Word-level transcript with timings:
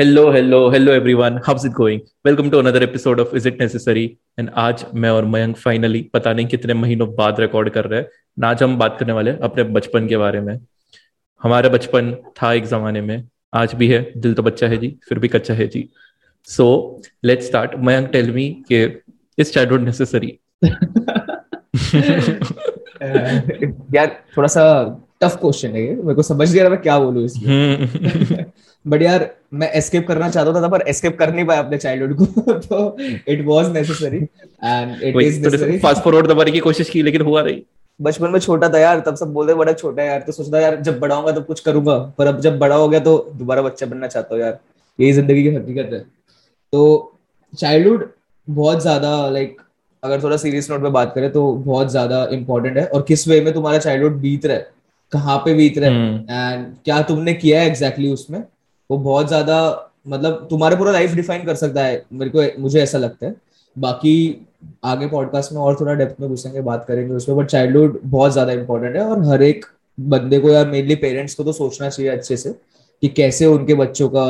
Hello 0.00 0.30
hello 0.32 0.58
hello 0.70 0.92
everyone 0.92 1.40
how's 1.46 1.64
it 1.66 1.72
going 1.72 2.00
welcome 2.26 2.50
to 2.50 2.58
another 2.58 2.82
episode 2.82 3.20
of 3.20 3.34
is 3.36 3.48
it 3.48 3.60
necessary 3.60 4.04
and 4.38 4.50
आज 4.56 4.84
मैं 4.94 5.10
और 5.10 5.24
Mayank 5.24 5.56
finally 5.56 6.00
पता 6.14 6.32
नहीं 6.32 6.46
कितने 6.46 6.74
महीनों 6.74 7.08
बाद 7.14 7.40
रिकॉर्ड 7.40 7.70
कर 7.70 7.84
रहे 7.84 8.00
हैं 8.00 8.44
आज 8.44 8.62
हम 8.62 8.78
बात 8.78 8.96
करने 9.00 9.12
वाले 9.12 9.30
अपने 9.42 9.62
बचपन 9.62 10.06
के 10.08 10.16
बारे 10.16 10.40
में। 10.40 10.60
हमारा 11.42 11.68
बचपन 11.68 12.12
था 12.42 12.52
एक 12.52 12.64
जमाने 12.64 13.00
में, 13.00 13.28
आज 13.54 13.74
भी 13.74 13.88
है, 13.88 14.12
दिल 14.16 14.34
तो 14.34 14.42
बच्चा 14.42 14.66
है 14.66 14.76
जी, 14.76 14.96
फिर 15.08 15.18
भी 15.18 15.28
कच्चा 15.28 15.54
है 15.54 15.66
जी। 15.68 15.88
So 16.44 17.02
let's 17.24 17.46
start 17.46 17.70
Mayank 17.78 18.08
tell 18.08 18.30
me 18.30 18.48
के 18.72 18.82
इज़ 19.38 19.52
चाइल्डहुड 19.52 19.80
नेसेसरी 19.80 20.38
यार, 23.94 24.24
थोड़ा 24.36 24.48
सा 24.48 24.64
टफ 25.20 25.36
क्वेश्चन 25.40 25.70
है 25.70 25.82
ये। 25.82 25.94
मेरे 25.94 26.14
को 26.14 26.22
समझ 26.22 26.50
नहीं 26.50 26.60
आ 26.60 26.62
रहा 26.62 26.70
मैं 26.70 26.80
क्या 26.82 26.98
बोलूँ 26.98 27.24
इसमें। 27.24 28.44
बट 28.84 29.02
यार 29.02 29.28
मैं 29.52 29.70
एस्केप 29.72 30.06
करना 30.08 30.28
चाहता 30.30 30.62
था 30.62 30.68
पर 30.68 30.82
एस्केप 30.88 31.18
कर 31.18 31.32
नहीं 31.34 31.44
पाया 31.46 31.62
अपने 31.62 31.78
चाइल्डहुड 31.78 32.16
को 32.16 32.52
तो 32.60 32.96
it 33.28 33.44
was 33.46 33.72
necessary 33.72 34.18
and 34.18 35.02
it 35.02 35.16
is 35.16 35.40
necessary 35.42 35.78
fast 35.78 36.02
forward 36.02 36.26
दबाने 36.26 36.50
की 36.50 36.60
कोशिश 36.60 36.90
की 36.90 37.02
लेकिन 37.02 37.22
हुआ 37.22 37.42
नहीं। 37.42 37.60
बचपन 38.00 38.30
में 38.30 38.38
छोटा 38.40 38.68
था 38.68 38.78
यार 38.78 39.00
तब 39.06 39.16
सब 39.16 39.32
बोलते 39.32 39.54
बड़ा 39.54 39.72
छोटा 39.72 40.02
है 40.02 40.08
यार। 40.08 40.20
तो 40.20 40.32
सोचता 40.32 40.60
यार 40.60 40.80
जब 40.82 40.98
बड़ा 41.00 41.14
होगा 41.14 41.32
तो 41.32 41.42
कुछ 41.42 41.60
करूँगा 41.60 41.96
पर 42.18 42.26
अब 42.26 42.40
जब 42.40 42.58
बड़ा 42.58 42.76
हो 42.76 42.88
गया 42.88 43.00
तो 43.00 43.16
दोबारा 43.34 43.62
बच्चा 43.62 43.86
बनना 43.86 44.06
चाहता 44.08 44.34
हूँ 44.34 44.42
यार। 44.42 44.58
यही 44.98 45.12
ज़िंदगी 45.12 45.42
की 45.42 45.54
हकीकत 45.56 45.92
है। 45.92 46.00
तो 46.72 47.12
चाइल्डहुड 47.52 48.08
बहुत 48.48 48.80
ज़्यादा 48.82 49.28
लाइक 49.28 49.60
अगर 50.02 50.22
थोड़ा 50.22 50.36
सीरियस 50.38 50.70
नोट 50.70 50.82
पे 50.82 50.90
बात 50.90 51.12
करें 51.14 51.30
तो 51.32 51.52
बहुत 51.54 51.90
ज़्यादा 51.90 52.24
इंपॉर्टेंट 52.32 52.76
है। 52.78 52.86
और 52.86 53.02
किस 53.08 53.28
वे 53.28 53.40
में 53.40 53.52
तुम्हारा 53.54 53.78
चाइल्डहुड 53.78 54.20
बीत 54.20 54.46
रहा 54.46 54.56
है? 54.56 54.68
कहाँ 55.12 55.38
पे 55.38 55.54
बीत 55.54 55.78
रहा 55.78 55.90
है। 55.90 55.96
And 55.96 56.64
hmm. 56.64 56.74
क्या 56.84 57.00
तुमने 57.02 57.34
किया 57.34 57.60
है 57.60 57.66
एग्जैक्टली 57.66 58.04
exactly 58.04 58.24
उसमें? 58.24 58.42
वो 58.90 58.98
बहुत 58.98 59.28
ज़्यादा 59.28 59.86
मतलब 60.08 60.46
तुम्हारे 60.50 60.76
पूरा 60.76 60.92
लाइफ 60.92 61.14
डिफाइन 61.14 61.44
कर 61.44 61.54
सकता 61.54 61.84
है। 61.84 62.02
मेरे 62.12 62.30
को 62.30 62.62
मुझे 62.62 62.80
ऐसा 62.82 62.98
लगता 62.98 63.26
है। 63.26 63.34
बाकी 63.76 64.46
आगे 64.84 65.06
पॉडकास्ट 65.06 65.52
में 65.52 65.60
और 65.60 65.76
थोड़ा 65.80 65.94
डेप्थ 65.94 66.20
में 66.20 66.28
घुसेंगे 66.30 66.60
बात 66.60 66.84
करेंगे 66.88 67.14
उसमें। 67.14 67.36
बट 67.38 67.46
चाइल्डहुड 67.46 68.00
बहुत 68.04 68.32
ज़्यादा 68.32 68.52
इंपॉर्टेंट 68.52 68.96
है। 68.96 69.02
और 69.02 69.24
हर 69.24 69.42
एक 69.42 69.64
बंदे 69.98 70.38
को 70.38 70.50
या 70.50 70.64
मेनली 70.64 70.94
पेरेंट्स 70.94 71.34
को 71.34 71.44
तो 71.44 71.52
सोचना 71.52 71.88
चाहिए 71.88 72.10
अच्छे 72.12 72.36
से 72.36 72.52
कि 73.02 73.08
कैसे 73.08 73.46
उनके 73.46 73.74
बच्चों 73.74 74.08
का 74.08 74.24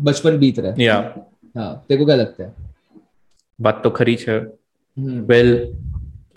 बचपन 0.00 0.38
बीत 0.38 0.58
रहा 0.58 0.72
है। 0.72 0.82
या। 0.82 0.96
हाँ 1.54 1.84
तेरे 1.88 1.98
को 1.98 2.06
क्या 2.06 2.16
लगता 2.16 2.44
है? 2.44 2.54
बात 3.58 3.80
तो 3.84 3.90
खरीच 3.90 4.28
है 4.28 4.38
वेल 4.96 5.54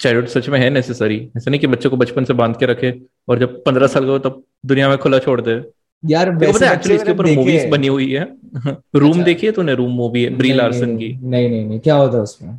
चाइल्डहुड 0.01 0.27
सच 0.27 0.49
में 0.49 0.59
है 0.59 0.69
नेसेसरी 0.69 1.17
ऐसा 1.37 1.51
नहीं 1.51 1.59
कि 1.59 1.67
बच्चों 1.67 1.89
को 1.89 1.97
बचपन 1.97 2.25
से 2.25 2.33
बाँध 2.33 2.57
के 2.57 2.65
रखे 2.65 2.93
और 3.29 3.39
जब 3.39 3.61
पंद्रह 3.63 3.87
साल 3.87 4.05
का 4.05 4.11
हो 4.11 4.19
तब 4.19 4.43
दुनिया 4.65 4.89
में 4.89 4.97
खुला 4.97 5.19
छोड़ 5.19 5.41
दे। 5.41 5.61
यार 6.03 6.29
वैसे 6.35 6.69
एक्चुअली 6.69 6.95
इसके 6.95 7.11
ऊपर 7.11 7.25
मूवीज़ 7.35 7.67
बनी 7.67 7.87
हुई 7.87 8.11
है। 8.11 8.23
रूम 8.95 9.11
अच्छा। 9.11 9.23
देखी 9.23 9.45
है 9.47 9.51
तूने? 9.51 9.73
रूम 9.75 9.91
मूवी 9.91 10.23
है 10.23 10.29
ब्री 10.37 10.53
लार्सन 10.53 10.97
की। 10.97 11.09
नहीं 11.23 11.49
नहीं 11.49 11.65
नहीं 11.65 11.79
क्या 11.79 11.95
होता 11.95 12.17
है 12.17 12.23
उसमें? 12.23 12.49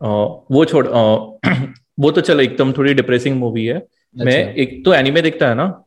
आ, 0.00 0.08
वो 0.50 0.64
छोड़ 0.64 0.86
आ, 0.86 1.02
वो 2.00 2.10
तो 2.10 2.20
चलो 2.20 2.40
एकदम 2.40 2.72
थोड़ी 2.72 2.94
डिप्रेसिंग 2.94 3.36
मूवी 3.36 3.64
है। 3.66 3.76
अच्छा। 3.78 4.24
मैं 4.24 4.54
एक 4.54 4.84
तो 4.84 4.94
एनिमे 4.94 5.22
देखता 5.22 5.48
है 5.48 5.54
ना। 5.54 5.84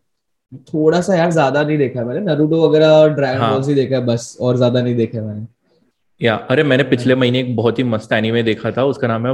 थोड़ा 0.73 1.01
सा 1.01 1.15
यार 1.15 1.31
ज़्यादा 1.31 1.63
नहीं 1.63 1.77
देखा 1.77 2.03
मैंने। 2.05 2.19
नरूडो 2.21 2.69
वगैरह 2.69 3.07
ड्रैगन 3.07 3.49
बॉल 3.49 3.63
ही। 3.63 3.73
देखा 3.73 3.95
है 3.95 4.05
बस 4.05 4.37
और 4.41 4.57
ज़्यादा 4.57 4.81
नहीं 4.81 4.95
देखा 4.95 5.21
मैंने। 5.21 5.45
या 6.21 6.35
अरे 6.49 6.63
मैंने 6.63 6.83
पिछले 6.83 7.15
महीने 7.15 7.39
एक 7.39 7.55
बहुत 7.55 7.79
ही 7.79 7.83
मस्त 7.83 8.11
एनिमे 8.13 8.43
देखा 8.43 8.71
था 8.71 8.83
उसका 8.85 9.07
नाम 9.07 9.27
है 9.27 9.33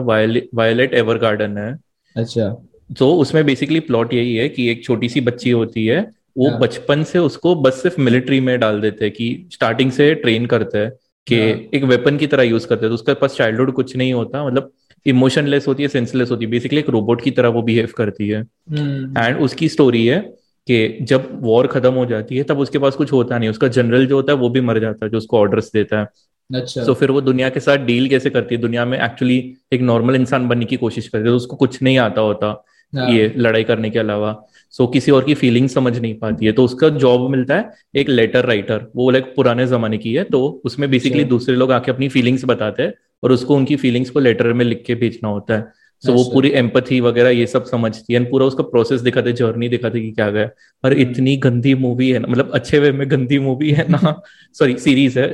वायलेट 0.53 0.93
एवर 0.93 1.17
गार्डन 1.17 1.57
है 1.57 1.73
अच्छा 2.15 2.49
तो 2.89 3.13
उसमें 3.15 3.45
बेसिकली 3.45 3.79
प्लॉट 3.79 4.13
यही 4.13 4.35
है 4.35 4.47
कि 4.49 4.69
एक 4.69 4.83
छोटी 4.83 5.09
सी 5.09 5.21
बच्ची 5.21 5.49
होती 5.51 5.85
है 5.85 5.99
वो 6.37 6.49
हाँ। 6.49 6.59
बचपन 6.59 7.03
से 7.03 7.19
उसको 7.19 7.55
बस 7.55 7.81
सिर्फ़ 7.83 7.99
मिलिट्री 8.01 8.39
में 8.39 8.59
डाल 8.59 8.79
देते 8.81 9.05
हैं 9.05 9.13
कि 9.13 9.47
स्टार्टिंग 9.53 9.91
से 9.91 10.13
ट्रेन 10.15 10.45
करते 10.45 10.77
हैं 10.77 10.91
कि 11.27 11.39
हाँ। 11.39 11.59
एक 11.73 11.83
वेपन 11.83 12.17
की 12.17 12.27
तरह 12.27 12.43
यूज़ 12.43 12.67
करते 12.67 12.85
हैं 12.85 12.89
तो 12.89 12.95
उसके 12.95 13.13
पास 13.13 13.35
चाइल्डहुड 13.35 13.71
कुछ 13.73 13.95
नहीं 13.95 14.13
होता 14.13 14.45
मतलब 14.45 14.71
इमोशनलेस 15.05 15.67
होती 15.67 15.83
है 15.83 15.89
सेंसलेस 15.89 16.31
होती 16.31 16.45
है 16.45 16.51
बेसिकली 16.51 16.79
एक 16.79 16.89
रोबोट 16.89 17.21
की 17.21 17.31
तरह 17.31 17.49
वो 17.49 17.61
बिहेव 17.61 17.89
करती 17.97 18.27
है 18.29 18.39
एंड 18.39 18.77
हम्म। 18.79 19.35
उसकी 19.35 19.69
स्टोरी 19.69 20.05
है 20.07 20.19
कि 20.67 20.97
जब 21.01 21.29
वॉर 21.41 21.67
खत्म 21.67 21.93
हो 21.93 22.05
जाती 22.05 22.37
है 22.37 22.43
तब 22.43 22.59
उसके 22.59 22.77
पास 22.77 22.95
कुछ 22.95 23.11
होता 23.11 23.37
नहीं 23.37 23.49
उसका 23.49 23.67
जनरल 23.67 24.05
जो 24.05 24.15
होता 24.15 24.31
है 24.31 24.37
वो 24.37 24.49
भी 24.49 24.61
मर 24.61 24.79
जाता 24.79 25.05
है 25.05 25.11
जो 25.11 25.17
उसको 25.17 25.39
ऑर्डर्स 25.39 25.71
देता 25.73 25.99
है 25.99 26.07
अच्छा। 26.49 26.83
So, 26.83 26.93
फिर 26.95 27.11
वो 27.11 27.21
दुनिया 27.21 27.49
के 27.49 27.59
साथ 27.59 27.77
डील 27.77 28.07
कैसे 28.09 28.29
करती 28.29 28.55
है? 28.55 28.61
दुनिया 28.61 28.85
में 28.85 28.97
एक्चुअली 28.99 29.37
एक 29.73 29.81
नॉर्मल 29.81 30.15
इंसान 30.15 30.47
बनने 30.47 30.65
की 30.65 30.75
कोशिश 30.77 31.07
करती 31.07 31.23
है 31.23 31.29
तो 31.29 31.35
उसको 31.35 31.55
कुछ 31.55 31.81
नहीं 31.81 31.97
आता 31.97 32.21
होता 32.21 32.63
हाँ। 32.93 33.09
ये 33.09 33.33
लड़ाई 33.37 33.63
करने 33.63 33.89
के 33.89 33.99
अलावा। 33.99 34.31
सो 34.71 34.83
so, 34.85 34.93
किसी 34.93 35.11
और 35.11 35.23
की 35.23 35.33
फीलिंग 35.33 35.67
समझ 35.69 35.97
नहीं 35.99 36.13
पाती 36.19 36.45
है 36.45 36.51
तो 36.51 36.63
उसका 36.63 36.89
जॉब 36.89 37.29
मिलता 37.29 37.55
है 37.55 37.71
एक 37.95 38.09
लेटर 38.09 38.45
राइटर 38.45 38.85
वो 38.95 39.09
लाइक 39.11 39.33
पुराने 39.35 39.67
जमाने 39.67 39.97
की 39.97 40.13
है 40.13 40.23
तो 40.23 40.61
उसमें 40.65 40.89
बेसिकली 40.91 41.23
दूसरे 41.23 41.55
लोग 41.55 41.71
आके 41.71 41.91
अपनी 41.91 42.09
फीलिंग्स 42.09 42.45
बताते 42.45 42.83
हैं 42.83 42.93
और 43.23 43.31
उसको 43.31 43.55
उनकी 43.55 43.75
फीलिंग्स 43.75 44.09
को 44.09 44.19
लेटर 44.19 44.53
में 44.53 44.65
लिख 44.65 44.83
के 44.87 44.95
भेजना 44.95 45.29
होता 45.29 45.53
है। 45.53 45.65
सो 46.03 46.11
so, 46.11 46.15
वो 46.17 46.23
पूरी 46.33 46.49
एम्पथी 46.49 46.99
वगैरह 46.99 47.29
ये 47.29 47.45
सब 47.47 47.63
समझती 47.65 48.13
है। 48.13 48.23
पूरा 48.23 48.45
उसका 48.45 48.63
प्रोसेस 48.63 49.01
दिखाते 49.01 49.31
जर्नी 49.33 49.69
दिखाते 49.69 50.01
कि 50.01 50.11
क्या 50.11 50.29
गया। 50.31 50.45
पर 50.83 50.93
हम्म। 50.93 51.01
इतनी 51.01 51.35
गंदी 51.37 51.73
मूवी 51.75 52.09
है 52.09 52.19
ना 52.19 52.27
मतलब 52.27 52.51
अच्छे 52.53 52.79
वे 52.79 52.91
में 52.91 53.09
गंदी 53.11 53.39
मूवी 53.39 53.71
है 53.71 53.85
ना। 53.89 54.21
सॉरी 54.53 54.77
सीरीज़ 54.77 55.19
है। 55.19 55.27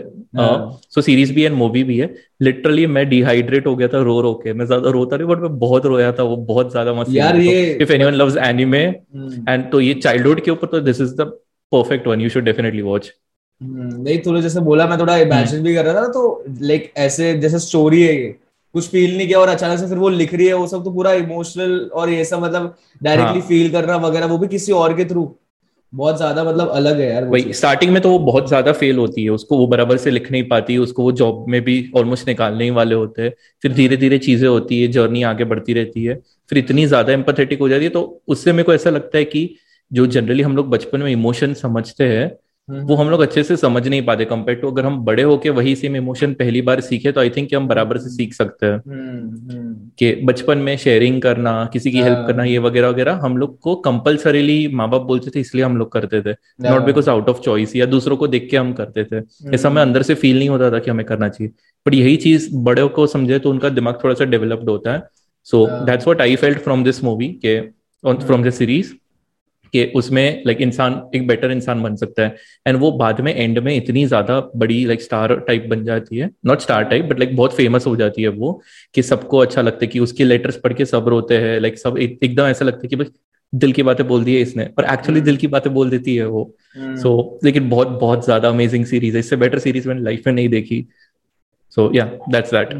सो 0.89 1.01
सीरीज़ 1.01 1.29
हाँ। 1.29 1.35
भी 1.35 1.43
है 1.43 1.49
मूवी 1.49 1.83
भी 1.83 1.97
है। 1.97 2.13
लिटरली 2.41 2.85
मैं 2.87 3.07
डिहाइड्रेट 3.09 3.67
हो 3.67 3.75
गया 3.75 3.87
था 3.87 4.01
रो 4.01 4.19
रो 4.21 4.33
के। 4.33 4.53
मैं 4.53 4.65
ज़्यादा 4.65 4.89
रोता 4.89 5.17
नहीं 5.17 5.27
बट 5.27 5.39
मैं 5.39 5.57
बहुत 5.59 5.85
रोया 5.85 6.11
था 6.11 6.23
वो 6.23 6.37
बहुत 6.45 6.71
ज़्यादा 6.71 6.93
मस्त 6.93 7.11
यार 7.11 7.37
ये 7.37 7.77
if 7.81 7.91
anyone 7.91 8.13
loves 8.13 8.37
anime 8.37 8.83
and 9.49 9.71
तो 9.71 9.81
ये 9.81 9.93
चाइल्डहुड 9.93 10.41
के 10.41 10.51
ऊपर 10.51 10.67
तो 10.67 10.79
this 10.79 11.01
is 11.01 11.15
the 11.15 11.31
perfect 11.71 12.07
one 12.07 12.21
you 12.21 12.29
should 12.29 12.43
definitely 12.43 12.81
watch 12.81 13.11
नहीं 13.61 14.19
थोड़ा 14.19 14.41
जैसे 14.41 14.59
बोला 14.59 14.87
मैं 14.87 14.97
थोड़ा 14.99 15.17
इमेजिन 15.17 15.55
हम्म। 15.55 15.63
भी 15.63 15.75
कर 15.75 15.85
रहा 15.85 16.01
था 16.03 16.07
तो 16.07 16.43
लाइक 16.61 16.91
ऐसे 16.97 17.33
जैसे 17.37 17.59
स्टोरी 17.59 18.01
है 18.01 18.15
ये। 18.15 18.35
कुछ 18.73 18.87
फील 18.89 19.15
नहीं 19.17 19.27
किया 19.27 19.39
और 19.39 19.49
अचानक 19.49 19.79
से 19.79 19.87
फिर 19.87 19.97
वो 19.97 20.09
लिख 20.09 20.33
रही 20.33 20.47
है 20.47 20.53
वो 20.53 20.67
सब 20.67 20.83
तो 20.83 20.91
पूरा 20.91 21.13
इमोशनल 21.13 21.79
और 21.93 22.09
ये 22.09 22.25
सब 22.25 22.43
मतलब 22.43 22.75
डायरेक्टली 23.03 23.39
हाँ. 23.39 23.47
फील 23.47 23.71
करना 23.71 23.95
वगैरह 23.97 24.25
वो 24.25 24.37
भी 24.37 24.47
किसी 24.47 24.71
और 24.71 24.93
के 24.93 25.05
थ्रू 25.05 25.35
बहुत 25.93 26.17
ज़्यादा 26.17 26.43
मतलब 26.43 26.69
अलग 26.69 26.99
है 26.99 27.09
यार 27.09 27.25
वही 27.25 27.53
स्टार्टिंग 27.53 27.91
में 27.91 28.01
तो 28.01 28.09
वो 28.09 28.19
बहुत 28.19 28.47
ज़्यादा 28.47 28.71
फेल 28.71 28.97
होती 28.97 29.23
है 29.23 29.29
उसको 29.29 29.57
वो 29.57 29.67
बराबर 29.67 29.97
से 29.97 30.11
लिख 30.11 30.31
नहीं 30.31 30.43
पाती 30.43 30.77
उसको 30.77 31.03
वो 31.03 31.11
जॉब 31.11 31.45
में 31.49 31.61
भी 31.61 31.75
ऑलमोस्ट 31.97 32.27
निकालने 32.27 32.63
ही 32.63 32.69
वाले 32.69 32.95
होते 32.95 33.21
हैं। 33.21 33.33
फिर 33.63 33.73
धीरे 33.73 33.97
धीरे 33.97 34.17
चीज़ें 34.17 34.47
होती 34.49 34.81
है 34.81 34.87
जर्नी 34.87 35.23
आगे 35.23 35.43
बढ़ती 35.43 35.73
रहती 35.73 36.03
है 36.03 36.15
फिर 36.49 36.57
इतनी 36.57 36.85
ज़्यादा 36.85 37.13
एम्पथेटिक 37.13 37.59
हो 37.59 37.69
जाती 37.69 37.83
है 37.83 37.89
तो 37.89 38.21
उससे 38.27 38.51
मेरे 38.51 38.63
को 38.63 38.73
ऐसा 38.73 38.89
लगता 38.89 39.17
है 39.17 39.23
कि 39.25 39.49
जो 39.91 40.05
जनरली 40.07 40.43
हम 40.43 40.55
लोग 40.55 40.69
बचपन 40.69 41.01
में 41.01 41.11
इमोशन 41.11 41.53
समझते 41.53 42.03
हैं 42.03 42.27
वो 42.69 42.95
हम 42.95 43.09
लोग 43.09 43.21
अच्छे 43.21 43.43
से 43.43 43.57
समझ 43.57 43.87
नहीं 43.87 44.05
पाते 44.05 44.25
कंपेयर 44.25 44.59
टू 44.59 44.71
अगर 44.71 44.85
हम 44.85 45.05
बड़े 45.05 45.23
होके 45.23 45.49
वही 45.49 45.75
सेम 45.75 45.95
इमोशन 45.95 46.33
पहली 46.33 46.61
बार 46.61 46.81
सीखे 46.81 47.11
तो 47.11 47.21
आई 47.21 47.29
थिंक 47.29 47.53
हम 47.53 47.67
बराबर 47.67 47.97
से 47.97 48.09
सीख 48.09 48.33
सकते 48.33 48.65
हैं। 48.65 48.81
कि 49.99 50.15
बचपन 50.15 50.57
में 50.57 50.77
शेयरिंग 50.77 51.21
करना 51.21 51.69
किसी 51.73 51.91
की 51.91 52.01
हेल्प 52.01 52.23
करना 52.27 52.43
ये 52.43 52.57
वगैरह 52.57 52.89
वगैरह 52.89 53.13
हम 53.13 53.37
लोग 53.37 53.59
को 53.59 53.75
कंपलसरीली 53.75 54.67
माँ 54.67 54.89
बाप 54.89 55.01
बोलते 55.01 55.31
थे 55.35 55.39
इसलिए 55.39 55.63
हम 55.63 55.77
लोग 55.77 55.91
करते 55.91 56.21
थे। 56.21 56.35
Not 56.69 56.81
because 56.81 57.09
out 57.09 57.29
of 57.29 57.41
choice 57.41 57.75
या 57.75 57.85
दूसरों 57.85 58.17
को 58.17 58.27
देख 58.27 58.47
के 58.51 58.57
हम 58.57 58.73
करते 58.73 59.03
थे। 59.03 59.21
ऐसा 59.55 59.69
हमें 59.69 59.81
अंदर 59.81 60.01
से 60.01 60.15
फील 60.15 60.37
नहीं 60.39 60.49
होता 60.49 60.71
था 60.71 60.79
कि 60.79 60.91
हमें 60.91 61.05
करना 61.05 61.29
चाहिए। 61.29 61.53
बट 61.85 61.93
यही 61.93 62.15
चीज़ 62.17 62.49
बड़े 62.55 62.87
को 62.87 63.07
समझे 63.07 63.39
तो 63.39 63.49
उनका 63.49 63.69
दिमाग 63.69 63.99
थोड़ा 64.03 64.15
सा 64.15 64.25
डेवलप्ड 64.25 64.69
होता 64.69 64.93
है। 64.93 65.03
So 65.43 65.85
that's 65.85 66.07
what 66.07 66.21
I 66.21 66.35
felt 66.35 66.59
from 66.59 66.83
this 66.83 67.03
movie 67.03 67.27
के 67.45 67.61
फ्रॉम 68.03 68.43
दिस 68.43 68.57
सीरीज़ 68.57 68.93
कि 69.73 69.83
उसमें 69.95 70.43
लाइक 70.47 70.61
इंसान 70.61 71.01
एक 71.15 71.27
बेटर 71.27 71.51
इंसान 71.51 71.83
बन 71.83 71.95
सकता 71.95 72.23
है। 72.23 72.35
एंड 72.67 72.77
वो 72.77 72.91
बाद 72.91 73.21
में 73.21 73.33
एंड 73.35 73.59
में 73.59 73.75
इतनी 73.75 74.05
ज़्यादा 74.05 74.39
बड़ी 74.55 74.85
लाइक 74.85 75.01
स्टार 75.01 75.35
टाइप 75.47 75.65
बन 75.69 75.83
जाती 75.85 76.17
है। 76.17 76.29
Not 76.45 76.61
star 76.61 76.83
type 76.83 77.05
but 77.05 77.19
like 77.19 77.35
बहुत 77.35 77.55
फ़ेमस 77.55 77.87
हो 77.87 77.95
जाती 77.95 78.21
है 78.21 78.27
वो 78.27 78.61
कि 78.95 79.03
सबको 79.03 79.37
अच्छा 79.37 79.61
लगता 79.61 79.79
है 79.81 79.87
कि 79.87 79.99
उसके 79.99 80.23
लेटर्स 80.23 80.57
पढ़ 80.57 80.73
के 80.73 80.85
सब 80.85 81.07
रोते 81.07 81.37
हैं। 81.37 81.59
लाइक 81.59 81.77
सब 81.77 81.97
एकदम 81.97 82.43
ऐसा 82.43 82.65
लगता 82.65 82.79
है 82.83 82.87
कि 82.87 82.95
बस 82.95 83.11
दिल 83.53 83.71
की 83.71 83.83
बातें 83.83 84.07
बोल 84.07 84.23
दी 84.23 84.35
है 84.35 84.41
इसने। 84.41 84.65
पर 84.65 84.83
एक्चुअली 84.83 85.21
दिल 85.21 85.37
की 85.37 85.47
बातें 85.47 85.73
बोल 85.73 85.89
देती 85.89 86.15
है 86.15 86.25
वो। 86.27 86.55
सो 86.77 86.81
hmm. 86.81 87.33
so, 87.33 87.45
लेकिन 87.45 87.69
बहुत 87.69 87.87
बहुत 87.87 88.25
ज़्यादा 88.25 88.49
अमेजिंग 88.49 88.85
सीरीज़ 88.85 89.13
है। 89.13 89.19
इससे 89.19 89.35
बेटर 89.35 89.59
सीरीज़ 89.59 89.87
मैंने 89.87 90.01
लाइफ 90.01 90.23
में 90.27 90.33
नहीं 90.33 90.49
देखी। 90.49 90.87
सो 91.77 91.89
या 91.95 92.05
दैट्स 92.29 92.51
दैट 92.51 92.73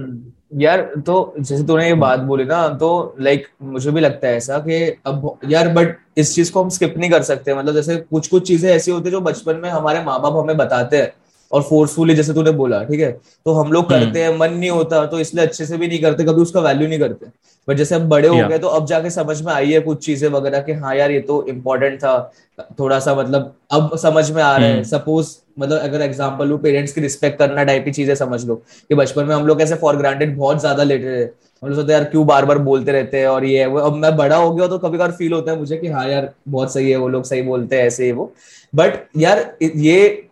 यार 0.62 0.82
तो 1.06 1.14
जैसे 1.40 1.64
तूने 1.64 1.88
ये 1.88 1.94
बात 1.94 2.20
बोली 2.20 2.44
ना 2.46 2.68
तो 2.70 3.16
लाइक 3.20 3.48
मुझे 3.64 3.92
भी 3.92 4.02
लगता 4.02 4.28
है 4.28 4.36
ऐसा 4.36 4.58
कि 4.60 4.84
अब 5.06 5.40
यार 5.50 5.70
बट 5.70 5.96
इस 6.18 6.34
चीज़ 6.36 6.52
को 6.52 6.64
हम 6.64 6.70
स्किप 6.70 6.98
नहीं 6.98 7.10
कर 7.10 7.22
सकते। 7.22 7.54
मतलब 7.56 7.74
जैसे 7.74 7.96
कुछ 7.98 8.28
कुछ 8.28 8.48
चीज़ें 8.48 8.70
ऐसी 8.72 8.92
होती 8.92 9.06
है 9.06 9.12
जो 9.12 9.22
बचपन 9.22 9.56
में 9.56 9.70
हमारे 9.70 10.04
माँ 10.04 10.22
बाप 10.22 10.36
हमें 10.36 10.58
बताते 10.58 10.98
हैं। 10.98 11.12
और 11.54 11.62
फोर्सफुली 11.62 12.16
जैसे 12.16 12.34
तूने 12.34 12.52
बोला 12.54 12.84
ठीक 12.84 13.00
है? 13.00 13.12
तो 13.46 13.54
हम 13.54 13.72
लोग 13.72 13.90
करते 13.90 14.24
हैं 14.24 14.38
मन 14.38 14.54
नहीं 14.54 14.70
होता 14.72 15.06
तो 15.06 15.20
इसलिए 15.20 15.46
अच्छे 15.46 15.66
से 15.66 15.78
भी 15.78 15.88
नहीं 15.88 16.02
करते 16.02 16.24
कभी 16.24 16.42
उसका 16.42 16.62
वैल्यू 16.62 16.88
नहीं 16.88 17.00
करते। 17.00 17.26
बट 17.68 17.78
जैसे 17.78 17.96
अब 17.96 18.08
बड़े 18.10 18.28
हो 18.28 18.48
गए 18.50 18.58
तो 18.60 18.68
अब 18.70 18.86
जाके 18.86 19.10
समझ 19.12 19.42
में 19.42 19.52
आई 19.54 19.72
है 19.72 19.80
कुछ 19.82 20.06
चीज़ें 20.06 20.28
वगैरह 20.30 20.62
कि 20.62 20.72
हाँ 20.74 20.96
यार 20.96 21.12
ये 21.12 21.20
तो 21.22 21.46
इम्पोर्टेंट 21.50 22.00
था। 22.00 22.32
थोड़ा 22.80 23.00
सा 23.00 23.14
मतलब 23.16 23.54
अब 23.72 23.96
समझ 23.98 24.30
में 24.32 24.42
आ 24.44 24.56
रहा 24.58 24.68
है। 24.68 24.84
Suppose 24.84 25.28
hmm. 25.28 25.64
मतलब 25.64 25.80
अगर 25.80 26.02
एग्ज़ाम्पल 26.02 26.48
लू 26.48 26.58
पेरेंट्स 26.58 26.94
की 26.94 27.02
रिस्पेक्ट 27.02 27.38
करना 27.40 27.64
टाइप 27.64 27.86
की 27.86 27.92
चीज़ें 27.92 28.14
समझ 28.16 28.44
लो। 28.46 28.56
कि 28.56 28.96
बचपन 28.96 29.26
में 29.26 29.36
हम 29.36 29.48
लोग 29.48 29.62
ऐसे 29.62 29.76
फॉर 29.76 29.98
ग्रांटेड 29.98 30.36
बहुत 30.38 30.60
ज़्यादा 30.60 30.84
लेते 30.84 31.06
रहे 31.06 31.24
हम 31.24 31.70
लोग 31.70 31.76
सोचते 31.76 31.94
यार 31.94 32.04
क्यों 32.06 32.26
बार 32.28 32.46
बार 32.46 32.58
बोलते 32.60 32.92
रहते 32.92 33.20
हैं? 33.20 33.28
और 33.28 33.46
ये 33.46 33.60
है 33.60 33.66
वो। 33.68 33.80
अब 33.80 33.96
मैं 33.96 34.16
बड़ा 34.18 34.36
हो 34.36 34.52
गया 34.52 34.68
तो 34.68 34.78
कभी 34.78 34.98
कभार 34.98 35.12
फील 35.14 35.34
होता 35.34 35.52
है 35.52 35.58
मुझे 35.60 35.78
कि 35.78 35.88
हाँ 35.88 36.08
यार 36.10 36.32
बहुत 36.48 36.74
सही 36.74 36.92
है 36.92 36.98
वो 36.98 37.08
लोग 37.08 37.24
सही 37.24 37.42
बोलते 37.44 37.76
हैं 37.76 37.86
ऐसे 37.88 38.06
ही 38.06 38.12
वो। 38.12 38.32
बट 38.74 39.00
यार 39.18 39.40
ये 39.64 40.30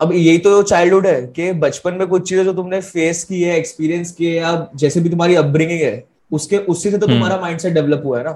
अब 0.00 0.12
यही 0.12 0.38
तो 0.38 0.62
चाइल्डहुड 0.62 1.06
है 1.06 1.20
कि 1.28 1.52
बचपन 1.60 1.94
में 1.94 2.06
कुछ 2.08 2.28
चीज़ें 2.28 2.44
जो 2.44 2.52
तुमने 2.52 2.80
फेस 2.80 3.22
की 3.24 3.40
है 3.42 3.56
एक्सपीरियंस 3.56 4.12
की 4.12 4.26
है 4.26 4.34
या 4.34 4.68
जैसे 4.76 5.00
भी 5.00 5.08
तुम्हारी 5.10 5.34
अपब्रिंगिंग 5.36 5.80
है 5.80 6.04
उसके 6.32 6.58
उससे 6.58 6.90
से 6.90 6.98
तो 6.98 7.06
हम्म। 7.06 7.16
तुम्हारा 7.16 7.40
माइंडसेट 7.40 7.74
डेवलप 7.74 8.02
हुआ 8.04 8.18
है 8.18 8.24
ना? 8.24 8.32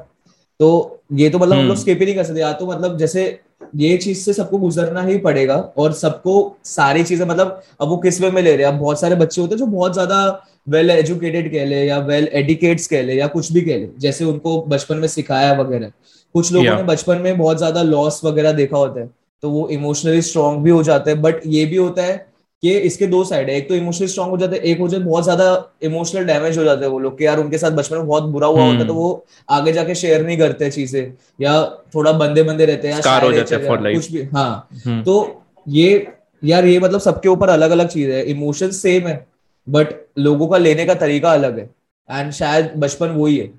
तो 0.61 1.01
ये 1.13 1.29
तो 1.31 1.39
मतलब 1.39 1.59
हम 1.59 1.67
लोग 1.67 1.77
स्किप 1.77 1.93
हम्म। 1.93 2.01
ही 2.01 2.07
नहीं 2.07 2.15
कर 2.17 2.25
सकते। 2.25 2.41
या 2.41 2.53
तो 2.53 2.67
मतलब 2.67 2.97
जैसे 2.99 3.25
ये 3.77 3.97
चीज़ 3.97 4.19
से 4.19 4.33
सबको 4.33 4.59
गुजरना 4.59 5.03
ही 5.03 5.17
पड़ेगा 5.19 5.57
और 5.79 5.93
सबको 5.93 6.35
सारी 6.67 7.05
चीज़ें 7.05 7.27
मतलब 7.27 7.63
अब 7.81 7.89
वो 7.89 7.97
किस 7.99 8.21
वे 8.21 8.31
में 8.31 8.43
ले 8.43 8.57
रहे 8.57 8.67
हैं? 8.67 8.73
अब 8.73 8.79
बहुत 8.81 9.01
सारे 9.01 9.17
बच्चे 9.17 9.41
होते 9.41 9.55
हैं 9.55 9.59
जो 9.59 9.67
बहुत 9.69 9.93
ज़्यादा 9.93 10.49
वेल 10.69 10.91
एजुकेटेड 10.91 11.51
कह 11.53 11.65
ले 11.65 11.85
या 11.85 11.99
वेल 12.01 12.29
एडिकेट्स 12.35 12.87
कह 12.87 13.03
ले 13.03 13.15
या 13.15 13.27
कुछ 13.29 13.53
भी 13.53 13.61
कह 13.61 13.77
ले 13.77 13.89
जैसे 14.01 14.25
उनको 14.25 14.61
बचपन 14.69 14.97
में 14.97 15.09
सिखाया 15.09 15.53
वगैरह। 15.61 15.93
कुछ 16.35 16.53
लोगों 16.53 16.77
ने 16.77 16.83
बचपन 16.85 17.19
में 17.19 17.37
बहुत 17.39 17.59
ज़्यादा 17.59 17.83
लॉस 17.85 18.21
वगैरह 18.25 18.53
देखा 18.53 18.77
होता 18.79 19.01
है। 19.01 19.11
तो 19.43 19.51
वो 19.51 19.69
इमोशनली 19.69 20.23
स्ट्रांग 20.23 20.63
भी 20.63 20.71
हो 20.71 20.83
जाते 20.83 21.11
हैं 21.11 21.21
बट 21.23 21.41
ये 21.47 21.65
भी 21.67 21.77
होता 21.77 22.03
है 22.03 22.15
कि 22.63 22.73
इसके 22.81 23.07
दो 23.07 23.23
साइड 23.25 23.49
है। 23.51 23.57
एक 23.57 23.69
तो 23.69 23.75
इमोशनली 23.75 24.09
स्ट्रांग 24.09 24.31
हो 24.31 24.37
जाते 24.39 24.57
हैं 24.57 24.63
एक 24.63 24.79
हो 24.79 24.89
जाए 24.89 25.01
बहुत 25.01 25.25
ज़्यादा 25.25 25.47
इमोशनल 25.83 26.25
डैमेज 26.25 26.59
हो 26.59 26.65
जाते 26.65 26.85
हैं 26.85 26.91
वो 26.93 26.99
लोग 26.99 27.17
कि 27.19 27.27
यार 27.27 27.39
उनके 27.39 27.59
साथ 27.59 27.71
बचपन 27.71 27.97
में 27.97 28.07
बहुत 28.07 28.25
बुरा 28.33 28.47
हुआ 28.47 28.65
होता 28.65 28.79
है 28.79 28.87
तो 28.87 28.95
वो 28.95 29.25
आगे 29.49 29.73
जाके 29.73 29.95
शेयर 29.95 30.25
नहीं 30.27 30.37
करते 30.39 30.71
चीज़ें 30.71 31.13
या 31.41 31.55
थोड़ा 31.95 32.13
बंदे 32.13 32.43
बंदे 32.43 32.65
रहते 32.65 32.89
हैं 32.89 33.01
कुछ 33.95 34.11
भी 34.13 34.23
हाँ। 34.35 34.69
हम्म। 34.87 35.03
तो 35.03 35.43
ये 35.67 36.07
यार 36.43 36.67
ये 36.67 36.79
मतलब 36.79 37.01
सबके 37.01 37.29
ऊपर 37.29 37.49
अलग 37.49 37.71
अलग 37.71 37.89
चीज़ 37.89 38.11
है 38.11 38.23
इमोशन 38.31 38.71
सेम 38.77 39.07
है 39.09 39.27
बट 39.67 39.93
लोगों 40.19 40.49
का 40.49 40.59
लेने 40.59 40.85
का 40.85 40.95
तरीका 40.95 41.33
अलग 41.33 41.59
है 41.59 41.69
एंड 42.09 42.31
शायद 42.33 42.73
बचपन 42.77 43.09
वही 43.09 43.37
है। 43.39 43.51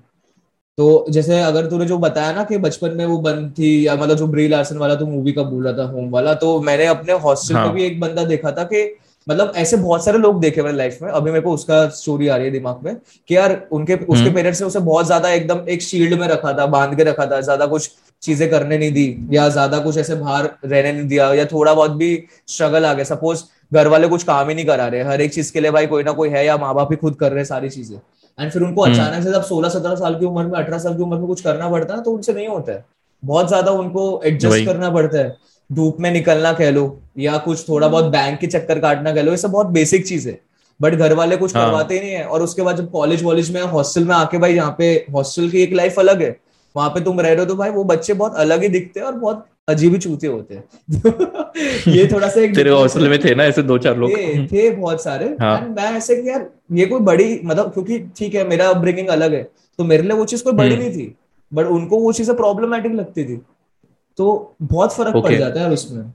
तो 0.78 1.04
जैसे 1.08 1.40
अगर 1.40 1.66
तूने 1.66 1.84
जो 1.86 1.96
बताया 1.98 2.32
ना 2.32 2.42
कि 2.44 2.56
बचपन 2.58 2.96
में 2.96 3.04
वो 3.06 3.18
बंद 3.20 3.50
थी 3.50 3.86
या 3.86 3.94
मतलब 3.96 4.16
जो 4.16 4.26
ब्री 4.26 4.46
लार्सन 4.48 4.76
वाला 4.76 4.94
तो 4.94 5.06
मूवी 5.06 5.32
का 5.32 5.42
बोला 5.42 5.72
था 5.72 5.84
होम 5.86 6.08
वाला 6.10 6.34
तो 6.34 6.58
मैंने 6.60 6.86
अपने 6.86 7.12
हॉस्टल 7.14 7.54
हाँ. 7.54 7.64
में 7.66 7.74
भी 7.74 7.82
एक 7.82 8.00
बंदा 8.00 8.24
देखा 8.24 8.50
था 8.50 8.64
कि 8.64 8.82
मतलब 9.26 9.52
ऐसे 9.56 9.76
बहुत 9.76 10.04
सारे 10.04 10.18
लोग 10.18 10.40
देखे 10.40 10.62
मेरे 10.62 10.76
लाइफ 10.76 10.98
में 11.02 11.10
अभी 11.10 11.30
मेरे 11.30 11.42
को 11.42 11.52
उसका 11.52 11.86
स्टोरी 11.90 12.28
आ 12.28 12.36
रही 12.36 12.46
है 12.46 12.52
दिमाग 12.52 12.80
में 12.84 12.96
कि 13.28 13.36
यार 13.36 13.56
उनके 13.72 13.94
उसके 13.96 14.30
पेरेंट्स 14.30 14.60
हम्म। 14.60 14.66
ने 14.66 14.68
उसे 14.68 14.80
बहुत 14.80 15.06
ज़्यादा 15.06 15.30
एकदम 15.30 15.68
एक 15.68 15.82
शील्ड 15.82 16.18
में 16.20 16.26
रखा 16.28 16.52
था 16.52 16.66
बाँध 16.66 16.96
के 16.96 17.04
रखा 17.04 17.26
था 17.26 17.40
ज़्यादा 17.40 17.66
कुछ 17.66 17.90
चीज़ें 18.22 18.48
करने 18.50 18.78
नहीं 18.78 18.92
दी 18.92 19.06
या 19.30 19.48
ज़्यादा 19.48 19.78
कुछ 19.78 19.98
ऐसे 19.98 20.14
बाहर 20.16 20.50
रहने 20.64 20.92
नहीं 20.92 21.06
दिया 21.08 21.32
या 21.34 21.44
थोड़ा 21.44 21.74
बहुत 21.74 21.90
भी 21.92 22.12
स्ट्रगल 22.48 22.86
आ 22.86 22.92
गया 22.92 23.04
सपोज़ 23.04 23.44
घर 23.72 23.88
वाले 23.88 24.08
कुछ 24.08 24.22
काम 24.24 24.48
ही 24.48 24.54
नहीं 24.54 24.66
करा 24.66 24.86
रहे 24.86 25.02
हर 25.02 25.20
एक 25.20 25.32
चीज़ 25.32 25.52
के 25.52 25.60
लिए 25.60 25.70
भाई 25.70 25.86
कोई 25.86 26.02
ना 26.02 26.12
कोई 26.12 26.28
है 26.28 26.44
या 26.46 26.56
माँ 26.56 26.74
बाप 26.74 26.92
ही 26.92 26.96
खुद 26.96 27.16
कर 27.16 27.32
रहे 27.32 27.44
सारी 27.44 27.70
चीज़ें 27.70 27.98
एंड 28.38 28.50
फिर 28.50 28.62
उनको 28.62 28.82
हम्म। 28.82 28.94
अचानक 28.94 29.24
से 29.24 29.32
जब 29.32 29.42
सोलह 29.44 29.68
सत्रह 29.68 29.94
साल 29.94 30.18
की 30.18 30.26
उम्र 30.26 30.44
में 30.44 30.58
अठारह 30.58 30.78
साल 30.78 30.96
की 30.96 31.02
उम्र 31.02 31.16
में 31.16 31.26
कुछ 31.26 31.40
करना 31.40 31.68
पड़ता 31.70 31.94
है 31.94 32.02
तो 32.02 32.10
उनसे 32.10 32.32
नहीं 32.32 32.48
होता 32.48 32.72
है। 32.72 32.84
बहुत 33.22 33.48
ज़्यादा 33.48 33.70
उनको 33.72 34.20
एडजस्ट 34.24 34.64
करना 34.66 34.90
पड़ता 34.90 35.18
है। 35.18 35.36
धूप 35.70 36.00
में 36.00 36.10
निकलना 36.10 36.52
कह 36.52 36.70
लो 36.70 36.82
या 37.18 37.36
कुछ 37.38 37.68
थोड़ा 37.68 37.88
बहुत 37.88 38.04
बैंक 38.12 38.38
के 38.40 38.46
चक्कर 38.46 38.78
काटना 38.78 39.12
कह 39.14 39.22
लो 39.22 39.30
ये 39.30 39.36
सब 39.36 39.50
बहुत 39.50 39.66
बेसिक 39.68 40.06
चीज़ 40.06 40.28
है। 40.28 40.38
बट 40.80 40.94
घर 40.94 41.12
वाले 41.14 41.36
कुछ 41.36 41.54
हाँ. 41.56 41.66
करवाते 41.66 42.00
नहीं 42.00 42.12
है। 42.12 42.24
और 42.24 42.42
उसके 42.42 42.62
बाद 42.62 42.76
जब 42.76 42.90
कॉलेज 42.90 43.22
वॉलेज 43.22 43.50
में 43.50 43.62
हॉस्टल 43.62 44.04
में 44.04 44.14
आके 44.14 44.38
भाई 44.38 44.54
यहाँ 44.54 44.74
पे 44.78 44.92
हॉस्टल 45.14 45.48
की 45.50 45.62
एक 45.62 45.72
लाइफ 45.72 45.98
अलग 45.98 46.22
है। 46.22 46.36
वहाँ 46.74 46.90
पे 46.90 47.00
तुम 47.00 47.20
रह 47.20 47.28
रहे 47.28 47.38
हो 47.38 47.44
तो 47.44 47.54
भाई 47.56 47.70
वो 47.70 47.84
बच्चे 47.86 48.14
बहुत 48.14 48.34
अलग 48.36 48.62
ही 48.62 48.68
दिखते 48.68 49.00
हैं 49.00 49.06
और 49.06 49.14
बहुत 49.14 49.46
अजीब 49.68 49.96
चूते 49.96 50.26
होते 50.26 50.54
हैं। 50.54 51.92
ये 51.92 52.06
थोड़ा 52.12 52.28
सा 52.28 52.40
एक 52.40 52.54
तेरे 52.54 52.70
हॉस्टल 52.70 53.08
में 53.08 53.18
थे 53.24 53.34
ना 53.34 53.44
ऐसे 53.44 53.62
दो 53.62 53.78
चार 53.78 53.96
लोग? 53.98 54.10
थे, 54.10 54.46
थे 54.46 54.70
बहुत 54.70 55.02
सारे। 55.02 55.26
हाँ. 55.40 55.60
मैं 55.68 55.92
ऐसे 55.96 56.16
कि 56.22 56.28
यार 56.28 56.50
ये 56.72 56.86
कोई 56.86 57.00
बड़ी 57.00 57.40
मतलब 57.44 57.72
क्योंकि 57.72 57.98
ठीक 58.16 58.34
है 58.34 58.48
मेरा 58.48 58.68
अपब्रिंगिंग 58.68 59.08
अलग 59.08 59.34
है 59.34 59.42
तो 59.78 59.84
मेरे 59.84 60.02
लिए 60.02 60.12
वो 60.12 60.24
चीज़ 60.24 60.44
कोई 60.44 60.52
बड़ी 60.52 60.74
हम्म। 60.74 60.82
नहीं 60.82 60.92
थी। 60.92 61.14
बट 61.52 61.66
उनको 61.66 61.98
वो 61.98 62.12
चीज़ें 62.12 62.36
प्रॉब्लमेटिक 62.36 62.92
लगती 62.92 63.24
थी। 63.24 63.40
तो 64.18 64.56
बहुत 64.62 64.92
फ़र्क 64.92 65.14
okay. 65.16 65.22
पड़ 65.22 65.34
जाता 65.34 65.60
है 65.60 65.70
उसमें। 65.70 66.12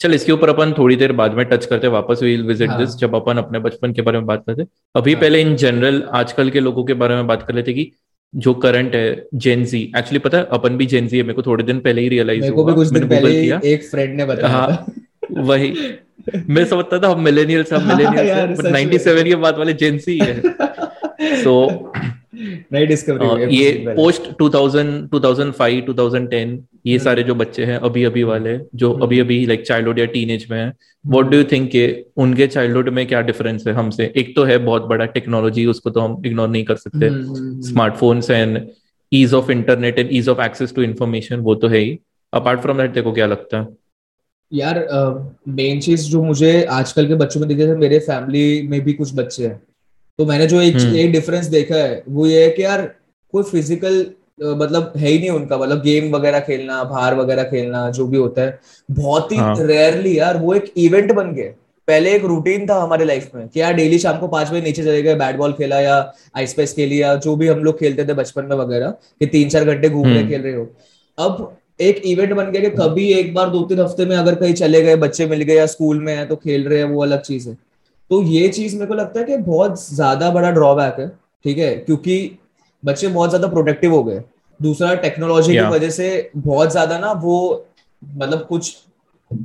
चल 0.00 0.14
इसके 0.14 0.32
ऊपर 0.32 0.48
अपन 0.48 0.72
थोड़ी 0.78 0.96
देर 0.96 1.12
बाद 1.12 1.34
में 1.34 1.44
टच 1.46 1.64
करते 1.66 1.88
वापस 1.88 2.20
विल 2.22 2.46
विज़िट 2.46 2.70
दिस 2.70 2.94
जब 2.96 3.14
अपन 3.14 3.38
अपने 3.38 3.58
बचपन 3.58 3.92
के 3.92 4.02
बारे 4.02 4.18
में 4.18 4.26
बात 4.26 4.44
करते 4.46 4.66
अभी 4.94 5.12
हाँ. 5.12 5.20
पहले 5.20 5.40
इन 5.40 5.56
जनरल 5.56 6.02
आजकल 6.12 6.50
के 6.50 6.60
लोगों 6.60 6.84
के 6.84 6.94
बारे 6.94 7.14
में 7.14 7.26
बात 7.26 7.42
कर 7.42 7.54
लेते 7.54 7.72
कि 7.72 7.90
जो 8.34 8.54
करंट 8.54 8.94
है 8.94 9.26
जेनजी 9.34 9.80
एक्चुअली 9.96 10.18
पता 10.18 10.38
है 10.38 10.46
अपन 10.52 10.76
भी 10.76 10.86
जेनजी 10.86 11.16
है 11.16 11.22
मेरे 11.22 11.34
को 11.34 11.42
थोड़े 11.42 11.64
दिन 11.64 11.78
पहले 11.80 12.00
ही 12.00 12.08
रियलाइज़ 12.08 12.48
हुआ 12.48 12.74
कुछ 12.74 12.88
दिन 12.88 13.08
पहले 13.08 13.40
किया। 13.42 13.60
एक 13.64 13.88
फ्रेंड 13.90 14.16
ने 14.16 14.24
बताया 14.24 14.48
हाँ 14.48 14.86
वही। 15.32 15.72
मैं 16.48 16.64
समझता 16.64 16.98
था 16.98 17.08
हम 17.08 17.20
मिलेनियल्स 17.24 17.72
हम 17.72 17.88
मिलेनियल्स 17.88 18.58
बट 18.60 18.66
97 18.72 19.24
के 19.24 19.34
बाद 19.34 19.58
वाले 19.58 19.72
जेनजी 19.72 20.18
है 20.18 20.40
सो 21.42 21.54
नई 22.72 22.86
डिस्कवरी 22.86 23.56
ये 23.56 23.84
पोस्ट 23.88 24.22
2000 24.42 25.08
2005 25.14 25.86
2010 25.86 26.58
ये 26.86 26.96
हम्म। 26.96 27.04
सारे 27.04 27.22
जो 27.22 27.34
बच्चे 27.34 27.64
हैं 27.64 27.76
अभी 27.76 28.04
अभी 28.04 28.22
वाले 28.22 28.58
जो। 28.74 28.92
अभी 28.92 29.20
अभी 29.20 29.46
लाइक 29.46 29.66
चाइल्डहुड 29.66 29.98
या 29.98 30.04
टीनेज 30.04 30.46
में 30.50 30.58
हैं 30.58 30.72
व्हाट 31.06 31.26
डू 31.26 31.36
यू 31.36 31.44
थिंक 31.44 31.70
के 31.70 32.04
उनके 32.16 32.46
चाइल्डहुड 32.46 32.88
में 32.88 33.06
क्या 33.06 33.20
डिफरेंस 33.20 33.66
है 33.66 33.72
हमसे? 33.72 34.12
एक 34.16 34.36
तो 34.36 34.44
है 34.44 34.58
बहुत 34.58 34.82
बड़ा 34.82 35.04
टेक्नोलॉजी 35.04 35.66
उसको 35.66 35.90
तो 35.90 36.00
हम 36.00 36.22
इग्नोर 36.26 36.48
नहीं 36.48 36.64
कर 36.64 36.76
सकते। 36.76 37.08
Smartphones 37.68 38.30
and 38.30 38.68
ease 39.12 39.34
of 39.34 39.50
internet 39.50 39.98
and 39.98 40.08
ease 40.12 40.28
of 40.28 40.40
access 40.40 40.74
to 40.74 40.82
information 40.82 41.36
वो 41.36 41.54
तो 41.54 41.68
है 41.68 41.78
ही। 41.78 41.98
अपार्ट 42.32 42.60
फ्रॉम 42.60 42.76
दैट 42.76 42.92
देखो 42.92 43.12
क्या 43.12 43.26
लगता 43.26 43.60
है? 43.60 43.68
यार 44.52 44.86
मेन 45.48 45.78
uh, 45.78 45.84
चीज़ 45.84 46.08
जो 46.08 46.22
मुझे 46.22 46.62
आजकल 46.62 47.08
के 47.08 47.14
बच्चों 47.14 47.40
में 47.40 47.48
दिखे 47.48 47.74
मेरे 47.74 47.98
फैमिली 47.98 48.68
में 48.68 48.80
भी 48.80 48.92
कुछ 48.92 49.14
बच्चे 49.14 49.46
हैं। 49.46 49.62
तो 50.18 50.24
मैंने 50.26 50.46
जो 50.46 50.60
एक 50.60 50.76
हम्म। 50.76 50.96
एक 50.96 51.12
डिफरेंस 51.12 51.46
देखा 51.48 51.76
है 51.76 52.02
वो 52.08 52.26
ये 52.26 52.44
है 52.44 52.50
कि 52.50 52.62
यार 52.64 52.82
कोई 53.34 53.42
फ़िज़िकल 53.44 54.06
मतलब 54.42 54.92
है 54.96 55.08
ही 55.08 55.18
नहीं 55.18 55.30
उनका 55.30 55.56
मतलब 55.58 55.82
गेम 55.82 56.10
वगैरह 56.14 56.40
खेलना 56.40 56.82
बाहर 56.84 57.14
वगैरह 57.14 57.42
खेलना 57.44 57.88
जो 57.90 58.06
भी 58.06 58.16
होता 58.16 58.42
है 58.42 58.58
बहुत 58.88 59.32
ही 59.32 59.36
हाँ. 59.36 59.54
रेयरली 59.58 60.18
यार 60.18 60.36
वो 60.36 60.54
एक 60.54 60.72
इवेंट 60.76 61.12
बन 61.12 61.32
गए 61.34 61.54
पहले 61.88 62.14
एक 62.14 62.24
रूटीन 62.24 62.66
था 62.66 62.74
हमारे 62.74 63.04
लाइफ 63.04 63.30
में 63.34 63.46
कि 63.48 63.60
यार 63.60 63.74
डेली 63.74 63.98
शाम 63.98 64.18
को 64.18 64.28
पाँच 64.28 64.50
बजे 64.50 64.60
नीचे 64.60 64.82
चले 64.82 65.02
गए 65.02 65.14
बैट 65.16 65.36
बॉल 65.36 65.52
खेला 65.52 65.80
या 65.80 65.96
आइस 66.36 66.54
पेस 66.54 66.74
खेली 66.74 67.00
या 67.02 67.14
जो 67.18 67.36
भी 67.36 67.48
हम 67.48 67.58
लोग 67.58 67.78
खेलते 67.78 68.04
थे 68.04 68.14
बचपन 68.14 68.44
में 68.44 68.56
वगैरह 68.56 68.90
कि 69.20 69.26
तीन 69.28 69.48
चार 69.48 69.64
घंटे 69.64 69.88
घूम 69.90 70.04
रहे 70.04 70.18
हम्म। 70.18 70.28
खेल 70.28 70.42
रहे 70.42 70.54
हो 70.54 70.68
अब 71.18 71.56
एक 71.80 72.02
इवेंट 72.06 72.32
बन 72.32 72.50
गया 72.50 72.62
कि 72.62 72.76
कभी 72.76 73.08
एक 73.12 73.32
बार 73.34 73.50
दो 73.50 73.62
तीन 73.64 73.80
हफ़्ते 73.80 74.04
में 74.04 74.16
अगर 74.16 74.34
कहीं 74.34 74.54
चले 74.56 74.82
गए 74.82 74.96
बच्चे 74.98 75.26
मिल 75.26 75.42
गए 75.42 75.54
या 75.54 75.66
स्कूल 75.68 76.00
में 76.00 76.14
है 76.16 76.26
तो 76.26 76.36
खेल 76.36 76.68
रहे 76.68 76.78
हैं 76.78 76.88
वो 76.88 77.02
अलग 77.02 77.20
चीज़ 77.22 77.48
है 77.48 77.56
तो 78.10 78.22
ये 78.22 78.48
चीज़ 78.48 78.74
मेरे 78.74 78.86
को 78.86 78.94
लगता 78.94 79.20
है 79.20 79.26
कि 79.26 79.36
बहुत 79.38 79.82
ज़्यादा 79.84 80.30
बड़ा 80.30 80.50
ड्रॉबैक 80.50 80.96
है 81.00 81.08
ठीक 81.44 81.58
है? 81.58 81.74
क्योंकि 81.76 82.38
बच्चे 82.82 83.08
बहुत 83.08 83.30
ज़्यादा 83.30 83.48
प्रोटेक्टिव 83.48 83.94
हो 83.94 84.02
गए। 84.04 84.22
दूसरा 84.60 84.94
टेक्नोलॉजी 84.96 85.52
की 85.52 85.68
वजह 85.70 85.90
से 85.90 86.30
बहुत 86.36 86.70
ज़्यादा 86.70 86.98
ना 86.98 87.12
वो 87.14 87.66
मतलब 88.02 88.46
कुछ 88.48 88.76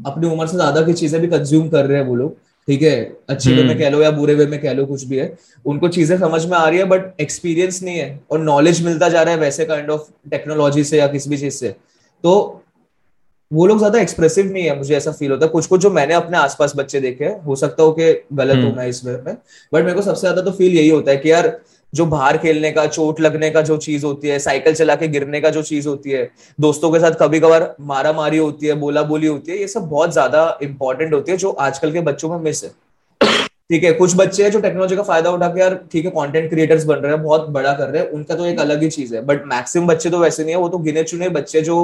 अपनी 0.08 0.28
उम्र 0.28 0.48
से 0.48 0.56
ज़्यादा 0.58 0.82
की 0.82 0.94
चीज़ें 0.94 1.20
भी 1.22 1.28
कंज्यूम 1.28 1.68
कर 1.70 1.86
रहे 1.86 1.98
हैं 1.98 2.06
वो 2.08 2.16
लोग 2.16 2.36
ठीक 2.68 2.82
है? 2.82 3.16
अच्छे 3.30 3.50
वे 3.50 3.56
में 3.56 3.70
हम्म। 3.70 3.80
कह 3.80 3.90
लो 3.90 4.02
या 4.02 4.10
बुरे 4.12 4.34
वे 4.36 4.46
में 4.46 4.60
कह 4.62 4.74
लो 4.74 4.86
कुछ 4.86 5.04
भी 5.06 5.18
है। 5.18 5.36
उनको 5.66 5.88
चीज़ें 5.90 6.18
समझ 6.20 6.46
में 6.46 6.58
आ 6.58 6.68
रही 6.68 6.80
है 6.80 6.86
बट 6.86 7.22
एक्सपीरियंस 7.22 7.82
नहीं 7.84 7.98
है 7.98 8.20
और 8.32 8.40
नॉलेज 8.42 8.84
मिलता 8.86 9.10
जा 9.10 9.22
रहा 9.24 9.34
है 9.34 9.40
वैसे 9.40 9.66
काइंड 9.66 9.90
ऑफ़ 9.90 10.10
टेक्नोलॉजी 10.32 10.84
से 10.84 10.98
या 10.98 11.08
किसी 11.08 11.30
भी 11.30 11.38
चीज़ 11.38 11.54
से। 11.54 11.70
तो 12.24 12.63
वो 13.52 13.66
लोग 13.68 13.78
ज़्यादा 13.78 14.00
एक्सप्रेसिव 14.00 14.52
नहीं 14.52 14.64
है 14.64 14.78
मुझे 14.78 14.96
ऐसा 14.96 15.12
फील 15.12 15.32
होता 15.32 15.46
है। 15.46 15.52
कुछ 15.52 15.66
कुछ 15.68 15.82
जो 15.82 15.90
मैंने 15.92 16.14
अपने 16.14 16.38
आसपास 16.38 16.74
बच्चे 16.76 17.00
देखे 17.00 17.26
हो 17.46 17.56
सकता 17.56 17.84
हो 17.84 17.92
कि 17.92 18.12
गलत 18.34 18.56
हूँ 18.56 18.64
मैं 18.66 18.76
मैं 18.76 18.88
इसमें 18.88 19.14
में। 19.16 19.34
बट 19.74 19.84
मेरे 19.84 19.94
को 19.94 20.02
सबसे 20.02 20.20
ज़्यादा 20.20 20.42
तो 20.42 20.52
फील 20.52 20.76
यही 20.76 20.90
होता 20.90 21.12
है 21.12 21.18
कि 21.18 21.32
यार 21.32 21.58
जो 21.94 22.06
बाहर 22.06 22.38
खेलने 22.38 22.72
का 22.72 22.86
चोट 22.88 23.20
लगने 23.22 23.50
का 23.50 23.62
जो 23.62 23.78
चीज़ 23.78 24.06
होती 24.06 24.28
है 24.28 24.38
साइकिल 24.40 24.74
चला 24.76 24.96
के 24.96 25.08
गिरने 25.08 25.42
का 25.42 25.50
जो 25.50 25.62
चीज़ 25.64 25.88
होती 25.88 26.12
है 26.12 26.30
दोस्तों 26.60 26.92
के 26.92 27.00
साथ 27.00 27.20
कभी 27.20 27.40
कभार 27.40 27.76
मारा 27.82 28.14
मारी 28.14 28.38
होती 28.38 28.68
है 28.68 28.74
बोला 28.76 29.04
बोली 29.04 29.28
होती 29.28 29.52
है 29.52 29.58
ये 29.58 29.68
सब 29.68 29.88
बहुत 29.90 30.14
ज़्यादा 30.14 30.58
इंपॉर्टेंट 30.64 31.14
होती 31.14 31.32
है 31.32 31.38
जो 31.38 31.50
आजकल 31.62 31.92
के 31.92 32.02
बच्चों 32.02 32.30
में 32.30 32.38
मिस 32.40 32.64
है। 32.64 32.72
ठीक 33.70 33.84
है 33.84 33.92
कुछ 33.94 34.16
बच्चे 34.16 34.44
हैं 34.44 34.50
जो 34.52 34.60
टेक्नोलॉजी 34.62 34.96
का 34.96 35.04
फ़ायदा 35.04 35.30
उठा 35.32 35.48
के 35.48 35.60
यार 35.60 35.76
ठीक 35.92 36.06
है 36.06 36.12
कंटेंट 36.12 36.50
क्रिएटर्स 36.50 36.84
बन 36.86 36.96
रहे 36.96 37.12
हैं 37.12 37.22
बहुत 37.24 37.48
बड़ा 37.50 37.74
कर 37.74 37.90
रहे 37.90 38.02
हैं 38.02 38.10
उनका 38.12 38.36
तो 38.36 38.46
एक 38.46 38.60
अलग 38.60 38.82
ही 38.84 38.90
चीज़ 38.90 39.16
है। 39.16 39.22
बट 39.26 39.46
मैक्सिमम 39.48 39.88
बच्चे 39.88 40.10
तो 40.10 40.20
वैसे 40.20 40.44
नहीं 40.44 40.54
है 40.54 40.60
वो 40.62 40.68
तो 40.70 40.78
गिने 40.80 41.04
चुने 41.04 41.30
बच्चे 41.32 41.62
जो 41.62 41.78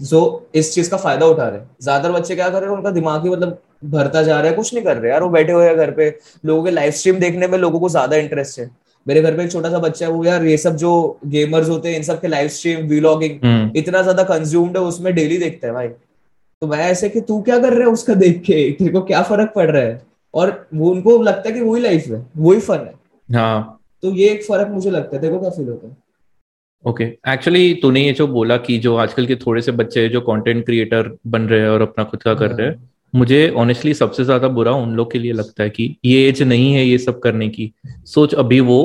जो 0.00 0.20
इस 0.54 0.72
चीज़ 0.74 0.90
का 0.90 0.96
फ़ायदा 0.96 1.26
उठा 1.26 1.48
रहे 1.48 1.58
हैं। 1.58 1.68
ज़्यादातर 1.82 2.12
बच्चे 2.12 2.34
क्या 2.34 2.48
कर 2.48 2.60
रहे 2.60 2.70
हैं 2.70 2.76
उनका 2.76 2.90
दिमाग 2.90 3.24
ही 3.24 3.30
मतलब 3.30 3.58
भरता 3.86 4.22
जा 4.22 4.38
रहा 4.40 4.50
है 4.50 4.56
कुछ 4.56 4.72
नहीं 4.74 4.84
कर 4.84 4.96
रहे 4.96 5.10
यार 5.10 5.22
वो 5.22 5.28
बैठे 5.30 5.52
हुए 5.52 5.66
हैं 5.66 5.76
घर 5.76 5.90
पे। 5.90 6.08
लोगों 6.44 6.64
के 6.64 6.70
लाइव 6.70 6.92
स्ट्रीम 6.92 7.18
देखने 7.18 7.46
में 7.46 7.58
लोगों 7.58 7.80
को 7.80 7.88
ज़्यादा 7.88 8.16
इंटरेस्ट 8.16 8.58
है। 8.60 8.70
मेरे 9.06 9.22
घर 9.22 9.36
पे 9.36 9.44
एक 9.44 9.52
छोटा 9.52 9.70
सा 9.70 9.78
बच्चा 9.78 10.06
है 10.06 10.12
वो 10.12 10.24
यार 10.24 10.44
ये 10.44 10.56
सब 10.58 10.76
जो 10.76 10.94
गेमर्स 11.26 11.68
होते 11.68 11.88
हैं 11.88 11.96
इन 11.96 12.02
सब 12.02 12.20
के 12.20 12.28
लाइव 12.28 12.48
स्ट्रीम 12.50 12.86
वीलॉगिंग 12.88 13.76
इतना 13.76 14.02
ज़्यादा 14.02 14.22
कंज्यूम्ड 14.24 14.76
है 14.76 14.82
उसमें 14.84 15.14
डेली 15.14 15.38
देखता 15.38 15.66
है 15.66 15.74
भाई। 15.74 15.88
तो 15.88 16.66
मैं 16.66 16.78
ऐसे 16.80 17.08
कि 17.08 17.20
तू 17.20 17.40
क्या 17.42 17.58
कर 17.58 17.72
रहे 17.72 17.86
है 17.86 17.92
उसका 17.92 18.14
देख 18.16 18.40
के? 18.40 18.70
तेरे 18.72 18.90
को 18.90 19.00
क्या 19.02 19.22
फ़र्क 19.22 19.52
पड़ 19.56 19.70
रहा 19.70 19.82
है? 19.82 20.02
और 20.34 20.68
वो 20.74 20.90
उनको 20.90 21.22
लगता 21.22 21.48
है 21.48 21.54
कि 21.54 21.60
वही 21.60 21.82
लाइफ 21.82 22.06
है 22.06 22.26
वही 22.36 22.60
फन 22.60 22.78
है 22.78 22.94
हाँ 23.28 23.80
तो 24.02 24.10
ये 24.10 24.28
एक 24.30 24.44
फ़र्क 24.44 24.68
मुझे 24.68 24.90
लगता 24.90 25.16
है 25.16 25.22
देखो 25.22 25.40
क्या 25.40 25.50
फील 25.50 25.68
होता 25.68 25.88
है 25.88 25.96
ओके 26.84 27.04
एक्चुअली 27.28 27.74
तूने 27.74 28.04
ये 28.06 28.12
जो 28.12 28.26
बोला 28.26 28.56
कि 28.56 28.78
जो 28.78 28.96
आजकल 28.96 29.26
के 29.26 29.36
थोड़े 29.36 29.62
से 29.62 29.72
बच्चे 29.72 30.08
जो 30.08 30.20
कंटेंट 30.20 30.64
क्रिएटर 30.66 31.16
बन 31.26 31.42
रहे 31.42 31.60
हैं 31.60 31.68
और 31.68 31.82
अपना 31.82 32.04
खुद 32.04 32.22
का 32.22 32.34
कर 32.34 32.50
रहे 32.50 32.66
हैं 32.66 32.74
हाँ। 32.76 32.90
मुझे 33.14 33.48
ऑनेस्टली 33.48 33.94
सबसे 33.94 34.24
ज़्यादा 34.24 34.48
बुरा 34.48 34.72
उन 34.72 34.94
लोग 34.94 35.12
के 35.12 35.18
लिए 35.18 35.32
लगता 35.32 35.62
है 35.62 35.70
कि 35.70 35.96
ये 36.04 36.28
एज 36.28 36.42
नहीं 36.42 36.72
है 36.74 36.84
ये 36.84 36.98
सब 36.98 37.20
करने 37.20 37.48
की 37.48 37.72
सोच 38.04 38.34
अभी 38.34 38.60
वो 38.60 38.78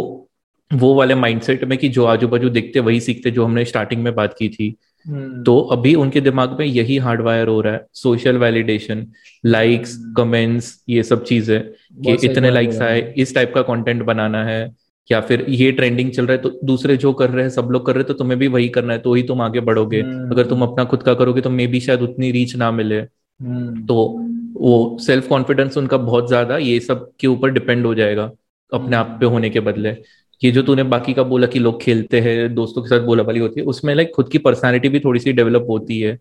वो 0.71 0.93
वाले 0.95 1.15
माइंडसेट 1.15 1.63
में 1.63 1.77
कि 1.77 1.89
जो 1.89 2.05
आजू 2.05 2.27
बाजू 2.27 2.49
देखते 2.49 2.79
वही 2.79 2.99
सीखते 2.99 3.31
जो 3.31 3.45
हमने 3.45 3.65
स्टार्टिंग 3.65 4.03
में 4.03 4.13
बात 4.15 4.35
की 4.39 4.49
थी। 4.49 4.75
तो 5.43 5.59
अभी 5.71 5.93
उनके 5.95 6.21
दिमाग 6.21 6.55
में 6.59 6.65
यही 6.65 6.97
हार्डवायर 6.97 7.47
हो 7.47 7.59
रहा 7.61 7.73
है 7.73 7.85
सोशल 7.93 8.37
वैलिडेशन 8.37 9.05
लाइक्स 9.45 9.97
कमेंट्स 10.17 10.83
ये 10.89 11.03
सब 11.03 11.23
चीज़ें 11.23 11.61
कि 12.05 12.27
इतने 12.27 12.51
लाइक्स 12.51 12.81
आए 12.81 13.01
इस 13.17 13.33
टाइप 13.35 13.51
का 13.55 13.61
कंटेंट 13.61 14.03
बनाना 14.03 14.43
है 14.45 14.59
या 15.09 15.19
फिर 15.21 15.45
ये 15.49 15.71
ट्रेंडिंग 15.71 16.11
चल 16.11 16.25
रहा 16.25 16.35
है 16.35 16.41
तो 16.41 16.49
दूसरे 16.63 16.97
जो 16.97 17.13
कर 17.13 17.29
रहे 17.29 17.43
हैं 17.43 17.49
सब 17.49 17.69
लोग 17.71 17.85
कर 17.85 17.93
रहे 17.93 18.01
हैं 18.01 18.07
तो 18.07 18.13
तुम्हें 18.13 18.39
भी 18.39 18.47
वही 18.47 18.67
करना 18.69 18.93
है 18.93 18.99
तो 18.99 19.13
ही 19.13 19.23
तुम 19.23 19.41
आगे 19.41 19.59
बढ़ोगे। 19.59 20.01
हम्म। 20.01 20.31
अगर 20.31 20.45
तुम 20.45 20.61
अपना 20.61 20.83
खुद 20.83 21.03
का 21.03 21.13
करोगे 21.13 21.41
तो 21.41 21.49
मे 21.49 21.67
भी 21.67 21.79
शायद 21.79 22.01
उतनी 22.01 22.31
रीच 22.31 22.55
ना 22.55 22.71
मिले। 22.71 22.99
हम्म। 22.99 23.85
तो 23.85 23.95
वो 24.55 24.97
सेल्फ 25.01 25.27
कॉन्फिडेंस 25.27 25.77
उनका 25.77 25.97
बहुत 25.97 26.27
ज़्यादा 26.27 26.57
ये 26.57 26.79
सब 26.79 27.09
के 27.19 27.27
ऊपर 27.27 27.51
डिपेंड 27.51 27.85
हो 27.85 27.95
जाएगा 27.95 28.31
अपने 28.71 28.95
आप 28.95 29.17
पे 29.19 29.25
होने 29.25 29.49
के 29.49 29.59
बदले। 29.59 29.91
ये 30.43 30.51
जो 30.51 30.61
तूने 30.61 30.83
बाकी 30.83 31.13
का 31.13 31.23
बोला 31.23 31.47
कि 31.47 31.59
लोग 31.59 31.81
खेलते 31.81 32.19
हैं 32.19 32.53
दोस्तों 32.55 32.81
के 32.81 32.89
साथ 32.89 32.99
बोला 32.99 33.23
वाली 33.23 33.39
होती 33.39 33.59
है 33.59 33.65
उसमें 33.65 33.95
लाइक 33.95 34.11
खुद 34.15 34.29
की 34.29 34.37
पर्सनैलिटी 34.37 34.89
भी 34.89 34.99
थोड़ी 34.99 35.19
सी 35.19 35.33
डेवलप 35.33 35.65
होती 35.69 35.99
है 35.99 36.19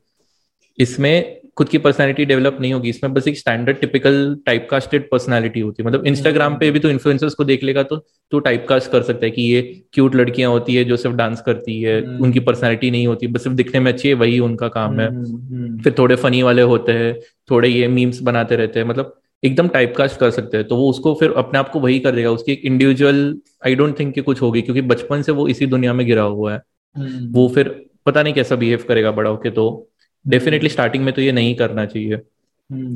इसमें 0.78 1.40
खुद 1.56 1.68
की 1.68 1.78
पर्सनैलिटी 1.78 2.24
डेवलप 2.24 2.58
नहीं 2.60 2.72
होगी 2.72 2.88
इसमें 2.88 3.14
बस 3.14 3.28
एक 3.28 3.38
standard 3.38 3.76
typical 3.76 4.36
type 4.46 4.68
casted 4.70 5.08
personality 5.10 5.60
होती 5.60 5.82
है 5.82 5.88
मतलब 5.88 6.06
इंस्टाग्राम 6.06 6.54
पे 6.54 6.70
भी 6.70 6.78
तो 6.78 6.90
इन्फ्लुएंसर्स 6.90 7.34
को 7.34 7.44
देख 7.44 7.62
लेगा 7.62 7.82
तो 7.82 7.96
तो 8.32 8.38
टाइप 8.38 8.66
कास्ट 8.68 8.90
कर 8.92 9.02
सकता 9.02 9.26
है 9.26 9.30
कि 9.30 9.42
ये 9.42 9.62
क्यूट 9.92 10.14
लड़कियाँ 10.14 10.50
होती 10.50 10.74
है 10.74 10.84
जो 10.84 10.96
सिर्फ़ 10.96 11.16
डांस 11.16 11.40
करती 11.40 11.80
है 11.82 12.02
hmm. 12.02 12.22
उनकी 12.22 12.40
पर्सनैलिटी 12.40 12.90
नहीं 12.90 13.06
होती 13.06 13.26
बस 13.26 13.42
सिर्फ़ 13.42 13.56
दिखने 13.56 13.80
में 13.80 13.92
अच्छी 13.92 14.08
है 14.08 14.14
वही 14.14 14.38
उनका 14.38 14.68
काम 14.68 15.00
है 15.00 15.08
hmm. 15.08 15.82
फिर 15.84 15.94
थोड़े 15.98 16.16
फनी 16.16 16.42
वाले 16.42 16.62
होते 16.62 16.92
हैं 16.92 17.20
थोड़े 17.50 17.68
ये 17.68 17.88
मीम्स 17.88 18.22
बनाते 18.22 18.56
रहते 18.56 18.80
हैं 18.80 18.86
मतलब 18.86 19.20
एकदम 19.42 19.68
टाइपकास्ट 19.68 20.18
कर 20.20 20.30
सकते 20.30 20.56
हैं 20.56 20.66
तो 20.68 20.76
वो 20.76 20.88
उसको 20.90 21.14
फिर 21.14 21.32
अपने 21.32 21.58
आप 21.58 21.68
को 21.68 21.80
वही 21.80 21.98
कर 22.00 22.12
देगा। 22.12 22.30
उसकी 22.30 22.52
एक 22.52 22.62
इंडिविजुअल 22.64 23.38
आई 23.66 23.74
डोंट 23.74 23.98
थिंक 23.98 24.14
कि 24.14 24.20
कुछ 24.20 24.42
होगी 24.42 24.62
क्योंकि 24.62 24.82
बचपन 24.82 25.22
से 25.22 25.32
वो 25.32 25.46
इसी 25.48 25.66
दुनिया 25.66 25.92
में 25.92 26.06
गिरा 26.06 26.22
हुआ 26.22 26.52
है। 26.52 26.58
hmm. 26.58 27.34
वो 27.34 27.48
फिर 27.48 27.68
पता 28.06 28.22
नहीं 28.22 28.34
कैसा 28.34 28.56
बिहेव 28.56 28.84
करेगा 28.88 29.10
बड़ा 29.10 29.30
होके 29.30 29.50
तो 29.50 29.88
डेफिनेटली 30.26 30.68
स्टार्टिंग 30.68 31.04
में 31.04 31.14
तो 31.14 31.22
ये 31.22 31.32
नहीं 31.32 31.54
करना 31.54 31.84
चाहिए। 31.86 32.20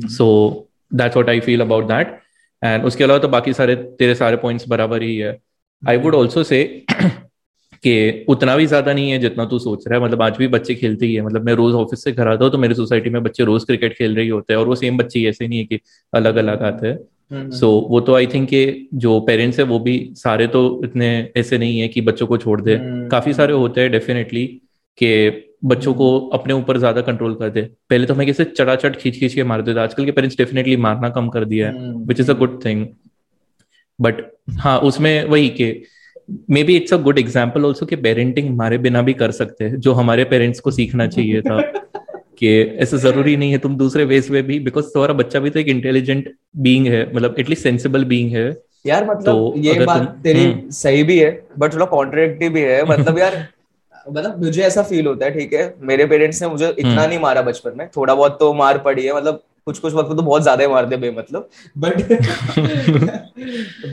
So 0.07 0.27
that's 0.93 1.17
what 1.17 1.29
I 1.29 1.39
feel 1.39 1.61
about 1.61 1.87
that 1.87 2.19
and 2.63 2.83
उसके 2.85 3.03
अलावा 3.03 3.19
तो 3.19 3.27
बाकी 3.27 3.53
सारे 3.53 3.75
तेरे 3.75 4.15
सारे 4.15 4.37
पॉइंट्स 4.37 4.67
बराबर 4.67 5.01
ही 5.01 5.17
है। 5.17 5.37
आई 5.83 5.97
वुड 5.97 6.15
ऑल्सो 6.15 6.43
से 6.43 6.63
कि 7.83 8.25
उतना 8.29 8.55
भी 8.57 8.65
ज़्यादा 8.65 8.93
नहीं 8.93 9.11
है 9.11 9.17
जितना 9.19 9.45
तू 9.45 9.59
सोच 9.59 9.87
रहा 9.87 9.99
है। 9.99 10.05
मतलब 10.05 10.21
आज 10.21 10.37
भी 10.37 10.47
बच्चे 10.47 10.75
खेलते 10.75 11.05
ही 11.05 11.15
है। 11.15 11.21
मतलब 11.21 11.45
मैं 11.45 11.53
रोज 11.53 11.73
ऑफ़िस 11.75 12.03
से 12.03 12.11
घर 12.11 12.27
आता 12.27 12.43
हूँ 12.43 12.51
तो 12.51 12.57
मेरी 12.57 12.75
सोसाइटी 12.75 13.09
में 13.09 13.21
बच्चे 13.23 13.43
रोज 13.43 13.63
क्रिकेट 13.63 13.97
खेल 13.97 14.15
रहे 14.15 14.27
होते 14.27 14.53
हैं 14.53 14.59
और 14.59 14.67
वो 14.67 14.75
सेम 14.75 14.97
बच्चे 14.97 15.23
ऐसे 15.29 15.47
नहीं 15.47 15.59
है 15.59 15.65
कि 15.65 15.79
अलग 16.13 16.35
अलग 16.35 16.63
आते 16.63 16.87
हैं। 16.87 16.97
सो 16.97 17.35
हम्म, 17.35 17.49
so, 17.49 17.63
हम्म। 17.63 17.87
वो 17.89 17.99
तो 18.01 18.15
आई 18.15 18.27
थिंक 18.27 18.47
के 18.49 18.75
जो 18.95 19.19
पेरेंट्स 19.19 19.59
है 19.59 19.65
वो 19.65 19.79
भी 19.79 19.97
सारे 20.15 20.47
तो 20.47 20.81
इतने 20.85 21.07
ऐसे 21.37 21.57
नहीं 21.57 21.79
है 21.79 21.87
कि 21.87 22.01
बच्चों 22.01 22.27
को 22.27 22.37
छोड़ 22.37 22.59
दे। 22.61 22.75
हम्म, 22.75 23.07
काफ़ी 23.09 23.33
सारे 23.33 23.53
होते 23.53 23.81
हैं 23.81 23.91
डेफिनेटली 23.91 24.45
कि 24.97 25.49
बच्चों 25.65 25.93
को 25.93 26.17
अपने 26.29 26.53
ऊपर 26.53 26.77
ज़्यादा 26.77 27.01
कंट्रोल 27.01 27.35
कर 27.35 27.49
दे। 27.49 27.61
पहले 27.89 28.05
तो 28.05 28.15
मैं 28.15 28.27
कैसे 28.27 28.45
चढ़ 28.45 28.95
खींच 28.95 29.17
खींच 29.19 29.33
के 29.33 29.43
मार 29.43 29.61
देता 29.61 29.83
आजकल 29.83 30.05
के 30.05 30.11
पेरेंट्स 30.11 30.37
डेफिनेटली 30.37 30.75
मारना 30.77 31.09
कम 31.09 31.29
कर 31.29 31.45
दिया 31.45 31.67
है 31.67 31.93
which 32.05 32.19
is 32.19 32.31
a 32.31 32.33
good 32.33 32.59
thing 32.65 32.85
but 33.99 34.21
हाँ 34.57 34.77
उसमें 34.81 35.23
वही 35.25 35.49
के 35.49 35.69
maybe 36.63 36.75
it's 36.75 36.93
a 36.93 36.97
good 36.97 37.19
example 37.19 37.65
also 37.65 37.85
कि 37.85 37.95
पेरेंटिंग 37.95 38.49
हमारे 38.49 38.77
बिना 38.77 39.01
भी 39.01 39.13
कर 39.13 39.31
सकते 39.31 39.63
हैं 39.63 39.79
जो 39.79 39.93
हमारे 39.93 40.23
पेरेंट्स 40.25 40.59
को 40.59 40.71
सीखना 40.71 41.07
चाहिए 41.07 41.41
था 41.41 41.61
कि 42.37 42.51
ऐसा 42.81 42.97
ज़रूरी 42.97 43.35
नहीं 43.37 43.51
है 43.51 43.57
तुम 43.57 43.75
दूसरे 43.77 44.05
वेज 44.05 44.29
में 44.29 44.41
भी 44.43 44.59
बिकॉज़ 44.59 44.85
तुम्हारा 44.85 45.13
बच्चा 45.13 45.39
भी 45.39 45.49
तो 45.49 45.59
एक 45.59 45.67
इंटेलिजेंट 45.67 46.29
बीइंग 46.57 46.87
है 46.87 47.01
मतलब 47.15 47.35
एटलीस्ट 47.39 47.63
सेंसिबल 47.63 48.05
बीइंग 48.05 48.31
है। 48.31 48.45
यार 48.85 49.05
मतलब 49.09 49.25
तो 49.25 49.53
ये 49.57 49.73
बात 49.85 50.07
तेरी 50.23 50.43
हम्म। 50.45 50.69
सही 50.69 51.03
भी 51.03 51.19
है 51.19 51.29
बट 51.57 51.73
थोड़ा 51.73 51.85
कॉन्ट्रेडिक्टिव 51.85 52.51
भी 52.53 52.61
है। 52.61 52.83
मतलब 52.85 53.19
यार 53.19 53.37
मतलब 54.09 54.43
मुझे 54.43 54.61
ऐसा 54.63 54.81
फील 54.83 55.07
होता 55.07 55.25
है 55.25 55.31
ठीक 55.31 55.53
है? 55.53 55.73
मेरे 55.81 56.05
पेरेंट्स 56.05 56.41
ने 56.41 56.47
मुझे 56.49 56.67
इतना 56.69 56.91
हम्म। 56.91 57.09
नहीं 57.09 57.19
मारा 57.19 57.41
बचपन 57.41 57.77
में। 57.77 57.87
थोड़ा 57.97 58.13
बहुत 58.15 58.37
तो 58.39 58.53
मार 58.53 58.77
पड़ी 58.77 59.05
है 59.05 59.15
मतलब 59.15 59.41
कुछ 59.65 59.79
कुछ 59.79 59.93
वक्त 59.93 60.09
तो 60.09 60.21
बहुत 60.21 60.41
ज़्यादा 60.41 60.67
मार 60.69 60.85
दे 60.85 60.97
बेमतलब। 60.97 61.49
But 61.77 62.01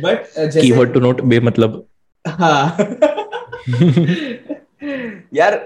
but 0.02 0.26
keyword 0.60 0.92
to 0.92 1.00
note 1.00 1.20
बेमतलब। 1.24 1.84
हाँ। 2.24 2.76
यार 5.34 5.60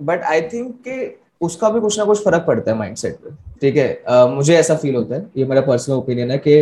बट 0.00 0.22
आई 0.22 0.40
थिंक 0.42 0.74
कि 0.88 1.14
उसका 1.40 1.68
भी 1.70 1.80
कुछ 1.80 1.98
ना 1.98 2.04
कुछ 2.04 2.22
फ़र्क 2.24 2.44
पड़ता 2.46 2.70
है 2.70 2.76
माइंडसेट 2.78 3.16
पे 3.16 3.30
ठीक 3.60 3.76
है? 3.76 4.02
uh, 4.04 4.28
मुझे 4.30 4.56
ऐसा 4.56 4.74
फील 4.74 4.94
होता 4.94 5.14
है 5.14 5.26
ये 5.36 5.44
मेरा 5.44 5.60
पर्सनल 5.60 5.96
ओपिनियन 5.96 6.30
है 6.30 6.38
कि 6.38 6.60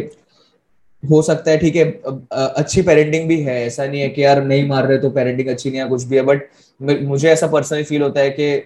हो 1.02 1.20
सकता 1.22 1.50
है 1.50 1.58
ठीक 1.58 1.76
है 1.76 1.84
अच्छी 2.30 2.82
पेरेंटिंग 2.82 3.28
भी 3.28 3.40
है 3.42 3.60
ऐसा 3.66 3.86
नहीं 3.86 4.00
है 4.00 4.08
कि 4.08 4.24
यार 4.24 4.42
नहीं 4.44 4.68
मार 4.68 4.86
रहे 4.86 4.98
तो 4.98 5.10
पेरेंटिंग 5.10 5.48
अच्छी 5.48 5.70
नहीं 5.70 5.80
है 5.80 5.88
कुछ 5.88 6.04
भी 6.04 6.16
है 6.16 6.22
बट 6.22 6.48
मुझे 6.80 7.28
ऐसा 7.30 7.46
पर्सनली 7.46 7.84
फील 7.84 8.02
होता 8.02 8.20
है 8.20 8.30
कि 8.30 8.56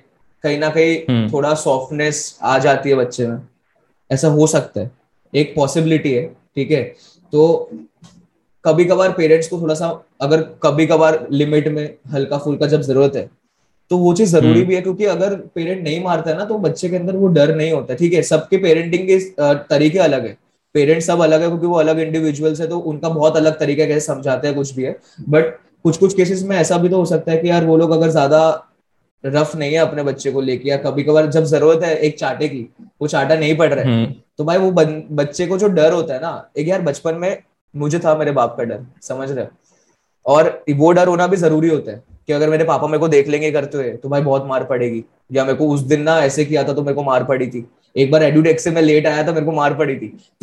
कहीं 0.45 0.59
ना 0.59 0.69
कहीं 0.69 0.97
हम्म। 1.11 1.33
थोड़ा 1.33 1.55
सॉफ्टनेस 1.55 2.39
आ 2.43 2.59
जाती 2.59 2.91
है 2.91 2.95
बच्चे 2.95 3.27
में 3.27 3.39
ऐसा 4.11 4.29
हो 4.29 4.47
सकता 4.47 4.81
है 4.81 4.91
एक 5.35 5.55
पॉसिबिलिटी 5.57 6.13
है 6.13 6.27
ठीक 6.57 6.71
है? 6.71 6.83
तो 7.33 7.71
कभी 8.65 8.85
कभार 8.85 9.13
पेरेंट्स 9.13 9.49
को 9.49 9.61
थोड़ा 9.61 9.75
सा 9.75 9.89
अगर 10.21 10.43
कभी 10.63 10.87
कभार 10.87 11.27
लिमिट 11.33 11.69
में 11.69 11.85
हल्का 12.13 12.39
फुल्का 12.39 12.67
जब 12.67 12.81
ज़रूरत 12.83 13.17
है 13.17 13.29
तो 13.91 13.99
वो 13.99 14.13
चीज़ 14.15 14.31
ज़रूरी 14.31 14.53
हम्म। 14.53 14.69
भी 14.69 14.75
है 14.75 14.81
क्योंकि 14.81 15.05
अगर 15.07 15.35
पेरेंट 15.55 15.83
नहीं 15.85 16.03
मारता 16.05 16.31
है 16.31 16.37
ना 16.39 16.45
तो 16.45 16.59
बच्चे 16.59 16.89
के 16.89 16.97
अंदर 16.97 17.17
वो 17.17 17.29
डर 17.29 17.55
नहीं 17.57 17.73
होता 17.73 17.95
ठीक 17.95 18.13
है 18.13 18.23
सबके 18.25 18.57
पेरेंटिंग 18.59 19.09
के 19.09 19.19
तरीके 19.69 19.99
अलग 19.99 20.27
है 20.27 20.37
पेरेंट्स 20.75 21.07
सब 21.07 21.21
अलग 21.21 21.43
है 21.43 21.49
क्योंकि 21.49 21.67
वो 21.67 21.77
अलग 21.77 21.99
इंडिविजुअल्स 21.99 22.61
है 22.61 22.69
तो 22.69 22.79
उनका 22.91 23.09
बहुत 23.11 23.37
अलग 23.37 23.59
तरीका 23.59 23.87
कैसे 23.87 24.01
समझाते 24.03 24.49
हैं 24.49 24.57
कुछ 24.57 24.75
भी 24.75 24.83
है 24.83 24.97
बट 25.29 25.55
कुछ 25.85 25.97
कुछ 25.97 26.15
केसेस 26.15 26.43
में 26.43 26.57
ऐसा 26.57 26.79
भी 26.79 26.89
तो 26.89 26.97
हो 26.97 27.05
सकता 27.07 27.33
है 27.33 27.39
कि 27.39 27.51
यार 27.51 27.65
वो 27.65 27.77
लोग 27.77 27.91
अगर 27.91 28.11
ज़्यादा 28.11 28.43
रफ 29.25 29.55
नहीं 29.57 29.73
है 29.73 29.79
अपने 29.79 30.03
बच्चे 30.03 30.31
को 30.33 30.41
लेके 30.41 30.69
या 30.69 30.77
कभी 30.81 31.03
कभार 31.03 31.27
जब 31.29 31.45
ज़रूरत 31.47 31.83
है 31.83 31.95
एक 31.99 32.19
चाटे 32.19 32.49
की 32.49 32.67
वो 33.01 33.09
चाटा 33.09 33.35
नहीं 33.37 33.57
पड़ 33.57 33.73
रहा 33.73 33.85
है 33.85 33.93
हम्म। 33.95 34.15
तो 34.39 34.45
भाई 34.45 34.59
वो 34.59 34.71
बच्चे 34.71 35.47
को 35.47 35.59
जो 35.59 35.69
डर 35.71 35.93
होता 35.93 36.15
है 36.15 36.21
ना 36.21 36.51
एक 36.57 36.69
यार 36.69 36.83
बचपन 36.83 37.15
में 37.15 37.31
मुझे 37.75 37.99
था 37.99 38.15
मेरे 38.15 38.33
बाप 38.33 38.57
का 38.57 38.65
डर 38.65 38.81
समझ 39.03 39.31
रहे 39.31 39.47
और 40.27 40.65
वो 40.77 40.93
डर 40.93 41.09
होना 41.09 41.27
भी 41.27 41.37
ज़रूरी 41.37 41.69
होता 41.69 41.93
है 41.93 42.03
कि 42.27 42.33
अगर 42.33 42.51
मेरे 42.51 42.65
पापा 42.65 42.87
मेरे 42.87 42.99
को 42.99 43.09
देख 43.09 43.29
लेंगे 43.29 43.51
करते 43.51 43.79
हुए 43.79 43.91
तो 43.91 44.09
भाई 44.09 44.23
बहुत 44.23 44.47
मार 44.47 44.65
पड़ेगी। 44.65 45.05
या 45.33 45.45
मेरे 45.45 45.57
को 45.59 45.69
उस 45.69 45.81
दिन 45.81 46.03
ना 46.03 46.19
ऐसे 46.21 46.45
किया 46.45 46.65
था 46.65 46.73
तो 46.73 46.83
मेरे 46.83 46.95
को 46.95 47.03
मार 47.03 47.25
पड़ी 47.25 47.47
थी। 47.47 47.65
एक 47.97 48.11
बार 48.11 48.23
एडुडेक्स 48.23 48.65
से 48.65 48.71
मैं 48.71 48.83
लेट 48.83 49.07
आया 49.07 49.27
था 49.27 49.33
मेरे 49.33 49.47
को 49.47 49.53
मार 49.53 49.75
पड़ी 49.75 49.97
थी। 49.97 50.09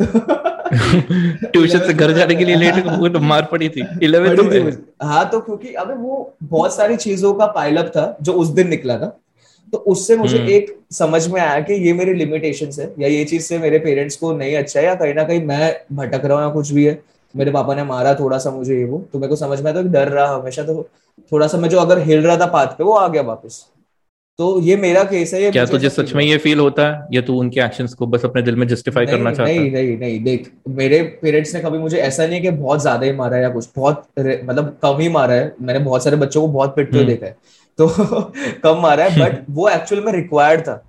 ट्यूशन 1.44 1.78
से 1.78 1.94
घर 1.94 2.12
जाने 2.12 2.34
के 2.34 2.44
लिए 2.44 2.56
लेट 2.56 2.74
तो 3.12 3.20
मार 3.20 3.48
पड़ी 3.52 3.68
थी। 3.68 3.84
इलेवेंथ 4.02 4.38
में 4.38 4.72
हाँ। 5.02 5.28
तो 5.30 5.40
क्योंकि 5.40 5.72
अबे 5.74 5.94
वो 5.94 6.36
बहुत 6.42 6.76
सारी 6.76 6.96
चीज़ों 6.96 7.34
का 7.34 7.46
पाइलअप 7.46 7.86
था 7.86 8.16
जो 8.22 8.32
उस 8.32 8.48
दिन 8.48 8.68
निकला 8.68 8.98
था। 8.98 9.18
तो 9.72 9.78
उससे 9.78 10.16
मुझे 10.16 10.38
हम्म। 10.38 10.48
एक 10.48 10.78
समझ 10.92 11.26
में 11.28 11.40
आया 11.40 11.60
कि 11.60 11.74
ये 11.74 11.92
मेरी 11.92 12.14
लिमिटेशन 12.14 12.70
है 12.82 12.94
या 12.98 13.08
ये 13.08 13.24
चीज़ 13.24 13.42
से 13.42 13.58
मेरे 13.58 13.78
पेरेंट्स 13.78 14.16
को 14.16 14.32
नहीं 14.32 14.56
अच्छा 14.56 14.80
है 14.80 14.86
या 14.86 14.94
कहीं 14.94 15.14
ना 15.14 15.24
कहीं 15.24 15.42
मैं 15.42 15.80
भटक 15.92 16.24
रहा 16.24 16.36
हूँ 16.38 16.44
या 16.44 16.50
कुछ 16.50 16.70
भी 16.72 16.84
है। 16.84 17.02
मेरे 17.38 17.50
पापा 17.50 17.74
ने 17.74 17.84
मारा 17.84 18.14
थोड़ा 18.14 18.38
सा 18.38 18.50
मुझे 18.50 18.78
ये 18.78 18.84
वो। 18.84 18.98
तो 19.12 19.18
मेरे 19.18 19.28
को 19.28 19.36
समझ 19.36 19.60
में 19.60 19.72
आया? 19.72 19.82
तो 19.82 19.88
डर 19.88 20.08
रहा 20.08 20.34
हमेशा 20.34 20.62
तो 20.62 20.88
थोड़ा 21.32 21.46
सा 21.46 21.58
मैं 21.58 21.68
जो 21.68 21.78
अगर 21.78 21.98
हिल 21.98 22.22
रहा 22.22 22.36
था 22.36 22.46
पाथ 22.46 22.66
पे 22.66 22.84
वो 22.84 22.92
आ 22.92 23.08
गया 23.08 23.22
वापस। 23.22 23.64
तो 24.38 24.60
ये 24.60 24.76
मेरा 24.76 25.02
केस 25.04 25.32
है 25.34 25.42
ये 25.42 25.50
क्या 25.50 25.64
तुझे 25.66 25.88
सच 25.90 26.12
में 26.14 26.22
ये 26.24 26.36
फील 26.38 26.58
होता 26.58 26.86
है? 26.88 27.06
या 27.12 27.20
तू 27.22 27.38
उनके 27.40 27.60
एक्शंस 27.60 27.94
को 27.94 28.06
बस 28.06 28.24
अपने 28.24 28.42
दिल 28.42 28.56
में 28.56 28.66
जस्टिफाई 28.68 29.06
करना 29.06 29.32
चाहता 29.32 29.52
है? 29.52 29.58
नहीं 29.58 29.70
नहीं 29.72 29.96
नहीं 29.98 30.22
देख 30.24 30.50
मेरे 30.68 31.02
पेरेंट्स 31.22 31.54
ने 31.54 31.60
कभी 31.60 31.78
मुझे 31.78 31.98
ऐसा 31.98 32.26
नहीं 32.26 32.40
कि 32.42 32.50
बहुत 32.50 32.80
ज़्यादा 32.82 33.06
ही 33.06 33.12
मारा 33.12 33.36
है 33.36 33.42
या 33.42 33.48
कुछ 33.48 33.68
बहुत 33.76 34.04
मतलब 34.18 34.76
कम 34.82 34.98
ही 34.98 35.08
मारा 35.08 35.34
है। 35.34 35.54
मैंने 35.60 35.80
बहुत 35.80 36.04
सारे 36.04 36.16
बच्चों 36.16 36.40
को 36.40 36.48
बहुत 36.48 36.76
पिटते 36.76 36.96
हुए 36.98 37.04
हम्म। 37.04 37.14
देखा 37.14 37.26
है। 37.26 37.36
तो 37.78 37.88
कम 38.62 38.80
मारा 38.82 39.04
है 39.04 39.20
बट 39.20 39.44
वो 39.50 39.68
एक्चुअल 39.68 40.04
में 40.04 40.12
रिक्वायर्ड 40.12 40.60
था। 40.60 40.82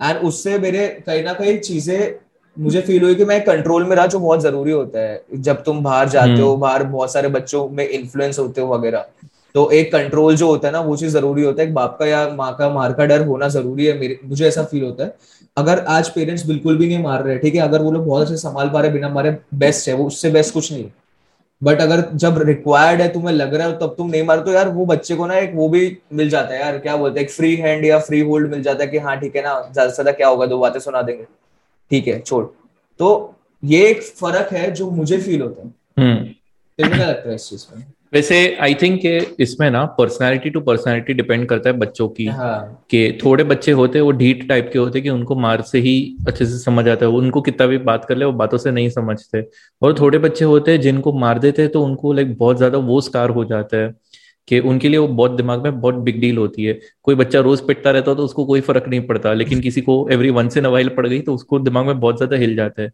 एंड 0.00 0.18
उससे 0.18 0.58
मेरे 0.58 0.86
कहीं 1.06 1.22
ना 1.24 1.32
कहीं 1.32 1.58
चीज़ें 1.58 2.25
मुझे 2.56 2.80
फील 2.80 3.02
हुई 3.02 3.14
कि 3.14 3.24
मैं 3.24 3.40
कंट्रोल 3.44 3.84
में 3.84 3.94
रहा 3.96 4.06
जो 4.06 4.18
बहुत 4.20 4.40
ज़रूरी 4.42 4.72
होता 4.72 5.00
है। 5.00 5.22
जब 5.34 5.62
तुम 5.64 5.82
बाहर 5.82 6.08
जाते 6.08 6.40
हो 6.40 6.50
हम्म। 6.50 6.60
बाहर 6.60 6.84
बहुत 6.84 7.12
सारे 7.12 7.28
बच्चों 7.30 7.68
में 7.70 7.88
इन्फ्लुएंस 7.88 8.38
होते 8.38 8.60
हो 8.60 8.74
वगैरह 8.74 9.06
तो 9.54 9.70
एक 9.72 9.90
कंट्रोल 9.92 10.36
जो 10.36 10.46
होता 10.48 10.68
है 10.68 10.72
ना 10.72 10.80
वो 10.80 10.96
चीज़ 10.96 11.12
ज़रूरी 11.12 11.42
होता 11.42 11.62
है। 11.62 11.68
एक 11.68 11.74
बाप 11.74 11.96
का 11.98 12.06
या 12.06 12.28
माँ 12.30 12.54
का 12.56 12.68
मार 12.70 12.92
का 12.92 13.04
डर 13.06 13.26
होना 13.26 13.48
ज़रूरी 13.48 13.86
है 13.86 13.98
मेरे 13.98 14.18
मुझे 14.24 14.46
ऐसा 14.48 14.62
फील 14.64 14.82
होता 14.84 15.04
है। 15.04 15.14
अगर 15.56 15.84
आज 15.88 16.08
पेरेंट्स 16.10 16.46
बिल्कुल 16.46 16.76
भी 16.78 16.88
नहीं 16.88 17.02
मार 17.02 17.22
रहे 17.22 17.38
ठीक 17.38 17.54
है 17.54 17.60
अगर 17.60 17.82
वो 17.82 17.92
लोग 17.92 18.06
बहुत 18.06 18.22
अच्छे 18.22 18.36
संभाल 18.38 18.68
पा 18.70 18.80
रहे 18.80 18.90
बिना 18.90 19.08
मारे 19.08 19.36
बेस्ट 19.56 19.88
है 19.88 19.94
वो 19.94 20.06
उससे 20.06 20.30
बेस्ट 20.30 20.54
कुछ 20.54 20.72
नहीं 20.72 20.84
बट 21.62 21.80
अगर 21.80 22.00
जब 22.14 22.38
रिक्वायर्ड 22.42 23.00
है 23.00 23.08
तुम्हें 23.08 23.34
लग 23.34 23.54
रहा 23.54 23.66
है 23.68 23.78
तब 23.78 23.94
तुम 23.98 24.10
नहीं 24.10 24.22
मार 24.22 24.40
तो 24.40 24.52
यार 24.52 24.68
वो 24.68 24.84
बच्चे 24.86 25.14
को 25.16 25.26
ना 25.26 25.36
एक 25.36 25.52
वो 25.54 25.68
भी 25.68 25.96
मिल 26.12 26.28
जाता 26.30 26.54
है 26.54 26.60
यार 26.60 26.78
क्या 26.78 26.96
बोलते 26.96 27.20
हैं 27.20 27.26
एक 27.26 27.32
फ्री 27.32 27.54
हैंड 27.56 27.84
या 27.84 27.98
फ्री 28.00 28.20
होल्ड 28.20 28.50
मिल 28.50 28.62
जाता 28.62 28.84
है 28.84 28.90
कि 28.90 28.98
हाँ 28.98 29.18
ठीक 29.20 29.36
है 29.36 29.42
ना 29.42 29.54
ज़्यादा 29.62 29.88
से 29.88 29.94
ज़्यादा 29.94 30.12
क्या 30.12 30.28
होगा 30.28 30.46
दो 30.46 30.58
बातें 30.58 30.78
सुना 30.80 31.02
देंगे। 31.02 31.24
ठीक 31.90 32.06
है 32.08 32.18
छोड़। 32.20 32.44
तो 33.00 33.34
ये 33.62 33.86
एक 33.88 34.02
फ़र्क 34.02 34.52
है 34.52 34.70
जो 34.70 34.90
मुझे 34.90 35.18
फील 35.18 35.42
होता 35.42 35.62
है। 35.62 35.74
हम्म। 35.98 36.24
क्या 36.78 37.06
लगता 37.06 37.28
है 37.28 37.34
इस 37.34 37.48
चीज़ 37.50 37.66
में? 37.76 37.84
वैसे 38.12 38.36
आई 38.56 38.74
थिंक 38.74 39.00
इसमें 39.40 39.70
ना 39.70 39.84
पर्सनालिटी 39.98 40.50
टू 40.50 40.60
पर्सनालिटी 40.60 41.14
डिपेंड 41.14 41.46
करता 41.48 41.70
है 41.70 41.76
बच्चों 41.76 42.08
की। 42.08 42.26
हाँ. 42.26 42.86
कि 42.90 43.18
थोड़े 43.24 43.44
बच्चे 43.44 43.72
होते 43.72 43.98
हैं 43.98 44.04
वो 44.04 44.12
ढीठ 44.12 44.46
टाइप 44.48 44.70
के 44.72 44.78
होते 44.78 44.98
हैं 44.98 45.02
कि 45.04 45.10
उनको 45.10 45.34
मार 45.34 45.62
से 45.62 45.78
ही 45.78 45.94
अच्छे 46.28 46.46
से 46.46 46.58
समझ 46.58 46.88
आता 46.88 47.06
है। 47.06 47.12
उनको 47.12 47.40
कितना 47.40 47.66
भी 47.66 47.78
बात 47.80 48.04
कर 48.04 48.16
ले 48.16 48.24
वो 48.24 48.32
बातों 48.32 48.58
से 48.58 48.70
नहीं 48.70 48.88
समझते। 48.90 49.44
और 49.82 49.98
थोड़े 50.00 50.18
बच्चे 50.18 50.44
होते 50.44 50.72
हैं 50.72 50.80
जिनको 50.80 51.12
मार 51.12 51.38
देते 51.38 51.62
हैं 51.62 51.70
तो 51.72 51.84
उनको 51.84 52.12
लाइक 52.12 52.36
बहुत 52.38 52.56
ज़्यादा 52.56 52.78
वो 52.78 53.00
स्कार 53.00 53.30
हो 53.30 53.44
जाता 53.44 53.76
है। 53.76 53.94
कि 54.48 54.58
उनके 54.62 54.88
लिए 54.88 54.98
वो 54.98 55.08
बहुत 55.10 55.30
दिमाग 55.32 55.62
में 55.64 55.80
बहुत 55.80 55.94
बिग 56.04 56.20
डील 56.20 56.38
होती 56.38 56.64
है 56.64 56.78
कोई 57.02 57.14
बच्चा 57.14 57.40
रोज 57.40 57.66
पिटता 57.66 57.90
रहता 57.90 58.10
है 58.10 58.16
तो 58.16 58.24
उसको 58.24 58.44
कोई 58.44 58.60
फ़र्क 58.60 58.88
नहीं 58.88 59.00
पड़ता 59.06 59.32
लेकिन 59.34 59.60
किसी 59.60 59.80
को 59.80 60.06
एवरी 60.12 60.30
वंस 60.30 60.56
इन 60.56 60.64
अवाइल 60.64 60.88
पड़ 60.88 61.06
गई 61.06 61.20
तो 61.20 61.34
उसको 61.34 61.58
दिमाग 61.60 61.86
में 61.86 61.98
बहुत 62.00 62.16
ज़्यादा 62.16 62.36
हिल 62.36 62.56
जाता 62.56 62.82
है 62.82 62.90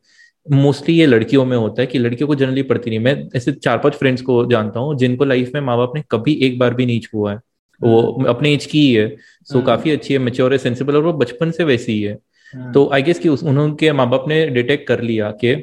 मोस्टली 0.47 0.94
ये 0.94 1.06
लड़कियों 1.06 1.44
में 1.44 1.56
होता 1.56 1.82
है 1.82 1.87
कि 1.87 1.99
लड़कियों 1.99 2.28
को 2.28 2.35
जनरली 2.35 2.62
पड़ती 2.64 2.90
नहीं 2.90 3.00
मैं 3.00 3.16
ऐसे 3.37 3.52
चार 3.54 3.78
पाँच 3.78 3.94
फ्रेंड्स 3.94 4.23
को 4.23 4.44
जानता 4.47 4.80
हूँ 4.80 4.97
जिनको 4.99 5.25
लाइफ 5.25 5.50
में 5.54 5.61
माँ 5.61 5.76
बाप 5.76 5.92
ने 5.97 6.02
कभी 6.11 6.35
एक 6.42 6.59
बार 6.59 6.75
भी 6.75 6.87
नहीं 6.87 7.00
छुआ 7.00 7.32
है 7.32 7.38
वो 7.80 8.00
हम्म। 8.12 8.26
अपने 8.26 8.52
एज 8.54 8.66
की 8.66 8.80
ही 8.80 8.92
है 8.94 9.09
सो 9.49 9.54
हम्म। 9.54 9.66
काफ़ी 9.66 9.90
अच्छी 9.90 10.14
है 10.14 10.18
मेच्योर 10.21 10.52
है 10.52 10.59
सेंसिबल 10.59 10.97
और 10.97 11.02
वो 11.02 11.12
बचपन 11.14 11.50
से 11.50 11.64
वैसी 11.64 11.92
ही 11.92 12.02
है 12.02 12.18
हम्म। 12.54 12.73
तो 12.73 12.88
आई 12.92 13.02
गेस 13.02 13.18
कि 13.18 13.28
उनके 13.28 13.92
माँ 13.92 14.09
बाप 14.11 14.25
ने 14.28 14.44
डिटेक्ट 14.49 14.87
कर 14.88 15.00
लिया 15.02 15.30
कि 15.40 15.54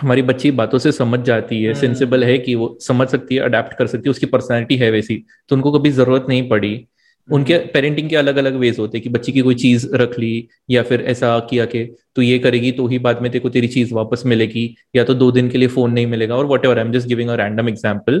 हमारी 0.00 0.22
बच्ची 0.22 0.50
बातों 0.52 0.78
से 0.78 0.92
समझ 0.92 1.20
जाती 1.20 1.62
है 1.62 1.74
सेंसिबल 1.74 2.24
है 2.24 2.38
कि 2.38 2.54
वो 2.54 2.76
समझ 2.82 3.08
सकती 3.08 3.34
है 3.34 3.40
अडेप्ट 3.42 3.74
कर 3.78 3.86
सकती 3.86 4.08
है 4.08 4.10
उसकी 4.10 4.26
पर्सनैलिटी 4.28 4.76
है 4.76 4.90
वैसी 4.90 5.16
तो 5.48 5.56
उनको 5.56 5.72
कभी 5.72 5.90
ज़रूरत 5.92 6.26
नहीं 6.28 6.48
पड़ी। 6.48 6.86
उनके 7.28 7.58
पेरेंटिंग 7.74 8.08
के 8.10 8.16
अलग 8.16 8.36
अलग 8.36 8.54
वेज 8.56 8.78
होते 8.78 8.98
हैं 8.98 9.02
कि 9.02 9.10
बच्ची 9.10 9.32
की 9.32 9.40
कोई 9.40 9.54
चीज़ 9.56 9.86
रख 9.94 10.18
ली 10.18 10.48
या 10.70 10.82
फिर 10.82 11.00
ऐसा 11.08 11.38
किया 11.50 11.64
कि 11.66 11.84
तू 12.16 12.22
ये 12.22 12.38
करेगी 12.38 12.72
तो 12.72 12.86
ही 12.88 12.98
बाद 12.98 13.20
में 13.22 13.30
तेरे 13.30 13.42
को 13.42 13.48
तेरी 13.48 13.68
चीज़ 13.68 13.94
वापस 13.94 14.22
मिलेगी 14.26 14.64
या 14.96 15.04
तो 15.04 15.14
दो 15.14 15.30
दिन 15.32 15.48
के 15.48 15.58
लिए 15.58 15.68
फ़ोन 15.68 15.92
नहीं 15.92 16.06
मिलेगा 16.06 16.36
और 16.36 16.46
whatever 16.64 16.78
I 16.78 16.84
am 16.84 16.92
just 16.92 17.08
giving 17.08 17.30
a 17.30 17.34
random 17.36 17.68
example 17.68 18.20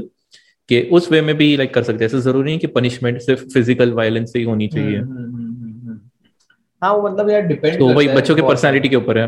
कि 0.68 0.80
उस 0.92 1.10
वे 1.12 1.20
में 1.20 1.36
भी 1.36 1.56
लाइक 1.56 1.74
कर 1.74 1.82
सकते 1.82 2.04
हैं। 2.04 2.10
ऐसा 2.10 2.18
ज़रूरी 2.20 2.52
है 2.52 2.58
कि 2.58 2.66
पनिशमेंट 2.68 3.20
सिर्फ़ 3.20 3.44
फ़िज़िकल 3.44 3.92
वायलेंस 3.92 4.32
से 4.32 4.38
ही 4.38 4.44
होनी 4.44 4.68
चाहिए। 4.68 4.98
हम्म, 4.98 5.16
हम्म, 5.16 5.88
हम्म, 5.88 5.98
हाँ 6.82 6.92
वो 6.94 7.08
मतलब 7.08 7.30
यार 7.30 7.42
डिपेंड 7.42 7.78
तो 7.78 7.88
वही 7.88 8.08
बच्चों 8.10 8.36
के 8.36 8.42
पर्सनालिटी 8.42 8.88
के 8.88 8.96
ऊपर 8.96 9.18
है। 9.18 9.26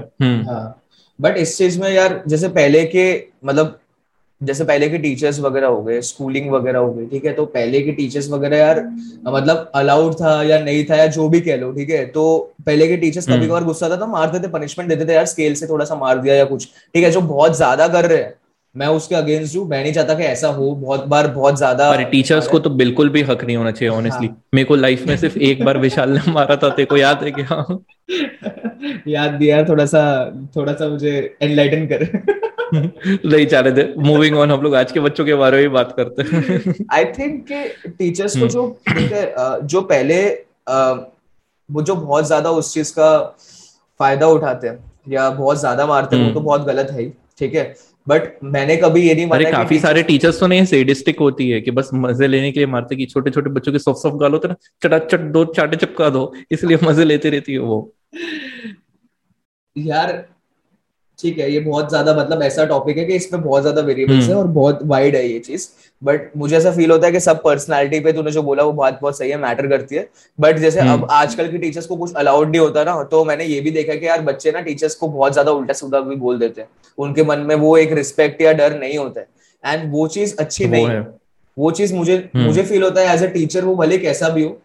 बट। 1.22 1.36
इस 1.36 1.56
चीज़ 1.58 1.80
में 1.80 1.88
यार 1.90 2.22
जैसे 2.28 2.48
पहले 2.50 2.84
के 2.86 3.04
मतलब 3.44 3.78
जैसे 4.40 4.64
पहले 4.64 4.88
के 4.88 4.98
टीचर्स 4.98 5.38
वगैरह 5.40 5.66
हो 5.66 5.82
गए 5.82 6.00
स्कूलिंग 6.02 6.50
वगैरह 6.50 6.78
हो 6.78 6.92
गई 6.92 7.06
ठीक 7.06 7.24
है? 7.24 7.32
तो 7.32 7.44
पहले 7.46 7.80
के 7.80 7.92
टीचर्स 7.92 8.28
वगैरह 8.30 8.56
यार 8.56 8.80
मतलब 9.26 9.70
अलाउड 9.74 10.14
था 10.14 10.42
या 10.42 10.58
नहीं 10.60 10.84
था 10.84 10.96
या 10.96 11.06
जो 11.08 11.28
भी 11.28 11.40
कह 11.40 11.56
लो 11.56 11.70
ठीक 11.72 11.90
है? 11.90 12.04
तो 12.06 12.54
पहले 12.66 12.88
के 12.88 12.96
टीचर्स 12.96 13.28
कभी 13.28 13.46
कभार 13.46 13.64
गुस्सा 13.64 13.88
था 13.90 13.96
तो 13.96 14.06
मारते 14.06 14.38
थे 14.38 14.48
पनिशमेंट 14.52 14.88
देते 14.90 15.06
थे 15.06 15.14
यार 15.14 15.26
स्केल 15.26 15.54
से 15.54 15.66
थोड़ा 15.66 15.84
सा 15.84 15.94
मार 15.94 16.18
दिया 16.18 16.34
या 16.34 16.44
कुछ 16.44 16.64
ठीक 16.94 17.04
है? 17.04 17.10
जो 17.10 17.20
बहुत 17.22 17.56
ज़्यादा 17.56 17.88
कर 17.88 18.06
रहे 18.06 18.18
हैं 18.18 18.34
मैं 18.74 18.86
उसके 18.88 19.14
अगेंस्ट 19.14 19.56
हूँ 19.56 19.66
मैं 19.68 19.82
नहीं 19.82 19.92
चाहता 19.92 20.14
कि 20.14 20.22
ऐसा 20.22 20.48
हो 20.48 20.70
बहुत 20.74 21.04
बार 21.06 21.26
बहुत 21.28 21.56
ज़्यादा 21.56 21.88
अरे 21.90 22.04
टीचर्स 22.04 22.46
को 22.48 22.58
तो 22.58 22.70
बिल्कुल 22.72 23.08
भी 23.08 23.22
हक 23.22 23.44
नहीं 23.44 23.56
होना 23.56 23.70
चाहिए 23.70 23.94
ऑनेस्टली 23.94 24.26
हाँ. 24.26 24.42
मेरे 24.54 24.64
को 24.64 24.76
लाइफ 24.76 25.06
में 25.06 25.16
सिर्फ़ 25.16 25.38
एक 25.40 25.64
बार 25.64 25.78
विशाल 25.78 26.10
ने 26.10 26.32
मारा 26.32 26.56
था 26.56 26.68
तेरे 26.68 26.84
को 26.84 26.96
याद 26.96 27.24
है 27.24 27.30
कि 27.32 27.42
हाँ 27.42 27.66
याद 29.08 29.32
दिया 29.32 29.62
थोड़ा 29.64 29.86
सा 29.86 30.02
थोड़ा 30.56 30.72
सा 30.72 30.88
मुझे 30.88 31.12
एनलाइटन 31.42 31.86
कर। 31.86 32.08
नहीं 32.74 33.46
चाह 33.46 33.60
रहे 33.60 33.72
थे 33.72 34.02
मूविंग 34.02 34.36
ऑन 34.38 34.50
हम 34.50 34.62
लोग 34.62 34.74
आज 34.74 34.92
के 34.92 35.00
बच्चों 35.00 35.24
के 35.24 35.34
बारे 35.34 35.56
में 35.56 35.72
बात 35.72 35.94
करते 35.96 36.22
हैं। 36.22 36.74
आई 36.92 37.04
थिंक 37.12 37.44
कि 37.52 37.88
टीचर्स 37.88 38.36
को 38.36 38.46
जो 38.48 38.66
जो 39.64 39.80
पहले 39.82 40.24
वो 41.68 41.82
जो 41.82 41.94
बहुत 41.96 42.26
ज़्यादा 42.26 42.50
उस 42.50 42.74
चीज़ 42.74 42.92
का 42.92 43.18
फ़ायदा 44.00 44.26
उठाते 44.28 44.68
हैं 44.68 44.78
या 45.08 45.30
बहुत 45.30 45.60
ज़्यादा 45.60 45.86
मारते 45.86 46.16
हैं 46.16 46.22
वो 46.22 46.30
तो 46.30 46.38
हम्म। 46.38 46.46
बहुत 46.46 46.66
गलत 46.66 46.90
है 46.90 47.08
ठीक 47.38 47.54
है? 47.54 47.74
बट 48.06 48.32
मैंने 48.44 48.76
कभी 48.76 49.00
ये 49.08 49.14
नहीं 49.14 49.26
माना 49.26 49.50
काफ़ी 49.50 49.78
सारे 49.80 50.02
टीचर्स 50.02 50.40
तो 50.40 50.46
नहीं 50.46 50.64
सेडिस्टिक 50.64 51.18
होती 51.20 51.48
है 51.50 51.60
कि 51.60 51.70
बस 51.70 51.90
मज़े 51.94 52.26
लेने 52.26 52.50
के 52.52 52.60
लिए 52.60 52.66
मारते 52.66 52.96
कि 52.96 53.06
छोटे 53.06 53.30
छोटे 53.30 53.50
बच्चों 53.50 53.72
के 53.72 53.78
सॉफ्ट 53.78 54.02
सॉफ्ट 54.02 54.16
गालो 54.20 54.38
तो 54.38 54.48
ना 54.48 54.54
चटा 54.82 54.98
चट 54.98 55.20
दो 55.32 55.44
चाटे 55.44 55.76
चपका 55.76 56.08
दो 56.10 56.32
इसलिए 56.52 56.78
मज़े 56.84 57.04
लेते 57.04 57.30
रहती 57.30 57.52
है 57.52 57.58
वो। 57.58 57.78
यार 59.76 60.12
ठीक 61.22 61.38
है 61.38 61.50
ये 61.52 61.60
बहुत 61.60 61.88
ज़्यादा 61.88 62.14
मतलब 62.14 62.42
ऐसा 62.42 62.64
टॉपिक 62.64 62.98
है 62.98 63.04
कि 63.04 63.14
इसमें 63.14 63.42
बहुत 63.42 63.62
ज़्यादा 63.62 63.82
वेरिएबल्स 63.82 64.22
है 64.22 64.26
हम्म। 64.26 64.38
और 64.38 64.46
बहुत 64.50 64.78
वाइड 64.84 65.16
है 65.16 65.26
ये 65.26 65.38
चीज़ 65.38 65.68
बट 66.02 66.30
मुझे 66.36 66.56
ऐसा 66.56 66.70
फील 66.72 66.90
होता 66.90 67.06
है 67.06 67.12
कि 67.12 67.20
सब 67.20 67.42
पर्सनालिटी 67.42 68.00
पे 68.00 68.12
तूने 68.12 68.30
जो 68.30 68.42
बोला 68.42 68.62
वो 68.62 68.72
बात 68.74 68.98
बहुत 69.02 69.18
सही 69.18 69.30
है 69.30 69.36
मैटर 69.38 69.68
करती 69.68 69.96
है 69.96 70.08
बट 70.38 70.58
जैसे 70.58 70.80
हम्म। 70.80 70.92
अब 70.92 71.06
आजकल 71.12 71.50
की 71.50 71.58
टीचर्स 71.58 71.86
को 71.86 71.96
कुछ 71.96 72.14
अलाउड 72.14 72.50
नहीं 72.50 72.60
होता 72.60 72.84
ना 72.84 73.02
तो 73.10 73.24
मैंने 73.24 73.44
ये 73.44 73.60
भी 73.60 73.70
देखा 73.70 73.94
कि 73.94 74.06
यार 74.06 74.22
बच्चे 74.22 74.52
ना 74.52 74.60
टीचर्स 74.62 74.94
को 74.94 75.08
बहुत 75.10 75.32
ज़्यादा 75.32 75.52
उल्टा 75.52 75.72
सुधा 75.74 76.00
भी 76.02 76.16
बोल 76.18 76.38
देते 76.38 76.60
हैं 76.60 76.68
उनके 76.98 77.24
मन 77.24 77.38
में 77.40 77.54
वो 77.56 77.76
एक 77.76 77.92
रिस्पेक्ट 77.92 78.42
या 78.42 78.52
डर 78.54 78.78
नहीं 78.78 78.98
होता 78.98 79.20
है 79.20 79.74
एंड 79.74 79.92
वो 79.92 80.06
चीज़ 80.08 80.36
अच्छी 80.36 80.66
नहीं 80.66 80.86
है 80.86 81.00
वो 81.56 81.70
चीज़ 81.70 81.94
मुझे 81.94 82.16
हम्म। 82.16 82.44
मुझे 82.44 82.62
फील 82.64 82.82
होता 82.82 83.00
है 83.00 83.14
एज 83.14 83.22
अ 83.22 83.26
टीचर 83.32 83.64
वो 83.64 83.74
भले 83.76 83.98
कैसा 83.98 84.28
भी 84.28 84.44
हो 84.44 84.58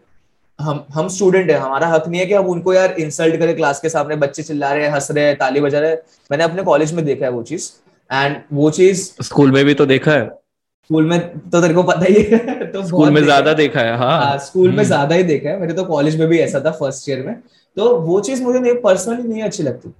हम 0.58 0.84
हम 0.94 1.08
स्टूडेंट 1.08 1.50
है 1.50 1.56
हमारा 1.58 1.86
हक 1.86 2.08
नहीं 2.08 2.20
है 2.20 2.26
कि 2.26 2.34
हम 2.34 2.46
उनको 2.46 2.72
यार 2.74 2.92
इंसल्ट 2.92 3.36
करें 3.36 3.54
क्लास 3.56 3.80
के 3.80 3.88
सामने 3.88 4.16
बच्चे 4.16 4.42
चिल्ला 4.42 4.72
रहे 4.72 4.84
हैं 4.84 4.92
हंस 4.92 5.10
रहे 5.10 5.24
हैं 5.24 5.36
ताली 5.38 5.60
बजा 5.60 5.80
रहे 5.80 5.90
हैं। 5.90 5.98
मैंने 6.30 6.44
अपने 6.44 6.62
कॉलेज 6.62 6.92
में 6.92 7.04
देखा 7.04 7.24
है 7.24 7.30
वो 7.32 7.42
चीज़। 7.42 7.70
एंड 8.10 8.36
वो 8.52 8.70
चीज़ 8.70 9.10
स्कूल 9.22 9.50
में 9.52 9.64
भी 9.64 9.74
तो 9.74 9.86
देखा 9.86 10.12
है। 10.12 10.26
स्कूल 10.26 11.06
में 11.06 11.18
तो 11.50 11.60
तेरे 11.60 11.74
को 11.74 11.82
पता 11.82 12.04
ही 12.04 12.22
है 12.22 12.66
तो 12.72 12.86
स्कूल 12.86 13.10
में 13.10 13.22
ज़्यादा 13.22 13.52
देखा 13.52 13.80
है 13.80 13.96
हाँ, 13.96 14.18
हाँ 14.18 14.38
स्कूल 14.38 14.68
में 14.68 14.74
हम्म। 14.74 14.84
ज़्यादा 14.84 15.14
ही 15.14 15.22
देखा 15.22 15.50
है। 15.50 15.60
मेरे 15.60 15.72
तो 15.72 15.84
कॉलेज 15.84 16.18
में 16.20 16.28
भी 16.28 16.38
ऐसा 16.38 16.60
था 16.60 16.70
फ़र्स्ट 16.70 17.08
ईयर 17.08 17.26
में। 17.26 17.34
तो 17.76 17.96
वो 17.96 18.20
चीज़ 18.20 18.42
मुझे 18.42 18.58
नहीं 18.58 18.74
पर्सनली 18.74 19.28
नहीं 19.28 19.42
अच्छी 19.42 19.62
लगती। 19.62 19.94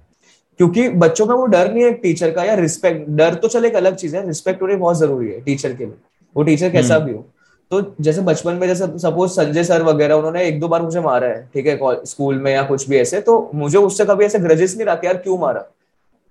क्योंकि 0.59 0.87
बच्चों 0.89 1.25
में 1.25 1.35
वो 1.35 1.45
डर 1.45 1.73
नहीं 1.73 1.83
है 1.83 1.91
टीचर 1.93 2.31
का 2.31 2.43
या 2.43 2.53
रिस्पेक्ट 2.53 3.09
डर 3.09 3.33
तो 3.33 3.47
चले 3.47 3.67
एक 3.67 3.75
अलग 3.75 3.95
चीज़ 3.95 4.15
है 4.15 4.27
रिस्पेक्ट 4.27 4.61
होनी 4.61 4.75
बहुत 4.75 4.97
ज़रूरी 4.97 5.27
है 5.27 5.41
टीचर 5.41 5.73
के 5.73 5.85
लिए। 5.85 5.95
वो 6.35 6.43
टीचर 6.43 6.69
कैसा 6.69 6.95
हम्म। 6.95 7.05
भी 7.05 7.13
हो। 7.13 7.27
तो 7.71 7.81
जैसे 8.01 8.21
बचपन 8.21 8.53
में 8.53 8.67
जैसे 8.67 8.85
सपोज़ 8.99 9.31
संजय 9.31 9.63
सर 9.63 9.83
वगैरह 9.83 10.15
उन्होंने 10.15 10.43
एक 10.43 10.59
दो 10.59 10.67
बार 10.67 10.81
मुझे 10.81 10.99
मारा 10.99 11.27
है 11.27 11.49
ठीक 11.53 11.67
है 11.67 12.05
स्कूल 12.05 12.39
में 12.39 12.51
या 12.51 12.63
कुछ 12.63 12.87
भी 12.89 12.97
ऐसे 12.97 13.19
तो 13.21 13.39
मुझे 13.55 13.77
उससे 13.77 14.05
कभी 14.05 14.25
ऐसे 14.25 14.39
ग्रजेस 14.39 14.75
नहीं 14.75 14.85
रहा 14.85 15.01
यार 15.05 15.17
क्यों 15.17 15.37
मारा? 15.37 15.65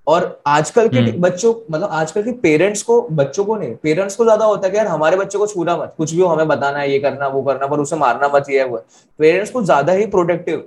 और 0.07 0.40
आजकल 0.46 0.88
के 0.88 0.98
हम्म। 0.98 1.20
बच्चों 1.20 1.53
मतलब 1.70 1.88
आजकल 1.92 2.22
के 2.22 2.33
पेरेंट्स 2.42 2.83
को 2.83 3.01
बच्चों 3.12 3.44
को 3.44 3.57
नहीं 3.57 3.74
पेरेंट्स 3.83 4.16
को 4.16 4.24
ज़्यादा 4.24 4.44
होता 4.44 4.66
है 4.66 4.70
कि 4.70 4.77
यार 4.79 4.87
हमारे 4.87 5.16
बच्चों 5.16 5.38
को 5.38 5.46
छूना 5.46 5.77
मत 5.77 5.94
कुछ 5.98 6.14
भी 6.14 6.20
हो 6.20 6.29
हमें 6.29 6.48
बताना 6.48 6.79
है 6.79 6.90
ये 6.92 6.98
करना 6.98 7.27
वो 7.29 7.42
करना 7.42 7.66
पर 7.66 7.81
उसे 7.81 7.96
मारना 7.96 8.29
मत 8.35 8.51
ये 8.51 8.64
वो। 8.64 8.77
पेरेंट्स 9.18 9.51
को 9.51 9.62
ज़्यादा 9.62 9.92
ही 9.92 10.07
प्रोटेक्टिव 10.07 10.64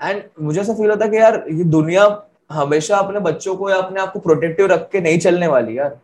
एंड 0.00 0.22
मुझे 0.42 0.60
ऐसा 0.60 0.74
फील 0.74 0.90
होता 0.90 1.04
है 1.04 1.10
कि 1.10 1.16
यार 1.16 1.44
ये 1.50 1.64
दुनिया 1.66 2.08
हमेशा 2.52 2.96
अपने 2.96 3.20
बच्चों 3.20 3.54
को 3.56 3.70
या 3.70 3.76
अपने 3.76 4.00
आप 4.00 4.12
को 4.12 4.20
प्रोटेक्टिव 4.20 4.66
रख 4.66 4.88
के 4.90 5.00
नहीं 5.00 5.18
चलने 5.18 5.46
वाली 5.46 5.78
यार। 5.78 5.98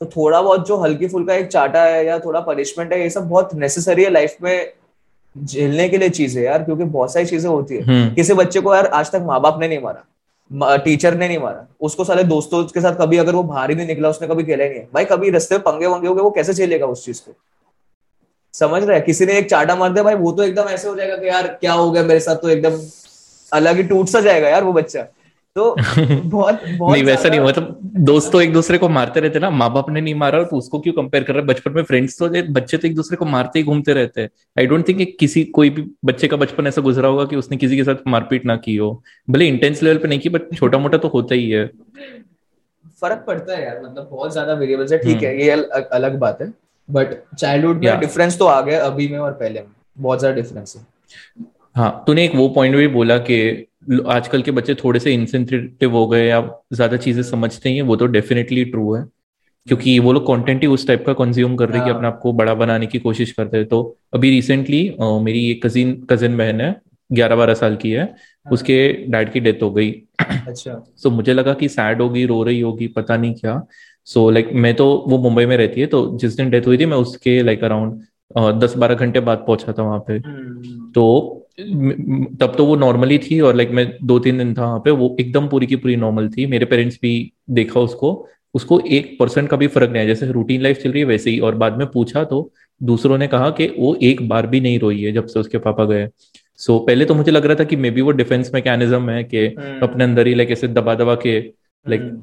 तो 0.00 0.06
थोड़ा 0.06 0.40
बहुत 0.40 0.66
जो 0.66 0.76
हल्की 0.76 1.06
फुल्का 1.08 1.34
एक 1.34 1.46
चाटा 1.48 1.82
है 1.84 2.04
या 2.06 2.18
थोड़ा 2.18 2.40
पनिशमेंट 2.40 2.92
है 2.92 3.00
ये 3.00 3.08
सब 3.10 3.28
बहुत 3.28 3.54
नेसेसरी 3.54 4.04
है 4.04 4.10
लाइफ 4.10 4.36
में 4.42 4.72
झेलने 5.36 5.88
के 5.88 5.98
लिए 5.98 6.08
चीज़ें 6.08 6.42
यार 6.42 6.62
क्योंकि 6.64 6.84
बहुत 6.84 7.12
सारी 7.12 7.26
चीज़ें 7.26 7.48
होती 7.50 7.76
है। 7.76 7.82
हम्म। 7.82 8.14
किसी 8.14 8.34
बच्चे 8.34 8.60
को 8.60 8.74
यार 8.74 8.86
आज 8.86 9.10
तक 9.12 9.22
माँ 9.26 9.40
बाप 9.40 9.58
ने 9.60 9.68
नहीं 9.68 9.80
मारा 9.80 10.76
टीचर 10.76 11.14
ने 11.14 11.28
नहीं 11.28 11.38
मारा। 11.38 11.66
उसको 11.80 12.04
सारे 12.04 12.24
दोस्तों 12.24 12.62
के 12.64 12.80
साथ 12.80 12.96
कभी 13.00 13.16
अगर 13.18 13.34
वो 13.34 13.42
बाहर 13.42 13.70
ही 13.70 13.76
नहीं 13.76 13.86
निकला 13.86 14.08
उसने 14.08 14.28
कभी 14.28 14.44
खेला 14.44 14.64
ही 14.64 14.70
नहीं 14.70 14.82
भाई 14.94 15.04
कभी 15.04 15.30
रस्ते 15.30 15.54
में 15.54 15.62
पंगे 15.64 15.86
वंगे 15.86 16.08
हो 16.08 16.14
गए 16.14 16.22
वो 16.22 16.30
कैसे 16.30 16.54
झेलेगा 16.54 16.86
उस 16.86 17.04
चीज़ 17.04 17.20
को? 17.20 17.32
समझ 18.54 18.82
रहे 18.84 19.00
किसी 19.00 19.26
ने 19.26 19.38
एक 19.38 19.50
चाटा 19.50 19.76
मार 19.76 19.92
दिया 19.92 20.04
भाई 20.04 20.14
वो 20.16 20.32
तो 20.32 20.42
एकदम 20.42 20.68
ऐसे 20.68 20.88
हो 20.88 20.94
जाएगा 20.94 21.16
कि 21.16 21.28
यार 21.28 21.46
क्या 21.60 21.72
हो 21.72 21.90
गया 21.90 22.02
मेरे 22.04 22.20
साथ 22.20 22.36
तो 22.36 22.48
एकदम 22.48 22.80
अलग 23.52 23.76
ही 23.76 23.82
टूट 23.84 24.08
सा 24.08 24.20
जाएगा 24.20 24.48
यार 24.48 24.64
वो 24.64 24.72
बच्चा। 24.72 25.06
तो 25.58 25.74
बहुत 25.74 26.60
बहुत 26.68 26.92
नहीं 26.92 27.04
वैसा 27.04 27.28
नहीं 27.28 27.40
मतलब 27.40 27.78
दोस्त 28.02 28.30
तो 28.32 28.40
एक 28.40 28.52
दूसरे 28.52 28.78
को 28.78 28.88
मारते 28.88 29.20
रहते 29.20 29.38
ना। 29.38 29.50
माँ 29.52 29.72
बाप 29.72 29.90
ने 29.90 30.00
नहीं 30.00 30.14
मारा 30.14 30.42
तो 30.44 30.56
उसको 30.56 30.78
क्यों 30.80 30.94
कंपेयर 30.94 31.24
कर 31.24 31.32
रहा 31.32 31.40
है? 31.40 31.46
बचपन 31.46 31.72
में 31.72 31.82
फ्रेंड्स 31.82 32.18
तो 32.18 32.28
बच्चे 32.52 32.76
तो 32.76 32.88
एक 32.88 32.94
दूसरे 32.94 33.16
को 33.16 33.24
मारते 33.26 33.58
ही 33.58 33.64
घूमते 33.64 33.94
रहते 33.94 34.20
हैं। 34.20 34.30
आई 34.58 34.66
डोंट 34.66 34.88
थिंक 34.88 35.16
किसी 35.20 35.44
कोई 35.52 35.70
भी 35.70 35.84
बच्चे 36.04 36.28
का 36.28 36.36
बचपन 36.36 36.66
ऐसा 36.66 36.82
गुजरा 36.82 37.08
होगा 37.08 37.24
कि 37.24 37.36
उसने 37.36 37.56
किसी 37.56 37.76
के 37.76 37.84
साथ 37.84 38.06
मारपीट 38.06 38.46
ना 38.46 38.56
की 38.58 38.76
हो। 38.76 38.90
भले 39.28 39.46
इंटेंस 39.48 39.82
लेवल 39.82 39.98
पे 39.98 40.08
नहीं 40.08 40.20
की 40.20 40.28
बट 40.28 40.54
छोटा 40.54 40.78
मोटा 40.78 40.98
तो 40.98 41.08
होता 41.08 41.34
ही 41.34 41.50
है। 41.50 41.66
फ़र्क 43.00 43.24
पड़ता 43.26 43.56
है 43.56 43.64
यार 43.64 43.80
मतलब 43.84 44.08
बहुत 44.12 44.32
ज़्यादा 44.32 44.52
वेरिएबल्स 44.54 44.92
है। 44.92 44.98
ठीक 44.98 45.22
है 45.22 45.30
हम्म। 45.30 45.40
ये 45.40 45.82
अलग 45.92 46.18
बात 46.18 46.42
है। 46.42 46.52
बट 46.88 47.14
चाइल्डहुड 47.34 47.84
में 47.84 47.98
डिफरेंस 48.00 48.38
तो 48.38 48.46
आ 48.46 48.60
गया 48.60 48.84
अभी 48.86 49.08
में 49.08 49.18
और 49.18 49.32
पहले 49.34 49.60
में। 49.60 49.68
बहुत 49.98 50.18
ज़्यादा 50.18 50.36
डिफरेंस 50.36 50.74
है। 50.76 50.86
हाँ 51.76 52.02
तूने 52.06 52.24
एक 52.24 52.34
वो 52.34 52.48
पॉइंट 52.48 52.76
भी 52.76 52.86
बोला 52.88 53.16
कि 53.20 53.67
आजकल 54.08 54.42
के 54.42 54.50
बच्चे 54.50 54.74
थोड़े 54.74 55.00
से 55.00 55.12
इंसेंसिटिव 55.14 55.92
हो 55.92 56.06
गए 56.06 56.26
या 56.26 56.40
ज़्यादा 56.72 56.96
चीज़ें 56.96 57.22
समझते 57.22 57.70
हैं 57.70 57.82
वो 57.82 57.96
तो 57.96 58.06
डेफिनेटली 58.06 58.64
ट्रू 58.64 58.94
है 58.94 59.04
क्योंकि 59.66 59.98
वो 59.98 60.12
लोग 60.12 60.26
कंटेंट 60.26 60.62
ही 60.62 60.66
उस 60.66 60.86
टाइप 60.86 61.04
का 61.06 61.12
कंज्यूम 61.12 61.56
कर 61.56 61.68
रहे 61.68 61.78
हैं 61.78 61.84
कि 61.84 61.90
हाँ। 61.90 61.96
अपने 61.96 62.08
आप 62.08 62.18
को 62.22 62.32
बड़ा 62.32 62.54
बनाने 62.54 62.86
की 62.86 62.98
कोशिश 62.98 63.32
करते 63.32 63.56
हैं 63.56 63.66
तो 63.66 63.80
अभी 64.14 64.30
रिसेंटली 64.30 64.82
मेरी 65.00 65.50
एक 65.50 65.64
कजिन 65.66 65.94
कजिन 66.10 66.36
बहन 66.36 66.60
है 66.60 66.74
ग्यारह 67.10 67.36
बारह 67.36 67.54
साल 67.54 67.76
की 67.76 67.90
है 67.90 68.04
हाँ। 68.04 68.52
उसके 68.52 68.92
डैड 69.08 69.32
की 69.32 69.40
डेथ 69.40 69.62
हो 69.62 69.70
गई 69.70 69.90
अच्छा 70.20 70.72
सो 70.96 71.08
so, 71.08 71.14
मुझे 71.14 71.32
लगा 71.32 71.54
कि 71.54 71.68
सैड 71.68 72.02
होगी 72.02 72.24
रो 72.26 72.42
रही 72.42 72.60
होगी 72.60 72.86
पता 72.88 73.16
नहीं 73.16 73.34
क्या 73.34 73.62
सो 74.04 74.26
so, 74.26 74.32
लाइक 74.32 74.46
like, 74.46 74.58
मैं 74.58 74.74
तो 74.74 75.04
वो 75.08 75.18
मुंबई 75.18 75.46
में 75.46 75.56
रहती 75.56 75.80
है 75.80 75.86
तो 75.86 76.18
जिस 76.18 76.36
दिन 76.36 76.50
डेथ 76.50 76.66
हुई 76.66 76.78
थी 76.78 76.86
मैं 76.86 76.96
उसके 76.96 77.42
लाइक 77.42 77.64
अराउंड 77.64 78.02
दस 78.60 78.76
बारह 78.76 78.94
घंटे 78.94 79.20
बाद 79.20 79.44
पहुँचा 79.46 79.72
था 79.72 79.82
वहाँ 79.82 79.98
पे 79.98 80.16
हम्म। 80.16 80.90
तो 80.92 81.47
तब 81.60 82.54
तो 82.58 82.64
वो 82.66 82.76
नॉर्मली 82.76 83.18
थी 83.18 83.40
और 83.40 83.54
लाइक 83.54 83.70
मैं 83.70 83.92
दो 84.04 84.18
तीन 84.18 84.38
दिन 84.38 84.54
था 84.54 84.64
वहाँ 84.64 84.78
पे 84.78 84.90
वो 84.90 85.16
एकदम 85.20 85.48
पूरी 85.48 85.66
की 85.66 85.76
पूरी 85.76 85.96
नॉर्मल 85.96 86.28
थी। 86.28 86.46
मेरे 86.46 86.64
पेरेंट्स 86.64 86.98
भी 87.02 87.32
देखा 87.50 87.80
उसको। 87.80 88.28
उसको 88.54 88.80
एक 88.80 89.16
परसेंट 89.20 89.48
का 89.48 89.56
भी 89.56 89.66
फ़र्क 89.66 89.90
नहीं 89.90 89.98
आया। 89.98 90.06
जैसे 90.06 90.26
रूटीन 90.32 90.62
लाइफ 90.62 90.78
चल 90.78 90.90
रही 90.90 91.00
है 91.00 91.06
वैसे 91.06 91.30
ही। 91.30 91.38
और 91.38 91.54
बाद 91.54 91.78
में 91.78 91.86
पूछा 91.86 92.24
तो 92.24 92.50
दूसरों 92.82 93.18
ने 93.18 93.26
कहा 93.26 93.50
कि 93.50 93.66
वो 93.78 93.94
एक 94.02 94.28
बार 94.28 94.46
भी 94.46 94.60
नहीं 94.60 94.78
रोई 94.78 95.02
है 95.02 95.12
जब 95.12 95.26
से 95.26 95.40
उसके 95.40 95.58
पापा 95.58 95.84
गए। 95.84 96.08
सो 96.56 96.78
so, 96.78 96.86
पहले 96.86 97.04
तो 97.04 97.14
मुझे 97.14 97.32
लग 97.32 97.46
रहा 97.46 97.54
था 97.54 97.64
कि 97.64 97.76
मे 97.76 97.90
बी 97.90 98.00
वो 98.00 98.10
डिफेंस 98.10 98.50
मैकेनिज्म 98.54 99.10
है 99.10 99.24
कि 99.24 99.46
हम्म। 99.46 99.80
अपने 99.82 100.04
अंदर 100.04 100.26
ही 100.26 100.34
लाइक 100.34 100.50
ऐसे 100.50 100.68
दबा 100.68 100.94
दबा 100.94 101.14
के 101.14 101.38
लाइक 101.88 102.00
हम्म। 102.00 102.22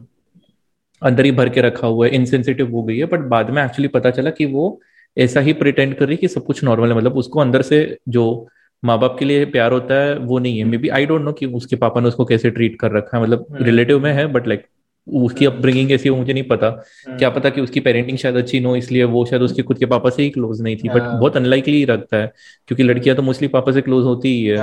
अंदर 1.02 1.26
ही 1.26 1.32
भर 1.32 1.50
के 1.50 1.62
रखा 1.62 1.88
हुआ 1.88 2.08
है। 2.08 2.16
इनसेंसिटिव 2.16 2.72
हो 2.72 2.84
गई 2.84 2.98
है। 2.98 3.06
बट 3.06 3.20
बाद 3.20 3.50
में 3.50 3.64
एक्चुअली 3.66 3.88
पता 3.88 4.10
चला 4.12 4.30
कि 4.30 4.46
वो 4.46 4.82
ऐसा 5.18 5.40
ही 5.40 5.54
प्रिटेंड 5.54 5.96
कर 5.96 6.06
रही 6.06 6.14
है 6.14 6.18
कि 6.18 6.28
सब 6.28 6.46
कुछ 6.46 6.64
नॉर्मल 6.64 6.92
है। 6.92 6.98
मतलब 6.98 7.18
उसको 7.18 7.40
अंदर 7.40 7.62
से 7.62 7.98
जो 8.10 8.48
माँ 8.86 8.98
बाप 9.00 9.16
के 9.20 9.26
लिए 9.26 9.46
प्यार 9.48 9.72
होता 9.72 9.96
है 9.96 10.18
वो 10.20 10.40
नहीं 10.40 10.58
है। 10.58 10.64
May 10.64 10.78
be 10.78 10.90
I 10.90 11.06
don't 11.06 11.22
know 11.22 11.32
कि 11.32 11.46
उसके 11.46 11.76
पापा 11.76 12.02
ने 12.02 12.08
उसको 12.08 12.26
कैसे 12.26 12.50
ट्रीट 12.50 12.80
कर 12.80 12.92
रखा 12.92 13.18
है। 13.18 13.24
मतलब 13.24 13.46
रिलेटिव 13.62 13.96
हम्म। 13.96 14.08
में 14.08 14.14
है 14.14 14.26
बट 14.28 14.48
लाइक 14.48 14.66
उसकी 15.08 15.46
अपब्रिंगिंग 15.46 15.88
कैसी 15.90 16.10
हो 16.10 16.16
मुझे 16.16 16.34
नहीं 16.34 16.44
पता। 16.44 16.68
हम्म। 16.68 17.18
क्या 17.18 17.30
पता 17.30 17.50
कि 17.50 17.62
उसकी 17.62 17.80
पेरेंटिंग 17.80 18.18
शायद 18.18 18.36
अच्छी 18.36 18.60
न 18.60 18.66
हो 18.66 18.76
इसलिए 18.76 19.04
वो 19.06 19.26
शायद 19.26 19.42
उसके 19.42 19.62
खुद 19.62 19.78
के 19.78 19.86
पापा 19.86 20.10
से 20.10 20.24
ही 20.24 20.30
क्लोज 20.30 20.62
नहीं 20.62 20.76
थी। 20.76 20.90
बट। 20.90 21.02
बहुत 21.02 21.38
अनलाइकली 21.38 21.84
रखता 21.86 22.18
है 22.18 22.32
क्योंकि 22.68 22.84
लड़कियाँ 22.84 23.16
तो 23.18 23.24
मोस्टली 23.24 23.48
पापा 23.48 23.72
से 23.72 23.82
क्लोज 23.82 24.06
होती 24.06 24.30
ही 24.30 24.46
है। 24.46 24.58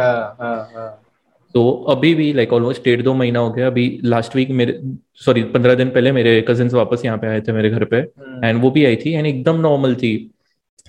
तो 1.54 1.70
अभी 1.88 2.14
भी 2.14 2.32
लाइक 2.32 2.52
ऑलमोस्ट 2.52 2.84
डेढ़ 2.84 3.02
दो 3.02 3.14
महीना 3.14 3.38
हो 3.38 3.50
गया। 3.52 3.66
अभी 3.66 4.00
लास्ट 4.04 4.36
वीक 4.36 4.50
मेरे 4.50 4.78
सॉरी 5.24 5.42
पंद्रह 5.54 5.74
दिन 5.74 5.88
पहले 5.90 6.12
मेरे 6.12 6.40
कजिन 6.48 6.68
वापस 6.68 7.04
यहाँ 7.04 7.18
पे 7.18 7.26
आए 7.26 7.40
थे 7.40 7.52
मेरे 7.52 7.70
घर 7.70 7.84
पे। 7.84 7.96
एंड। 7.96 8.62
वो 8.62 8.70
भी 8.70 8.84
आई 8.84 8.96
थी 8.96 9.12
एंड 9.12 9.26
एकदम 9.26 9.60
नॉर्मल 9.60 9.94
थी। 9.94 10.14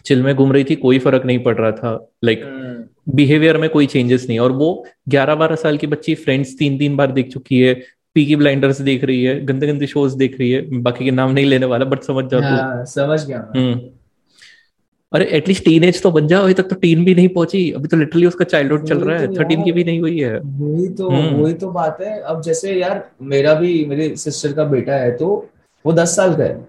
चिल 0.05 0.21
में 0.23 0.33
घूम 0.35 0.51
रही 0.53 0.63
थी 0.63 0.75
कोई 0.75 0.99
फ़र्क 0.99 1.25
नहीं 1.25 1.39
पड़ 1.39 1.55
रहा 1.55 1.71
था 1.71 1.91
लाइक 2.23 2.39
like, 2.39 2.61
बिहेवियर 3.09 3.57
में 3.57 3.69
कोई 3.69 3.85
चेंजेस 3.85 4.25
नहीं 4.29 4.39
और 4.39 4.51
वो 4.51 4.85
ग्यारह 5.09 5.35
बारह 5.35 5.55
साल 5.55 5.77
की 5.77 5.87
बच्ची 5.87 6.15
फ्रेंड्स 6.15 6.57
तीन 6.59 6.77
तीन 6.77 6.95
बार 6.97 7.11
देख 7.11 7.31
चुकी 7.31 7.59
है 7.59 7.73
पीकी 8.15 8.35
ब्लाइंडर्स 8.35 8.81
देख 8.81 9.03
रही 9.03 9.23
है 9.23 9.39
गंदे 9.45 9.67
गंदे 9.67 9.87
शोज़ 9.87 10.17
देख 10.17 10.39
रही 10.39 10.51
है 10.51 10.61
बाकी 10.81 11.05
के 11.05 11.11
नाम 11.11 11.31
नहीं 11.31 11.45
लेने 11.45 11.65
वाला 11.65 11.85
बट 11.85 12.03
समझ 12.03 12.25
जाओ 12.25 12.41
हाँ, 12.41 12.85
समझ 12.85 13.25
गया 13.25 13.51
हम्म। 13.55 13.79
अरे 15.11 15.25
एटलीस्ट 15.31 15.63
टीन 15.65 15.83
एज 15.83 16.01
तो 16.01 16.11
बन 16.11 16.27
जाओ 16.27 16.43
अभी 16.43 16.53
तक 16.53 16.69
तो 16.69 16.75
टीन 16.75 17.03
भी 17.05 17.15
नहीं 17.15 17.27
पहुँची 17.29 17.71
अभी 17.71 17.87
तो 17.87 17.97
लिटरली 17.97 18.25
उसका 18.25 18.45
चाइल्डहुड 18.45 18.85
चल 18.87 18.99
रहा 18.99 19.17
है 19.19 19.27
तो 19.27 19.39
थर्टीन 19.39 19.63
की 19.63 19.71
भी 19.71 19.83
नहीं 19.83 19.99
हुई 19.99 20.19
है। 20.19 20.39
वही 20.39 20.87
तो 20.89 21.09
हम्म। 21.09 21.35
वही 21.35 21.53
तो 21.53 21.69
बात 21.71 21.97
है 22.01 22.19
अब 22.21 22.41
जैसे 22.41 22.73
यार 22.73 23.03
मेरा 23.23 23.53
भी 23.53 23.73
मेरी 23.85 24.15
सिस्टर 24.15 24.53
का 24.53 24.63
बेटा 24.65 24.95
है 24.95 25.11
तो 25.17 25.27
वो 25.85 25.93
दस 25.93 26.15
साल 26.15 26.35
का 26.35 26.43
है 26.43 26.65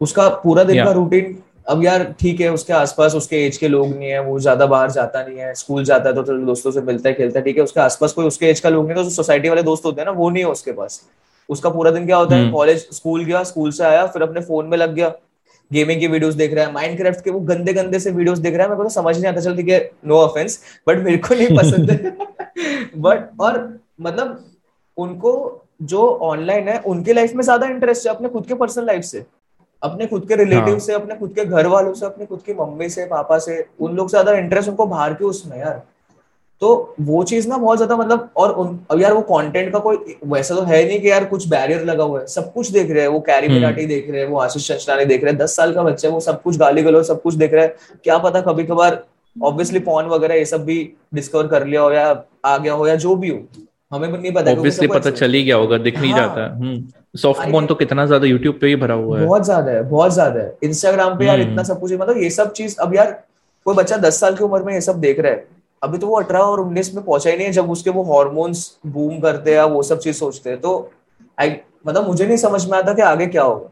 उसका 0.00 0.28
पूरा 0.38 0.64
दिन 0.64 0.84
का 0.84 0.90
रूटीन 0.92 1.36
अब 1.68 1.82
यार 1.84 2.02
ठीक 2.20 2.40
है 2.40 2.48
उसके 2.52 2.72
आसपास 2.72 3.14
उसके 3.14 3.36
एज 3.46 3.56
के 3.56 3.68
लोग 3.68 3.88
नहीं 3.88 4.08
है 4.08 4.20
वो 4.24 4.38
ज़्यादा 4.40 4.66
बाहर 4.66 4.90
जाता 4.90 5.22
नहीं 5.22 5.38
है 5.38 5.52
स्कूल 5.54 5.84
जाता 5.84 6.08
है 6.08 6.14
तो, 6.14 6.22
तो 6.22 6.36
दोस्तों 6.38 6.70
से 6.70 6.80
मिलता 6.82 7.08
है 7.08 7.14
खेलता 7.14 7.38
है 7.38 7.44
ठीक 7.44 7.56
है 7.56 7.62
उसके 7.62 7.80
आसपास 7.80 8.12
कोई 8.12 8.26
उसके 8.26 8.46
एज 8.46 8.60
का 8.60 8.68
लोग 8.68 8.86
नहीं 8.86 8.98
है 8.98 9.04
तो 9.04 9.10
सोसाइटी 9.12 9.48
वाले 9.48 9.62
दोस्त 9.62 9.84
होते 9.84 10.00
हैं 10.00 10.06
ना 10.06 10.12
वो 10.12 10.30
नहीं 10.30 10.44
है 10.44 10.50
उसके 10.50 10.72
पास। 10.72 11.00
उसका 11.48 11.70
पूरा 11.70 11.90
दिन 11.90 12.06
क्या 12.06 12.16
होता 12.16 12.36
है 12.36 12.50
कॉलेज 12.50 12.78
हम्म। 12.78 12.96
स्कूल 12.96 13.24
गया 13.24 13.42
स्कूल 13.44 13.70
से 13.72 13.84
आया 13.84 14.06
फिर 14.06 14.22
अपने 14.22 14.40
फ़ोन 14.42 14.66
में 14.66 14.76
लग 14.78 14.94
गया 14.94 15.12
गेमिंग 15.70 16.00
की 16.00 16.06
वीडियोस 16.06 16.34
देख 16.34 16.54
रहा 16.54 16.64
है 16.64 16.72
माइनक्राफ्ट 16.72 17.24
के 17.24 17.30
वो 17.30 17.40
गंदे 17.46 17.72
गंदे 17.74 17.98
से 18.00 18.10
वीडियोस 18.10 18.38
देख 18.38 18.54
रहा 18.54 18.62
है 18.62 18.68
मेरे 18.68 18.76
को 18.76 18.84
तो 18.84 18.90
समझ 18.90 19.16
नहीं 19.16 19.26
आता 19.26 19.40
चल 19.40 19.56
ठीक 19.56 19.68
है 19.68 19.78
नो 20.04 20.18
ऑफेंस 20.18 20.60
बट 20.88 20.98
मेरे 20.98 21.18
को 21.18 21.34
नहीं 21.34 21.56
पसंद 21.58 21.90
है। 21.90 22.16
बट 22.98 23.28
और 23.40 23.58
मतलब 24.00 24.44
उनको 24.98 25.32
जो 25.82 26.06
ऑनलाइन 26.24 26.68
है 26.68 26.78
उनके 26.86 27.12
लाइफ 27.12 27.34
में 27.34 27.42
ज़्यादा 27.42 27.66
इंटरेस्ट 27.68 28.06
है 28.06 28.14
अपने 28.14 28.28
खुद 28.28 28.46
के 28.46 28.54
पर्सनल 28.54 28.86
लाइफ 28.86 29.04
से। 29.04 29.24
अपने 29.82 30.06
खुद 30.06 30.26
के 30.28 30.36
रिलेटिव 30.36 30.68
हाँ. 30.68 30.78
से 30.78 30.92
अपने 30.92 31.14
खुद 31.14 31.32
के 31.32 31.44
घर 31.44 31.66
वालों 31.66 31.92
से 31.94 32.06
अपने 32.06 32.26
खुद 32.26 32.42
की 32.42 32.54
मम्मी 32.54 32.88
से 32.88 33.04
पापा 33.06 33.38
से 33.38 33.64
उन 33.80 33.94
लोग 33.96 34.08
से 34.08 34.10
ज़्यादा 34.12 34.38
इंटरेस्ट 34.38 34.68
उनको 34.68 34.86
बाहर 34.86 35.14
के 35.14 35.24
उसमें 35.24 35.58
यार 35.58 35.82
तो 36.62 36.94
वो 37.00 37.22
चीज़ 37.24 37.48
ना 37.48 37.56
बहुत 37.56 37.76
ज़्यादा 37.76 37.96
मतलब 37.96 38.30
और 38.36 38.52
उन 38.52 38.78
अब 38.90 39.00
यार 39.00 39.12
वो 39.12 39.20
कंटेंट 39.22 39.72
का 39.72 39.78
कोई 39.78 40.16
वैसा 40.26 40.54
तो 40.54 40.62
है 40.62 40.84
नहीं 40.84 41.00
कि 41.00 41.10
यार 41.10 41.24
कुछ 41.24 41.46
बैरियर 41.48 41.84
लगा 41.84 42.04
हुआ 42.04 42.20
है 42.20 42.26
सब 42.26 42.52
कुछ 42.52 42.70
देख 42.70 42.90
रहे 42.90 43.02
हैं 43.02 43.08
वो 43.08 43.20
कैरी 43.22 43.48
मिनाटी 43.48 43.80
हम्म। 43.80 43.88
देख 43.88 44.10
रहे 44.10 44.20
हैं 44.20 44.28
वो 44.28 44.38
आशीष 44.38 44.66
चंचलानी 44.68 45.04
देख 45.04 45.24
रहे 45.24 45.32
हैं 45.32 45.38
दस 45.38 45.54
साल 45.56 45.74
का 45.74 45.82
बच्चा 45.82 46.08
है 46.08 46.12
वो 46.14 46.20
सब 46.20 46.42
कुछ 46.42 46.56
गाली 46.56 46.82
गलो 46.82 47.02
सब 47.02 47.22
कुछ 47.22 47.34
देख 47.34 47.54
रहा 47.54 47.64
है 47.64 47.98
क्या 48.04 48.18
पता 48.18 48.40
कभी 48.42 48.64
कभार 48.64 49.02
ऑब्वियसली 49.36 49.78
पॉन 49.80 50.06
वगैरह 50.06 50.34
ये 50.34 50.44
सब 50.46 50.64
भी 50.64 50.82
डिस्कवर 51.14 51.46
कर 51.46 51.66
लिया 51.66 51.80
हो 51.80 51.92
या 51.92 52.06
आ 52.44 52.56
गया 52.58 52.72
हो 52.72 52.86
या 52.88 52.94
जो 52.96 53.14
भी 53.16 53.28
हो 53.28 53.38
हमें 53.92 54.08
नहीं 54.08 54.32
पता 54.32 54.50
ऑब्वियसली 54.52 54.86
पता 54.88 55.10
चल 55.10 55.32
ही 55.34 55.42
गया 55.44 55.56
होगा 55.56 55.76
दिख 55.78 55.98
नहीं 55.98 56.12
हाँ, 56.12 56.20
जाता। 56.20 57.18
सॉफ्ट 57.18 57.40
हम्म। 57.42 57.66
तो 57.66 57.74
कितना 57.74 58.04
ज़्यादा 58.06 58.26
यूट्यूब 58.26 58.58
पे 58.60 58.66
ही 58.66 58.76
भरा 58.76 58.94
हुआ 58.94 59.18
है। 59.18 59.26
बहुत 59.26 59.44
ज़्यादा 59.44 59.72
है 59.72 59.82
बहुत 59.90 60.12
ज़्यादा 60.12 60.40
है। 60.40 60.56
इंस्टाग्राम 60.64 61.16
पे 61.18 61.26
यार 61.26 61.40
हम्म। 61.40 61.50
इतना 61.50 61.62
सब 61.62 61.80
कुछ 61.80 61.92
मतलब 61.92 62.16
ये 62.22 62.30
सब 62.30 62.52
चीज़ 62.52 62.76
अब 62.80 62.94
यार 62.94 63.10
कोई 63.66 63.74
बच्चा 63.74 63.96
दस 63.98 64.20
साल 64.20 64.34
की 64.36 64.44
उम्र 64.44 64.62
में 64.62 64.72
ये 64.74 64.80
सब 64.80 65.00
देख 65.00 65.20
रहा 65.20 65.32
है 65.32 65.46
अभी 65.82 65.98
तो 65.98 66.06
वो 66.06 66.16
अठारह 66.16 66.40
और 66.42 66.60
उन्नीस 66.60 66.94
में 66.94 67.04
पहुँचा 67.04 67.30
ही 67.30 67.36
नहीं 67.36 67.46
है 67.46 67.52
जब 67.52 67.70
उसके 67.70 67.90
वो 67.90 68.02
हॉर्मोन्स 68.04 68.70
बूम 68.88 69.18
करते 69.20 69.54
हैं 69.56 69.62
वो 69.72 69.82
सब 69.82 69.98
चीज़ 69.98 70.16
सोचते 70.16 70.50
हैं। 70.50 70.60
तो 70.60 70.90
आई 71.38 71.56
मतलब 71.86 72.06
मुझे 72.06 72.26
नहीं 72.26 72.36
समझ 72.36 72.64
में 72.70 72.76
आता 72.78 72.94
कि 72.94 73.02
आगे 73.02 73.26
क्या 73.26 73.42
होगा। 73.42 73.70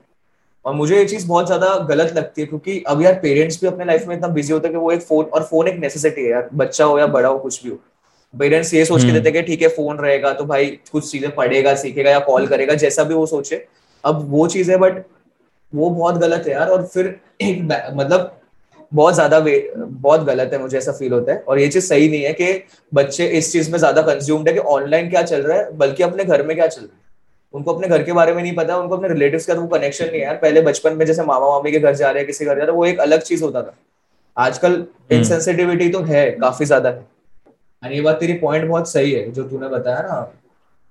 और 0.64 0.74
मुझे 0.74 0.96
ये 0.96 1.04
चीज़ 1.04 1.26
बहुत 1.28 1.46
ज़्यादा 1.46 1.74
गलत 1.88 2.12
लगती 2.16 2.40
है 2.40 2.46
क्योंकि 2.46 2.82
अब 2.88 3.02
यार 3.02 3.14
पेरेंट्स 3.22 3.60
भी 3.60 3.66
अपने 3.66 3.84
लाइफ 3.84 4.06
में 4.08 4.16
इतना 4.16 4.28
बिज़ी 4.28 4.52
होते 4.52 4.68
हैं 4.68 4.74
कि 4.74 4.80
वो 4.80 4.90
एक 4.92 5.02
फ़ोन 5.02 5.24
और 5.24 5.42
फ़ोन 5.42 5.68
एक 5.68 5.78
नेसेसिटी 5.80 6.22
है 6.22 6.30
यार 6.30 6.48
बच्चा 6.54 6.84
हो 6.84 6.98
या 6.98 7.06
बड़ा 7.08 7.28
हो 7.28 7.38
कुछ 7.38 7.62
भी 7.64 7.70
हो। 7.70 7.76
पेरेंट्स 8.36 8.72
ये 8.74 8.84
सोच 8.84 9.00
के 9.00 9.06
हम्म। 9.06 9.14
देते 9.14 9.30
कि 9.32 9.42
ठीक 9.42 9.62
है 9.62 9.68
फ़ोन 9.70 9.98
रहेगा 9.98 10.32
तो 10.32 10.44
भाई 10.44 10.66
कुछ 10.92 11.10
चीज़ें 11.10 11.30
पढ़ेगा 11.34 11.74
सीखेगा 11.76 12.10
या 12.10 12.18
कॉल 12.22 12.46
करेगा 12.46 12.74
जैसा 12.76 13.04
भी 13.04 13.14
वो 13.14 13.26
सोचे। 13.26 13.64
अब 14.04 14.26
वो 14.30 14.46
चीज़ 14.48 14.70
है 14.70 14.76
बट 14.78 15.04
वो 15.72 15.90
बहुत 15.90 16.18
गलत 16.18 16.44
है 16.46 16.52
यार 16.52 16.68
और 16.68 16.84
फिर 16.86 17.14
एक 17.42 17.62
मतलब 17.94 18.32
बहुत 18.92 19.14
ज़्यादा 19.14 19.38
बहुत 19.40 20.24
गलत 20.24 20.50
है 20.52 20.58
मुझे 20.58 20.76
ऐसा 20.78 20.92
फील 20.92 21.12
होता 21.12 21.32
है। 21.32 21.38
और 21.38 21.58
ये 21.58 21.68
चीज़ 21.68 21.86
सही 21.86 22.08
नहीं 22.08 22.22
है 22.22 22.32
कि 22.32 22.52
बच्चे 22.92 23.26
इस 23.38 23.50
चीज़ 23.52 23.70
में 23.72 23.78
ज़्यादा 23.78 24.02
कंज्यूम्ड 24.02 24.48
है 24.48 24.54
कि 24.54 24.60
ऑनलाइन 24.74 25.10
क्या 25.10 25.22
चल 25.22 25.42
रहा 25.42 25.58
है 25.58 25.76
बल्कि 25.78 26.02
अपने 26.02 26.24
घर 26.24 26.46
में 26.46 26.54
क्या 26.56 26.66
चल 26.66 26.80
रहा 26.82 26.92
है। 26.92 27.04
उनको 27.54 27.72
अपने 27.72 27.88
घर 27.88 28.02
के 28.02 28.12
बारे 28.12 28.32
में 28.32 28.42
नहीं 28.42 28.54
पता 28.54 28.76
उनको 28.76 28.96
अपने 28.96 29.08
रिलेटिव 29.08 29.40
का 29.48 29.54
वो 29.54 29.66
कनेक्शन 29.68 30.04
नहीं 30.04 30.20
है 30.20 30.22
यार। 30.22 30.36
पहले 30.36 30.60
बचपन 30.62 30.96
में 30.96 31.04
जैसे 31.06 31.22
मामा 31.24 31.48
मामी 31.48 31.72
के 31.72 31.80
घर 31.80 31.94
जा 31.94 32.10
रहे 32.10 32.18
हैं 32.18 32.26
किसी 32.26 32.44
घर 32.44 32.50
जा 32.50 32.56
रहे 32.56 32.66
हैं 32.66 32.76
वो 32.76 32.86
एक 32.86 33.00
अलग 33.00 33.22
चीज़ 33.22 33.44
होता 33.44 33.62
था। 33.62 33.74
आजकल 34.36 34.84
इनसेंसिटिविटी 35.12 35.84
हम्म। 35.84 35.92
तो 35.92 36.02
है 36.04 36.30
काफ़ी 36.32 36.66
ज़्यादा 36.66 36.88
है। 36.88 37.04
और 37.86 37.92
ये 37.92 38.00
बात 38.00 38.20
तेरी 38.20 38.32
पॉइंट 38.38 38.68
बहुत 38.68 38.88
सही 38.88 39.12
है 39.12 39.30
जो 39.30 39.42
तूने 39.44 39.68
बताया 39.68 40.00
ना 40.02 40.20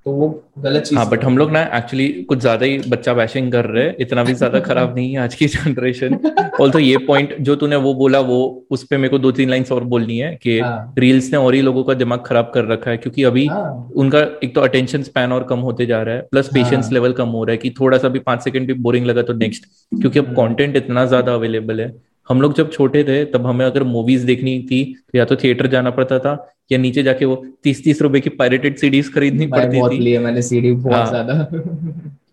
तो 0.05 0.11
वो 0.11 0.27
गलत 0.59 0.83
चीज़ 0.83 0.97
हाँ 0.99 1.07
बट 1.09 1.23
हम 1.25 1.37
लोग 1.37 1.51
ना 1.51 1.61
एक्चुअली 1.73 2.07
कुछ 2.29 2.39
ज़्यादा 2.39 2.65
ही 2.65 2.77
बच्चा 2.87 3.13
बैशिंग 3.13 3.51
कर 3.51 3.65
रहे 3.65 3.83
हैं 3.83 3.95
इतना 3.99 4.23
भी 4.23 4.33
ज़्यादा 4.33 4.59
खराब 4.67 4.93
नहीं 4.95 5.13
है 5.13 5.21
आज 5.21 5.35
की 5.35 5.47
जनरेशन 5.47 6.17
ऑल 6.61 6.71
तो 6.71 6.79
ये 6.79 6.97
पॉइंट 7.07 7.35
जो 7.39 7.55
तूने 7.55 7.75
वो 7.75 7.93
बोला 7.93 8.19
वो 8.21 8.37
उस 8.71 8.83
पर 8.83 8.97
मेरे 8.97 9.09
को 9.09 9.19
दो 9.19 9.31
तीन 9.31 9.49
लाइंस 9.49 9.71
और 9.71 9.83
बोलनी 9.85 10.17
है 10.17 10.33
कि 10.35 10.59
हाँ. 10.59 10.93
रील्स 10.99 11.31
ने 11.31 11.37
और 11.37 11.53
ही 11.53 11.61
लोगों 11.61 11.83
का 11.83 11.93
दिमाग 11.93 12.23
खराब 12.25 12.51
कर 12.53 12.65
रखा 12.65 12.91
है 12.91 12.97
क्योंकि 12.97 13.23
अभी 13.23 13.45
हाँ. 13.47 13.91
उनका 13.95 14.19
एक 14.43 14.53
तो 14.55 14.61
अटेंशन 14.61 15.03
स्पैन 15.03 15.31
और 15.31 15.43
कम 15.43 15.59
होते 15.61 15.85
जा 15.85 16.01
रहा 16.01 16.15
है 16.15 16.21
प्लस 16.31 16.49
पेशेंस 16.49 16.83
हाँ. 16.83 16.93
लेवल 16.93 17.13
कम 17.13 17.29
हो 17.29 17.43
रहा 17.43 17.51
है 17.51 17.57
कि 17.57 17.73
थोड़ा 17.79 17.97
सा 17.97 18.09
भी 18.09 18.19
पाँच 18.21 18.43
सेकंड 18.43 18.67
भी 18.67 18.73
बोरिंग 18.81 19.05
लगा 19.05 19.21
तो 19.21 19.33
नेक्स्ट 19.35 19.65
क्योंकि 19.91 20.19
अब 20.19 20.33
कॉन्टेंट 20.35 20.75
इतना 20.77 21.05
ज़्यादा 21.05 21.33
अवेलेबल 21.33 21.81
है 21.81 21.93
हम 22.29 22.41
लोग 22.41 22.53
जब 22.53 22.71
छोटे 22.71 23.03
थे 23.03 23.23
तब 23.27 23.45
हमें 23.47 23.65
अगर 23.65 23.83
मूवीज़ 23.85 24.25
देखनी 24.25 24.59
थी 24.71 24.83
तो 24.95 25.17
या 25.17 25.25
तो 25.25 25.35
थिएटर 25.35 25.67
जाना 25.67 25.89
पड़ता 25.91 26.19
था 26.19 26.35
या 26.71 26.77
नीचे 26.79 27.03
जाके 27.03 27.25
वो 27.25 27.35
तीस 27.63 27.83
तीस 27.83 28.01
रुपए 28.01 28.19
की 28.19 28.29
पायरेटेड 28.31 28.77
सीडीज 28.77 29.13
खरीदनी 29.13 29.47
पड़ती 29.47 29.81
थी 29.89 29.99
लिए 29.99 30.19
मैंने 30.19 30.41
सीडी 30.41 30.71
बहुत 30.73 30.93
हाँ, 30.93 31.05
ज़्यादा 31.07 31.47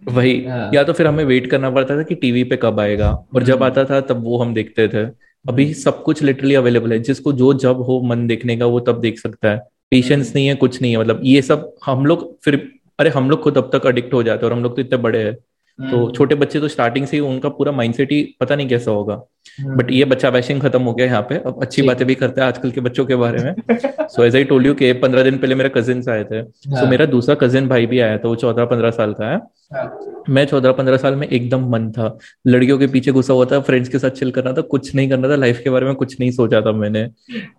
वही 0.08 0.44
हाँ. 0.44 0.70
या 0.74 0.82
तो 0.84 0.92
फिर 0.92 1.06
हमें 1.06 1.24
वेट 1.24 1.50
करना 1.50 1.70
पड़ता 1.70 1.96
था 1.98 2.02
कि 2.02 2.14
टीवी 2.16 2.44
पे 2.44 2.56
कब 2.56 2.80
आएगा 2.80 3.10
और 3.34 3.42
जब 3.42 3.54
हम्म। 3.54 3.64
आता 3.64 3.84
था 3.84 4.00
तब 4.02 4.22
वो 4.24 4.38
हम 4.38 4.54
देखते 4.54 4.88
थे 4.88 5.04
अभी 5.44 5.64
हम्म। 5.64 5.74
सब 5.74 6.02
कुछ 6.02 6.22
लिटरली 6.22 6.54
अवेलेबल 6.54 6.92
है 6.92 6.98
जिसको 7.00 7.32
जो 7.34 7.52
जब 7.60 7.82
हो 7.82 8.00
मन 8.04 8.26
देखने 8.26 8.56
का 8.56 8.66
वो 8.66 8.80
तब 8.80 9.00
देख 9.00 9.18
सकता 9.18 9.50
है 9.50 9.58
पेशेंस 9.92 10.18
हम्म। 10.18 10.32
नहीं 10.34 10.46
है 10.46 10.54
कुछ 10.56 10.80
नहीं 10.82 10.92
है 10.92 10.98
मतलब 10.98 11.20
ये 11.24 11.42
सब 11.42 11.72
हम 11.84 12.06
लोग 12.06 12.28
फिर 12.44 12.56
अरे 12.98 13.10
हम 13.10 13.30
लोग 13.30 13.42
खुद 13.42 13.58
अब 13.58 13.70
तक 13.72 13.86
अडिक्ट 13.86 14.14
हो 14.14 14.22
जाते 14.22 14.46
हैं 14.46 14.50
और 14.50 14.56
हम 14.56 14.62
लोग 14.62 14.76
तो 14.76 14.82
इतने 14.82 14.98
बड़े 14.98 15.22
हैं 15.22 15.36
तो 15.78 16.10
छोटे 16.10 16.34
बच्चे 16.34 16.60
तो 16.60 16.68
स्टार्टिंग 16.68 17.06
से 17.06 17.16
ही 17.16 17.20
उनका 17.20 17.48
पूरा 17.48 17.72
माइंडसेट 17.72 18.10
ही 18.12 18.22
पता 18.40 18.56
नहीं 18.56 18.68
कैसा 18.68 18.90
होगा। 18.90 19.14
बट 19.60 19.90
ये 19.90 20.04
बच्चा 20.04 20.30
बैशिंग 20.30 20.60
खत्म 20.60 20.82
हो 20.82 20.92
गया 20.94 21.06
यहाँ 21.06 21.22
पे 21.22 21.36
अब 21.36 21.62
अच्छी 21.62 21.82
बातें 21.82 22.06
भी 22.06 22.14
करते 22.14 22.40
हैं 22.40 22.48
आजकल 22.48 22.70
के 22.70 22.80
बच्चों 22.80 23.06
के 23.06 23.16
बारे 23.16 23.42
में। 23.44 23.54
So 24.08 24.24
as 24.24 24.36
I 24.36 24.44
told 24.44 24.66
you 24.66 24.74
कि 24.74 24.92
पंद्रह 24.92 25.22
दिन 25.22 25.38
पहले 25.38 25.54
मेरे 25.54 25.70
कजिन 25.76 26.02
आए 26.10 26.24
थे। 26.24 26.42
सो 26.42 26.74
हाँ. 26.74 26.82
so, 26.82 26.90
मेरा 26.90 27.06
दूसरा 27.06 27.34
कजिन 27.34 27.68
भाई 27.68 27.86
भी 27.86 28.00
आया 28.00 28.18
था 28.18 28.28
वो 28.28 28.34
चौदह 28.36 28.64
पंद्रह 28.64 28.90
साल 28.90 29.12
का 29.12 29.30
है। 29.30 29.40
हाँ. 29.74 30.24
मैं 30.28 30.44
चौदह 30.46 30.72
पंद्रह 30.72 30.96
साल 30.96 31.14
में 31.16 31.26
एकदम 31.28 31.68
मन 31.70 31.90
था। 31.90 32.16
लड़कियों 32.46 32.78
के 32.78 32.86
पीछे 32.86 33.12
घुसा 33.12 33.32
हुआ 33.32 33.44
था 33.44 33.60
फ्रेंड्स 33.60 33.88
के 33.88 33.98
साथ 33.98 34.10
चिल 34.10 34.30
करना 34.30 34.52
था 34.52 34.60
कुछ 34.70 34.94
नहीं 34.94 35.08
करना 35.10 35.28
था 35.28 35.36
लाइफ 35.36 35.60
के 35.64 35.70
बारे 35.70 35.86
में 35.86 35.94
कुछ 35.94 36.18
नहीं 36.20 36.30
सोचा 36.30 36.60
था 36.60 36.72
मैंने। 36.72 37.08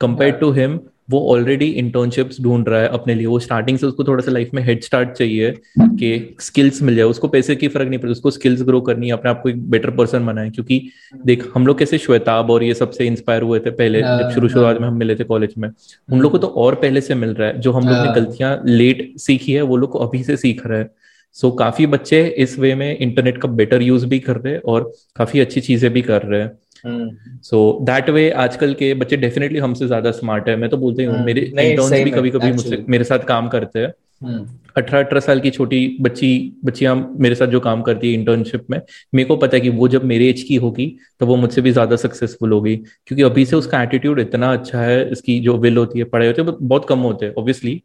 कंपेयर 0.01 0.31
टू 0.31 0.51
हिम 0.51 0.79
वो 1.09 1.19
ऑलरेडी 1.29 1.65
इंटर्नशिप्स 1.65 2.41
ढूंढ 2.41 2.69
रहा 2.69 2.81
है 2.81 2.87
अपने 2.87 3.15
लिए। 3.15 3.25
वो 3.25 3.39
स्टार्टिंग 3.39 3.77
से 3.77 3.85
उसको 3.85 4.03
थोड़ा 4.03 4.23
सा 4.23 4.31
लाइफ 4.31 4.49
में 4.53 4.63
हेड 4.63 4.83
स्टार्ट 4.83 5.09
चाहिए 5.09 5.51
कि 5.79 6.35
स्किल्स 6.39 6.81
मिल 6.81 6.95
जाए। 6.95 7.05
उसको 7.05 7.27
पैसे 7.27 7.55
की 7.55 7.67
फ़र्क 7.67 7.89
नहीं 7.89 7.99
पड़ती। 7.99 8.11
उसको 8.11 8.31
स्किल्स 8.31 8.61
ग्रो 8.61 8.81
करनी 8.81 9.07
है। 9.07 9.13
अपने 9.13 9.31
आप 9.31 9.41
को 9.43 9.49
एक 9.49 9.69
बेटर 9.69 9.89
पर्सन 9.89 10.25
बनाए। 10.25 10.49
क्योंकि 10.49 10.81
देख 11.25 11.51
हम 11.55 11.67
लोग 11.67 11.79
कैसे 11.79 11.97
श्वेताब 11.97 12.51
और 12.51 12.63
ये 12.63 12.73
सबसे 12.73 13.05
इंस्पायर 13.05 13.41
हुए 13.41 13.59
थे 13.59 13.69
पहले 13.69 14.01
हाँ, 14.01 14.23
जब 14.23 14.29
शुरू 14.29 14.49
शुरुआत 14.49 14.81
में 14.81 14.87
हम 14.87 14.97
मिले 14.97 15.15
थे 15.15 15.23
कॉलेज 15.23 15.53
में। 15.57 15.69
उन 16.11 16.19
लोग 16.19 16.31
को 16.31 16.37
तो 16.37 16.47
और 16.47 16.75
पहले 16.75 17.01
से 17.01 17.15
मिल 17.15 17.29
रहा 17.29 17.47
है। 17.47 17.59
जो 17.59 17.71
हम 17.71 17.87
लोग 17.87 17.97
ने 17.97 18.05
हाँ। 18.05 18.15
गलतियाँ 18.15 18.61
लेट 18.65 19.13
सीखी 19.17 19.53
है 19.53 19.61
वो 19.61 19.77
लोग 19.77 20.01
अभी 20.01 20.23
से 20.23 20.37
सीख 20.37 20.67
रहे 20.67 20.79
हैं। 20.79 20.89
सो 21.33 21.49
so, 21.49 21.55
काफ़ी 21.59 21.85
बच्चे 21.87 22.25
इस 22.37 22.59
वे 22.59 22.75
में 22.75 22.97
इंटरनेट 22.97 23.37
का 23.37 23.47
बेटर 23.47 23.81
यूज़ 23.81 24.05
भी 24.05 24.19
कर 24.19 24.35
रहे 24.35 24.53
हैं 24.53 24.61
और 24.61 24.91
काफ़ी 25.15 25.39
अच्छी 25.39 25.61
चीज़ें 25.61 25.93
भी 25.93 26.01
कर 26.01 26.21
रहे 26.21 26.41
हैं। 26.41 26.51
सो 26.83 27.59
दैट 27.83 28.09
वे 28.09 28.29
आजकल 28.39 28.73
के 28.73 28.93
बच्चे 28.95 29.17
डेफिनेटली 29.17 29.59
हमसे 29.59 29.87
ज़्यादा 29.87 30.11
स्मार्ट 30.13 30.49
है। 30.49 30.55
मैं 30.55 30.69
तो 30.69 30.77
बोलते 30.77 31.03
हूँ 31.03 31.13
हम्म। 31.13 31.25
मेरे 31.25 31.41
इंटर्न्स 31.41 31.91
भी 31.93 32.11
कभी 32.11 32.29
कभी 32.31 32.51
मुझसे 32.51 32.83
मेरे 32.89 33.03
साथ 33.03 33.19
काम 33.27 33.47
करते 33.49 33.79
हैं। 33.79 33.93
हम्म। 34.21 34.45
अठारह 34.77 35.03
अठारह 35.03 35.19
साल 35.19 35.39
की 35.39 35.49
छोटी 35.51 35.79
बच्ची 36.01 36.29
बच्चियाँ 36.65 36.95
मेरे 37.19 37.35
साथ 37.35 37.47
जो 37.47 37.59
काम 37.59 37.81
करती 37.81 38.07
है 38.07 38.13
इंटर्नशिप 38.13 38.65
में 38.69 38.79
मेरे 39.13 39.27
को 39.27 39.35
पता 39.37 39.57
है 39.57 39.61
कि 39.61 39.69
वो 39.71 39.87
जब 39.87 40.03
मेरे 40.05 40.29
एज 40.29 40.43
की 40.43 40.55
होगी 40.57 40.85
तो 41.19 41.25
वो 41.25 41.35
मुझसे 41.35 41.61
भी 41.61 41.71
ज़्यादा 41.71 41.95
सक्सेसफुल 41.97 42.51
होगी। 42.51 42.75
क्योंकि 42.75 43.23
अभी 43.23 43.45
से 43.45 43.55
उसका 43.55 43.81
एटीट्यूड 43.83 44.19
इतना 44.19 44.51
अच्छा 44.53 44.81
है 44.81 45.09
इसकी 45.11 45.39
जो 45.39 45.57
विल 45.57 45.77
होती 45.77 45.99
है 45.99 46.05
पढ़ाई 46.05 46.27
होती 46.27 46.41
है 46.41 46.55
बहुत 46.61 46.87
कम 46.89 46.99
होते 47.01 47.25
हैं 47.25 47.33
ऑब्वियसली 47.37 47.81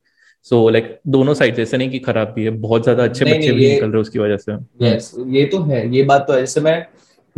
सो 0.47 0.69
लाइक 0.69 0.99
दोनों 1.09 1.35
साइड 1.35 1.59
ऐसे 1.59 1.77
नहीं 1.77 1.91
कि 1.91 1.99
खराब 2.01 2.33
भी 2.37 2.45
है 2.45 2.51
बहुत 2.61 2.83
ज़्यादा 2.83 3.05
अच्छे 3.05 3.25
बच्चे 3.25 3.53
भी 3.53 3.69
निकल 3.69 3.91
रहे 3.91 4.01
उसकी 4.01 4.19
वजह 4.19 4.37
से। 4.37 4.53
Yes, 4.85 5.13
ये 5.29 5.45
तो 5.47 5.63
है 5.63 5.81
ये 5.97 6.03
बात 6.05 6.25
तो 6.29 6.33
है। 6.33 6.41
जैसे 6.41 6.61
मैं 6.61 6.81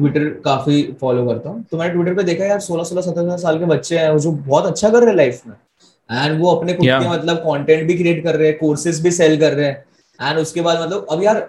ट्विटर 0.00 0.28
काफ़ी 0.44 0.82
फॉलो 1.00 1.26
करता 1.26 1.50
हूँ। 1.50 1.64
तो 1.70 1.76
मैंने 1.76 1.92
ट्विटर 1.94 2.14
पे 2.14 2.22
देखा 2.22 2.44
यार 2.44 2.60
सोलह 2.60 2.84
सोलह 2.84 3.02
सत्रह 3.02 3.36
साल 3.36 3.58
के 3.58 3.64
बच्चे 3.66 3.98
हैं 3.98 4.16
जो 4.18 4.32
बहुत 4.32 4.66
अच्छा 4.66 4.88
कर 4.88 4.98
रहे 4.98 5.08
हैं 5.08 5.16
लाइफ 5.16 5.40
में। 5.46 5.54
एंड 6.10 6.40
वो 6.40 6.50
अपने 6.50 6.74
खुद 6.74 6.86
Yeah. 6.86 7.02
के 7.02 7.08
मतलब 7.08 7.36
कंटेंट 7.38 7.86
भी 7.86 7.94
क्रिएट 7.94 8.22
कर 8.24 8.36
रहे 8.36 8.48
हैं 8.48 8.58
कोर्सेज 8.58 9.00
भी 9.00 9.10
सेल 9.10 9.38
कर 9.40 9.52
रहे 9.52 9.66
हैं। 9.66 9.84
एंड 10.18 10.38
उसके 10.38 10.60
बाद 10.60 10.80
मतलब 10.82 11.06
अब 11.10 11.22
यार 11.22 11.48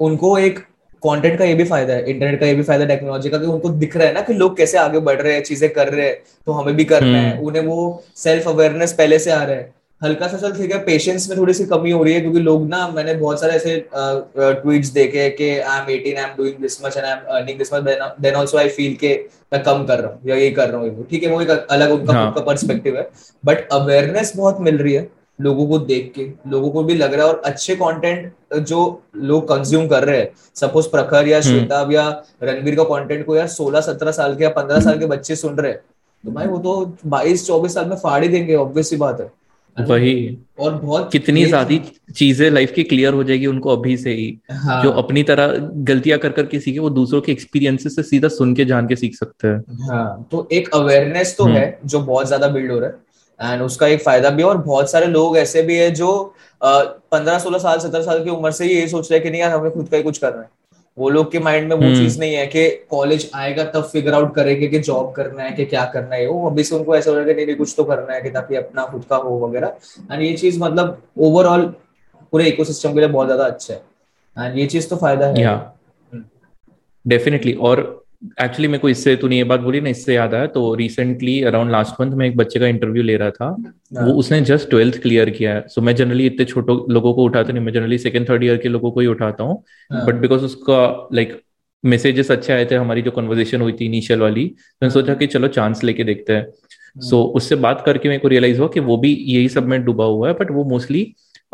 उनको 0.00 0.36
एक 0.38 0.58
कंटेंट 1.02 1.38
का 1.38 1.44
ये 1.44 1.54
भी 1.54 1.64
फ़ायदा 1.64 1.94
है 1.94 2.10
इंटरनेट 2.10 2.40
का 2.40 2.46
ये 2.46 2.54
भी 2.54 2.62
फ़ायदा 2.62 2.84
है 2.84 2.88
टेक्नोलॉजी 2.88 3.30
का 3.30 3.38
कि 3.38 3.46
उनको 3.46 3.68
दिख 3.80 3.96
रहा 3.96 4.06
है 4.06 4.14
ना 4.14 4.20
कि 4.20 4.32
लोग 4.32 4.56
कैसे 4.56 4.78
आगे 4.78 5.00
बढ़ 5.00 5.20
रहे 5.20 5.34
हैं 5.34 5.42
चीज़ें 5.42 5.68
कर 5.72 5.88
रहे 5.88 6.06
हैं 6.06 6.16
तो 6.46 6.52
हमें 6.52 6.76
भी 6.76 6.84
करना 6.84 7.18
है। 7.18 7.30
हम्म। 7.30 7.46
उन्हें 7.46 7.62
वो 7.62 8.04
सेल्फ 8.16 8.48
अवेयरनेस 8.48 8.92
पहले 8.92 9.18
से 9.18 9.30
आ 9.30 9.42
रहा 9.42 9.56
है। 9.56 9.74
हल्का 10.02 10.26
सा 10.28 10.36
चल 10.38 10.52
ठीक 10.52 10.72
है 10.72 10.78
पेशेंस 10.84 11.28
में 11.28 11.36
थोड़ी 11.38 11.52
सी 11.54 11.64
कमी 11.66 11.90
हो 11.90 12.02
रही 12.04 12.14
है 12.14 12.20
क्योंकि 12.20 12.38
लोग 12.38 12.66
ना 12.68 12.86
मैंने 12.88 13.14
बहुत 13.14 13.40
सारे 13.40 13.52
ऐसे 13.52 13.76
ट्वीट्स 13.94 14.88
देखे 14.88 15.28
कि 15.30 15.48
I 15.50 15.78
am 15.78 15.86
18 15.86 16.18
I 16.18 16.24
am 16.24 16.36
doing 16.36 16.58
this 16.62 16.84
much 16.84 16.96
and 16.96 17.04
I 17.04 17.12
am 17.12 17.18
earning 17.36 17.58
this 17.58 17.72
much 17.74 17.82
then 18.20 18.34
also 18.34 18.58
I 18.58 18.68
feel 18.68 18.94
के 18.94 19.14
मैं 19.52 19.62
कम 19.62 19.84
कर 19.86 20.00
रहा 20.00 20.10
हूँ 20.10 20.20
या 20.26 20.36
ये 20.36 20.50
कर 20.50 20.68
रहा 20.70 20.80
हूँ 20.80 21.06
ठीक 21.10 21.22
है 21.22 21.30
वो 21.30 21.40
एक 21.42 21.50
अलग 21.50 21.92
उनका 21.92 22.12
हाँ। 22.12 22.26
खुद 22.26 22.34
का 22.34 22.44
पर्सपेक्टिव 22.46 22.96
है। 22.98 23.08
बट 23.44 23.68
अवेयरनेस 23.72 24.32
बहुत 24.36 24.60
मिल 24.60 24.78
रही 24.78 24.92
है 24.94 25.08
लोगों 25.38 25.66
को 25.68 25.78
देख 25.78 26.12
के। 26.16 26.28
लोगों 26.50 26.70
को 26.70 26.82
भी 26.84 26.94
लग 26.94 27.14
रहा 27.14 27.26
है 27.26 27.32
और 27.32 27.42
अच्छे 27.44 27.74
कंटेंट 27.76 28.54
जो 28.58 28.78
लोग 29.16 29.48
कंज्यूम 29.48 29.86
कर 29.88 30.04
रहे 30.04 30.18
हैं। 30.18 30.30
सपोज़ 30.56 30.88
प्रखर 30.90 31.28
या 31.28 31.40
श्वेताब 31.40 31.92
या 31.92 32.08
रणवीर 32.42 32.76
का 32.76 32.84
कंटेंट 32.84 33.24
को 33.26 33.36
यार 33.36 33.48
16 33.48 33.80
17 33.82 34.12
साल 34.12 34.36
के 34.36 34.44
या 34.44 34.50
15 34.52 34.80
साल 34.80 34.98
के 34.98 35.06
बच्चे 35.06 35.36
सुन 35.36 35.56
रहे 35.56 35.72
हैं। 35.72 35.80
तो 36.24 36.32
भाई 36.32 36.46
वो 36.46 36.58
तो 36.58 36.74
22 37.08 37.46
24 37.46 37.74
साल 37.74 37.88
में 37.88 37.96
फाड़ 37.96 38.22
ही 38.22 38.28
देंगे 38.28 38.54
ऑब्वियस 38.56 38.90
सी 38.90 38.96
बात 38.96 39.20
है। 39.20 39.30
वही। 39.76 40.38
और 40.58 40.74
बहुत 40.74 41.10
कितनी 41.12 41.44
ज़्यादा 41.44 41.78
चीज़ें 42.12 42.50
लाइफ 42.50 42.72
की 42.72 42.82
क्लियर 42.84 43.14
हो 43.14 43.24
जाएगी 43.24 43.46
उनको 43.46 43.70
अभी 43.70 43.96
से 43.96 44.10
ही। 44.12 44.38
हाँ, 44.52 44.82
जो 44.82 44.90
अपनी 44.92 45.22
तरह 45.22 45.54
गलतियाँ 45.84 46.18
कर 46.18 46.32
करके 46.32 46.60
सीखे 46.60 46.78
वो 46.78 46.90
दूसरों 46.92 47.20
के 47.20 47.32
एक्सपीरियंसेस 47.32 47.96
से 47.96 48.02
सीधा 48.02 48.28
सुन 48.30 48.54
के 48.54 48.64
जान 48.64 48.86
के 48.88 48.96
सीख 48.96 49.14
सकते 49.14 49.48
हैं। 49.48 49.88
हाँ 49.88 50.28
तो 50.30 50.46
एक 50.52 50.68
अवेयरनेस 50.74 51.36
तो 51.38 51.44
हम्म। 51.44 51.56
है 51.56 51.78
जो 51.84 52.00
बहुत 52.02 52.26
ज़्यादा 52.26 52.48
बिल्ड 52.48 52.72
हो 52.72 52.78
रहा 52.78 52.90
है 52.90 53.52
एंड 53.52 53.62
उसका 53.62 53.86
एक 53.86 54.02
फ़ायदा 54.02 54.30
भी 54.30 54.42
है 54.42 54.48
और 54.48 54.58
बहुत 54.58 54.90
सारे 54.90 55.06
लोग 55.08 55.36
ऐसे 55.38 55.62
भी 55.62 55.76
है 55.76 55.90
जो 55.92 56.12
पंद्रह 56.60 57.38
सोलह 57.38 57.58
साल 57.58 57.78
सत्रह 57.78 58.02
साल 58.02 58.22
की 58.24 58.30
उम्र 58.30 58.50
से 58.50 58.64
ही 58.64 58.74
ये 58.74 58.86
सोच 58.88 59.10
रहे 59.10 59.18
हैं 59.18 59.24
कि 59.24 59.30
नहीं 59.30 59.40
यार 59.40 59.50
हमें 59.52 59.70
खुद 59.70 59.88
का 59.88 59.96
ही 59.96 60.02
कुछ 60.02 60.18
करना 60.18 60.40
है। 60.40 60.48
वो 60.98 61.08
लोग 61.10 61.30
के 61.32 61.38
माइंड 61.38 61.68
में 61.68 61.76
वो 61.76 61.82
हम्म। 61.82 61.96
चीज़ 61.96 62.18
नहीं 62.20 62.34
है 62.34 62.46
कि 62.46 62.68
कॉलेज 62.90 63.30
आएगा 63.34 63.64
तब 63.64 63.84
फिगर 63.84 64.14
आउट 64.14 64.34
करेंगे 64.34 64.68
कि 64.68 64.78
जॉब 64.78 65.12
करना 65.12 65.42
है 65.42 65.50
कि 65.52 65.64
क्या 65.64 65.84
करना 65.84 66.14
है। 66.14 66.26
वो 66.26 66.48
अभी 66.50 66.64
से 66.64 66.74
उनको 66.76 66.96
ऐसा 66.96 67.10
हो 67.10 67.16
रहा 67.16 67.26
है 67.26 67.34
कि 67.34 67.46
नहीं 67.46 67.56
कुछ 67.56 67.74
तो 67.76 67.84
करना 67.84 68.14
है 68.14 68.20
कि 68.22 68.30
ताकि 68.30 68.56
अपना 68.56 68.84
खुद 68.84 69.04
का 69.10 69.16
हो 69.16 69.38
वगैरह। 69.38 69.76
एंड 70.12 70.22
ये 70.22 70.32
चीज़ 70.36 70.58
मतलब 70.60 71.02
ओवरऑल 71.18 71.66
पूरे 72.32 72.44
इकोसिस्टम 72.44 72.94
के 72.94 73.00
लिए 73.00 73.08
बहुत 73.08 73.26
ज़्यादा 73.26 73.44
अच्छा 73.44 73.74
है। 73.74 73.82
एंड 74.36 74.58
ये 74.58 74.66
चीज़ 74.66 74.88
तो 74.88 74.96
फ़ायदा 74.96 75.26
है। 75.26 75.40
या 75.40 75.52
हम्म। 75.52 76.24
डेफिनेटली 77.04 77.52
और 77.52 78.05
एक्चुअली 78.42 78.68
मेरे 78.68 78.78
को 78.78 78.88
इससे 78.88 79.14
तूने 79.16 79.36
ये 79.36 79.44
बात 79.44 79.60
बोली 79.60 79.80
ना 79.80 79.88
इससे 79.88 80.14
याद 80.14 80.34
आया। 80.34 80.46
तो 80.46 80.74
रिसेंटली 80.74 81.42
अराउंड 81.42 81.70
लास्ट 81.70 82.00
मंथ 82.00 82.12
मैं 82.12 82.26
एक 82.26 82.36
बच्चे 82.36 82.60
का 82.60 82.66
इंटरव्यू 82.66 83.02
ले 83.02 83.16
रहा 83.16 83.30
था। 83.30 83.48
वो 83.94 84.12
उसने 84.12 84.40
जस्ट 84.40 84.70
ट्वेल्थ 84.70 85.00
क्लियर 85.02 85.30
किया 85.30 85.54
है। 85.54 85.64
सो 85.68 85.80
so, 85.80 85.86
मैं 85.86 85.94
जनरली 85.96 86.26
इतने 86.26 86.44
छोटे 86.44 86.92
लोगों 86.92 87.12
को 87.14 87.24
उठाता 87.24 87.52
नहीं 87.52 87.64
मैं 87.64 87.72
जनरली 87.72 87.98
सेकंड 87.98 88.28
थर्ड 88.28 88.44
ईयर 88.44 88.56
के 88.56 88.68
लोगों 88.68 88.90
को 88.90 89.00
ही 89.00 89.06
उठाता 89.06 89.44
हूँ। 89.44 89.62
हाँ। 89.90 90.06
बट 90.06 90.14
बिकॉज़ 90.14 90.44
उसका 90.44 91.08
लाइक 91.12 91.28
like, 91.28 91.42
मैसेजेस 91.84 92.30
अच्छे 92.30 92.52
आए 92.52 92.64
थे 92.64 92.74
हमारी 92.74 93.02
जो 93.02 93.10
कन्वर्जेशन 93.10 93.60
हुई 93.60 93.72
थी 93.72 93.86
इनिशियल 93.86 94.20
वाली 94.20 94.46
तो 94.46 94.78
मैंने 94.82 94.92
सोचा 94.92 95.14
कि 95.14 95.26
चलो 95.26 95.48
चांस 95.48 95.84
लेके 95.84 96.04
देखते 96.04 96.32
हैं। 96.32 96.46
सो 97.00 97.16
so, 97.16 97.28
उससे 97.36 97.56
बात 97.56 97.82
करके 97.86 98.08
मेरे 98.08 98.20
को 98.20 98.28
रियलाइज़ 98.28 98.58
हुआ 98.60 98.68
कि 98.68 98.80
वो 98.80 98.96
भी 98.96 99.12
यही 99.14 99.48
सब 99.48 99.66
में 99.66 99.84
डूबा 99.84 100.04
हुआ 100.04 100.28
है 100.28 100.34
बट 100.34 100.50
वो 100.50 100.64
मोस्टली 100.64 101.06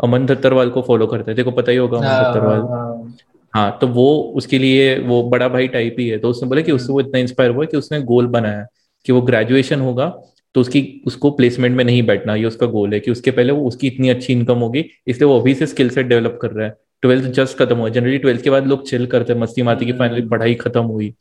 अमन 0.03 0.25
दत्तरवाल 0.25 0.69
को 0.69 0.81
फॉलो 0.81 1.07
करता 1.07 1.31
है। 1.31 1.35
देखो 1.35 1.51
पता 1.51 1.71
ही 1.71 1.77
होगा 1.77 1.97
अमन 1.97 2.07
हाँ, 2.07 2.23
दत्तरवाल। 2.23 3.11
हाँ, 3.53 3.77
तो 3.81 3.87
वो 3.87 4.33
उसके 4.35 4.59
लिए 4.59 4.99
वो 4.99 5.21
बड़ा 5.23 5.47
भाई 5.47 5.67
टाइप 5.67 5.95
ही 5.99 6.07
है। 6.09 6.17
तो 6.17 6.29
उसने 6.29 6.49
बोला 6.49 6.61
कि 6.61 6.71
उससे 6.71 6.93
वो 6.93 6.99
इतना 7.01 7.19
इंस्पायर 7.19 7.51
हुआ 7.51 7.65
कि 7.65 7.77
उसने 7.77 8.01
गोल 8.01 8.27
बनाया 8.27 8.65
कि 9.05 9.11
वो 9.11 9.21
ग्रेजुएशन 9.21 9.81
होगा 9.81 10.07
तो 10.55 10.61
उसकी 10.61 11.01
उसको 11.07 11.29
प्लेसमेंट 11.31 11.75
में 11.77 11.83
नहीं 11.83 12.01
बैठना 12.03 12.35
ये 12.35 12.45
उसका 12.45 12.65
गोल 12.65 12.93
है 12.93 12.99
कि 12.99 13.11
उसके 13.11 13.31
पहले 13.31 13.53
वो 13.53 13.67
उसकी 13.67 13.87
इतनी 13.87 14.09
अच्छी 14.09 14.33
इनकम 14.33 14.57
होगी 14.57 14.85
इसलिए 15.07 15.27
वो 15.29 15.39
अभी 15.39 15.53
से 15.55 15.67
स्किल 15.67 15.89
सेट 15.89 16.05
डेवलप 16.05 16.37
कर 16.41 16.51
रहा 16.51 16.67
है। 16.67 16.75
ट्वेल्थ 17.01 17.25
जस्ट 17.25 17.57
खत्म 17.57 17.75
हुआ। 17.75 17.89
जनरली 17.89 18.17
ट्वेल्थ 18.17 18.41
के 18.41 18.49
बाद 18.49 18.67
लोग 18.67 18.87
चिल 18.87 19.05
करते 19.05 19.33
हैं 19.33 19.39
मस्ती 19.39 19.61
मारती 19.61 19.85
की 19.85 19.93
फाइनली 19.93 20.21
पढ़ाई 20.21 20.53
खत्म 20.55 20.81
हुई। 20.81 21.13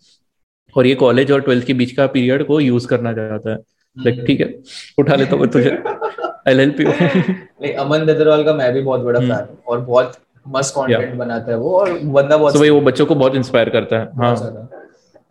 और 0.76 0.86
ये 0.86 0.94
कॉलेज 0.94 1.32
और 1.32 1.40
ट्वेल्थ 1.40 1.66
के 1.66 1.74
बीच 1.74 1.92
का 1.92 2.06
पीरियड 2.06 2.46
को 2.46 2.60
यूज़ 2.60 2.86
करना 2.86 3.12
चाहता 3.12 3.50
है। 3.50 3.56
लाइक 3.96 4.24
ठीक 4.26 4.40
है 4.40 4.54
उठा 4.98 5.14
लेता 5.14 5.36
हूँ 5.36 5.46
तुझे। 5.46 5.70
हेल्प 6.48 6.80
यू 6.80 6.88
नहीं 6.88 7.72
अमन 7.72 8.04
दत्तरवाल 8.06 8.44
का 8.44 8.54
मैं 8.54 8.72
भी 8.72 8.80
बहुत 8.80 9.00
बड़ा 9.00 9.20
हम्म। 9.20 9.34
फ़ैन 9.34 9.56
और 9.66 9.80
बहुत 9.80 10.12
मस्त 10.46 10.74
कंटेंट 10.76 11.14
बनाता 11.14 11.50
है 11.52 11.56
वो 11.58 11.76
और 11.78 11.92
बंदा 11.98 12.36
बहुत 12.36 12.52
तो 12.52 12.58
भाई 12.58 12.70
वो 12.70 12.80
बच्चों 12.82 13.06
को 13.06 13.14
बहुत 13.14 13.34
इंस्पायर 13.34 13.68
करता 13.70 13.98
है। 13.98 14.10
हाँ। 14.16 14.34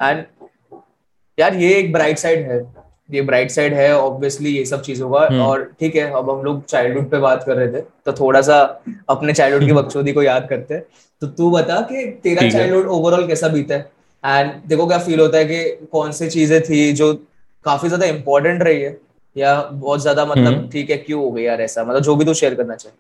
एंड 0.02 0.24
यार 1.38 1.56
ये 1.56 1.74
एक 1.76 1.92
ब्राइट 1.94 2.18
साइड 2.18 2.48
है। 2.52 2.60
ये 3.10 3.22
ब्राइट 3.22 3.52
साइड 3.52 3.74
है 3.74 3.92
ऑब्वियसली 3.98 4.50
ये 4.50 4.64
सब 4.66 4.82
चीज़ों 4.82 5.10
का। 5.12 5.20
हम्म। 5.22 5.42
और 5.42 5.64
ठीक 5.80 5.96
है 5.96 6.10
अब 6.12 6.30
हम 6.30 6.44
लोग 6.44 6.64
चाइल्डहुड 6.66 7.10
पे 7.12 7.18
बात 7.20 7.44
कर 7.44 7.56
रहे 7.58 7.68
थे 7.68 7.82
तो 8.06 8.14
थोड़ा 8.14 8.42
सा 8.42 8.60
अपने 9.10 9.34
चाइल्डहुड 9.34 9.66
की 9.66 9.74
बकचोदी 9.74 10.14
को 10.14 10.24
याद 10.24 10.48
करते 10.50 10.74
हैं। 10.74 10.84
तो 11.22 11.28
तू 11.30 11.50
बता 11.52 11.80
कि 11.82 12.06
तेरा 12.24 12.44
है। 12.44 12.50
चाइल्डहुड 12.52 12.88
ओवरऑल 12.90 13.28
कैसा 13.28 13.48
बीता 13.50 13.76
है? 13.76 13.90
एंड 14.24 14.52
देखो 14.68 14.88
क्या 14.88 14.98
फील 15.00 15.20
होता 15.20 15.38
है 15.38 15.46
कि 15.46 15.88
कौन 15.92 16.12
सी 16.12 16.30
चीज़ें 16.30 16.62
थी 16.62 16.92
जो 16.94 17.14
काफ़ी 17.66 17.88
ज़्यादा 17.90 18.06
इंपॉर्टेंट 18.08 18.62
रही 18.64 18.82
है 18.82 18.98
या 19.36 19.62
बहुत 19.64 20.02
ज़्यादा 20.02 20.26
मतलब 20.26 20.48
हम्म। 20.48 20.70
ठीक 20.70 20.90
है 20.90 20.98
क्यों 20.98 21.22
हो 21.24 21.32
गई 21.32 21.44
यार 21.44 21.62
ऐसा? 21.62 21.84
मतलब 21.84 22.02
जो 22.02 22.16
भी 22.16 22.26
तू 22.26 22.34
शेयर 22.34 22.56
करना 22.56 22.76
चाहे। 22.76 22.96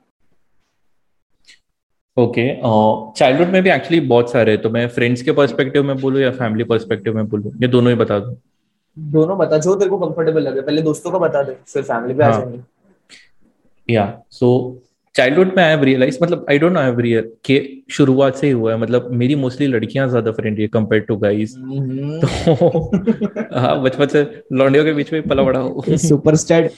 ओके 2.17 2.47
चाइल्डहुड 3.17 3.47
में 3.47 3.63
भी 3.63 3.69
एक्चुअली 3.69 3.99
बहुत 4.07 4.31
सारे 4.31 4.57
तो 4.57 4.69
मैं 4.69 4.87
फ्रेंड्स 4.89 5.21
के 5.21 5.31
पर्सपेक्टिव 5.31 5.83
में 5.83 5.97
बोलूँ 5.97 6.21
या 6.21 6.31
फैमिली 6.31 6.63
पर्सपेक्टिव 6.63 7.15
में 7.15 7.27
बोलूँ? 7.29 7.51
ये 7.61 7.67
दोनों 7.67 7.91
ही 7.91 7.97
बता 7.97 8.19
दूँ। 8.19 8.35
दोनों 8.97 9.37
बता 9.37 9.57
जो 9.57 9.75
तेरे 9.75 9.89
को 9.89 9.97
कंफर्टेबल 9.97 10.41
लगे 10.41 10.61
पहले 10.61 10.81
दोस्तों 10.81 11.11
का 11.11 11.17
बता 11.19 11.43
दे 11.43 11.55
फिर 11.67 11.83
फैमिली 11.83 12.13
पे 12.13 12.23
आ 12.23 12.31
हाँ। 12.31 12.39
जाएँगे। 12.39 12.59
या 13.89 14.21
सो 14.31 14.81
चाइल्डहुड 15.15 15.53
में 15.57 15.63
आई 15.63 15.69
हैव 15.69 15.83
रियलाइज़ 15.83 16.17
मतलब 16.23 16.45
I 16.49 16.59
don't 16.59 16.73
know 16.73 16.79
I 16.79 16.85
have 16.85 16.99
real 16.99 17.31
के 17.45 17.61
शुरुआत 17.91 18.35
से 18.35 18.47
ही 18.47 18.53
हुआ 18.53 18.73
है 18.73 18.79
मतलब 18.79 19.09
मेरी 19.13 19.35
मोस्टली 19.35 19.67
लड़कियाँ 19.67 20.07
ज़्यादा 20.09 20.31
फ्रेंडली 20.31 20.61
है 20.61 20.67
कंपेयर 20.67 21.01
टू 21.03 21.15
गाइस। 21.17 21.55
तो 21.55 22.99
हाँ 23.59 23.81
बचपन 23.83 24.07
से 24.07 24.23
लौंडियों 24.53 24.85
के 24.85 24.93
बीच 24.93 25.13
में 25.13 25.27
पला 25.27 25.43
बड़ा 25.43 25.59
हूँ। 25.59 25.81
सुपर 25.99 26.35
स्टैड 26.35 26.71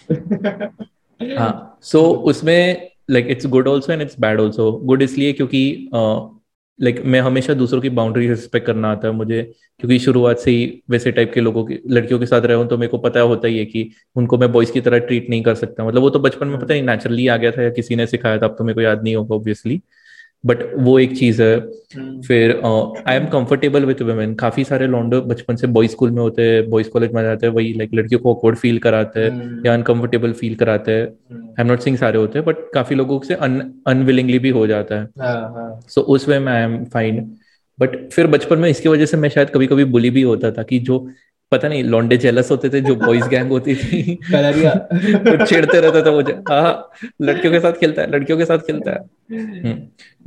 हाँ 1.38 1.80
सो 1.84 2.02
उसमें 2.32 2.90
like 3.10 3.28
it's 3.28 3.48
good 3.48 3.68
also 3.68 3.94
and 3.94 4.02
it's 4.02 4.20
bad 4.20 4.40
also 4.40 4.72
good 4.72 5.02
इसलिए 5.02 5.34
क्योंकि 5.34 5.90
लाइक 5.94 6.96
uh, 6.96 7.00
like, 7.00 7.14
मैं 7.14 7.22
हमेशा 7.22 7.54
दूसरों 7.54 7.82
की 7.82 7.90
बाउंड्री 7.90 8.28
रिस्पेक्ट 8.28 8.68
करना 8.68 8.92
आता 8.92 9.08
है 9.08 9.14
मुझे 9.14 9.54
क्योंकि 9.80 10.00
शुरुआत 10.00 10.38
से 10.38 10.52
ही 10.52 10.84
वैसे 10.90 11.12
टाइप 11.12 11.32
के 11.34 11.42
लोगों 11.42 11.66
की 11.66 11.80
लड़कियों 11.90 12.20
के 12.20 12.26
साथ 12.26 12.42
रहा 12.42 12.58
हूँ 12.58 12.68
तो 12.68 12.78
मेरे 12.78 12.90
को 12.90 12.98
पता 12.98 13.20
होता 13.20 13.48
ही 13.48 13.58
है 13.58 13.66
कि 13.66 13.90
उनको 14.16 14.38
मैं 14.38 14.52
बॉयज़ 14.52 14.72
की 14.72 14.82
तरह 14.82 14.98
ट्रीट 15.00 15.30
नहीं 15.30 15.44
कर 15.44 15.56
सकता। 15.56 15.88
मतलब 15.88 16.02
वो 16.02 16.10
तो 16.10 16.20
बचपन 16.20 16.48
में 16.48 16.58
पता 16.60 16.74
नहीं 16.74 16.84
नेचुरली 16.84 17.28
आ 17.28 17.38
गया 17.38 17.52
था 17.52 17.64
या 17.64 17.70
किसी 17.70 17.96
ने 17.96 18.08
सिखाया 18.08 18.38
था 18.38 18.46
अब 18.46 18.56
तो 18.58 18.64
मेरे 18.64 18.76
को 18.76 18.82
याद 18.82 19.04
नहीं 19.04 19.16
होगा 19.16 19.36
ऑब्वियसली 19.36 19.82
बट 20.44 20.64
वो 20.78 20.98
एक 21.00 21.18
चीज़ 21.18 21.42
है। 21.42 21.60
फिर 22.28 22.52
I 23.08 23.16
am 23.16 23.26
comfortable 23.28 23.86
with 23.86 24.02
women 24.02 24.34
काफ़ी 24.36 24.64
सारे 24.64 24.88
लॉन्डो 24.88 25.22
बचपन 25.24 25.56
से 25.56 25.68
बॉयज़ 25.68 25.92
स्कूल 25.92 26.12
में 26.12 26.22
होते 26.22 26.42
हैं। 26.42 26.70
बॉयज़ 26.70 26.90
कॉलेज 26.90 27.12
में 27.14 27.22
जाते 27.24 27.48
हैं। 27.48 27.54
वही 27.54 27.74
लाइक 27.74 27.94
लड़कियों 27.94 28.20
को 28.22 28.32
ऑकवर्ड 28.32 28.58
फील 28.58 28.78
कराते 28.80 29.20
हैं 29.20 29.62
या 29.66 29.74
अनकंफर्टेबल 29.74 30.32
फील 30.34 30.56
कराते 30.56 30.92
हैं। 30.92 31.06
आई 31.06 31.62
एम 31.62 31.68
नॉट 31.68 31.80
सिंग 31.80 31.98
सारे 31.98 32.18
होते 32.18 32.40
हैं 32.40 32.46
बट 32.46 32.58
काफ़ी 32.74 32.96
लोगों 32.96 33.20
से 33.20 33.34
अनविलिंगली 33.34 34.40
भी 34.40 34.50
हो 34.50 34.66
जाता 34.68 34.96
है। 34.96 35.08
हाँ, 35.22 35.80
सो 35.90 36.02
उस 36.02 36.28
वे 36.30 36.40
में 36.40 36.52
आई 36.54 36.62
एम 36.62 36.84
फाइन 36.86 37.20
बट 37.80 37.98
फिर 38.12 38.28
बचपन 38.28 38.60
में 38.60 38.70
इसकी 38.70 38.90
वजह 38.90 39.06
से 39.06 39.18
मैं 39.18 39.30
शायद 39.30 39.50
कभी 39.50 39.68
कभी 39.68 39.84
बुली 39.86 40.10
भी 40.10 40.22
होता 40.22 40.52
था 40.52 40.64
कि 40.64 40.80
जो 40.80 41.08
पता 41.54 41.68
नहीं 41.68 41.84
लॉन्डे 41.84 42.18
जेलस 42.18 42.52
होते 42.52 42.70
थे 42.70 42.82
जो 42.82 42.96
बॉयज़ 42.96 43.28
गैंग 43.30 43.50
होती 43.50 43.76
थी। 43.76 44.02
तो 45.30 45.46
छेड़ते 45.46 45.80
रहता 45.80 46.02
था 46.02 46.12
मुझे। 46.12 46.34
हाँ 46.50 46.90
लड़कियों 47.22 47.54
के 47.54 47.60
साथ 47.60 47.74
खेलता 47.74 48.02
है 48.02 48.12
लड़कियों 48.12 48.38
के 48.38 48.46
साथ 48.46 48.58
खेलता 48.58 48.92
है। 48.92 49.00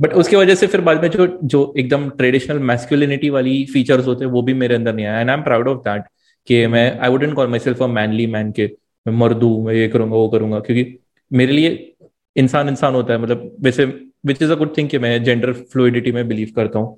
बट 0.01 0.13
उसकी 0.13 0.35
वजह 0.35 0.55
से 0.55 0.67
फिर 0.67 0.81
बाद 0.81 1.01
में 1.01 1.09
जो 1.09 1.27
जो 1.43 1.61
एकदम 1.77 2.09
ट्रेडिशनल 2.09 2.59
मैस्कुलिनिटी 2.59 3.29
वाली 3.29 3.65
फीचर्स 3.65 4.07
होते 4.07 4.25
हैं 4.25 4.31
वो 4.31 4.41
भी 4.41 4.53
मेरे 4.53 4.75
अंदर 4.75 4.93
नहीं 4.95 5.05
आया। 5.05 5.19
And 5.19 5.29
I 5.29 5.37
am 5.37 5.43
proud 5.43 5.67
of 5.67 5.77
that 5.77 6.03
कि 6.47 6.65
मैं 6.67 6.99
I 6.99 7.09
wouldn't 7.09 7.33
call 7.33 7.47
myself 7.59 7.83
a 7.83 7.87
manly 7.87 8.27
man 8.27 8.51
के 8.51 8.69
मैं 9.05 9.13
मर्दू 9.13 9.49
मैं 9.65 9.73
ये 9.73 9.87
करूँगा 9.87 10.15
वो 10.15 10.27
करूँगा 10.29 10.59
क्योंकि 10.59 10.97
मेरे 11.31 11.51
लिए 11.51 11.93
इंसान 12.35 12.69
इंसान 12.69 12.93
होता 12.93 13.13
है। 13.13 13.19
मतलब 13.19 13.55
वैसे 13.61 13.85
which 14.25 14.41
is 14.41 14.51
a 14.51 14.55
good 14.55 14.77
thing 14.77 14.89
कि 14.89 14.97
मैं 14.99 15.23
जेंडर 15.23 15.53
फ्लूडिटी 15.53 16.11
में 16.11 16.27
बिलीव 16.27 16.51
करता 16.55 16.79
हूँ 16.79 16.97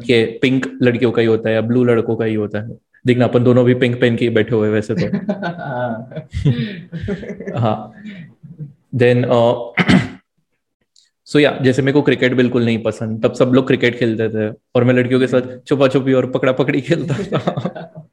कि 0.00 0.24
पिंक 0.42 0.66
लड़कियों 0.82 1.10
का 1.12 1.20
ही 1.22 1.28
होता 1.28 1.48
है 1.48 1.54
या 1.54 1.60
ब्लू 1.60 1.84
लड़कों 1.84 2.16
का 2.16 2.24
ही 2.24 2.34
होता 2.34 2.58
है। 2.58 2.89
देखना 3.06 3.24
अपन 3.24 3.44
दोनों 3.44 3.64
भी 3.64 3.74
पिंक 3.74 4.00
पहन 4.00 4.16
के 4.16 4.28
बैठे 4.30 4.54
हुए 4.54 4.68
वैसे 4.68 4.94
तो। 4.94 5.06
हाँ। 7.58 7.92
देन 8.94 9.24
सो 11.26 11.38
या 11.38 11.58
जैसे 11.62 11.82
मेरे 11.82 11.92
को 11.92 12.02
क्रिकेट 12.02 12.34
बिल्कुल 12.34 12.64
नहीं 12.64 12.82
पसंद 12.82 13.24
तब 13.24 13.32
सब 13.32 13.50
लोग 13.54 13.66
क्रिकेट 13.66 13.98
खेलते 13.98 14.28
थे 14.28 14.56
और 14.76 14.84
मैं 14.84 14.94
लड़कियों 14.94 15.20
के 15.20 15.26
साथ 15.26 15.66
छुपा 15.66 15.88
छुपी 15.88 16.12
और 16.12 16.30
पकड़ा 16.30 16.52
पकड़ी 16.52 16.80
खेलता 16.80 17.14
था। 17.14 18.06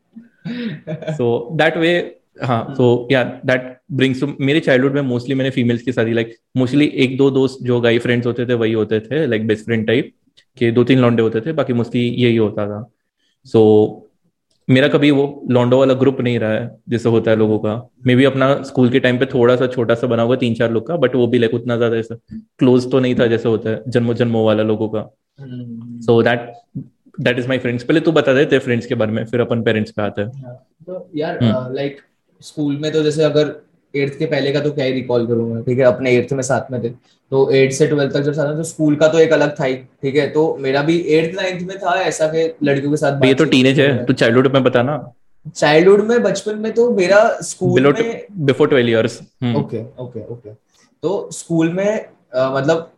सो 1.13 1.50
दैट 1.52 1.78
वे 1.78 2.19
हाँ 2.43 2.73
तो 2.78 3.08
या 3.12 3.23
दैट 3.23 3.82
ब्रिंग्स 3.91 4.23
मेरे 4.41 4.60
चाइल्डहुड 4.60 4.93
में 4.93 5.02
मोस्टली 5.02 5.36
मैंने 5.36 5.50
फीमेल्स 5.50 5.82
के 5.82 5.91
साथ 5.91 6.06
ही 6.06 6.13
लाइक 6.13 6.38
मोस्टली 6.58 6.86
एक 6.86 7.17
दो 7.17 7.32
दोस्त 7.32 7.63
जो 7.63 7.82
गाई 7.82 8.00
फ्रेंड्स 8.00 8.28
होते 8.28 8.45
थे 8.45 8.54
वही 8.54 8.73
होते 8.73 9.00
थे 9.00 9.26
लाइक 9.26 9.47
बेस्ट 9.47 9.65
फ्रेंड 9.65 9.88
टाइप 9.88 10.13
के 10.58 10.71
दो 10.71 10.84
तीन 10.84 11.00
लौंडे 11.00 11.23
होते 11.23 11.41
थे 11.41 11.54
बाकी 11.54 11.73
मोस्टली 11.73 12.02
यही 12.02 12.36
होता 12.36 12.67
था। 12.67 12.91
सो 13.45 14.04
मेरा 14.67 14.88
कभी 14.88 15.10
वो 15.12 15.23
लॉन्डो 15.51 15.77
वाला 15.80 15.93
ग्रुप 15.93 16.19
नहीं 16.21 16.39
रहा 16.39 16.51
है 16.51 16.80
जैसे 16.89 17.10
होता 17.10 17.32
है 17.32 17.38
लोगों 17.38 17.60
का। 17.60 17.75
मे 18.06 18.15
भी 18.15 18.25
अपना 18.25 18.47
स्कूल 18.63 18.89
के 18.89 18.99
टाइम 18.99 19.17
पे 19.17 19.25
थोड़ा 19.25 19.56
सा 19.56 19.67
छोटा 19.67 19.95
सा 19.95 20.08
बना 20.08 20.23
हुआ 20.23 20.36
तीन 20.36 20.53
चार 20.56 20.71
लोग 20.71 20.88
का 20.88 20.95
बट 20.97 21.15
वो 21.15 21.27
भी 21.27 21.39
लाइक 21.39 21.53
उतना 21.53 21.77
ज़्यादा 21.77 21.97
ऐसा 21.97 22.15
क्लोज 22.60 22.89
तो 22.91 22.99
नहीं 22.99 23.15
था 23.15 23.27
जैसे 23.27 23.49
होता 23.49 23.69
है 23.69 23.82
जन्मो 23.88 24.13
जन्मो 24.13 24.45
वाला 24.45 24.63
लोगों 24.63 24.89
का। 24.89 25.01
So 26.06 26.21
that 26.23 26.51
that 27.19 27.39
is 27.39 27.47
my 27.47 27.58
friends 27.58 27.84
पहले 27.84 27.99
तू 27.99 28.12
बता 28.12 28.34
देते 28.34 28.60
फ्रेंड्स 28.60 28.86
के 28.86 28.95
बारे 28.95 29.12
में 29.12 29.23
फिर 29.25 29.41
अपन 29.41 29.62
पेरेंट्स 29.63 29.91
पे 29.91 30.01
आते 30.01 30.21
हैं। 30.21 30.43
हाँ, 30.43 30.56
तो 30.88 31.10
यार 31.15 31.39
लाइक 31.73 31.93
हम्म। 31.93 32.41
स्कूल 32.41 32.77
में 32.77 32.91
तो 32.91 33.03
जैसे 33.03 33.23
अगर 33.23 33.56
एट्थ 34.01 34.17
के 34.19 34.25
पहले 34.25 34.51
का 34.53 34.60
तो 34.60 34.71
क्या 34.71 34.86
ही 34.86 34.91
रिकॉल 34.93 35.27
करूँगा 35.27 35.62
ठीक 35.62 35.77
है? 35.79 35.86
अपने 35.86 36.12
एट्थ 36.17 36.33
में 36.33 36.41
साथ 36.43 36.71
में 36.71 36.81
थे। 36.83 36.89
तो 37.31 37.49
एट्थ 37.51 37.75
से 37.75 37.88
ट्वेल्थ 37.88 38.13
तक 38.13 38.21
जब 38.21 38.33
साथ 38.33 38.47
में 38.47 38.55
तो 38.57 38.63
स्कूल 38.63 38.95
का 38.95 39.07
तो 39.07 39.19
एक 39.19 39.33
अलग 39.33 39.53
था 39.60 39.65
ही 39.65 39.73
ठीक 39.75 40.15
है? 40.15 40.27
तो 40.29 40.55
मेरा 40.62 40.81
भी 40.81 40.97
एट्थ 41.17 41.36
नाइन्थ 41.36 41.67
में 41.67 41.77
था 41.77 41.99
ऐसा 42.01 42.27
के 42.27 42.47
लड़कियों 42.63 42.91
के 42.91 42.97
साथ 42.97 43.25
ये 43.25 43.33
तो 43.33 43.45
टीनेज 43.45 43.79
है 43.79 44.05
तो 44.05 44.13
चाइल्डहुड 44.13 44.53
में 44.53 44.63
बताना 44.63 44.97
चाइल्डहुड 45.55 46.01
में 46.01 46.21
बचपन 46.23 46.57
में 46.60 46.71
तो 46.73 46.89
मेरा 46.91 47.19
स्कूल 47.41 47.93
में 47.93 48.25
before 48.45 48.67
twelve 48.67 48.89
years 48.89 49.19
okay 49.57 49.83
okay 49.99 50.25
okay 50.33 50.53
तो 51.03 51.29
स्कूल 51.31 51.69
में 51.73 52.05
मतलब 52.36 52.91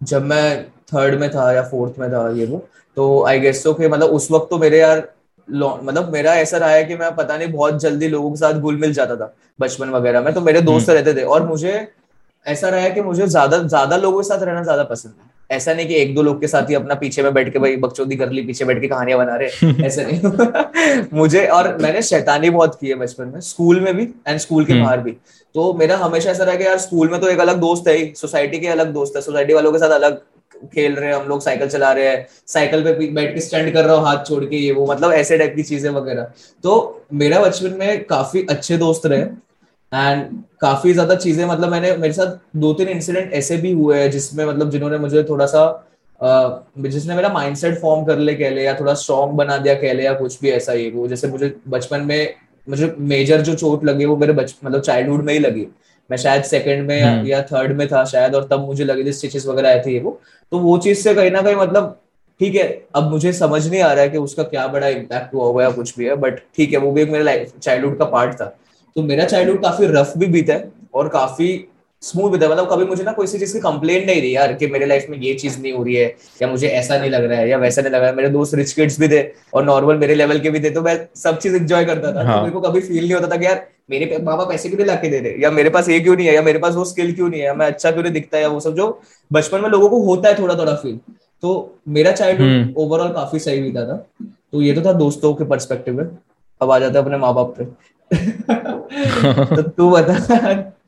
जब 0.00 0.24
मैं 0.24 0.64
थर्ड 0.92 1.18
में 1.20 1.28
था 1.30 1.52
या 1.52 1.62
फोर्थ 1.62 1.98
में 1.98 2.10
था 2.12 2.28
ये 2.36 2.46
वो 2.46 2.66
तो 2.96 3.06
आई 3.26 3.40
गेस 3.40 3.62
तो 3.64 3.74
कि 3.74 3.88
मतलब 3.88 4.10
उस 4.10 4.30
वक्त 4.30 4.46
तो 4.50 4.58
मेरे 4.58 4.78
यार 4.78 5.08
मतलब 5.50 6.12
मेरा 6.12 6.34
ऐसा 6.36 6.58
रहा 6.58 6.70
है 6.70 6.84
कि 6.84 6.96
मैं 6.96 7.14
पता 7.16 7.36
नहीं 7.36 7.52
बहुत 7.52 7.80
जल्दी 7.80 8.08
लोगों 8.08 8.30
के 8.30 8.36
साथ 8.36 8.60
घुल 8.60 8.76
मिल 8.76 8.92
जाता 8.92 9.16
था 9.16 9.34
बचपन 9.60 9.90
वगैरह 9.90 10.20
में 10.20 10.32
तो 10.34 10.40
मेरे 10.40 10.60
दोस्त 10.62 10.88
हम्म। 10.88 10.98
रहते 10.98 11.14
थे 11.14 11.24
और 11.26 11.46
मुझे 11.46 11.86
ऐसा 12.46 12.68
रहा 12.68 12.80
है 12.80 12.90
कि 12.90 13.00
मुझे 13.02 13.26
ज़्यादा 13.26 13.58
ज़्यादा 13.58 13.96
लोगों 13.96 14.22
के 14.22 14.28
साथ 14.28 14.42
रहना 14.42 14.62
ज़्यादा 14.62 14.84
पसंद 14.84 15.12
है 15.14 15.36
ऐसा 15.50 15.72
नहीं 15.74 15.86
कि 15.86 15.94
एक 15.94 16.14
दो 16.14 16.22
लोग 16.22 16.40
के 16.40 16.46
साथ 16.46 16.68
ही 16.68 16.74
अपना 16.74 16.94
पीछे 16.94 17.22
में 17.22 17.32
बैठ 17.34 17.52
के 17.52 17.58
भाई 17.58 17.76
बकचोदी 17.76 18.16
कर 18.16 18.30
ली 18.30 18.42
पीछे 18.42 18.64
बैठ 18.64 18.80
के 18.80 18.88
कहानियाँ 18.88 19.18
बना 19.18 19.36
रहे 19.36 19.84
ऐसा 19.86 20.02
नहीं 20.02 21.06
मुझे 21.12 21.46
और 21.48 21.76
मैंने 21.78 22.02
शैतानी 22.02 22.50
बहुत 22.50 22.78
की 22.80 22.88
है 22.88 22.94
बचपन 22.96 23.28
में 23.28 23.40
स्कूल 23.42 23.80
में 23.80 23.94
भी 23.96 24.08
एंड 24.28 24.38
स्कूल 24.38 24.64
के 24.64 24.72
हम्म। 24.72 24.84
बाहर 24.84 25.00
भी 25.00 25.12
तो 25.54 25.72
मेरा 25.74 25.96
हमेशा 25.96 26.30
ऐसा 26.30 26.44
रहा 26.44 26.54
कि 26.54 26.64
यार 26.64 26.78
स्कूल 26.78 27.10
में 27.10 27.20
तो 27.20 27.28
एक 27.28 27.38
अलग 27.38 27.60
दोस्त 27.60 27.88
है 27.88 27.96
ही 27.96 28.12
सोसाइटी 28.16 28.58
के 28.58 28.66
अलग 28.68 28.92
दोस्त 28.92 29.16
है 29.16 29.22
सोसाइटी 29.22 29.54
वालों 29.54 29.72
के 29.72 29.78
साथ 29.78 29.90
अलग 29.92 30.20
खेल 30.66 30.94
रहे 30.94 31.08
हैं, 31.08 31.14
हम 31.16 31.28
लोग 31.28 31.40
साइकिल 31.42 31.68
चला 31.68 31.92
रहे 31.92 32.08
हैं, 32.08 32.26
साइकिल 32.46 32.82
पे 32.84 33.08
बैठ 33.08 33.34
के 33.34 33.40
स्टैंड 33.40 33.72
कर 33.72 33.84
रहा 33.84 33.96
हूँ, 33.96 34.04
हाथ 34.06 34.24
छोड़ 34.24 34.44
के 34.44 34.56
ये 34.56 34.72
वो 34.72 34.86
मतलब 34.86 35.12
ऐसे 35.12 35.38
टाइप 35.38 35.54
की 35.56 35.62
चीज़ें 35.64 35.90
वगैरह। 35.90 36.30
तो 36.64 37.04
मेरा 37.14 37.40
बचपन 37.40 37.76
में 37.78 38.04
काफ़ी 38.06 38.46
अच्छे 38.50 38.76
दोस्त 38.78 39.06
रहे 39.06 39.20
एंड 39.20 40.24
काफ़ी 40.60 40.92
ज़्यादा 40.92 41.14
चीज़ें 41.16 41.44
मतलब 41.46 41.70
मैंने, 41.70 41.96
मेरे 41.96 42.12
साथ 42.12 42.36
दो 42.56 42.72
तीन 42.72 42.88
इंसिडेंट 42.88 43.32
ऐसे 43.34 43.56
भी 43.56 43.72
हुए 43.72 44.00
हैं 44.00 44.10
जिसमें 44.10 44.44
मतलब 44.46 44.70
जिन्होंने 44.70 44.98
मुझे 44.98 45.22
थोड़ा 45.24 45.46
सा 45.46 45.84
जिसने 46.20 47.14
मेरा 47.14 47.28
माइंडसेट 47.28 47.78
फॉर्म 47.80 48.04
कर 48.04 48.18
ले 48.18 48.34
कह 48.34 48.50
ले, 48.50 48.62
या 48.62 48.74
थोड़ा 48.80 48.94
स्ट्रॉन्ग 48.94 49.34
बना 49.34 49.56
दिया 49.58 49.74
कह 49.74 49.92
ले, 49.92 50.02
या 50.04 50.12
कुछ 50.14 50.40
भी 50.40 50.50
ऐसा 50.50 50.72
ही, 50.72 50.90
वो 50.90 51.06
जैसे 51.08 51.28
मुझे 51.28 51.54
बचपन 51.68 52.00
में, 52.00 52.34
मुझे 52.66 52.94
मेजर 53.00 53.40
जो 53.40 53.54
चोट 53.54 53.84
लगी, 53.84 54.04
वो 54.04 54.16
मेरे 54.16 54.32
बचपन 54.32 54.66
मतलब 54.68 54.80
चाइल्डहुड 54.82 55.24
में 55.24 55.32
ही 55.32 55.38
लगी। 55.38 55.66
मैं 56.10 56.16
शायद 56.16 56.42
सेकंड 56.44 56.86
में 56.88 56.98
या, 57.00 57.12
या 57.26 57.42
थर्ड 57.42 57.76
में 57.78 57.86
था 57.88 58.04
शायद 58.06 58.34
और 58.34 58.48
तब 58.50 58.66
मुझे 58.66 58.84
लगे 58.84 59.04
थे 59.04 59.12
स्टिचेस 59.12 59.46
वगैरह 59.46 59.68
आए 59.68 59.82
थे 59.86 59.98
वो। 60.00 60.20
तो 60.52 60.58
वो 60.58 60.76
चीज़ 60.78 60.98
से 60.98 61.14
कहीं 61.14 61.30
ना 61.30 61.42
कहीं 61.42 61.56
मतलब 61.56 61.98
ठीक 62.40 62.54
है 62.54 62.66
अब 62.96 63.10
मुझे 63.10 63.32
समझ 63.32 63.66
नहीं 63.68 63.80
आ 63.82 63.92
रहा 63.92 64.02
है 64.02 64.08
कि 64.10 64.18
उसका 64.18 64.42
क्या 64.44 64.66
बड़ा 64.68 64.88
इम्पैक्ट 64.88 65.34
हुआ 65.34 65.44
होगा 65.44 65.62
या 65.64 65.70
कुछ 65.70 65.96
भी 65.98 66.04
है 66.04 66.16
बट 66.16 66.38
ठीक 66.56 66.72
है 66.72 66.78
वो 66.78 66.90
भी 66.92 67.02
एक 67.02 67.10
मेरा 67.10 67.24
लाइफ 67.24 67.52
चाइल्डहुड 67.62 67.98
का 67.98 68.04
पार्ट 68.06 68.34
था। 68.34 68.44
तो 68.96 69.02
मेरा 69.02 69.24
चाइल्डहुड 69.24 69.62
काफ़ी 69.62 69.86
रफ 69.90 70.12
भी 70.18 70.26
बीता 70.26 70.54
है 70.54 70.70
और 70.94 71.08
काफ़ी 71.08 71.48
स्मूथ 72.02 72.30
बीता 72.30 72.48
मतलब 72.48 72.68
कभी 72.70 72.84
मुझे 72.84 73.04
ना 73.04 73.12
कोई 73.12 73.26
सी 73.26 73.38
चीज़ 73.38 73.52
की 73.52 73.60
कंप्लेन 73.60 74.04
नहीं 74.06 74.20
रही 74.20 74.34
यार 74.34 74.52
कि 74.52 74.66
मेरे 74.66 74.86
लाइफ 74.86 75.06
में 75.10 75.16
ये 75.18 75.32
चीज़ 75.34 75.60
नहीं 75.60 75.72
हो 75.72 75.82
रही 75.82 75.94
है 75.94 76.04
या 76.42 76.48
मुझे 76.48 76.68
ऐसा 76.68 76.98
नहीं 76.98 77.10
लग 77.10 77.24
रहा 77.24 77.38
है 77.38 77.48
या 77.48 77.56
वैसा 77.58 77.82
नहीं 77.82 77.92
लग 77.92 78.00
रहा 78.00 78.10
है। 78.10 78.16
मेरे 78.16 78.28
दोस्त 78.28 78.54
रिच 78.54 78.72
किड्स 78.72 78.98
भी 79.00 79.08
थे 79.08 79.22
और 79.54 79.64
नॉर्मल 79.64 79.96
मेरे 79.98 80.14
लेवल 80.14 80.38
के 80.40 80.50
भी 80.50 80.60
थे 80.60 80.70
तो 80.70 80.82
मैं 80.82 80.96
सब 81.16 81.38
चीज़ 81.38 81.56
एंजॉय 81.56 81.84
करता 81.84 82.08
था। 82.08 82.12
तो 82.12 82.26
हाँ. 82.26 82.36
तो 82.36 82.42
मेरे 82.42 82.52
को 82.52 82.60
कभी 82.60 82.80
फील 82.80 83.02
नहीं 83.02 83.14
होता 83.14 83.28
था 83.28 83.36
कि 83.36 83.46
यार 83.46 83.66
मेरे 83.88 84.18
माँ 84.22 84.36
बाप 84.36 84.48
पैसे 84.48 84.68
क्यों 84.68 84.78
नहीं 84.78 84.86
लाके 84.86 85.08
दे 85.08 85.18
रहे? 85.18 85.42
या 85.42 85.50
मेरे 85.50 85.70
पास 85.70 85.88
ये 85.88 86.00
क्यों 86.00 86.16
नहीं 86.16 86.26
है? 86.26 86.34
या 86.34 86.42
मेरे 86.42 86.58
पास 86.58 86.74
वो 86.74 86.84
स्किल 86.84 87.14
क्यों 87.14 87.28
नहीं 87.28 87.40
है? 87.40 87.54
मैं 87.56 87.66
अच्छा 87.66 87.90
क्यों 87.90 88.02
नहीं 88.02 88.12
दिखता? 88.12 88.38
है 88.38 88.48
वो 88.48 88.60
सब 88.60 88.74
जो 88.74 89.00
बचपन 89.32 89.60
में 89.60 89.68
लोगों 89.68 89.88
को 89.90 90.02
होता 90.02 90.28
है 90.28 90.38
थोड़ा 90.38 90.54
थोड़ा 90.54 90.74
फील 90.74 90.98
तो 91.42 91.78
मेरा 91.88 92.12
चाइल्डहुड 92.12 92.74
ओवरऑल 92.76 93.06
हम्म। 93.06 93.14
काफ़ी 93.14 93.38
सही 93.38 93.60
बीता 93.62 93.86
था। 93.86 93.96
तो 94.52 94.62
ये 94.62 94.72
तो 94.72 94.82
था 94.82 94.92
दोस्तों 94.92 95.34
के 95.34 95.44
परस्पेक्टिव 95.44 95.94
में। 95.94 96.04
अब 96.60 96.70
आ 96.70 96.78
जाता 96.78 96.98
है 96.98 97.04
अपने 97.04 97.16
माँ 97.16 97.34
बाप 97.34 97.54
पे। 97.58 97.64
तो 99.56 99.62
तू 99.62 99.90
बता 99.90 100.14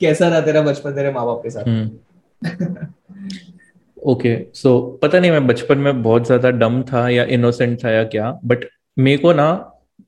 कैसा 0.00 0.28
रहा 0.28 0.40
तेरा 0.40 0.62
बचपन 0.62 0.92
तेरे 0.92 1.12
माँ 1.12 1.26
बाप 1.26 1.42
के 1.42 1.50
साथ? 1.50 1.62
ओके 4.06 4.28
हम्म। 4.28 4.44
सो 4.54 4.80
पता 5.02 5.18
नहीं 5.18 5.30
मैं 5.30 5.46
बचपन 5.46 5.78
में 5.78 6.02
बहुत 6.02 6.26
ज़्यादा 6.26 6.50
डम 6.50 6.82
था 6.82 7.08
या 7.08 7.24
इनोसेंट 7.24 7.84
था 7.84 7.90
या 7.90 8.04
क्या 8.04 8.40
बट 8.44 8.64
मेरे 8.98 9.18
को 9.18 9.32
ना 9.32 9.52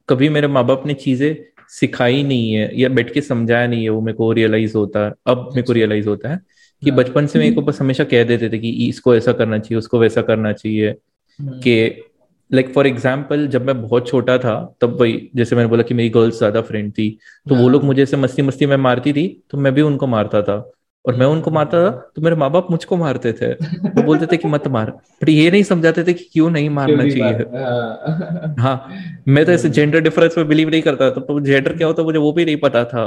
कभी 0.08 0.28
मेरे 0.28 0.46
माँ 0.46 0.64
बाप 0.66 0.86
ने 0.86 0.94
चीज़ें 0.94 1.34
सिखाई 1.72 2.22
नहीं 2.22 2.52
है 2.52 2.70
या 2.80 2.88
बैठ 2.90 3.12
के 3.14 3.20
समझाया 3.20 3.66
नहीं 3.66 3.82
है 3.82 3.88
वो 3.88 4.00
मेरे 4.00 4.16
को 4.16 4.32
रियलाइज़ 4.32 4.76
होता 4.76 5.04
है 5.04 5.12
अब 5.26 5.48
मेरे 5.48 5.62
को 5.62 5.72
रियलाइज़ 5.72 6.08
होता 6.08 6.28
है 6.28 6.40
कि 6.82 6.90
हाँ। 6.90 6.98
बचपन 6.98 7.26
से 7.26 7.38
मेरे 7.38 7.54
को 7.54 7.62
बस 7.62 7.80
हमेशा 7.80 8.04
कह 8.04 8.24
देते 8.24 8.48
थे 8.48 8.58
कि 8.58 8.70
इसको 8.88 9.14
ऐसा 9.16 9.32
करना 9.32 9.58
चाहिए 9.58 9.78
उसको 9.78 9.98
वैसा 9.98 10.22
करना 10.22 10.52
चाहिए 10.52 10.90
हम्म। 11.38 11.60
कि 11.60 12.02
लाइक 12.50 12.72
फॉर 12.72 12.86
एग्ज़ाम्पल 12.86 13.46
जब 13.46 13.66
मैं 13.66 13.80
बहुत 13.82 14.08
छोटा 14.08 14.36
था 14.38 14.54
तब 14.80 14.96
भाई 14.98 15.30
जैसे 15.36 15.56
मैंने 15.56 15.68
बोला 15.68 15.82
कि 15.82 15.94
मेरी 15.94 16.08
गर्ल्स 16.08 16.38
ज़्यादा 16.38 16.60
फ्रेंड 16.60 16.92
थी 16.92 17.08
तो 17.46 17.54
वो 17.54 17.62
हाँ। 17.62 17.70
लोग 17.70 17.84
मुझे 17.84 18.02
ऐसे 18.02 18.16
मस्ती 18.16 18.42
मस्ती 18.42 18.66
में 18.66 18.76
मारती 18.78 19.12
थी 19.12 19.26
तो 19.50 19.58
मैं 19.58 19.74
भी 19.74 19.82
उनको 19.82 20.06
मारता 20.06 20.42
था 20.42 20.58
और 21.04 21.16
मैं 21.16 21.26
उनको 21.26 21.50
मारता 21.50 21.78
था 21.80 21.90
तो 22.16 22.22
मेरे 22.22 22.36
माँ 22.36 22.50
बाप 22.50 22.66
मुझको 22.70 22.96
मारते 22.96 23.32
थे। 23.32 23.52
वो 23.52 24.02
बोलते 24.02 24.26
थे 24.26 24.36
कि 24.36 24.48
मत 24.48 24.66
मार 24.68 24.90
पर 25.20 25.30
ये 25.30 25.50
नहीं 25.50 25.62
समझाते 25.64 26.04
थे 26.04 26.12
कि 26.12 26.24
क्यों 26.32 26.50
नहीं 26.50 26.68
मारना 26.70 27.08
चाहिए। 27.08 27.32
हाँ।, 27.54 28.54
हाँ 28.58 28.88
मैं 29.28 29.44
तो 29.46 29.52
ऐसे 29.52 29.68
जेंडर 29.70 30.00
डिफरेंस 30.00 30.38
में 30.38 30.46
बिलीव 30.48 30.70
नहीं 30.70 30.82
करता 30.82 31.10
था 31.10 31.20
तो 31.20 31.40
जेंडर 31.40 31.76
क्या 31.76 31.86
होता 31.86 32.02
मुझे 32.02 32.18
वो 32.18 32.32
भी 32.32 32.44
नहीं 32.44 32.56
पता 32.58 32.84
था। 32.84 33.04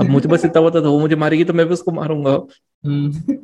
अब 0.00 0.08
मुझे 0.10 0.28
बस 0.28 0.44
इतना 0.44 0.62
पता 0.62 0.80
था 0.80 0.88
वो 0.88 1.00
मुझे 1.00 1.16
मारेगी 1.16 1.44
तो 1.44 1.52
मैं 1.52 1.66
भी 1.66 1.72
उसको 1.72 1.92
मारूँगा। 1.92 2.38
हम्म। 2.84 3.36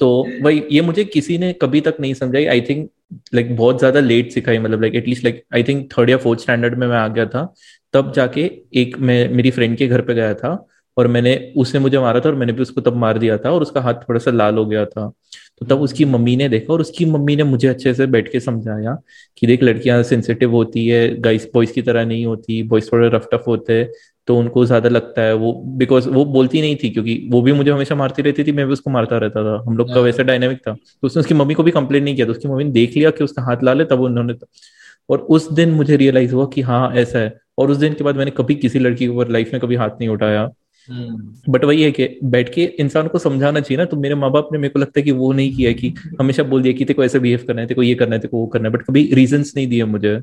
तो 0.00 0.08
वही 0.42 0.62
ये 0.72 0.80
मुझे 0.82 1.04
किसी 1.06 1.38
ने 1.38 1.52
कभी 1.52 1.80
तक 1.80 1.96
नहीं 2.00 2.14
समझाई। 2.14 2.44
आई 2.46 2.60
थिंक 2.60 2.88
लाइक 3.34 3.56
बहुत 3.56 3.78
ज़्यादा 3.78 4.00
लेट 4.00 4.32
सिखाई 4.32 4.58
मतलब 4.58 4.80
like 4.80 4.94
at least 4.94 5.24
like 5.24 5.42
I 5.54 5.62
think 5.62 5.88
third 5.92 6.10
या 6.10 6.16
फोर्थ 6.16 6.40
स्टैंडर्ड 6.40 6.78
में 6.78 6.86
मैं 6.86 6.96
आ 6.96 7.08
गया 7.08 7.26
था। 7.26 7.52
तब 7.94 8.12
जाके 8.12 8.50
एक 8.76 8.98
मैं 9.00 9.28
मेरी 9.30 9.50
फ्रेंड 9.50 9.76
के 9.78 9.86
घर 9.86 10.00
पे 10.00 10.14
गया 10.14 10.34
था। 10.34 10.54
और 10.96 11.06
मैंने 11.08 11.34
उसने 11.56 11.80
मुझे 11.80 11.98
मारा 11.98 12.20
था 12.20 12.28
और 12.28 12.34
मैंने 12.34 12.52
भी 12.52 12.62
उसको 12.62 12.80
तब 12.80 12.96
मार 12.96 13.18
दिया 13.18 13.38
था 13.38 13.50
और 13.50 13.62
उसका 13.62 13.80
हाथ 13.80 13.94
थोड़ा 14.08 14.20
सा 14.20 14.30
लाल 14.30 14.56
हो 14.56 14.64
गया 14.66 14.84
था। 14.86 15.08
तो 15.60 15.66
तब 15.66 15.80
उसकी 15.82 16.04
मम्मी 16.04 16.34
ने 16.36 16.48
देखा 16.48 16.72
और 16.72 16.80
उसकी 16.80 17.04
मम्मी 17.04 17.36
ने 17.36 17.44
मुझे 17.44 17.68
अच्छे 17.68 17.92
से 17.94 18.06
बैठ 18.06 18.30
के 18.32 18.40
समझाया 18.40 18.96
कि 19.38 19.46
देख 19.46 19.62
लड़कियाँ 19.62 20.02
सेंसिटिव 20.02 20.52
होती 20.52 20.86
है 20.88 21.08
गाइस 21.20 21.48
बॉयज़ 21.54 21.72
की 21.72 21.82
तरह 21.82 22.04
नहीं 22.06 22.24
होती 22.26 22.62
बॉयज़ 22.62 22.88
थोड़े 22.92 23.08
रफ 23.08 23.28
टफ 23.32 23.44
होते 23.46 23.72
हैं 23.72 23.88
तो 24.28 24.36
उनको 24.38 24.64
ज़्यादा 24.66 24.88
लगता 24.88 25.22
है 25.22 25.34
वो 25.34 25.52
बिकॉज़ 25.78 26.08
वो 26.08 26.24
बोलती 26.26 26.60
नहीं 26.60 26.76
थी 26.82 26.90
क्योंकि 26.90 27.18
वो 27.32 27.40
भी 27.42 27.52
मुझे 27.52 27.70
हमेशा 27.70 27.94
मारती 27.94 28.22
रहती 28.22 28.44
थी 28.44 28.52
मैं 28.52 28.66
भी 28.66 28.72
उसको 28.72 28.90
मारता 28.90 29.18
रहता 29.18 29.42
था। 29.44 29.62
हम 29.66 29.76
लोग 29.76 29.92
का 29.94 30.00
वैसा 30.00 30.22
डायनेमिक 30.22 30.58
था। 30.58 30.72
तो 30.72 31.06
उसने 31.06 31.20
उसकी 31.20 31.34
मम्मी 31.34 31.54
को 31.54 31.62
भी 31.62 31.70
कंप्लेन 31.70 32.04
नहीं 32.04 32.14
किया 32.14 32.26
तो 32.26 32.32
उसकी 32.32 32.48
मम्मी 32.48 32.64
ने 32.64 32.70
देख 32.70 32.96
लिया 32.96 33.10
कि 33.10 33.24
उसका 33.24 33.42
हाथ 33.42 33.62
ला 33.64 33.72
ले 33.72 33.84
तब 33.84 34.00
उन्होंने 34.02 34.34
और 35.08 35.18
उस 35.30 35.50
दिन 35.52 35.70
मुझे 35.72 35.96
रियलाइज़ 35.96 36.34
हुआ 36.34 36.46
कि 36.54 36.60
हाँ 36.62 36.92
ऐसा 36.94 37.18
है। 37.18 37.32
और 37.58 37.70
उस 37.70 37.76
दिन 37.76 37.94
के 37.94 38.04
बाद 38.04 38.16
मैंने 38.16 38.30
कभी 38.30 38.54
किसी 38.56 38.78
लड़की 38.78 39.04
के 39.04 39.08
ऊपर 39.08 39.28
लाइफ 39.28 39.50
में 39.52 39.60
कभी 39.62 39.74
हाथ 39.74 39.90
नहीं 39.90 40.08
उठाया। 40.08 40.48
But 40.90 41.64
hmm. 41.64 41.66
वही 41.68 41.82
है 41.82 41.90
कि 41.92 42.08
बैठ 42.24 42.52
के 42.54 42.64
इंसान 42.80 43.08
को 43.08 43.18
समझाना 43.18 43.60
चाहिए 43.60 43.78
ना 43.78 43.84
तो 43.84 43.96
मेरे 43.96 44.14
माँ 44.14 44.30
बाप 44.32 44.48
ने 44.52 44.58
मेरे 44.58 44.72
को 44.72 44.78
लगता 44.78 45.00
है 45.00 45.04
कि 45.04 45.12
वो 45.12 45.32
नहीं 45.32 45.54
किया 45.56 45.72
कि 45.72 45.94
हमेशा 46.20 46.42
बोल 46.42 46.62
दिया 46.62 46.74
कि 46.74 46.84
तेको 46.84 47.04
ऐसे 47.04 47.18
बिहेव 47.18 47.44
करना 47.46 47.60
है 47.60 47.66
तेको 47.66 47.82
ये 47.82 47.94
करना 47.94 48.14
है 48.14 48.20
तेको 48.20 48.38
वो 48.38 48.46
करना 48.46 48.68
है 48.68 48.72
बट 48.74 48.82
कभी 48.82 49.10
रीजन 49.14 49.44
नहीं 49.56 49.66
दिए 49.66 49.84
मुझे। 49.84 50.20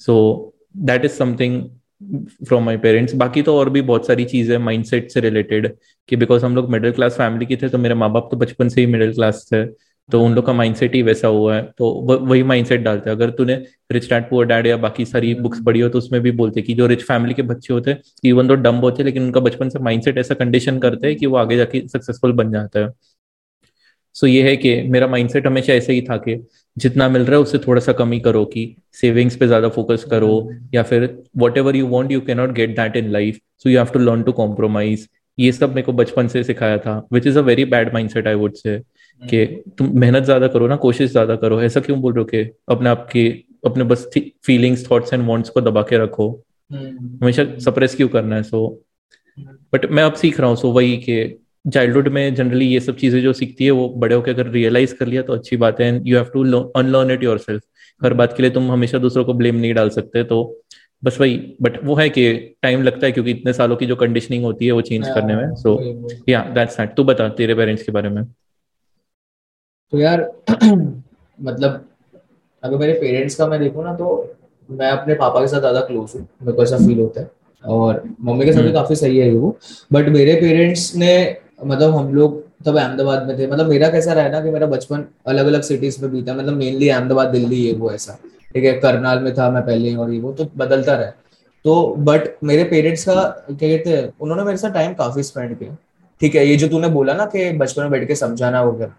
So 0.00 0.54
that 0.76 1.04
is 1.04 1.12
something 1.12 1.62
from 2.46 2.64
my 2.64 2.76
parents 2.76 3.14
बाकी 3.14 3.42
तो 3.42 3.56
और 3.58 3.70
भी 3.70 3.82
बहुत 3.82 4.06
सारी 4.06 4.24
चीज़ें 4.24 4.56
माइंडसेट 4.58 5.10
से 5.10 5.20
रिलेटेड 5.20 5.74
कि 6.08 6.16
बिकॉज़ 6.16 6.44
हम 6.44 6.56
लोग 6.56 6.70
मिडिल 6.70 6.92
क्लास 6.92 7.16
फैमिली 7.18 7.46
के 7.46 7.56
थे 7.56 7.68
तो 7.68 7.78
मेरे 7.78 7.94
माँ 7.94 8.10
बाप 8.12 8.28
तो 8.30 8.36
बचपन 8.36 8.68
से 8.68 8.80
ही 8.80 8.86
मिडिल 8.86 9.12
क्लास 9.14 9.48
थे। 9.52 9.64
तो 10.08 10.22
उन 10.24 10.34
लोग 10.34 10.46
का 10.46 10.52
माइंडसेट 10.52 10.94
ही 10.94 11.02
वैसा 11.02 11.28
हुआ 11.28 11.54
है। 11.56 11.62
तो 11.78 11.90
वही 12.20 12.42
माइंडसेट 12.44 12.80
डालते 12.82 13.10
हैं। 13.10 13.16
अगर 13.16 13.30
तूने 13.30 13.54
रिच 13.92 14.08
डैड 14.10 14.28
पुअर 14.30 14.46
डैड 14.46 14.66
या 14.66 14.76
बाकी 14.78 15.04
सारी 15.04 15.34
बुक्स 15.36 15.60
पढ़ी 15.66 15.80
हो 15.80 15.88
तो 15.88 15.98
उसमें 15.98 16.20
भी 16.22 16.30
बोलते 16.32 16.60
हैं 16.60 16.66
कि 16.66 16.74
जो 16.74 16.86
रिच 16.86 17.02
फैमिली 17.04 17.34
के 17.34 17.42
बच्चे 17.44 17.72
होते 17.74 17.90
हैं 17.90 18.00
इवन 18.24 18.48
तो 18.48 18.54
डम 18.56 18.76
होते 18.76 19.02
हैं 19.02 19.04
लेकिन 19.06 19.22
उनका 19.22 19.40
बचपन 19.40 19.68
से 19.68 19.78
माइंडसेट 19.80 20.18
ऐसा 20.18 20.34
कंडीशन 20.34 20.78
करते 20.78 21.06
हैं 21.06 21.16
कि 21.16 21.26
वो 21.26 21.36
आगे 21.36 21.56
जाके 21.56 21.86
सक्सेसफुल 21.88 22.32
बन 22.34 22.52
जाता 22.52 22.80
है। 22.80 22.90
सो 24.16 24.26
so 24.26 24.32
ये 24.32 24.42
है 24.42 24.56
कि 24.56 24.80
मेरा 24.90 25.06
माइंडसेट 25.06 25.46
हमेशा 25.46 25.72
ऐसे 25.72 25.92
ही 25.92 26.02
था 26.02 26.16
कि 26.18 26.36
जितना 26.76 27.08
मिल 27.08 27.22
रहा 27.22 27.36
है 27.36 27.42
उससे 27.42 27.58
थोड़ा 27.58 27.80
सा 27.80 27.92
कमी 27.92 28.20
करो 28.20 28.44
कि 28.44 28.64
सेविंग्स 29.00 29.36
पे 29.36 29.46
ज़्यादा 29.46 29.68
फोकस 29.68 30.04
करो 30.10 30.30
या 30.74 30.82
फिर 30.82 31.04
whatever 31.58 31.76
you 31.76 31.86
want 31.86 32.12
you 32.12 32.20
cannot 32.20 32.52
get 32.52 32.76
that 32.76 32.96
in 32.96 33.10
life 33.12 33.38
so 33.62 33.70
you 33.70 33.78
have 33.78 33.92
to 33.92 33.98
learn 33.98 34.22
to 34.22 34.32
compromise 34.32 35.08
ये 35.38 35.50
सब 35.52 35.70
मेरे 35.70 35.82
को 35.82 35.92
बचपन 35.92 36.28
से 36.28 36.44
सिखाया 36.44 36.78
था 36.78 36.96
which 37.12 37.26
is 37.26 37.38
a 37.38 37.42
very 37.42 37.64
bad 37.64 37.92
mind 37.92 38.10
set 38.10 38.26
I 38.26 38.34
would 38.34 38.54
say 38.54 38.78
कि 39.22 39.44
तुम 39.78 39.90
मेहनत 40.00 40.24
ज़्यादा 40.24 40.46
करो 40.48 40.66
ना 40.68 40.76
कोशिश 40.78 41.10
ज़्यादा 41.10 41.36
करो। 41.36 41.60
ऐसा 41.62 41.80
क्यों 41.80 42.00
बोल 42.00 42.12
रहे 42.12 42.20
हो 42.20 42.24
कि 42.26 42.50
अपने 42.68 42.88
आपके 42.88 43.28
अपने 43.66 43.84
बस 43.84 44.08
फीलिंग्स 44.46 44.90
थॉट्स 44.90 45.12
एंड 45.12 45.26
वांट्स 45.28 45.50
को 45.50 45.60
दबा 45.60 45.82
के 45.82 45.98
रखो। 45.98 46.28
हम्म। 46.70 47.18
हमेशा 47.22 47.44
सप्रेस 47.64 47.94
क्यों 47.94 48.08
करना 48.08 48.36
है? 48.36 48.42
सो 48.42 48.82
बट 49.72 49.90
मैं 49.90 50.02
अब 50.02 50.14
सीख 50.14 50.40
रहा 50.40 50.48
हूँ 50.48 50.56
सो 50.56 50.70
वही 50.72 50.96
कि 50.98 51.42
चाइल्डहुड 51.64 52.08
में 52.08 52.34
जनरली 52.34 52.66
ये 52.66 52.80
सब 52.80 52.96
चीज़ें 52.96 53.20
जो 53.22 53.32
सीखती 53.32 53.64
है 53.64 53.70
वो 53.70 53.88
बड़े 53.98 54.14
होकर 54.14 54.30
अगर 54.30 54.50
रियलाइज़ 54.50 54.94
कर 54.94 55.06
लिया 55.06 55.22
तो 55.22 55.32
अच्छी 55.32 55.56
बात 55.56 55.80
है। 55.80 55.88
You 56.06 56.16
have 56.16 56.30
to 56.34 56.42
unlearn 56.72 57.10
it 57.10 57.22
yourself 57.38 57.62
हर 58.00 58.14
बात 58.14 58.36
के 58.36 58.42
लिए 58.42 58.50
तुम 58.50 58.70
हमेशा 58.72 58.98
दूसरों 58.98 59.24
को 59.24 59.34
ब्लेम 59.34 59.56
नहीं 59.56 59.74
डाल 59.74 59.88
सकते 59.90 60.22
तो 60.24 60.38
बस 61.04 61.20
वही। 61.20 61.36
बट 61.62 61.78
वो 61.84 61.94
है 61.94 62.08
कि 62.08 62.32
टाइम 62.62 62.82
लगता 62.82 63.06
है 63.06 63.12
क्योंकि 63.12 63.30
इतने 63.30 63.52
सालों 63.52 63.76
की 63.76 63.86
जो 63.86 63.96
कंडीशनिंग 63.96 64.44
होती 64.44 64.66
है 64.66 64.72
वो 64.72 64.80
चेंज 64.82 65.06
करने 65.08 65.36
में। 65.36 65.54
सो 65.54 65.78
या 66.28 66.42
दैट्स 66.54 66.76
दैट 66.78 66.94
तू 66.96 67.04
बता 67.04 67.28
तेरे 67.38 67.54
पेरेंट्स 67.54 67.82
के 67.82 67.92
बारे 67.92 68.08
में। 68.08 68.22
तो 69.92 69.98
यार 69.98 70.20
मतलब 71.38 71.84
अगर 72.62 72.76
मेरे 72.76 72.92
पेरेंट्स 72.92 73.34
का 73.34 73.46
मैं 73.46 73.58
देखूँ 73.60 73.84
ना 73.84 73.94
तो 73.94 74.08
मैं 74.68 74.90
अपने 74.90 75.14
पापा 75.14 75.40
के 75.40 75.48
साथ 75.48 75.60
ज़्यादा 75.60 75.80
क्लोज 75.80 76.12
हूँ 76.14 76.22
मेरे 76.42 76.52
को 76.52 76.62
ऐसा 76.62 76.78
फील 76.78 77.00
होता 77.00 77.20
है। 77.20 77.30
और 77.64 78.02
मम्मी 78.20 78.44
के 78.44 78.52
साथ 78.52 78.60
भी 78.60 78.64
हम्म। 78.64 78.74
काफ़ी 78.74 78.96
सही 78.96 79.18
है 79.18 79.30
वो। 79.32 79.56
बट 79.92 80.08
मेरे 80.08 80.34
पेरेंट्स 80.40 80.94
ने 80.96 81.12
मतलब 81.64 81.94
हम 81.96 82.12
लोग 82.14 82.42
तब 82.64 82.78
अहमदाबाद 82.78 83.26
में 83.26 83.38
थे। 83.38 83.46
मतलब 83.46 83.68
मेरा 83.68 83.88
कैसा 83.90 84.12
रहा 84.12 84.28
ना 84.28 84.40
कि 84.40 84.50
मेरा 84.50 84.66
बचपन 84.66 85.04
अलग 85.26 85.46
अलग 85.46 85.62
सिटीज़ 85.62 86.00
में 86.02 86.10
बीता। 86.12 86.34
मतलब 86.34 86.56
मेनली 86.56 86.88
अहमदाबाद 86.88 87.28
दिल्ली 87.28 87.56
ये 87.56 87.72
वो 87.74 87.90
ऐसा। 87.92 88.18
ठीक 88.54 88.64
है 88.64 88.72
करनाल 88.80 89.18
में 89.20 89.32
था 89.34 89.50
मैं 89.50 89.62
पहले 89.66 89.94
और 89.96 90.12
ये 90.12 90.20
वो 90.20 90.32
तो 90.32 90.48
बदलता 90.56 90.94
रहा 90.94 91.10
तो 91.64 91.94
बट 91.98 92.28
मेरे 92.44 92.64
पेरेंट्स 92.64 93.04
का 93.04 93.14
क्या 93.14 93.68
कहते 93.68 93.90
हैं 93.90 94.12
उन्होंने 94.20 94.44
मेरे 94.44 94.56
साथ 94.56 94.70
टाइम 94.72 94.94
काफ़ी 94.94 95.22
स्पेंड 95.22 95.58
किया। 95.58 95.76
ठीक 96.20 96.34
है 96.34 96.46
ये 96.46 96.56
जो 96.56 96.68
तूने 96.68 96.88
बोला 96.90 97.14
ना 97.14 97.24
कि 97.26 97.50
बचपन 97.54 97.82
में 97.82 97.90
बैठ 97.90 98.06
के 98.08 98.14
समझाना 98.14 98.62
वगैरह। 98.62 98.92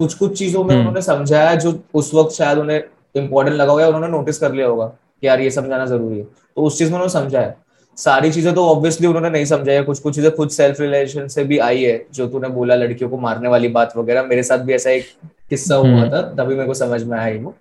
कुछ 0.00 0.14
कुछ 0.14 0.38
चीज़ों 0.38 0.62
में 0.64 0.70
हम्म। 0.70 0.78
उन्होंने 0.78 1.02
समझाया 1.02 1.54
जो 1.56 1.78
उस 1.94 2.12
वक्त 2.14 2.32
शायद 2.34 2.58
उन्हें 2.58 2.82
इंपॉर्टेंट 3.14 3.56
लगा 3.56 3.72
होगा 3.72 3.86
उन्होंने 3.86 4.08
नोटिस 4.08 4.38
कर 4.38 4.52
लिया 4.52 4.66
होगा 4.66 4.86
कि 4.86 5.26
यार 5.26 5.40
ये 5.40 5.50
समझाना 5.50 5.86
ज़रूरी 5.86 6.18
है। 6.18 6.24
तो 6.24 6.62
उस 6.62 6.78
चीज़ 6.78 6.88
में 6.88 6.94
उन्होंने 6.94 7.12
समझाया। 7.12 7.54
सारी 7.98 8.30
चीज़ें 8.32 8.54
तो 8.54 8.64
ऑब्वियसली 8.66 9.06
उन्होंने 9.06 9.30
नहीं 9.30 9.44
समझाया 9.44 9.82
कुछ 9.82 9.98
कुछ 10.00 10.14
चीज़ें 10.14 10.30
खुद 10.34 10.50
सेल्फ 10.50 10.80
रिलेशन 10.80 11.26
से 11.28 11.44
भी 11.44 11.58
आई 11.60 11.82
है 11.82 12.04
जो 12.14 12.26
तूने 12.28 12.48
बोला 12.48 12.74
लड़कियों 12.74 13.10
को 13.10 13.18
मारने 13.18 13.48
वाली 13.48 13.68
बात 13.68 13.96
वगैरह। 13.96 14.22
मेरे 14.24 14.42
साथ 14.42 14.58
भी 14.58 14.74
ऐसा 14.74 14.90
एक 14.90 15.06
किस्सा 15.50 15.74
हुआ 15.74 15.88
हम्म। 15.88 16.10
था 16.12 16.22
तभी 16.34 16.54
मेरे 16.54 16.66
को 16.66 16.74
समझ 16.74 17.02
में 17.02 17.18
आया 17.18 17.40
वो। 17.40 17.54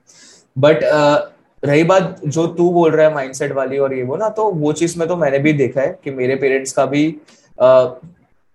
बट 0.56 0.84
रही 1.64 1.84
बात 1.84 2.22
जो 2.26 2.46
तू 2.48 2.70
बोल 2.72 2.92
रहा 2.92 3.08
है 3.08 3.14
माइंडसेट 3.14 3.52
वाली 3.52 3.78
और 3.78 3.94
ये 3.94 4.04
वो 4.04 4.16
ना 4.18 4.30
तो 4.30 4.50
वो 4.52 4.74
चीज़ 4.74 4.98
में 5.00 5.08
तो 5.08 5.16
मैंने 5.18 5.40
भी 5.40 5.54
देखा 5.54 5.82
है 5.82 5.98
कि 6.04 6.12
मेरे 6.12 6.36
पेरेंट्स 6.36 6.74
का 6.74 6.86
भी 6.86 7.06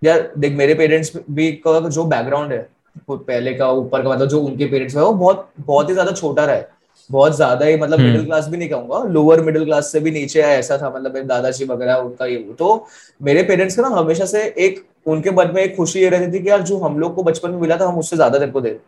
यार 0.02 0.30
देख 0.38 0.52
मेरे 0.52 0.74
पेरेंट्स 0.74 1.12
भी 1.30 1.50
का 1.66 1.78
जो 1.80 2.04
बैकग्राउंड 2.04 2.52
है 2.52 2.66
पहले 3.08 3.54
का 3.54 3.70
ऊपर 3.72 4.02
का 4.02 4.10
मतलब 4.10 4.28
जो 4.28 4.40
उनके 4.40 4.66
पेरेंट्स 4.66 4.96
है 4.96 5.02
वो 5.02 5.12
बहुत 5.14 5.48
बहुत 5.58 5.88
ही 5.88 5.94
ज़्यादा 5.94 6.12
छोटा 6.12 6.44
रहा 6.44 6.56
है। 6.56 6.68
बहुत 7.10 7.34
ज़्यादा 7.36 7.66
ही 7.66 7.76
मतलब 7.76 7.98
मिडिल 7.98 8.14
हम्म। 8.14 8.26
क्लास 8.26 8.48
भी 8.48 8.56
नहीं 8.56 8.68
कहूँगा 8.68 9.02
लोअर 9.10 9.40
मिडिल 9.40 9.64
क्लास 9.64 9.90
से 9.92 10.00
भी 10.00 10.10
नीचे 10.10 10.40
आया 10.42 10.58
ऐसा 10.58 10.78
था 10.78 10.90
मतलब 10.90 11.14
मेरे 11.14 11.26
दादाजी 11.26 11.64
वगैरह 11.64 11.94
उनका 11.96 12.26
ये 12.26 12.36
तो 12.58 12.86
मेरे 13.20 13.42
पेरेंट्स 13.42 13.76
का 13.76 13.82
ना 13.82 13.96
हमेशा 13.96 14.24
से 14.26 14.42
एक 14.58 14.84
उनके 15.06 15.30
मन 15.30 15.50
में 15.54 15.62
एक 15.62 15.76
खुशी 15.76 16.00
ये 16.00 16.08
रहती 16.08 16.32
थी 16.32 16.42
कि 16.42 16.48
यार 16.48 16.62
जो 16.62 16.78
हम 16.78 16.98
लोग 16.98 17.14
को 17.14 17.22
बचपन 17.22 17.50
में 17.50 17.58
मिला 17.60 17.76
था 17.76 17.86
हम 17.86 17.98
उससे 17.98 18.16
ज़्यादा 18.16 18.38
तेरे 18.38 18.50
को 18.50 18.60
दे 18.60 18.78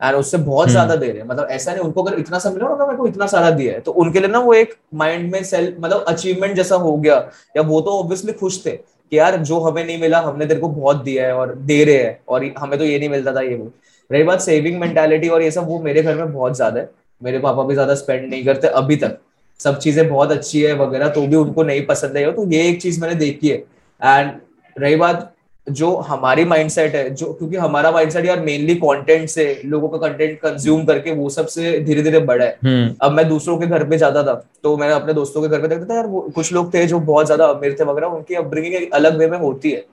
एंड 0.00 0.16
उससे 0.16 0.36
बहुत 0.38 0.60
हम्म। 0.60 0.70
ज़्यादा 0.70 0.94
दे 0.96 1.06
रहे 1.06 1.18
हैं। 1.18 1.26
मतलब 1.28 1.48
ऐसा 1.50 1.72
नहीं 1.72 1.84
उनको 1.84 2.02
अगर 2.02 2.18
इतना 2.18 2.38
सा 2.38 2.50
मिला 2.50 2.68
ना 2.68 2.86
मेरे 2.86 2.96
को 2.98 3.06
इतना 3.06 3.26
सारा 3.28 3.50
दिया 3.52 3.72
है 3.72 3.80
तो 3.80 3.92
उनके 3.94 4.20
लिए 4.20 4.28
ना 4.28 4.38
वो 4.40 4.54
एक 4.54 4.74
माइंड 4.94 5.30
में 5.32 5.42
सेल्फ 5.44 5.76
मतलब 5.80 6.04
अचीवमेंट 6.08 6.56
जैसा 6.56 6.76
हो 6.76 6.96
गया। 6.96 7.16
या 7.56 7.62
वो 7.64 7.80
तो 7.80 7.98
ऑब्वियसली 7.98 8.32
खुश 8.34 8.64
थे 8.66 8.78
कि 9.12 9.18
यार 9.18 9.36
जो 9.38 9.58
हमें 9.60 9.84
नहीं 9.84 10.00
मिला, 10.00 10.20
हमने 10.20 10.46
तेरे 10.46 10.60
को 10.60 10.68
बहुत 10.68 11.02
दिया 11.04 11.26
है 11.26 11.32
और 11.34 11.54
दे 11.56 11.82
रहे 11.84 11.96
हैं 11.96 12.18
और 12.28 12.44
हमें 12.58 12.78
तो 12.78 12.84
ये 12.84 12.98
नहीं 12.98 13.08
मिलता 13.08 13.34
था 13.34 13.40
ये 13.40 13.54
वो। 13.56 13.70
रही 14.10 14.22
बात 14.22 14.40
सेविंग 14.40 14.78
मेंटेलिटी 14.80 15.28
और 15.28 15.42
ये 15.42 15.50
सब, 15.50 15.66
वो 15.66 15.80
मेरे 15.82 16.02
घर 16.02 16.14
में 16.16 16.32
बहुत 16.32 16.56
ज़्यादा 16.56 16.80
है। 16.80 16.88
मेरे 17.20 17.38
पापा 17.38 17.62
भी 17.62 17.74
ज़्यादा 17.74 17.94
स्पेंड 17.94 18.28
नहीं 18.30 18.44
करते 18.44 18.68
अभी 18.68 18.96
तक। 18.96 19.18
सब 19.60 19.78
चीज़ें 19.78 20.08
बहुत 20.08 20.32
अच्छी 20.32 20.62
है 20.62 20.72
वगैरह 20.74 21.08
तो 21.08 21.26
भी 21.26 21.36
उनको 21.36 21.62
नहीं 21.62 21.84
पसंद 21.86 22.16
है। 22.16 22.32
तो 22.32 22.46
ये 22.50 22.68
एक 22.68 22.80
चीज़ 22.82 23.00
मैंने 23.00 23.14
देखी 23.14 23.48
है। 23.48 23.56
एंड 23.56 24.32
रही 24.76 24.96
बात 24.96 25.31
जो 25.66 25.94
हमारी 25.98 26.44
माइंडसेट 26.44 26.94
है 26.94 27.08
जो 27.10 27.32
क्योंकि 27.32 27.56
हमारा 27.56 27.90
माइंडसेट 27.90 28.24
यार 28.26 28.40
मेनली 28.40 28.74
कंटेंट 28.76 29.28
से 29.28 29.44
लोगों 29.64 29.88
का 29.88 29.98
कंटेंट 29.98 30.38
कंज्यूम 30.40 30.84
करके 30.84 31.12
वो 31.12 31.28
सबसे 31.30 31.78
धीरे 31.80 32.02
धीरे 32.02 32.18
बढ़ा 32.20 32.44
है 32.44 32.58
हम्म। 32.64 32.94
अब 33.00 33.12
मैं 33.12 33.28
दूसरों 33.28 33.56
के 33.58 33.66
घर 33.66 33.84
पे 33.84 33.98
जाता 33.98 34.22
था 34.22 34.34
तो 34.62 34.76
मैं 34.76 34.90
अपने 34.90 35.14
दोस्तों 35.14 35.42
के 35.42 35.48
घर 35.48 35.60
पे 35.60 35.68
देखता 35.68 35.84
था 35.84 35.94
यार 35.94 36.06
वो 36.06 36.20
कुछ 36.34 36.52
लोग 36.52 36.72
थे 36.74 36.86
जो 36.86 37.00
बहुत 37.02 37.26
ज़्यादा 37.26 37.46
अमीर 37.46 37.76
थे 37.80 37.84
वगैरह 37.84 38.06
उनकी 38.08 38.34
अपब्रिंगिंग 38.34 38.74
एक 38.74 38.94
अलग 38.94 39.18
वे 39.18 39.26
में 39.26 39.38
होती 39.38 39.70
है 39.70 39.84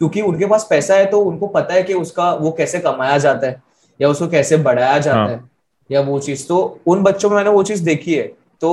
क्योंकि 0.00 0.20
उनके 0.22 0.46
पास 0.46 0.66
पैसा 0.70 0.94
है 0.94 1.06
तो 1.06 1.20
उनको 1.20 1.46
पता 1.50 1.74
है 1.74 1.82
कि 1.82 1.94
उसका 1.94 2.32
वो 2.34 2.50
कैसे 2.52 2.78
कमाया 2.80 3.18
जाता 3.18 3.46
है 3.46 3.62
या 4.00 4.08
उसको 4.08 4.28
कैसे 4.28 4.56
बढ़ाया 4.58 4.98
जाता 4.98 5.18
हाँ. 5.18 5.28
है 5.28 5.40
या 5.90 6.00
वो 6.00 6.18
चीज़ 6.20 6.46
तो 6.48 6.58
उन 6.86 7.02
बच्चों 7.02 7.30
में 7.30 7.36
मैंने 7.36 7.50
वो 7.50 7.62
चीज़ 7.62 7.84
देखी 7.84 8.14
है 8.14 8.26
तो 8.60 8.70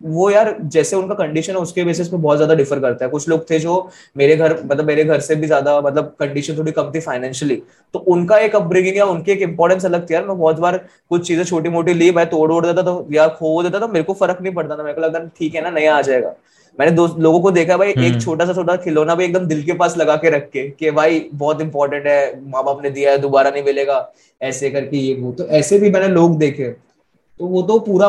वो 0.00 0.28
यार 0.30 0.54
जैसे 0.64 0.96
उनका 0.96 1.14
कंडीशन 1.16 1.52
है 1.52 1.58
उसके 1.58 1.84
बेसिस 1.84 2.08
पे 2.08 2.16
बहुत 2.16 2.36
ज़्यादा 2.36 2.54
डिफर 2.54 2.80
करता 2.80 3.04
है। 3.04 3.10
कुछ 3.10 3.28
लोग 3.28 3.48
थे 3.50 3.58
जो 3.58 3.88
मेरे 4.16 4.36
घर 4.36 4.52
मतलब 4.64 4.84
मेरे 4.86 5.04
घर 5.04 5.20
से 5.20 5.34
भी 5.36 5.46
ज़्यादा 5.46 5.80
मतलब 5.80 6.14
कंडीशन 6.20 6.56
थोड़ी 6.58 6.72
कम 6.72 6.90
थी 6.94 7.00
फाइनेंशियली 7.00 7.56
तो 7.94 7.98
उनका 8.08 8.38
एक 8.38 8.56
अपब्रिंगिंग 8.56 8.96
या 8.96 9.04
उनकी 9.06 9.32
एक 9.32 9.42
इंपॉर्टेंस 9.42 9.84
अलग 9.84 10.08
थी 10.10 10.14
यार। 10.14 10.26
मैं 10.26 10.38
बहुत 10.38 10.58
बार 10.58 10.76
कुछ 11.10 11.26
चीज़ें 11.26 11.44
छोटी 11.44 11.68
मोटी 11.68 11.94
ली 11.94 12.10
मैं 12.12 12.26
तोड़ 12.30 12.50
ओड़ 12.52 12.64
देता 12.66 12.82
तो 12.82 13.06
या 13.12 13.26
खो 13.30 13.62
देता 13.62 13.78
तो 13.78 13.88
मेरे 13.88 14.04
को 14.04 14.14
फ़र्क 14.14 14.42
नहीं 14.42 14.54
पड़ता 14.54 14.76
था। 14.76 14.82
मेरे 14.82 14.94
को 14.94 15.00
लगता 15.00 15.24
ठीक 15.38 15.54
है 15.54 15.62
ना 15.62 15.70
नया 15.70 15.96
आ 15.96 16.02
जाएगा। 16.02 16.34
मैंने 16.78 16.92
दो 16.92 17.06
लोगों 17.18 17.40
को 17.40 17.50
देखा 17.50 17.76
भाई 17.76 17.90
एक 17.90 17.98
हम्म। 17.98 18.18
छोटा 18.20 18.44
सा 18.46 18.52
छोटा 18.54 18.76
खिलौना 18.78 19.14
भी 19.14 19.24
एकदम 19.24 19.46
दिल 19.46 19.62
के 19.62 19.72
पास 19.74 19.96
लगा 19.98 20.16
के 20.16 20.30
रख 20.30 20.48
के 20.50 20.68
कि 20.70 20.90
भाई 20.92 21.18
बहुत 21.34 21.60
इंपॉर्टेंट 21.60 22.06
है 22.06 22.48
माँ 22.50 22.62
बाप 22.64 22.82
ने 22.82 22.90
दिया 22.90 23.10
है 23.10 23.18
दोबारा 23.18 23.50
नहीं 23.50 23.62
मिलेगा 23.64 23.96
ऐसे 24.40 24.70
करके 24.70 24.96
ये 24.98 25.14
वो। 25.14 25.32
तो 25.32 25.46
ऐसे 25.56 25.78
भी 25.78 25.90
मैंने 25.90 26.08
लोग 26.08 26.38
देखे। 26.38 26.70
तो 27.40 27.46
वो 27.46 27.62
तो 27.62 27.78
पूरा 27.80 28.08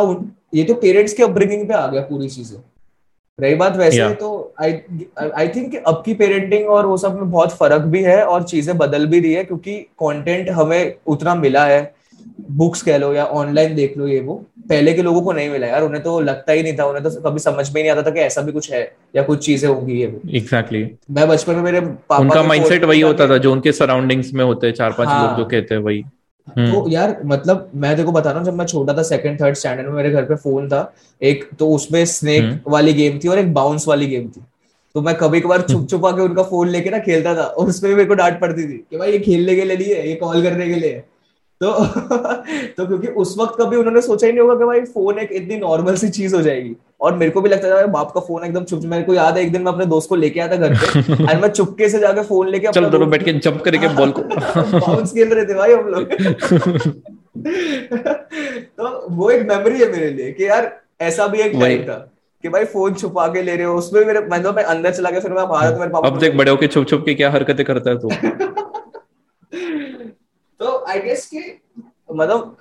ये 0.53 0.63
तो 0.63 0.73
पेरेंट्स 0.73 1.13
के 1.13 1.23
अपब्रिंगिंग 1.23 1.67
पे 1.67 1.73
आ 1.73 1.85
गया 1.87 2.01
पूरी 2.01 2.29
चीज़ें। 2.29 2.57
रही 3.39 3.55
बात 3.55 3.75
वैसे 3.77 3.97
yeah. 3.97 4.19
तो 4.19 4.53
आई 4.61 4.71
आई 5.35 5.47
थिंक 5.47 5.75
अब 5.87 6.01
की 6.05 6.13
पेरेंटिंग 6.13 6.69
और 6.69 6.85
वो 6.85 6.97
सब 6.97 7.15
में 7.15 7.29
बहुत 7.31 7.55
फ़र्क 7.57 7.81
भी 7.91 8.01
है 8.03 8.23
और 8.23 8.43
चीज़ें 8.43 8.77
बदल 8.77 9.05
भी 9.07 9.19
रही 9.19 9.33
है 9.33 9.43
क्योंकि 9.43 9.77
कंटेंट 10.03 10.49
हमें 10.49 10.95
उतना 11.07 11.35
मिला 11.35 11.65
है। 11.65 11.81
बुक्स 12.51 12.81
कह 12.81 12.97
लो 12.97 13.11
या 13.13 13.25
ऑनलाइन 13.25 13.75
देख 13.75 13.97
लो 13.97 14.07
ये 14.07 14.19
वो। 14.19 14.33
पहले 14.69 14.93
के 14.93 15.01
लोगों 15.01 15.21
को 15.21 15.31
नहीं 15.31 15.49
मिला 15.49 15.67
यार 15.67 15.83
उन्हें 15.83 16.01
तो 16.03 16.19
लगता 16.21 16.53
ही 16.53 16.63
नहीं 16.63 16.77
था 16.77 16.85
उन्हें 16.85 17.03
तो 17.03 17.09
कभी 17.21 17.39
समझ 17.39 17.69
में 17.73 17.81
नहीं 17.81 17.91
आता 17.91 18.01
था 18.01 18.11
कि 18.11 18.19
ऐसा 18.19 18.41
भी 18.41 18.51
कुछ 18.51 18.71
है 18.71 18.81
या 19.15 19.23
कुछ 19.23 19.45
चीज़ें 19.45 19.69
होंगी 19.69 19.99
ये 19.99 20.07
वो। 20.07 20.19
Exactly 20.29 20.83
exactly. 20.83 21.15
मैं 21.15 21.27
बचपन 21.27 21.55
में 21.55 21.61
मेरे 21.63 21.79
पापा 21.81 22.17
उनका 22.17 22.43
माइंडसेट 22.43 22.83
वही 22.83 23.01
होता 23.01 23.27
था 23.29 23.37
जो 23.37 23.51
उनके 23.51 23.71
सराउंडिंग्स 23.71 24.33
में 24.33 24.43
होते 24.45 24.67
हैं 24.67 24.73
चार 24.73 24.91
पाँच 24.91 25.07
हाँ, 25.07 25.27
लोग 25.27 25.37
जो 25.37 25.45
कहते 25.45 25.75
हैं 25.75 25.81
वही। 25.81 26.03
तो 26.49 26.79
हम्म। 26.79 26.91
यार 26.91 27.15
मतलब 27.25 27.69
मैं 27.75 27.95
देखो 27.95 28.11
बता 28.11 28.29
रहा 28.29 28.39
हूँ 28.39 28.45
जब 28.45 28.53
मैं 28.53 28.65
छोटा 28.65 28.93
था 28.93 29.03
सेकंड 29.03 29.41
थर्ड 29.41 29.55
स्टैंडर्ड 29.55 29.87
में 29.87 29.95
मेरे 29.95 30.11
घर 30.11 30.25
पे 30.25 30.35
फ़ोन 30.37 30.67
था 30.69 30.81
एक 31.21 31.49
तो 31.59 31.69
उसमें 31.71 32.03
स्नेक 32.07 32.43
हम्म। 32.43 32.71
वाली 32.71 32.93
गेम 32.93 33.19
थी 33.19 33.27
और 33.27 33.39
एक 33.39 33.53
बाउंस 33.53 33.87
वाली 33.87 34.07
गेम 34.07 34.27
थी 34.27 34.41
तो 34.95 35.01
मैं 35.01 35.15
कभी 35.15 35.39
कभार 35.39 35.61
छुप 35.61 35.87
छुपा 35.89 36.11
के 36.11 36.21
उनका 36.21 36.43
फ़ोन 36.43 36.69
लेके 36.69 36.89
ना 36.89 36.99
खेलता 36.99 37.35
था 37.35 37.43
और 37.43 37.67
उसमें 37.67 37.89
भी 37.89 37.95
मेरे 37.95 38.07
को 38.07 38.13
डांट 38.15 38.39
पड़ती 38.39 38.63
थी 38.63 38.77
कि 38.89 38.97
भाई 38.97 39.11
ये 39.11 39.19
खेलने 39.19 39.55
के 39.55 39.63
लिए 39.63 39.77
नहीं 39.77 39.93
है 39.93 40.07
ये 40.09 40.15
कॉल 40.15 40.41
करने 40.43 40.67
के 40.67 40.75
लिए 40.75 41.03
तो 41.61 41.71
तो 42.77 42.85
क्योंकि 42.87 43.07
उस 43.17 43.35
वक्त 43.37 43.55
कभी 43.61 43.77
उन्होंने 43.77 44.01
सोचा 44.01 44.27
ही 44.27 44.33
नहीं 44.33 44.41
होगा 44.41 44.55
कि 44.55 44.65
भाई 44.65 44.81
फ़ोन 44.93 45.19
एक 45.19 45.31
इतनी 45.31 45.57
नॉर्मल 45.57 45.95
सी 45.95 46.09
चीज़ 46.09 46.35
हो 46.35 46.41
जाएगी 46.41 46.75
और 47.01 47.15
मेरे 47.15 47.31
को 47.31 47.41
भी 47.41 47.49
लगता 47.49 47.69
था 47.69 47.87
बाप 47.87 48.11
का 48.11 48.19
फ़ोन 48.19 48.45
एकदम 48.45 48.63
चुप 48.63 48.83
मेरे 48.83 49.03
को 49.03 49.13
याद 49.13 49.37
है 49.37 49.43
एक 49.43 49.51
दिन 49.51 49.61
मैं 49.61 49.71
अपने 49.71 49.85
दोस्त 49.85 50.09
को 50.09 50.15
लेके 50.15 50.39
आया 50.39 50.51
था 50.51 50.55
घर 50.55 50.75
पे 50.75 51.23
और 51.25 51.41
मैं 51.41 51.49
चुपके 51.49 51.89
से 51.89 51.99
जाके 51.99 52.23
फ़ोन 52.23 52.47
लेके 52.47 52.71
चल 52.71 52.85
दोनों 52.85 53.09
बैठ 53.09 53.23
के 53.23 53.33
जंप 53.33 53.61
करके 53.61 53.87
बॉल 53.87 54.11
को 54.11 54.21
बाउंस 54.79 55.13
खेल 55.13 55.33
रहे 55.33 55.45
थे 55.45 55.53
भाई 55.53 55.73
हम 55.73 55.87
लोग। 55.87 56.03
तो 58.77 59.05
वो 59.09 59.31
एक 59.31 59.49
मेमोरी 59.49 59.79
है 59.79 59.91
मेरे 59.91 60.09
लिए 60.09 60.31
कि 60.31 60.47
यार 60.47 60.81
ऐसा 61.01 61.27
भी 61.27 61.39
एक 61.39 61.59
टाइम 61.59 61.83
था 61.83 62.11
कि 62.43 62.49
भाई 62.49 62.65
फ़ोन 62.65 62.93
छुपा 62.93 63.27
के 63.27 63.41
ले 63.41 63.55
रहे 63.55 63.65
हो 63.65 63.75
उसमें 63.75 64.05
मेरे 64.05 64.21
मैं 64.21 64.43
तो 64.43 64.53
मैं 64.53 64.63
अंदर 64.63 64.91
चला 64.91 65.09
गया 65.09 65.19
फिर 65.19 65.31
मैं 65.31 65.47
बाहर 65.47 65.71
तो 65.71 65.79
मेरे 65.79 65.91
पापा 65.91 66.07
अब 66.07 66.19
देख 66.19 66.35
बड़े 66.35 66.51
होके 66.51 66.67
छुप 66.67 66.87
छुप 66.87 67.05
के 67.05 67.13
क्या 67.13 67.31
हरकतें 67.31 67.65
करता 67.65 67.89
है 67.89 67.99
तू। 67.99 68.09
तो 70.59 70.85
आई 70.89 70.99
गेस 70.99 71.25
कि 71.25 71.61
मतलब 72.13 72.57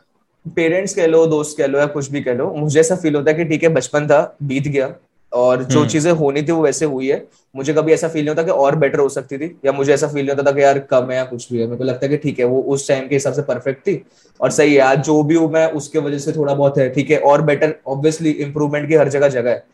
पेरेंट्स 0.48 0.94
कह 0.94 1.06
लो 1.06 1.26
दोस्त 1.26 1.56
कह 1.58 1.66
लो 1.66 1.78
या 1.78 1.86
कुछ 1.88 2.10
भी 2.10 2.20
कह 2.20 2.34
लो 2.34 2.52
मुझे 2.56 2.80
ऐसा 2.80 2.96
फील 2.96 3.16
होता 3.16 3.30
है 3.30 3.36
कि 3.36 3.44
ठीक 3.44 3.62
है 3.62 3.68
बचपन 3.68 4.06
था 4.06 4.36
बीत 4.42 4.68
गया। 4.68 4.94
और 5.32 5.62
जो 5.62 5.78
हम्म। 5.78 5.88
चीज़ें 5.88 6.10
होनी 6.12 6.42
थी 6.42 6.52
वो 6.52 6.62
वैसे 6.62 6.84
हुई 6.84 7.08
है। 7.08 7.16
मुझे 7.54 7.72
कभी 7.74 7.92
ऐसा 7.92 8.08
फील 8.08 8.24
नहीं 8.24 8.28
होता 8.28 8.42
कि 8.42 8.50
और 8.50 8.76
बेटर 8.76 8.98
हो 8.98 9.08
सकती 9.08 9.38
थी 9.38 9.46
या 9.64 9.72
मुझे 9.72 9.92
ऐसा 9.94 10.06
फील 10.06 10.26
नहीं 10.26 10.36
होता 10.36 10.42
था 10.42 10.54
कि 10.54 10.62
यार 10.62 10.78
कम 10.90 11.10
है 11.10 11.16
या 11.16 11.24
कुछ 11.24 11.52
भी 11.52 11.58
है। 11.58 11.66
मेरे 11.66 11.76
को 11.76 11.84
लगता 11.84 12.06
है 12.06 12.10
कि 12.10 12.16
ठीक 12.16 12.38
है 12.38 12.44
वो 12.44 12.60
उस 12.64 12.86
टाइम 12.88 13.08
के 13.08 13.14
हिसाब 13.14 13.32
से 13.32 13.42
परफेक्ट 13.42 13.80
थी। 13.80 14.02
और 14.40 14.50
सही 14.50 14.74
है 14.74 14.80
आज 14.80 15.04
जो 15.04 15.22
भी 15.22 15.34
हूँ 15.34 15.50
मैं 15.52 15.66
उसके 15.72 15.98
वजह 15.98 16.18
से 16.18 16.32
थोड़ा 16.32 16.54
बहुत 16.54 16.78
है 16.78 16.88
ठीक 16.90 17.10
है। 17.10 17.18
और 17.20 17.42
बेटर 17.42 17.74
ऑब्वियसली 17.86 18.30
इंप्रूवमेंट 18.30 18.88
की 18.88 18.94
हर 18.94 19.08
जगह 19.08 19.28
जगह 19.28 19.50
है। 19.50 19.64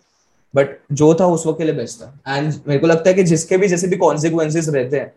बट 0.54 0.76
जो 0.92 1.14
था 1.14 1.26
उस 1.26 1.46
वक्त 1.46 1.58
के 1.58 1.64
लिए 1.64 1.74
बेस्ट 1.74 2.00
था। 2.00 2.36
एंड 2.36 2.52
मेरे 2.68 2.78
को 2.80 2.86
लगता 2.86 3.10
है 3.10 3.14
कि 3.14 3.22
जिसके 3.24 3.56
भी 3.56 3.68
जैसे 3.68 3.88
भी 3.88 3.96
कॉन्सिक्वेंसेज 3.96 4.68
रहते 4.68 4.96
हैं 4.96 5.12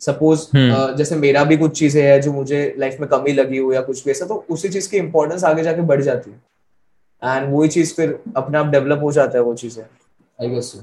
सपोज़ 0.00 0.46
हम्म। 0.56 0.96
जैसे 0.96 1.16
मेरा 1.16 1.42
भी 1.44 1.56
कुछ 1.56 1.78
चीज़ें 1.78 2.02
है 2.02 2.20
जो 2.20 2.32
मुझे 2.32 2.62
लाइफ 2.78 3.00
में 3.00 3.08
कमी 3.08 3.32
लगी 3.32 3.58
हो 3.58 3.72
या 3.72 3.80
कुछ 3.82 4.04
भी 4.04 4.10
ऐसा 4.10 4.26
तो 4.26 4.44
उसी 4.50 4.68
चीज़ 4.68 4.90
की 4.90 4.96
इंपॉर्टेंस 4.96 5.44
आगे 5.44 5.62
जाके 5.62 5.82
बढ़ 5.90 6.00
जाती 6.02 6.30
है। 6.30 7.36
एंड 7.36 7.52
वही 7.54 7.68
चीज़ 7.68 7.94
फिर 7.94 8.18
अपने 8.36 8.58
आप 8.58 8.66
डेवलप 8.72 9.02
हो 9.02 9.12
जाता 9.12 9.38
है 9.38 9.44
वो 9.44 9.54
चीज़ें 9.54 9.82
I 9.82 10.48
guess 10.48 10.74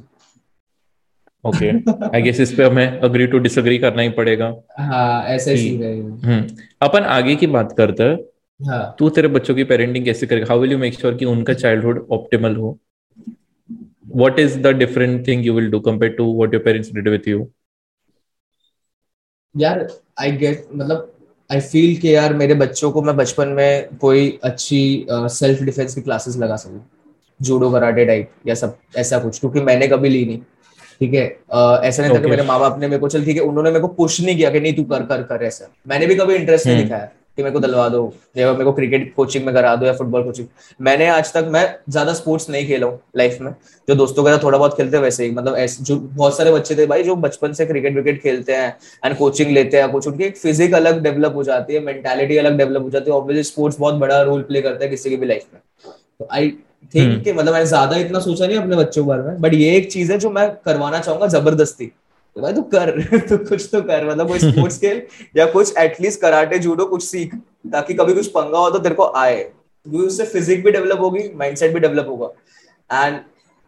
okay 1.44 1.70
I 2.08 2.22
guess 2.22 2.40
इस 2.40 2.54
पे 2.54 2.64
हमें 2.64 3.00
अग्री 3.00 3.28
टू 3.28 3.38
डिसएग्री 3.40 3.78
करना 3.80 4.02
ही 4.02 4.10
पड़ेगा। 4.18 4.54
हाँ 4.80 5.24
ऐसे 5.36 5.54
ही 5.54 5.76
हम्म। 5.78 6.42
अपन 6.82 7.04
आगे 7.18 7.36
की 7.36 7.48
बात 7.48 7.74
करते 7.78 8.04
हैं। 8.04 8.18
हाँ. 8.60 8.96
तू 9.00 9.10
तेरे 9.10 9.28
बच्चों 9.28 9.56
की 9.56 9.64
पेरेंटिंग 9.64 10.06
कैसे 10.06 10.28
करेगा? 10.28 10.46
How 10.50 10.60
will 10.60 10.72
you 10.72 10.78
make 10.78 10.94
sure 10.94 11.14
कि 11.16 11.26
उनका 11.26 11.54
चाइल्डहुड 11.54 12.08
ऑप्टिमल 12.12 12.56
हो? 12.56 12.78
What 14.20 14.40
is 14.40 14.54
the 14.62 14.74
different 14.74 15.26
thing 15.26 15.42
you 15.46 15.54
will 15.56 15.70
do 15.72 15.80
compared 15.86 16.14
to 16.18 16.26
what 16.36 16.54
your 16.56 16.62
parents 16.68 16.90
did 16.98 17.08
with 17.14 17.26
you? 17.32 17.40
यार 19.58 19.88
आई 20.20 20.32
गेट 20.32 20.68
मतलब 20.74 21.14
आई 21.50 21.60
फील 21.62 21.96
कि 21.98 22.16
यार 22.16 22.34
मेरे 22.34 22.54
बच्चों 22.54 22.92
को 22.92 23.02
मैं 23.02 23.16
बचपन 23.18 23.48
में 23.48 23.98
कोई 24.02 24.40
अच्छी 24.44 24.80
सेल्फ 25.12 25.62
डिफेंस 25.62 25.96
की 25.96 26.02
क्लासेस 26.02 26.38
लगा 26.38 26.56
सकूँ। 26.56 26.86
जूडो 27.40 27.70
कराटे 27.72 28.06
टाइप 28.06 28.30
या 28.48 28.56
सब 28.56 28.78
ऐसा 28.98 29.20
कुछ 29.20 29.40
क्योंकि 29.40 29.62
मैंने 29.62 29.88
कभी 29.88 30.10
ली 30.10 30.26
नहीं। 30.26 30.40
ठीक 31.00 31.14
है? 31.14 31.26
ऐसा 31.88 32.04
नहीं 32.04 32.16
था 32.16 32.22
कि 32.22 32.28
मेरे 32.28 32.44
माँ 32.44 32.60
बाप 32.60 32.80
ने 32.80 32.88
मेरे 32.88 33.00
को 33.00 33.08
चल 33.10 33.26
ठीक 33.26 33.36
है 33.36 33.42
उन्होंने 33.42 33.70
मेरे 33.70 33.82
को 33.82 33.88
पुश 33.88 34.20
नहीं 34.22 34.36
किया 34.38 34.50
कि 34.50 34.60
नहीं 34.60 34.74
तू 34.76 34.84
कर 34.84 35.04
कर 35.06 35.24
कर 35.24 35.44
ऐसा। 35.44 35.68
मैंने 35.88 36.06
भी 36.08 36.16
कभी 36.16 36.36
इंटरेस्ट 36.36 36.68
नहीं 36.68 36.76
हम्म। 36.76 36.88
दिखाया। 36.88 37.10
कि 37.38 37.44
मेरे 37.44 37.54
को 37.54 37.60
दिलवा 37.60 37.88
दो 37.90 38.02
या 38.38 38.52
मेरे 38.52 38.64
को 38.66 38.72
क्रिकेट 38.74 39.14
कोचिंग 39.16 39.46
में 39.46 39.54
करा 39.56 39.76
दो 39.76 39.86
या 39.86 39.94
फुटबॉल 39.96 40.24
कोचिंग 40.24 40.48
मैंने 40.80 41.08
आज 41.10 41.32
तक 41.34 41.48
मैं 41.52 41.64
ज़्यादा 41.90 42.14
स्पोर्ट्स 42.14 42.50
नहीं 42.50 42.68
खेला 42.68 42.88
हूँ 42.88 43.00
लाइफ 43.18 43.38
में। 43.42 43.52
जो 43.88 43.96
दोस्तों 43.96 44.24
के 44.24 44.32
साथ 44.32 44.44
थोड़ा 44.44 44.58
बहुत 44.58 44.78
खेलते 44.78 44.98
वैसे 44.98 45.26
ही। 45.26 45.32
मतलब 45.32 45.56
ऐसे 45.58 45.84
जो 45.84 45.96
बहुत 45.96 46.38
सारे 46.38 46.52
बच्चे 46.52 46.76
थे 46.76 46.86
भाई 46.86 47.04
जो 47.04 47.16
बचपन 47.18 47.54
से 47.54 47.66
क्रिकेट 47.66 47.96
विकेट 47.96 48.22
खेलते 48.22 48.56
हैं 48.56 48.76
एंड 49.04 49.18
कोचिंग 49.18 49.52
लेते 49.52 49.78
हैं 49.78 49.92
कुछ 49.92 50.08
उनकी 50.08 50.24
एक 50.24 50.38
फिजिक 50.38 50.74
अलग 50.76 51.02
डेवलप 51.04 51.36
हो 51.36 51.44
जाती 51.44 51.74
है 51.74 51.80
मेंटेलिटी 51.84 52.38
अलग 52.38 52.58
डेवलप 52.58 52.84
हो 52.84 52.90
जाती 52.90 53.12
है 53.12 53.18
ऑब्वियसली 53.18 53.44
स्पोर्ट्स 53.44 53.80
बहुत 53.80 53.96
बड़ा 53.96 54.22
रोल 54.22 54.42
प्ले 54.44 54.62
करता 54.62 54.84
है 54.84 54.90
किसी 54.90 55.10
की 55.10 55.16
भी 55.16 55.26
लाइफ 55.26 55.46
में। 55.54 55.62
तो 56.20 56.28
आई 56.32 56.50
थिंक 56.94 57.28
हम्म। 57.28 57.38
मतलब 57.40 57.54
मैंने 57.54 57.66
ज़्यादा 57.66 57.98
इतना 57.98 58.20
सोचा 58.20 58.48
नहीं 58.48 58.58
अपने 58.58 58.76
बच्चों 58.76 59.04
के 59.04 59.08
बारे 59.08 59.24
में 59.24 59.42
बट 59.42 59.54
ये 59.54 59.76
एक 59.78 59.92
चीज़ 59.92 60.12
है 60.12 60.18
जो 60.20 60.30
मैं 60.32 60.50
करवाना 60.66 61.00
चाहूँगा 61.00 61.28
ज़बरदस्ती। 61.30 61.92
तो 62.38 62.42
भाई 62.42 62.54
तू 62.54 62.62
कर 62.64 62.90
तू 63.30 63.38
कुछ 63.38 63.68
तो 63.72 63.82
कर 63.82 64.08
मतलब 64.08 64.28
कोई 64.28 64.40
स्पोर्ट्स 64.40 64.78
खेल 64.82 65.02
या 65.38 65.46
कुछ 65.52 65.78
एटलीस्ट 65.78 66.20
कराटे 66.22 66.60
जूडो 66.60 66.86
कुछ 66.86 67.04
सीख 67.04 67.34
ताकि 67.74 67.94
कभी 67.94 68.14
कुछ 68.14 68.28
पंगा 68.28 68.58
हो 68.58 68.70
तो 68.70 68.80
तेरे 68.80 68.96
को 68.96 69.06
आए। 69.16 69.38
क्योंकि 69.38 70.06
उससे 70.08 70.26
फिजिक 70.26 70.64
भी 70.64 70.72
डेवलप 70.72 71.00
होगी 71.00 71.24
माइंडसेट 71.36 71.74
भी 71.74 71.80
डेवलप 71.80 72.08
होगा। 72.10 73.06
एंड 73.06 73.20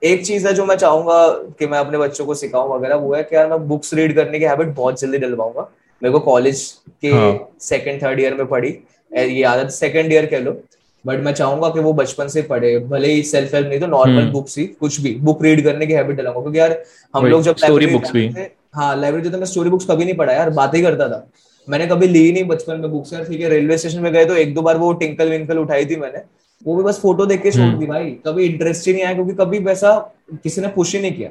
एक 0.02 0.26
चीज़ 0.26 0.48
है 0.48 0.54
जो 0.54 0.66
मैं 0.66 0.76
चाहूँगा 0.76 1.28
कि 1.60 1.68
मैं 1.68 1.80
अपने 1.80 1.98
बच्चों 1.98 2.26
को 2.26 2.36
सिखाऊं 2.36 2.70
वगैरह 2.70 2.96
वो 2.96 3.14
है 3.16 3.24
कि 3.24 3.36
यार 3.36 3.50
मैं 3.50 3.68
बुक्स 3.68 3.94
रीड 3.94 4.16
करने 4.16 4.40
की 4.40 4.46
हैबिट 4.46 4.76
बहुत 4.76 5.00
जल्दी 5.02 5.18
डलवाऊँगा। 5.18 5.70
मेरे 6.02 6.14
को 6.14 6.20
कॉलेज 6.20 6.62
के 7.06 7.14
सेकंड 7.62 8.04
थर्ड 8.04 8.20
ईयर 8.20 8.34
में 8.34 8.46
पढ़ी 8.46 8.78
ये 9.12 9.44
आदत 9.46 9.72
सेकंड 9.72 10.14
ईयर 10.14 10.26
कह 10.26 10.40
लो। 10.40 10.62
बट 11.06 11.20
मैं 11.24 11.34
चाहूँगा 11.34 11.70
कि 11.70 11.80
वो 11.80 11.94
बचपन 11.94 12.28
से 12.28 12.42
पढ़े 12.42 12.78
भले 12.80 13.12
ही 13.12 13.24
सेल्फ 13.24 13.54
हेल्प 13.56 13.68
नहीं 13.68 13.80
तो 13.80 13.88
नॉर्मल 13.88 14.32
बुक्स 14.32 14.58
हम्म। 14.58 14.68
ही 14.68 14.74
कुछ 14.80 15.00
भी 15.02 15.14
बुक 15.22 15.44
रीड 15.44 15.64
करने 15.64 15.88
की 15.88 15.94
हैबिट 15.94 16.16
डलाऊँगा 16.16 16.42
क्योंकि 16.42 16.60
यार 16.60 16.82
हम 17.14 17.26
लोग 17.26 17.42
जब 17.42 17.56
स्टोरी 17.56 17.86
बुक्स 17.86 18.12
भी। 18.12 18.28
हाँ 18.74 18.96
लाइब्रेरी 18.96 19.30
तो 19.30 19.38
मैं 19.38 19.46
स्टोरी 19.46 19.70
बुक्स 19.70 19.86
कभी 19.86 20.06
नहीं 20.06 20.16
पढ़ा 20.16 20.34
यार 20.34 20.50
बात 20.52 20.76
ही 20.76 20.82
करता 20.82 21.10
था 21.10 21.26
मैंने 21.68 21.88
कभी 21.88 22.08
ली 22.08 22.32
नहीं 22.32 22.44
बचपन 22.46 22.80
में 22.80 22.92
बुक्स 22.92 23.14
यार 23.14 23.24
ठीक 23.24 23.42
है 23.42 23.50
रेलवे 23.50 23.78
स्टेशन 23.78 24.00
में 24.00 24.12
गए 24.14 24.26
तो 24.26 24.36
एक 24.36 24.54
दो 24.54 24.62
बार 24.62 24.78
वो 24.78 24.92
टिंकल 24.96 25.30
विंकल 25.30 25.58
उठाई 25.58 25.86
थी 25.86 25.96
मैंने 25.96 26.22
वो 26.66 26.76
भी 26.76 26.84
बस 26.84 27.00
फ़ोटो 27.00 27.26
देख 27.26 27.42
के 27.44 27.52
छोड़ 27.52 27.62
हम्म। 27.62 27.80
दी 27.80 27.86
भाई 27.86 28.12
कभी 28.26 28.46
इंटरेस्ट 28.46 28.88
ही 28.88 28.94
नहीं 28.94 29.04
आया 29.04 29.14
क्योंकि 29.14 29.34
कभी 29.36 29.60
वैसा 29.62 29.98
किसी 30.34 30.62
ने 30.62 30.68
पुश 30.70 30.96
ही 30.96 31.02
नहीं 31.02 31.14
किया 31.14 31.30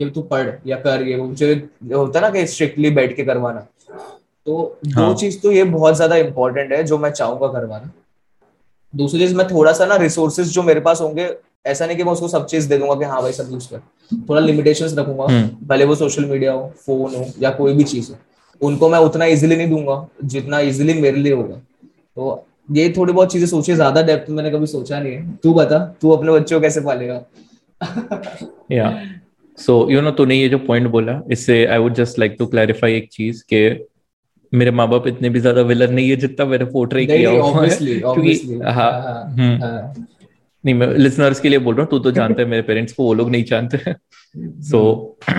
कि 0.00 0.10
तू 0.10 0.22
पढ़ 0.24 0.50
या 0.66 0.76
कर 0.78 1.02
ये 1.02 1.16
मुझे 1.16 1.52
होता 1.94 2.20
ना 2.20 2.30
कि 2.30 2.46
स्ट्रिक्टली 2.46 2.90
बैठ 2.90 3.16
के 3.16 3.24
करवाना 3.24 3.66
तो 4.46 4.56
हाँ. 4.86 5.06
दो 5.06 5.14
चीज़ 5.14 5.40
तो 5.40 5.52
ये 5.52 5.64
बहुत 5.66 5.96
ज़्यादा 5.96 6.16
इंपॉर्टेंट 6.18 6.72
है 6.72 6.82
जो 6.84 6.98
मैं 6.98 7.10
चाहूँगा 7.12 7.48
करवाना 7.50 7.90
दूसरी 8.94 9.20
चीज़ 9.20 9.34
मैं 9.36 9.46
थोड़ा 9.48 9.72
सा 9.72 9.86
ना 9.86 9.96
रिसोर्सेज 9.96 10.52
जो 10.52 10.62
मेरे 10.62 10.80
पास 10.80 11.00
होंगे 11.00 11.28
ऐसा 11.64 11.86
नहीं 11.86 11.96
कि 11.96 12.04
मैं 12.04 12.12
उसको 12.12 12.28
सब 12.28 12.46
चीज़ 12.46 12.68
दे 12.68 12.78
दूँगा 12.78 12.94
कि 12.94 13.04
हाँ 13.04 13.20
भाई 13.22 13.32
सब 13.32 13.48
यूज़ 13.52 13.68
कर। 13.70 13.80
थोड़ा 14.28 14.40
लिमिटेशन 14.40 14.86
रखूँगा। 14.98 15.24
हम्म। 15.24 15.66
भले 15.66 15.84
वो 15.84 15.94
सोशल 15.94 16.24
मीडिया 16.24 16.52
हो 16.52 16.72
फ़ोन 16.86 17.14
हो 17.14 17.26
या 17.42 17.50
कोई 17.50 17.72
भी 17.74 17.84
चीज़ 17.84 18.10
हो। 18.10 18.16
उनको 18.60 18.88
मैं 18.88 18.98
उतना 18.98 19.24
इजिली 19.24 19.56
नहीं 19.56 19.68
दूँगा 19.70 20.06
जितना 20.24 20.60
इजिली 20.60 20.94
मेरे 20.94 21.16
लिए 21.16 21.32
होगा। 21.32 21.56
तो 22.16 22.44
ये 22.72 22.92
थोड़ी 22.96 23.12
बहुत 23.12 23.32
चीज़ें 23.32 23.46
सोची 23.46 23.74
ज़्यादा 23.74 24.02
डेप्थ 24.02 24.28
में 24.30 24.36
मैंने 24.36 24.50
कभी 24.50 24.66
सोचा 24.66 25.00
नहीं 25.00 25.12
है। 25.12 25.36
तू 25.42 25.52
बता 25.54 25.78
तू 26.02 26.10
अपने 26.10 26.32
बच्चों 26.32 26.58
को 26.58 26.62
कैसे 26.62 26.80
पालेगा? 26.80 27.22
या 28.72 28.92
सो 29.58 29.86
यू 29.90 30.00
नो 30.00 30.10
तूने 30.10 30.34
ये 30.34 30.48
जो 30.48 30.58
पॉइंट 30.58 30.86
बोला 30.88 31.20
इससे 31.32 31.64
I 31.66 31.78
would 31.78 31.94
just 31.94 32.18
like 32.18 32.36
to 32.38 32.46
clarify 32.46 32.94
एक 32.94 33.08
चीज़ 33.12 33.42
के 33.52 33.68
मेरे 34.52 34.70
माँ 34.70 34.88
बाप 34.88 35.06
इतने 35.06 35.28
भी 35.30 35.40
ज़्यादा 35.40 35.62
विलन 35.62 35.92
नहीं 35.94 36.10
है 36.10 36.16
जितना 36.16 36.46
मैंने 36.46 36.64
पोर्ट्रे 36.64 37.04
किया 37.06 37.30
हुआ 37.30 37.64
है। 37.64 37.76
क्योंकि 37.76 38.58
हाँ, 38.64 38.72
हाँ, 38.72 39.24
हम्म। 39.30 39.62
हाँ। 39.62 40.06
नहीं 40.64 40.74
मैं 40.74 40.94
लिसनर्स 40.94 41.40
के 41.40 41.48
लिए 41.48 41.58
बोल 41.58 41.74
रहा 41.74 41.82
हूँ 41.82 41.90
तू 41.90 41.98
तो 41.98 42.10
जानते 42.10 42.42
है 42.42 42.48
मेरे 42.48 42.62
पेरेंट्स 42.62 42.92
को 42.92 43.04
वो 43.04 43.14
लोग 43.14 43.30
नहीं 43.30 43.44
जानते 43.44 43.78
सो 44.62 45.16
so, 45.28 45.34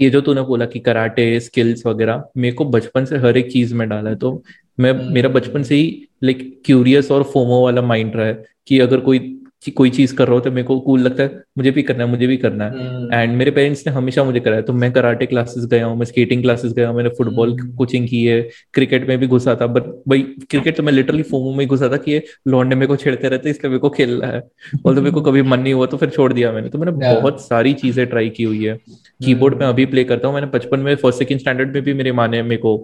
ये 0.00 0.10
जो 0.10 0.20
तूने 0.20 0.42
बोला 0.42 0.66
कि 0.66 0.78
कराटे 0.78 1.40
स्किल्स 1.40 1.86
वगैरह 1.86 2.24
मेरे 2.36 2.54
को 2.54 2.64
बचपन 2.64 3.04
से 3.04 3.16
हर 3.16 3.36
एक 3.36 3.52
चीज़ 3.52 3.74
में 3.74 3.88
डाला 3.88 4.10
है 4.10 4.16
तो 4.16 4.44
मैं। 4.80 4.92
मेरा 4.92 5.28
बचपन 5.28 5.62
से 5.62 5.74
ही 5.74 6.08
लाइक 6.24 6.62
क्यूरियस 6.64 7.10
और 7.10 7.22
फोमो 7.22 7.64
वाला 7.64 7.82
माइंड 7.82 8.16
रहा 8.16 8.26
है 8.26 8.44
कि 8.66 8.78
अगर 8.78 9.00
कोई 9.00 9.39
कोई 9.66 9.90
चीज़ 9.90 10.14
कर 10.16 10.26
रहा 10.26 10.34
हो 10.34 10.40
तो 10.40 10.50
मेरे 10.50 10.62
को 10.62 10.78
कूल 10.80 11.00
लगता 11.00 11.22
है 11.22 11.42
मुझे 11.58 11.70
भी 11.70 11.82
करना 11.82 12.04
है 12.04 12.10
मुझे 12.10 12.26
भी 12.26 12.36
करना 12.36 12.64
है। 12.64 12.70
And 12.70 13.12
hmm. 13.12 13.38
मेरे 13.38 13.50
पेरेंट्स 13.50 13.86
ने 13.86 13.92
हमेशा 13.92 14.22
मुझे 14.24 14.40
कराया 14.40 14.62
तो 14.62 14.72
मैं 14.72 14.90
कराटे 14.92 15.26
क्लासेस 15.26 15.64
गया 15.66 15.86
हूँ 15.86 15.96
मैं 15.98 16.06
स्केटिंग 16.06 16.42
क्लासेस 16.42 16.72
गया 16.72 16.88
हूँ 16.88 16.96
मैंने 16.96 17.10
फुटबॉल 17.18 17.56
कोचिंग 17.76 18.02
हम्म। 18.02 18.10
की 18.10 18.24
है 18.24 18.40
क्रिकेट 18.74 19.08
में 19.08 19.16
भी 19.18 19.26
घुसा 19.26 19.54
था 19.60 19.66
बट 19.66 19.82
भाई 20.08 20.22
क्रिकेट 20.50 20.76
तो 20.76 20.82
मैं 20.82 20.92
लिटरली 20.92 21.22
फोमो 21.22 21.52
में 21.54 21.66
घुसा 21.66 21.88
था 21.92 21.96
कि 21.96 22.12
ये 22.12 22.22
लौंडे 22.48 22.76
मेरे 22.76 22.86
को 22.86 22.96
छेड़ते 22.96 23.28
रहते 23.28 23.50
इसलिए 23.50 23.70
मेरे 23.70 23.80
को 23.80 23.90
खेलना 23.90 24.26
है। 24.26 24.40
और 24.76 24.94
तो 24.94 25.00
मेरे 25.00 25.10
को 25.10 25.20
कभी 25.22 25.42
मन 25.42 25.60
नहीं 25.60 25.74
हुआ 25.74 25.86
तो 25.86 25.96
फिर 25.96 26.10
छोड़ 26.10 26.32
दिया 26.32 26.52
मैंने। 26.52 26.68
तो 26.68 26.78
मैंने 26.78 26.92
बहुत 26.92 27.40
सारी 27.40 27.72
चीज़ें 27.74 28.06
ट्राई 28.06 28.28
की 28.30 28.42
हुई 28.42 28.64
है। 28.64 28.76
कीबोर्ड 29.20 29.60
में 29.60 29.66
अभी 29.66 29.86
प्ले 29.86 30.04
करता 30.04 30.28
हूँ 30.28 30.34
मैंने 30.34 30.50
बचपन 30.54 30.80
में 30.80 30.94
फ़र्स्ट 30.96 31.18
सेकंड 31.18 31.40
स्टैंडर्ड 31.40 31.74
में 31.74 31.82
भी 31.84 31.94
मेरे 31.94 32.12
माँ 32.12 32.28
ने 32.28 32.42
मेरे 32.42 32.56
को 32.56 32.76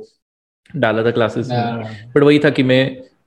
डाला 0.70 1.04
था 1.04 1.10
क्लासेस 1.10 1.48
में। 1.50 1.82
बट 2.14 2.22
वही 2.22 2.38
था 2.38 2.50
कि 2.50 2.62
मैं 2.62 2.80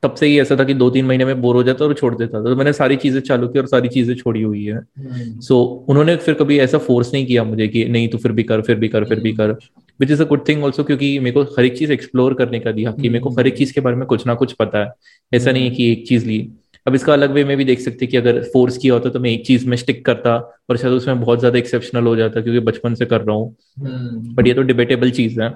तब 0.04 0.14
से 0.14 0.28
ही 0.28 0.40
ऐसा 0.40 0.56
था 0.56 0.64
कि 0.64 0.74
दो 0.74 0.90
तीन 0.90 1.06
महीने 1.06 1.26
में 1.26 1.42
बोर 1.42 1.56
हो 1.56 1.64
जाता 1.64 1.86
और 1.86 1.94
छोड़ 1.94 2.16
देता 2.16 2.40
था। 2.40 2.44
तो 2.44 2.56
मैंने 2.56 2.74
सारी 2.74 2.96
चीज़ें 2.96 3.22
चालू 3.22 3.48
की 3.48 3.60
और 3.60 3.66
सारी 3.66 3.90
चीज़ें 3.90 4.16
छोड़ी 4.16 4.42
हुई 4.42 4.66
है। 4.66 4.80
सो 4.80 5.02
हम्म। 5.02 5.40
so, 5.40 5.54
उन्होंने 5.90 6.16
फिर 6.16 6.34
कभी 6.34 6.60
ऐसा 6.60 6.78
फोर्स 6.78 7.14
नहीं 7.14 7.26
किया 7.26 7.44
मुझे 7.44 7.68
कि 7.68 7.86
नहीं 7.86 8.08
तो 8.08 8.18
फिर 8.18 8.32
भी 8.32 8.44
कर 8.44 8.62
फिर 8.62 8.76
भी 8.76 8.88
कर 8.88 9.04
फिर 9.04 9.20
भी 9.20 9.34
कर। 9.34 9.52
Which 10.00 10.12
is 10.12 10.24
a 10.24 10.26
good 10.26 10.48
thing 10.50 10.64
also 10.64 10.84
क्योंकि 10.84 11.20
मेरे 11.20 11.32
को 11.32 11.42
हर 11.42 11.66
एक 11.66 11.78
चीज़ 11.78 11.92
एक्सप्लोर 11.92 12.34
करने 12.34 12.60
का 12.60 12.72
दिया 12.72 12.92
कि 12.92 13.10
मेरे 13.10 13.20
को 13.20 13.30
हर 13.30 13.48
एक 13.48 13.58
चीज़ 13.58 13.74
के 13.74 13.82
बारे 13.82 13.96
में 13.96 14.06
कुछ 14.06 14.28
ना 14.28 14.34
कुछ 14.34 14.54
पता 14.54 14.80
है। 14.80 14.92
ऐसा 15.34 15.52
नहीं 15.52 15.64
है 15.64 15.76
कि 15.76 15.92
एक 15.92 16.08
चीज़ 16.08 16.28
ली। 16.28 16.50
अब 16.86 16.96
इसका 16.96 17.14
अलग 17.14 17.32
वे 17.32 17.44
में 17.44 17.56
भी 17.58 17.66
देख 17.66 17.80
सकते 17.80 18.06
कि 18.08 18.18
अगर 18.18 18.42
फोर्स 18.44 18.78
किया 18.78 18.94
होता 18.94 19.10
तो 19.10 19.20
मैं 19.20 19.30
एक 19.30 19.46
चीज़ 19.46 19.68
में 19.68 19.76
स्टिक 19.78 20.06
करता 20.06 20.36
और 20.70 20.78
शायद 20.78 20.94
उसमें 20.94 21.20
बहुत 21.22 21.40
ज़्यादा 21.40 21.58
एक्सेप्शनल 21.60 22.04
हो 22.04 22.16
जाता 22.16 22.42
क्योंकि 22.42 22.60
बचपन 22.60 22.94
से 22.96 23.06
कर 23.06 23.22
रहा 23.22 23.36
हूँ। 23.36 23.56
बट 24.36 24.48
ये 24.48 24.54
तो 24.54 24.62
डिबेटेबल 24.62 25.12
चीज़ 25.12 25.42
है। 25.42 25.50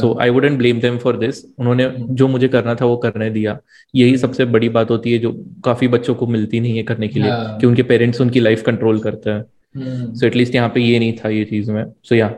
So 0.00 0.16
I 0.20 0.30
wouldn't 0.30 0.58
blame 0.58 0.80
them 0.80 0.98
for 0.98 1.16
this 1.16 1.44
उन्होंने 1.58 1.84
हम्म। 1.84 2.14
जो 2.14 2.28
मुझे 2.28 2.48
करना 2.48 2.74
था 2.74 2.84
वो 2.84 2.96
करने 2.96 3.30
दिया। 3.30 3.58
यही 3.94 4.10
हम्म। 4.10 4.20
सबसे 4.20 4.44
बड़ी 4.46 4.68
बात 4.68 4.90
होती 4.90 5.12
है 5.12 5.18
जो 5.18 5.32
काफ़ी 5.64 5.88
बच्चों 5.88 6.14
को 6.14 6.26
मिलती 6.26 6.60
नहीं 6.60 6.76
है 6.76 6.82
करने 6.82 7.08
के 7.08 7.20
लिए 7.20 7.30
कि 7.60 7.66
उनके 7.66 7.82
पेरेंट्स 7.84 8.20
उनकी 8.20 8.40
लाइफ 8.40 8.62
कंट्रोल 8.62 9.00
करते 9.00 9.30
हैं। 9.30 10.14
सो 10.14 10.26
एटलीस्ट 10.26 10.54
यहाँ 10.54 10.68
पे 10.68 10.80
ये 10.80 10.98
नहीं 10.98 11.12
था 11.14 11.28
ये 11.28 11.44
चीज़ 11.44 11.70
में। 11.72 11.84
So 12.04 12.14
yeah 12.14 12.28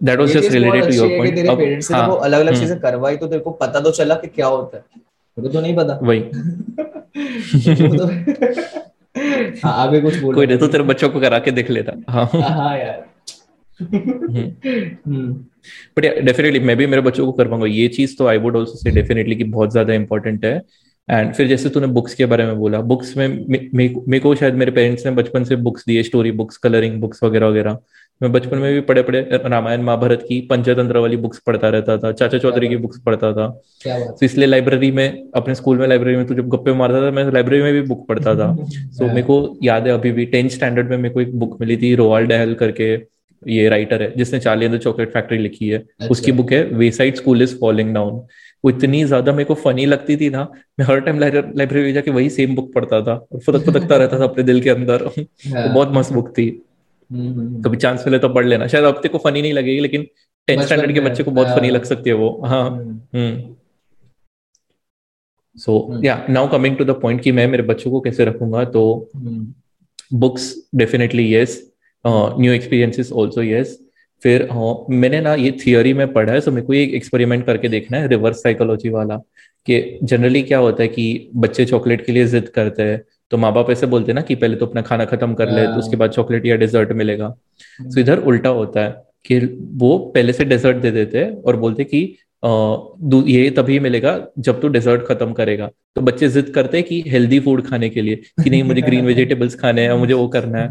that 0.00 0.18
was 0.18 0.32
just 0.32 0.52
related 0.52 0.84
to 0.84 0.94
your 0.94 1.08
point 1.08 1.38
parents 1.48 1.90
ने 1.90 1.98
हाँ, 1.98 2.18
अलग 2.22 2.40
अलग 2.40 2.58
चीज़ें 2.60 2.78
करवाई 2.80 3.16
तो 3.16 3.26
तेरे 3.26 3.40
को 3.40 3.50
पता 3.62 3.80
तो 3.80 3.90
चला 3.92 4.14
कि 4.14 4.26
क्या 4.26 4.46
होता 4.46 4.76
है। 4.76 4.84
मेरे 5.36 5.48
को 5.48 5.54
तो 5.54 5.60
नहीं 5.60 5.76
पता। 5.76 5.98
वही। 6.02 6.20
हाँ 9.62 9.72
आगे 9.82 10.00
कुछ 10.00 10.16
बोल 10.16 10.34
कोई 10.34 10.46
नहीं 10.46 10.58
तो 10.58 10.66
तेरे 10.68 10.84
बच्चों 10.84 11.08
को 11.10 11.20
करा 11.20 11.38
के 11.38 11.50
देख 11.50 11.70
लेता। 11.70 11.92
हाँ। 12.08 12.26
हाँ 12.34 12.76
यार। 12.78 13.04
बट 15.96 16.06
डेफिनेटली 16.24 16.60
मैं 16.60 16.76
भी 16.76 16.86
मेरे 16.86 17.02
बच्चों 17.02 17.26
को 17.26 17.32
कर 17.32 17.48
पाऊँगा 17.48 17.66
ये 17.66 17.86
चीज़ 17.88 18.16
तो 18.18 18.26
I 18.26 18.38
would 18.38 18.56
also 18.56 18.78
say 18.78 18.90
definitely 18.90 19.36
कि 19.36 19.44
बहुत 19.46 19.72
ज़्यादा 19.72 19.94
इंपॉर्टेंट 19.94 20.44
है। 20.44 20.60
एंड 21.08 21.32
फिर 21.34 21.48
जैसे 21.48 21.68
तूने 21.70 21.86
बुक्स 21.86 22.14
के 22.14 22.26
बारे 22.26 22.44
में 22.46 22.56
बोला 22.58 22.80
बुक्स 22.82 23.16
में 23.16 23.28
मेरे 23.48 24.18
को 24.20 24.34
शायद 24.34 24.54
मेरे 24.54 24.70
पेरेंट्स 24.70 25.06
ने 25.06 25.12
बचपन 25.12 25.44
से 25.44 25.56
बुक्स 25.58 25.84
दिए 25.86 26.02
स्टोरी 26.02 26.30
बुक्स 26.32 26.56
कलरिंग 26.56 27.00
बुक्स 27.00 27.22
वगैरह 27.24 27.46
वगैरह। 27.46 27.78
मैं 28.20 28.30
बचपन 28.32 28.58
में 28.58 28.72
भी 28.74 28.80
पढ़े 28.80 29.02
पढ़े 29.02 29.20
रामायण 29.44 29.82
महाभारत 29.82 30.24
की 30.28 30.40
पंचतंत्र 30.40 30.98
वाली 30.98 31.16
बुक्स 31.16 31.38
पढ़ता 31.38 31.68
रहता 31.68 31.96
था 31.98 32.12
चाचा 32.12 32.38
चौधरी 32.38 32.68
की 32.68 32.76
बुक्स 32.76 33.00
पढ़ता 33.00 33.32
था 33.32 33.48
तो 33.84 34.24
इसलिए 34.24 34.46
लाइब्रेरी 34.46 34.90
में 34.90 35.30
अपने 35.34 35.54
स्कूल 35.54 35.78
में 35.78 35.86
लाइब्रेरी 35.86 36.16
में 36.16 36.26
तो 36.26 36.34
जब 36.34 36.48
गप्पे 36.48 36.72
मारता 36.72 37.02
था 37.02 37.10
मैं 37.10 37.24
लाइब्रेरी 37.32 37.62
में 37.62 37.72
भी 37.72 37.82
बुक 37.82 38.06
पढ़ता 38.08 38.34
था 38.34 38.54
सो 38.66 39.06
मेरे 39.06 39.22
को 39.22 39.58
याद 39.62 39.86
है 39.86 39.92
अभी 39.92 40.12
भी 40.12 40.26
टेंथ 40.26 40.48
स्टैंडर्ड 40.48 40.90
में 40.90 40.96
मेरे 40.96 41.14
को 41.14 41.20
एक 41.20 41.38
बुक 41.38 41.60
मिली 41.60 41.76
थी 41.76 41.94
रोवाल 41.94 42.26
डहल 42.26 42.54
करके 42.54 42.92
ये 43.42 43.68
राइटर 43.68 44.02
है 44.02 44.12
जिसने 44.16 44.38
चार्ली 44.40 44.68
द 44.68 44.78
चॉकलेट 44.78 45.12
फैक्ट्री 45.12 45.38
लिखी 45.38 45.68
है 45.68 45.78
अच्छा। 45.78 46.08
उसकी 46.08 46.32
बुक 46.32 46.52
है 46.52 46.62
Wayside 46.90 47.16
School 47.16 47.42
is 47.42 47.56
falling 47.58 47.94
down 47.94 48.26
वो 48.64 48.70
इतनी 48.70 49.04
ज़्यादा 49.04 49.32
मेरे 49.32 49.44
को 49.44 49.54
फनी 49.54 49.84
लगती 49.86 50.16
थी 50.16 50.30
ना 50.30 50.48
मैं 50.78 50.86
हर 50.86 51.00
टाइम 51.00 51.18
लाइब्रेरी 51.18 51.92
जाके 51.92 52.10
वही 52.10 52.30
सेम 52.30 52.54
बुक 52.54 52.72
पढ़ता 52.74 53.00
था 53.02 53.14
और 53.32 53.40
फुदक 53.40 53.64
फुदकता 53.64 53.96
रहता 53.96 54.18
था 54.18 54.24
अपने 54.24 54.44
दिल 54.44 54.60
के 54.60 54.70
अंदर 54.70 55.04
हाँ। 55.48 55.72
बहुत 55.74 55.92
मस्त 55.92 56.12
बुक 56.12 56.28
थी। 56.28 56.48
कभी 57.12 57.76
चांस 57.76 58.04
मिले 58.06 58.18
तो 58.18 58.28
पढ़ 58.28 58.46
लेना। 58.46 58.66
शायद 58.66 58.84
अब 58.84 59.06
को 59.06 59.18
फनी 59.18 59.42
नहीं 59.42 59.52
लगेगी 59.52 59.80
लेकिन 59.80 60.06
टेंथ 60.46 60.62
स्टैंडर्ड 60.62 60.94
के 60.94 61.00
बच्चे 61.00 61.22
को 61.22 61.30
बहुत 61.30 61.58
फनी 61.58 61.70
लग 61.70 61.84
सकती 61.84 62.10
है 62.10 62.16
वो। 62.16 62.42
हाँ। 62.46 62.70
हम्म। 63.14 63.54
So 65.56 66.00
yeah 66.04 66.26
now 66.30 66.48
coming 66.48 66.76
to 66.76 66.84
the 66.84 66.90
point 66.90 67.20
कि 67.20 67.32
मैं 67.32 67.46
मेरे 67.46 67.62
बच्चों 67.62 67.90
को 67.90 68.00
कैसे 68.00 68.24
रखूँगा 68.24 68.64
तो 68.64 69.10
books 70.14 70.68
definitely 70.74 71.34
yes 71.34 71.72
new 72.06 72.52
experiences 72.52 73.12
also 73.12 73.42
yes 73.42 73.78
फिर 74.22 74.48
हाँ 74.52 74.86
मैंने 74.90 75.20
ना 75.20 75.34
ये 75.34 75.58
थियोरी 75.66 75.92
में 75.92 76.12
पढ़ा 76.12 76.32
है 76.32 76.40
सो 76.40 76.50
मेरे 76.50 76.66
को 76.66 76.74
एक 76.74 76.94
एक्सपेरिमेंट 76.94 77.46
करके 77.46 77.68
देखना 77.68 77.98
है 77.98 78.08
रिवर्स 78.08 78.42
साइकोलॉजी 78.42 78.88
वाला 78.88 79.16
कि 79.66 79.98
जनरली 80.02 80.42
क्या 80.42 80.58
होता 80.58 80.82
है 80.82 80.88
कि 80.88 81.30
बच्चे 81.36 81.64
चॉकलेट 81.64 82.06
के 82.06 82.12
लिए 82.12 82.26
जिद 82.26 82.48
करते 82.48 82.82
हैं 82.82 83.02
तो 83.30 83.36
माँ 83.36 83.52
बाप 83.52 83.70
ऐसे 83.70 83.86
बोलते 83.86 84.12
हैं 84.12 84.14
ना 84.14 84.20
कि 84.22 84.34
पहले 84.34 84.56
तो 84.56 84.66
अपना 84.66 84.82
खाना 84.82 85.04
खत्म 85.04 85.34
कर 85.34 85.50
ले 85.50 85.66
तो 85.68 85.78
उसके 85.78 85.96
बाद 85.96 86.10
चॉकलेट 86.10 86.46
या 86.46 86.56
डेजर्ट 86.56 86.92
मिलेगा। 86.92 87.28
तो 87.80 88.00
इधर 88.00 88.18
उल्टा 88.22 88.48
होता 88.48 88.80
है 88.80 88.90
कि 89.24 89.38
वो 89.74 89.98
पहले 90.14 90.32
से 90.32 90.44
डेजर्ट 90.44 90.76
दे 90.76 90.90
देते 90.90 91.24
हैं 91.24 91.42
और 91.42 91.56
बोलते 91.56 91.84
कि 91.84 92.16
ये 93.28 93.50
तभी 93.50 93.78
मिलेगा 93.80 94.12
जब 94.38 94.60
तू 94.60 94.68
डेजर्ट 94.68 95.06
खत्म 95.06 95.32
करेगा। 95.32 95.70
तो 95.94 96.00
बच्चे 96.00 96.28
जिद 96.28 96.50
करते 96.54 96.76
हैं 96.76 96.86
कि 96.86 97.02
हेल्दी 97.08 97.40
फ़ूड 97.40 97.66
खाने 97.66 97.88
के 97.90 98.02
लिए 98.02 98.16
कि 98.16 98.50
नहीं 98.50 98.62
मुझे 98.62 98.82
ग्रीन 98.82 99.06
वेजिटेबल्स 99.06 99.54
खाने 99.60 99.82
हैं 99.82 99.94
मुझे 99.94 100.14
वो 100.14 100.26
करना 100.28 100.58
है। 100.58 100.68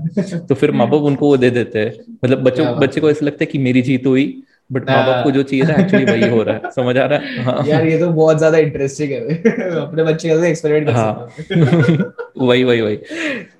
तो 0.47 0.55
फिर 0.55 0.71
माँ 0.71 0.87
बाप 0.89 1.01
उनको 1.01 1.29
वो 1.29 1.37
दे 1.37 1.49
देते 1.49 1.79
हैं। 1.79 1.93
मतलब 2.25 2.43
बच्चों 2.43 2.67
बच्चे 2.79 3.01
को 3.01 3.09
ऐसा 3.09 3.25
लगता 3.25 3.43
है 3.43 3.45
कि 3.45 3.57
मेरी 3.57 3.81
जीत 3.81 4.05
हुई। 4.05 4.25
बट 4.69 4.89
माँ 4.89 5.05
बाप 5.07 5.23
को 5.23 5.31
जो 5.31 5.43
चाहिए 5.43 5.65
था 5.65 5.73
एक्चुअली 5.81 6.05
वही 6.05 6.29
हो 6.29 6.43
रहा 6.43 6.55
है। 6.55 6.71
समझ 6.75 6.97
आ 6.97 7.05
रहा 7.05 7.19
है? 7.19 7.43
हाँ। 7.43 7.63
यार 7.67 7.85
ये 7.87 7.99
तो 7.99 8.09
बहुत 8.09 8.37
ज़्यादा 8.37 8.57
इंटरेस्टिंग 8.57 9.11
है। 9.11 9.19
अपने 9.81 10.03
बच्चे 10.03 10.29
का 10.29 10.45
एक्सपेरिमेंट 10.45 10.87
कर 10.87 10.93
हाँ। 10.93 12.13
वही 12.37 12.63
वही 12.63 12.81
वही। 12.81 12.97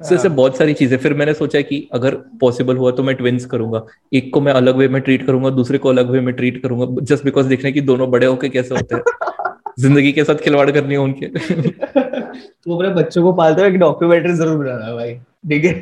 सो 0.03 0.15
इससे 0.15 0.29
बहुत 0.29 0.57
सारी 0.57 0.73
चीज़ें। 0.73 0.97
फिर 0.97 1.13
मैंने 1.13 1.33
सोचा 1.33 1.61
कि 1.61 1.87
अगर 1.93 2.15
पॉसिबल 2.39 2.77
हुआ 2.77 2.91
तो 2.91 3.03
मैं 3.03 3.15
ट्विंस 3.15 3.45
करूँगा। 3.45 3.85
एक 4.13 4.33
को 4.33 4.41
मैं 4.41 4.53
अलग 4.53 4.75
वे 4.75 4.87
में 4.87 5.01
ट्रीट 5.01 5.25
करूँगा 5.27 5.49
दूसरे 5.49 5.77
को 5.77 5.89
अलग 5.89 6.09
वे 6.09 6.19
में 6.19 6.33
ट्रीट 6.35 6.61
करूँगा 6.63 7.01
जस्ट 7.03 7.23
बिकॉज़ 7.23 7.47
देखने 7.47 7.71
की 7.71 7.81
दोनों 7.81 8.11
बड़े 8.11 8.25
होके 8.25 8.49
कैसे 8.49 8.75
होते 8.75 8.95
हैं। 8.95 9.03
ज़िंदगी 9.79 10.11
के 10.11 10.23
साथ 10.23 10.35
खिलवाड़ 10.35 10.69
करनी 10.71 10.93
है 10.93 10.99
उनके। 10.99 11.27
तो 11.27 12.75
अपने 12.75 12.89
बच्चों 12.89 13.23
को 13.23 13.33
पालते 13.33 13.61
हुए 13.61 13.69
डॉक्यूमेंट्री 13.77 14.33
ज़रूर 14.33 14.57
बनाना 14.57 14.93
भाई। 14.95 15.13
ठीक 15.49 15.65
है? 15.65 15.73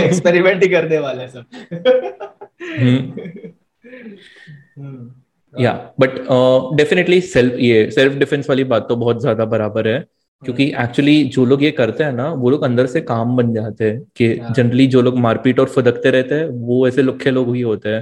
एक्सपेरिमेंट 0.00 0.54
हाँ। 0.54 0.62
ही 0.62 0.68
करने 0.68 0.98
वाले 0.98 1.28
सब। 1.28 1.44
हम्म। 2.78 3.52
या 5.54 5.72
बट 6.00 6.18
डेफिनेटली 6.76 7.20
सेल्फ 7.20 7.54
ये 7.58 7.90
सेल्फ 7.90 8.14
डिफेंस 8.14 8.48
वाली 8.48 8.64
बात 8.64 8.88
तो 8.88 8.96
बहुत 8.96 9.20
ज़्यादा 9.20 9.44
बराबर 9.44 9.88
है 9.88 9.98
क्योंकि 10.42 10.64
एक्चुअली 10.80 11.20
हम्म। 11.20 11.30
जो 11.30 11.44
लोग 11.44 11.62
ये 11.62 11.70
करते 11.70 12.04
हैं 12.04 12.12
ना 12.12 12.28
वो 12.32 12.50
लोग 12.50 12.62
अंदर 12.62 12.86
से 12.86 13.00
काम 13.00 13.36
बन 13.36 13.52
जाते 13.54 13.90
हैं 13.90 14.00
कि 14.16 14.34
जनरली 14.50 14.86
जो 14.86 15.02
लोग 15.02 15.18
मारपीट 15.18 15.60
और 15.60 15.68
फुदकते 15.68 16.10
रहते 16.10 16.34
हैं 16.34 16.46
वो 16.46 16.86
ऐसे 16.88 17.02
लुखे 17.02 17.30
लोग 17.30 17.54
ही 17.54 17.60
होते 17.60 17.88
हैं। 17.88 18.00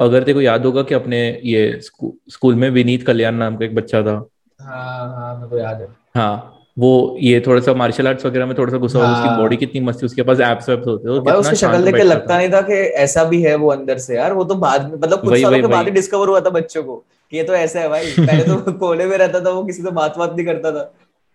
अगर 0.00 0.22
तेरे 0.22 0.34
को 0.34 0.40
याद 0.40 0.66
होगा 0.66 0.82
कि 0.82 0.94
अपने 0.94 1.20
ये 1.44 1.80
स्कूल 1.82 2.54
में 2.54 2.68
विनीत 2.70 3.06
कल्याण 3.06 3.34
नाम 3.34 3.56
का 3.56 3.64
एक 3.64 3.74
बच्चा 3.74 4.02
था। 4.02 4.14
हाँ 4.60 5.14
हाँ 5.14 5.34
मेरे 5.36 5.48
को 5.50 5.58
याद 5.58 5.80
है। 5.80 5.88
हाँ 6.16 6.61
वो 6.76 7.16
ये 7.20 7.42
थोड़ा 7.46 7.60
सा 7.60 7.74
मार्शल 7.74 8.06
आर्ट्स 8.08 8.26
वगैरह 8.26 8.46
में 8.46 8.54
थोड़ा 8.58 8.72
सा 8.72 8.78
गुस्सा 8.78 8.98
हाँ। 8.98 9.14
उसकी 9.14 9.40
बॉडी 9.40 9.56
कितनी 9.56 9.80
मस्ती 9.80 10.06
उसके 10.06 10.22
पास 10.22 10.40
एप्स 10.40 10.68
वेप्स 10.68 10.86
होते 10.86 11.08
हैं 11.08 11.20
भाई 11.24 11.36
उसकी 11.36 11.56
शक्ल 11.56 11.84
देख 11.84 11.94
के 11.94 12.02
लगता 12.02 12.38
नहीं 12.38 12.48
था 12.48 12.60
कि 12.62 12.74
ऐसा 13.02 13.24
भी 13.24 13.42
है 13.42 13.54
वो 13.54 13.70
अंदर 13.70 13.98
से 13.98 14.16
यार 14.16 14.32
वो 14.32 14.44
तो 14.44 14.54
बाद 14.62 14.88
में 14.90 14.96
मतलब 14.96 15.20
कुछ 15.20 15.40
सालों 15.40 15.60
के 15.60 15.66
बाद 15.66 15.84
ही 15.84 15.90
डिस्कवर 15.90 16.28
हुआ 16.28 16.40
था 16.40 16.50
बच्चों 16.50 16.82
को 16.82 16.96
कि 17.32 17.36
ये 17.36 17.42
तो 17.42 17.54
ऐसा 17.54 17.80
है 17.80 17.88
भाई 17.88 18.12
पहले 18.18 18.44
तो 18.44 18.72
कोने 18.78 19.06
में 19.06 19.16
रहता 19.18 19.40
था 19.40 19.50
वो 19.50 19.64
किसी 19.64 19.82
से 19.82 19.90
बात 19.92 20.18
बात 20.18 20.34
नहीं 20.36 20.46
करता 20.46 20.72
था 20.72 20.92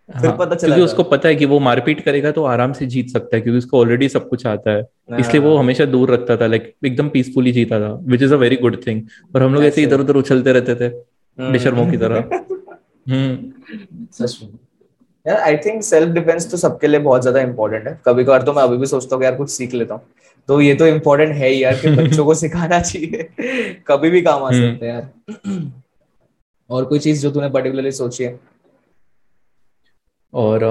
फिर 0.09 0.25
हाँ, 0.25 0.37
पता 0.37 0.55
चला 0.55 0.75
क्योंकि 0.75 0.83
उसको 0.83 1.03
पता 1.03 1.29
है 1.29 1.35
कि 1.35 1.45
वो 1.45 1.59
मारपीट 1.59 2.03
करेगा 2.03 2.31
तो 2.31 2.43
आराम 2.45 2.73
से 2.73 2.85
जीत 2.85 3.09
सकता 3.09 3.35
है 3.35 3.41
क्योंकि 3.41 3.57
उसको 3.57 3.79
ऑलरेडी 3.79 4.09
सब 4.09 4.27
कुछ 4.29 4.45
आता 4.47 4.71
है 4.71 4.81
हाँ। 4.81 5.19
इसलिए 5.19 5.41
वो 5.41 5.55
हमेशा 5.57 5.85
दूर 5.85 6.11
रखता 6.11 6.37
था 6.37 6.47
लाइक 6.47 6.73
एकदम 6.85 7.09
पीसफुली 7.09 7.51
जीता 7.51 7.79
था 7.79 7.91
which 8.03 8.21
is 8.21 8.33
a 8.33 8.37
very 8.37 8.55
good 8.57 8.77
thing 8.87 9.01
और 9.35 9.43
हम 9.43 9.53
लोग 9.53 9.63
ऐसे 9.63 9.83
इधर 9.83 9.99
उधर 9.99 10.15
उछलते 10.15 10.51
रहते 10.51 10.75
थे 10.75 10.89
बेशर्मों 11.37 11.89
की 11.91 11.97
तरह। 11.97 12.29
हम्म। 13.09 14.07
सच 14.13 14.39
में। 14.43 14.66
यार 15.27 15.37
आई 15.37 15.57
थिंक 15.57 15.83
सेल्फ 15.83 16.13
डिफेंस 16.13 16.49
तो 16.51 16.57
सबके 16.57 16.87
लिए 16.87 16.99
बहुत 16.99 17.21
ज़्यादा 17.21 17.41
इंपॉर्टेंट 17.41 17.87
है। 17.87 17.99
कभी 18.05 18.23
कभार 18.23 18.43
तो 18.43 18.53
मैं 18.53 18.63
अभी 18.63 18.77
भी 18.77 18.85
सोचता 18.85 19.15
हूँ 19.15 19.23
यार 19.23 19.35
कुछ 19.35 19.49
सीख 19.49 19.73
लेता 19.73 19.93
हूँ। 19.93 20.01
तो 20.49 20.59
ये 20.61 20.73
तो 20.75 20.87
इम्पोर्टेंट 20.87 21.33
है 21.35 21.53
यार 21.53 21.75
कि 21.75 21.89
बच्चों 21.95 22.25
को 22.25 22.33
सिखाना 22.33 22.79
चाहिए। 22.79 23.29
कभी 23.87 24.09
भी 24.09 24.21
काम 24.21 24.43
आ 24.43 24.49
हम्म। 24.49 24.71
सकते 24.71 24.85
हैं 24.85 24.93
यार। 24.93 25.61
और 26.69 26.85
कोई 26.85 26.99
चीज़ 26.99 27.21
जो 27.21 27.31
तूने 27.31 27.49
पर्टिकुलरली 27.49 27.91
सोची 27.91 28.23
है? 28.23 28.39
और 30.33 30.63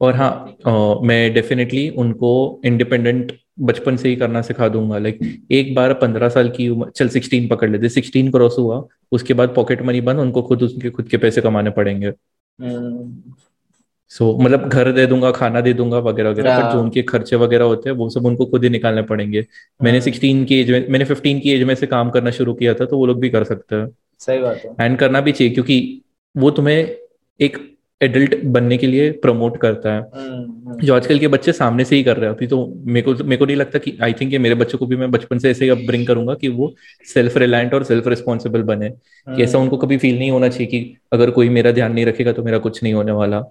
और 0.00 0.14
हाँ 0.14 1.00
मैं 1.02 1.32
डेफिनेटली 1.34 1.88
उनको 1.98 2.30
इंडिपेंडेंट 2.64 3.32
बचपन 3.60 3.96
से 3.96 4.08
ही 4.08 4.16
करना 4.16 4.40
सिखा 4.42 4.68
दूँगा। 4.68 4.98
लाइक 4.98 5.18
एक 5.50 5.74
बार 5.74 5.92
पंद्रह 5.94 6.28
साल 6.28 6.48
की 6.50 6.68
उम्र 6.68 6.90
चल 6.90 7.08
सिक्सटीन 7.08 7.48
पकड़ 7.48 7.70
लेते। 7.70 7.88
सिक्सटीन 7.88 8.30
क्रॉस 8.30 8.56
हुआ 8.58 8.82
उसके 9.12 9.34
बाद 9.34 9.54
पॉकेट 9.54 9.82
मनी 9.82 10.00
बंद 10.00 10.20
उनको 10.20 10.42
खुद 10.42 10.62
उसके 10.62 10.90
खुद 10.90 11.08
के 11.08 11.16
पैसे 11.16 11.40
कमाने 11.40 11.70
पड़ेंगे। 11.70 12.12
सो 12.60 14.32
so, 14.32 14.44
मतलब 14.44 14.68
घर 14.68 14.92
दे 14.92 15.06
दूँगा 15.06 15.30
खाना 15.30 15.60
दे 15.60 15.72
दूँगा 15.72 15.98
वगैरह 15.98 16.30
वगैरह 16.30 16.60
पर 16.60 16.72
जो 16.72 16.80
उनके 16.80 17.02
खर्चे 17.02 17.36
वगैरह 17.36 17.64
होते 17.64 17.90
हैं 17.90 17.96
वो 17.96 18.10
सब 18.10 18.26
उनको 18.26 18.46
खुद 18.46 18.64
ही 18.64 18.70
निकालने 18.70 19.02
पड़ेंगे। 19.02 19.46
मैंने 19.82 20.00
सिक्सटीन 20.00 20.36
हाँ। 20.36 20.46
की 20.46 20.60
एज 20.60 20.70
में 20.70 20.88
मैंने 20.88 21.04
फिफ्टीन 21.04 21.40
की 21.40 21.50
एज 21.50 21.62
में 21.62 21.74
से 21.74 21.86
काम 21.86 22.10
करना 22.10 22.30
शुरू 22.30 22.54
किया 22.54 22.74
था 22.74 22.84
तो 22.84 22.98
वो 22.98 23.06
लोग 23.06 23.20
भी 23.20 23.30
कर 23.30 23.44
सकते 23.44 23.76
हैं। 23.76 23.96
सही 24.18 24.38
बात 24.38 24.62
है। 24.64 24.74
एंड 24.80 24.98
करना 24.98 25.20
भी 25.20 25.32
चाहिए 25.32 25.54
क्योंकि 25.54 26.02
वो 26.36 26.50
तुम्हें 26.50 26.96
एक 27.40 27.71
एडल्ट 28.02 28.34
बनने 28.44 28.76
के 28.76 28.86
लिए 28.86 29.10
प्रमोट 29.22 29.56
करता 29.56 29.92
है। 29.92 30.00
हम्म, 30.00 30.68
हम्म। 30.68 30.86
जो 30.86 30.94
आजकल 30.94 31.18
के 31.18 31.28
बच्चे 31.28 31.52
सामने 31.52 31.84
से 31.84 31.96
ही 31.96 32.02
कर 32.02 32.16
रहे 32.16 32.28
हैं 32.28 32.36
अभी 32.36 32.46
तो 32.46 32.58
मेरे 32.86 33.02
को 33.02 33.24
मेरे 33.24 33.36
को 33.36 33.46
नहीं 33.46 33.56
लगता 33.56 33.78
कि 33.78 33.96
आई 34.02 34.12
थिंक 34.12 34.34
मेरे 34.34 34.54
बच्चों 34.54 34.78
को 34.78 34.86
भी 34.86 34.96
मैं 34.96 35.10
बचपन 35.10 35.38
से 35.38 35.50
ऐसे 35.50 35.68
अपब्रिंग 35.68 36.06
करूँगा 36.06 36.34
कि 36.34 36.48
वो 36.48 36.72
सेल्फ 37.14 37.36
रिलायंट 37.36 37.74
और 37.74 37.84
सेल्फ 37.84 38.08
रिस्पॉन्सिबल 38.08 38.62
बने 38.62 38.90
कि 38.90 39.42
ऐसा 39.42 39.58
हम्म। 39.58 39.64
उनको 39.64 39.76
कभी 39.76 39.96
फील 39.96 40.18
नहीं 40.18 40.30
होना 40.30 40.48
चाहिए 40.48 40.66
कि 40.66 40.96
अगर 41.12 41.30
कोई 41.30 41.48
मेरा 41.48 41.72
ध्यान 41.72 41.92
नहीं 41.92 42.06
रखेगा 42.06 42.32
तो 42.32 42.42
मेरा 42.42 42.58
कुछ 42.58 42.82
नहीं 42.82 42.94
होने 42.94 43.12
वाला। 43.12 43.42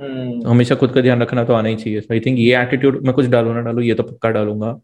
हमेशा 0.50 0.76
खुद 0.76 0.92
का 0.92 1.02
ध्यान 1.02 1.22
रखना 1.22 1.44
तो 1.44 1.54
आना 1.54 1.70
ही 1.70 1.76
चाहिए। 1.76 2.02
आई 2.12 2.20
थिंक 2.20 2.40
ये 2.40 2.62
एटीट्यूड 2.62 3.02
मैं 3.06 3.14
कुछ 3.14 3.26
डालू 3.26 3.54
ना 3.54 3.62
डालू 3.62 3.82
ये 3.82 3.94
तो 3.94 4.04
पक्का 4.04 4.30
डालूँगा। 4.30 4.80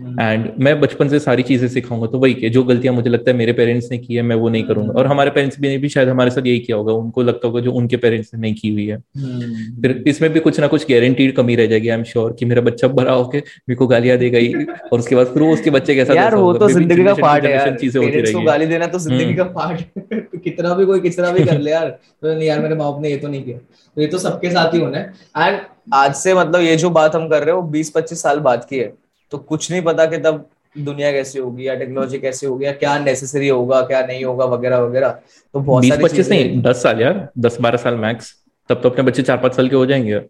एंड 0.00 0.46
हम्म। 0.46 0.64
मैं 0.64 0.80
बचपन 0.80 1.08
से 1.08 1.18
सारी 1.20 1.42
चीज़ें 1.42 1.66
सिखाऊँगा 1.68 2.06
तो 2.06 2.18
वही 2.18 2.34
के 2.34 2.48
जो 2.48 2.62
गलतियाँ 2.64 2.94
मुझे 2.94 3.10
लगता 3.10 3.30
है 3.30 3.36
मेरे 3.36 3.52
पेरेंट्स 3.52 3.90
ने 3.90 3.98
की 3.98 4.14
है 4.14 4.22
मैं 4.22 4.36
वो 4.36 4.48
नहीं 4.48 4.62
करूँगा। 4.64 4.92
और 4.92 5.06
हमारे 5.06 5.30
पेरेंट्स 5.30 5.60
भी 5.60 5.68
ने 5.68 5.78
भी 5.78 5.88
शायद 5.88 6.08
हमारे 6.08 6.30
साथ 6.30 6.46
यही 6.46 6.58
किया 6.58 6.76
होगा 6.76 6.92
उनको 6.92 7.22
लगता 7.22 7.48
होगा 7.48 7.60
जो 7.60 7.72
उनके 7.72 7.96
पेरेंट्स 7.96 8.30
ने 8.34 8.40
नहीं 8.40 8.54
की 8.54 8.72
हुई 8.72 8.86
है। 8.86 8.96
हम्म। 8.96 9.82
फिर 9.82 10.02
इसमें 10.06 10.32
भी 10.32 10.40
कुछ 10.40 10.60
ना 10.60 10.66
कुछ 10.66 10.88
गारंटीड 10.90 11.34
कमी 11.36 11.56
रह 11.56 11.66
जाएगी 11.66 11.88
आई 11.88 11.98
एम 11.98 12.04
श्योर 12.04 12.32
कि 12.32 12.44
मेरा 12.44 12.62
बच्चा 12.62 12.88
बड़ा 12.90 13.12
होके 13.12 13.38
मेरे 13.38 13.74
को 13.74 13.86
गालियाँ 13.86 14.18
देगा 14.18 14.38
ही 14.38 14.64
और 14.92 14.98
उसके 14.98 15.16
बाद 15.16 15.26
फिर 15.26 15.42
उसके 15.42 15.70
बच्चे 15.70 15.94
कैसा 15.94 16.14
यार 16.14 16.34
वो 16.34 16.52
तो 16.54 16.68
ज़िंदगी 16.68 17.04
का 17.04 17.14
पार्ट 17.14 17.44
है 17.44 17.52
यार 17.52 17.76
चीज़ें 17.76 18.00
होती 18.02 18.20
रहेगी। 18.20 18.44
गाली 18.44 18.66
देना 18.66 18.86
तो 18.86 18.98
ज़िंदगी 18.98 19.34
का 19.34 19.44
पार्ट। 19.52 19.82
कितना 20.44 20.74
भी 20.74 20.84
कोई 20.86 21.00
कितना 21.00 21.30
भी 21.32 21.44
कर 21.44 21.58
ले 21.60 21.70
यार। 21.70 21.88
तो 21.88 22.34
नहीं 22.34 22.48
यार 22.48 22.60
मेरे 22.60 22.74
माँ 22.74 22.90
बाप 22.92 23.02
ने 23.02 23.10
ये 23.10 23.16
तो 23.16 23.28
नहीं 23.28 23.42
किया। 23.42 23.58
तो 23.58 24.00
ये 24.00 24.06
तो 24.06 24.18
सबके 24.18 24.50
साथ 24.50 24.74
ही 24.74 24.80
होना 24.80 24.98
है। 24.98 25.12
एंड 25.38 25.60
आज 25.94 26.14
से 26.14 26.34
मतलब 26.34 26.60
ये 26.60 26.76
जो 26.76 26.90
बात 26.90 27.14
हम 27.16 27.28
कर 27.28 27.44
रहे 27.44 27.54
हो 27.54 27.62
बीस 27.70 27.90
पच्चीस 27.90 28.22
साल 28.22 28.38
बाद 28.40 28.66
की 28.70 28.78
है। 28.78 28.92
तो 29.32 29.38
कुछ 29.38 29.70
नहीं 29.70 29.82
पता 29.82 30.06
कि 30.06 30.18
तब 30.18 30.44
दुनिया 30.78 31.12
कैसी 31.12 31.38
होगी 31.38 31.68
या 31.68 31.74
टेक्नोलॉजी 31.74 32.18
कैसी 32.18 32.46
होगी 32.46 32.64
या 32.64 32.72
क्या 32.72 32.98
नेसेसरी 32.98 33.48
होगा 33.48 33.80
क्या 33.82 34.06
नहीं 34.06 34.24
होगा 34.24 34.44
वगैरह 34.44 34.78
वगैरह। 34.78 35.08
तो 35.54 35.60
बहुत 35.60 35.84
सारी 35.84 36.04
पच्चीस 36.04 36.28
नहीं 36.28 36.62
दस 36.62 36.82
साल 36.82 37.00
यार 37.00 37.28
दस 37.38 37.60
बारह 37.60 37.76
साल 37.76 37.94
मैक्स 37.94 38.34
तब 38.70 38.80
तो 38.82 38.90
अपने 38.90 39.04
बच्चे 39.04 39.22
चार 39.22 39.38
पाँच 39.38 39.54
साल 39.54 39.68
के 39.68 39.76
हो 39.76 39.86
जाएँगे। 39.86 40.20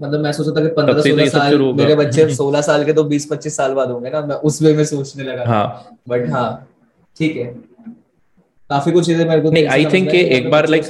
मतलब 0.00 0.20
मैं 0.20 0.32
सोचा 0.32 0.50
था 0.50 0.64
कि 0.64 0.74
पंद्रह 0.74 0.94
तो 0.94 1.02
सोलह 1.02 1.28
साल 1.28 1.58
मेरे 1.58 1.94
बच्चे 1.94 2.34
सोलह 2.34 2.60
साल 2.60 2.84
के 2.84 2.92
तो 2.92 3.04
बीस 3.04 3.26
पच्चीस 3.26 3.56
साल 3.56 3.74
बाद 3.74 3.90
होंगे 3.90 4.10
ना 4.10 4.20
मैं 4.20 4.36
उस 4.36 4.62
वे 4.62 4.72
में 4.72 4.84
सोचने 4.84 5.24
लगा। 5.24 5.44
हाँ। 5.44 5.96
बट 6.08 6.28
हाँ 6.30 6.68
ठीक 7.16 7.36
है। 7.36 7.67
काफ़ी 8.70 8.92
कुछ 8.92 9.06
चीज़ें 9.06 9.24
मेरे 9.28 9.40
को 9.40 9.50
नहीं 9.50 9.66
आई 9.66 9.84
थिंक 9.84 10.08
एक 10.08 10.50
बार 10.50 10.68
लाइक 10.68 10.84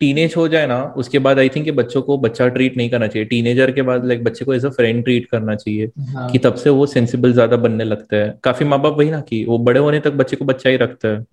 टीनेज 0.00 0.34
हो। 0.36 0.46
जाए 0.48 0.66
ना 0.66 0.82
उसके 0.96 1.18
बाद 1.18 1.38
आई 1.38 1.48
थिंक 1.48 1.68
बच्चों 1.70 2.02
को 2.02 2.16
बच्चा 2.18 2.48
ट्रीट 2.48 2.76
नहीं 2.76 2.90
करना 2.90 3.06
चाहिए। 3.06 3.26
टीनेजर 3.28 3.70
के 3.70 3.82
बाद 3.82 4.06
लाइक 4.06 4.24
बच्चे 4.24 4.44
को 4.44 4.54
एज 4.54 4.64
अ 4.64 4.68
फ्रेंड 4.70 5.04
ट्रीट 5.04 5.26
करना 5.26 5.54
चाहिए 5.54 5.90
हाँ. 6.00 6.28
कि 6.30 6.38
तब 6.38 6.54
से 6.54 6.70
वो 6.70 6.86
सेंसिबल 6.86 7.32
ज़्यादा 7.32 7.56
बनने 7.56 7.84
लगता 7.84 8.16
है। 8.16 8.38
काफ़ी 8.44 8.66
माँ 8.66 8.80
बाप 8.82 8.98
वही 8.98 9.10
ना 9.10 9.20
कि 9.20 9.44
वो 9.44 9.58
बड़े 9.60 9.80
होने 9.80 10.00
तक 10.00 10.12
बच्चे 10.14 10.36
को 10.36 10.44
बच्चा 10.44 10.70
ही 10.70 10.76
रखता 10.76 11.08
है। 11.08 11.24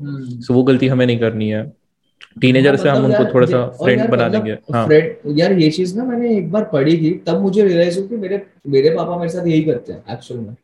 सो। 0.42 0.54
वो 0.54 0.64
गलती 0.64 0.88
हमें 0.88 1.06
नहीं 1.06 1.20
करनी 1.20 1.50
है। 1.50 1.64
टीनेजर 2.42 2.70
हाँ, 2.70 2.78
से 2.78 2.90
हम 2.90 3.04
मतलब 3.04 3.20
उनको 3.20 3.34
थोड़ा 3.34 3.48
सा 3.48 3.66
फ्रेंड 3.84 4.02
बना 4.02 4.28
मतलब 4.28 4.32
देंगे 4.32 4.58
हाँ। 4.74 4.86
फ्रेंड 4.88 5.40
यार 5.40 5.54
ये 5.54 5.70
चीज़ 5.72 5.98
ना 5.98 6.04
मैंने 6.04 6.38
एक 6.38 6.52
बार 6.52 6.64
पढ़ी 6.74 6.98
थी 6.98 7.12
तब 7.28 7.42
मुझे 7.42 7.64
रियलाइज़ 7.64 8.00
हुआ 8.00 8.08
कि 8.08 8.16
मेरे 8.18 8.42
मेरे 8.68 8.90
पापा 8.90 9.18
मेरे 9.18 9.30
साथ 9.30 9.48
यही 9.48 9.62
करते 9.64 9.94
हैं 9.94 10.04
एक्चुअल 10.14 10.40
में। 10.40 10.56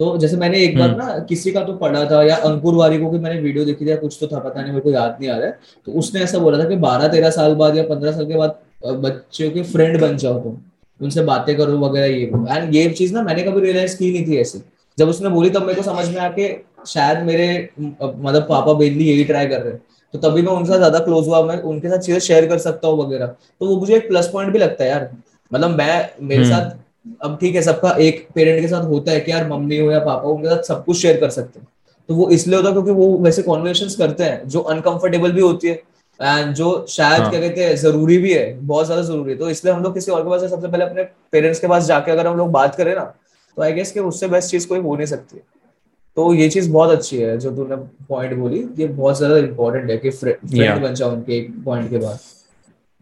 तो 0.00 0.16
जैसे 0.18 0.36
मैंने 0.36 0.58
एक 0.58 0.78
बार 0.78 0.88
हम्म। 0.88 0.98
ना 0.98 1.18
किसी 1.28 1.52
का 1.52 1.62
तो 1.64 1.72
पढ़ा 1.76 2.04
था 2.10 2.22
या 2.22 2.36
अंकुर 2.46 2.74
वारी 2.74 2.98
को 2.98 3.10
की 3.10 3.18
मैंने 3.18 3.40
वीडियो 3.40 3.64
देखी 3.64 3.86
थी 3.86 3.96
कुछ 3.96 4.16
तो 4.20 4.26
था 4.26 4.38
पता 4.40 4.60
नहीं 4.60 4.72
मेरे 4.72 4.82
को 4.82 4.90
याद 4.90 5.16
नहीं 5.20 5.30
आ 5.30 5.36
रहा 5.36 5.46
है। 5.46 5.58
तो 5.86 5.92
उसने 5.92 6.20
ऐसा 6.20 6.38
बोला 6.38 6.58
था 6.58 6.68
कि 6.68 6.76
बारह 6.78 7.08
तेरह 7.08 7.30
साल 7.30 7.54
बाद 7.54 7.76
या 7.76 7.82
पंद्रह 7.84 8.12
साल 8.12 8.26
के 8.26 8.36
बाद 8.36 8.58
बच्चों 8.98 9.50
के 9.50 9.62
फ्रेंड 9.64 10.00
बन 10.00 10.16
जाओ 10.16 10.40
तुम 10.40 10.56
उनसे 11.00 11.22
बातें 11.24 11.56
करो 11.56 11.78
वगैरह 11.78 12.06
ये 12.06 12.24
एंड 12.50 12.74
ये 12.74 12.88
चीज़ 12.90 13.14
ना 13.14 13.22
मैंने 13.22 13.42
कभी 13.42 13.60
रियलाइज़ 13.60 13.96
की 13.98 14.10
नहीं 14.12 14.26
थी 14.26 14.36
ऐसे। 14.40 14.62
जब 14.98 15.08
उसने 15.08 15.28
बोली 15.30 15.50
तब 15.50 15.62
मेरे 15.62 15.74
को 15.74 15.82
समझ 15.82 16.08
में 16.08 16.20
आके 16.22 16.48
शायद 16.88 17.18
मेरे 17.26 17.46
मतलब 17.80 18.46
पापा 18.48 18.72
बेनली 18.74 19.04
यही 19.04 19.24
ट्राई 19.24 19.46
कर 19.46 19.60
रहे 19.60 19.72
हैं। 19.72 19.82
तो 20.14 20.18
तभी 20.20 20.42
मैं 20.42 20.52
उनके 20.52 20.68
साथ 20.68 20.76
ज़्यादा 20.76 20.98
क्लोज 21.00 21.26
हुआ 21.28 21.42
मैं 21.44 21.56
उनके 21.64 21.88
साथ 21.88 21.98
चीज़ें 21.98 22.18
शेयर 22.20 22.46
कर 22.48 22.58
सकता 22.60 22.88
हूँ 22.88 22.98
वगैरह। 22.98 23.26
तो 23.26 23.66
वो 23.66 23.76
मुझे 23.80 23.94
एक 23.96 24.08
प्लस 24.08 24.28
पॉइंट 24.32 24.52
भी 24.52 24.58
लगता 24.58 24.84
है 24.84 24.90
यार। 24.90 25.10
मतलब 25.50 25.76
मैं 25.78 26.08
मेरे 26.22 26.42
हम्म। 26.42 26.52
साथ 26.52 26.70
अब 27.22 27.36
ठीक 27.40 27.54
है 27.54 27.62
सबका 27.62 27.90
एक 28.00 28.26
पेरेंट 28.34 28.60
के 28.60 28.68
साथ 28.68 28.84
होता 28.84 29.12
है 29.12 29.20
कि 29.20 29.30
यार 29.32 29.48
मम्मी 29.48 29.78
हो 29.78 29.90
या 29.90 29.98
पापा 30.00 30.28
उनके 30.30 30.48
साथ 30.48 30.62
सब 30.64 30.84
कुछ 30.84 30.96
शेयर 30.96 31.20
कर 31.20 31.30
सकते 31.30 31.58
हैं। 31.60 31.66
तो 32.08 32.14
वो 32.14 32.28
इसलिए 32.30 32.56
होता 32.56 32.68
है 32.68 32.72
क्योंकि 32.74 32.90
वो 32.92 33.16
वैसे 33.18 33.42
कॉन्वर्सेशन 33.42 33.96
करते 33.98 34.24
हैं 34.24 34.48
जो 34.48 34.60
अनकंफर्टेबल 34.60 35.32
भी 35.32 35.40
होती 35.40 35.68
है 35.68 35.74
एंड 36.20 36.54
जो 36.54 36.84
शायद 36.88 37.20
हाँ. 37.20 37.30
क्या 37.30 37.40
कहते 37.40 37.64
हैं 37.64 37.74
ज़रूरी 37.76 38.18
भी 38.18 38.32
है 38.32 38.52
बहुत 38.62 38.86
ज़्यादा 38.86 39.02
ज़रूरी 39.02 39.32
है। 39.32 39.38
तो 39.38 39.48
इसलिए 39.50 39.74
हम 39.74 39.82
लोग 39.82 39.94
किसी 39.94 40.12
और 40.12 40.22
के 40.22 40.30
पास 40.30 40.50
सबसे 40.50 40.68
पहले 40.68 40.84
अपने 40.84 41.02
पेरेंट्स 41.32 41.60
के 41.60 41.66
पास 41.68 41.86
जाके 41.86 42.10
अगर 42.10 42.26
हम 42.26 42.36
लोग 42.36 42.50
बात 42.52 42.74
करें 42.74 42.94
ना 42.94 43.04
तो 43.56 43.62
आई 43.62 43.72
गेस 43.72 43.92
कि 43.92 44.00
उससे 44.02 44.28
बेस्ट 44.28 44.50
चीज़ 44.50 44.68
कोई 44.68 44.78
हो 44.80 44.94
नहीं 44.96 45.06
सकती 45.06 45.40
तो 46.16 46.32
ये 46.34 46.48
चीज़ 46.50 46.70
बहुत 46.72 46.90
अच्छी 46.90 47.16
है 47.18 47.36
जो 47.38 47.50
तूने 47.56 47.76
पॉइंट 48.08 48.34
बोली 48.38 48.58
ये 48.78 48.86
बहुत 48.86 49.16
ज़्यादा 49.18 49.36
इंपॉर्टेंट 49.38 49.90
है 49.90 49.96
कि 49.98 50.10
फ्रेंड 50.12 50.82
बन 50.82 50.94
जाओ 50.94 51.10
उनके 51.10 51.40
पॉइंट 51.64 51.90
के 51.90 51.98
बाद। 51.98 52.18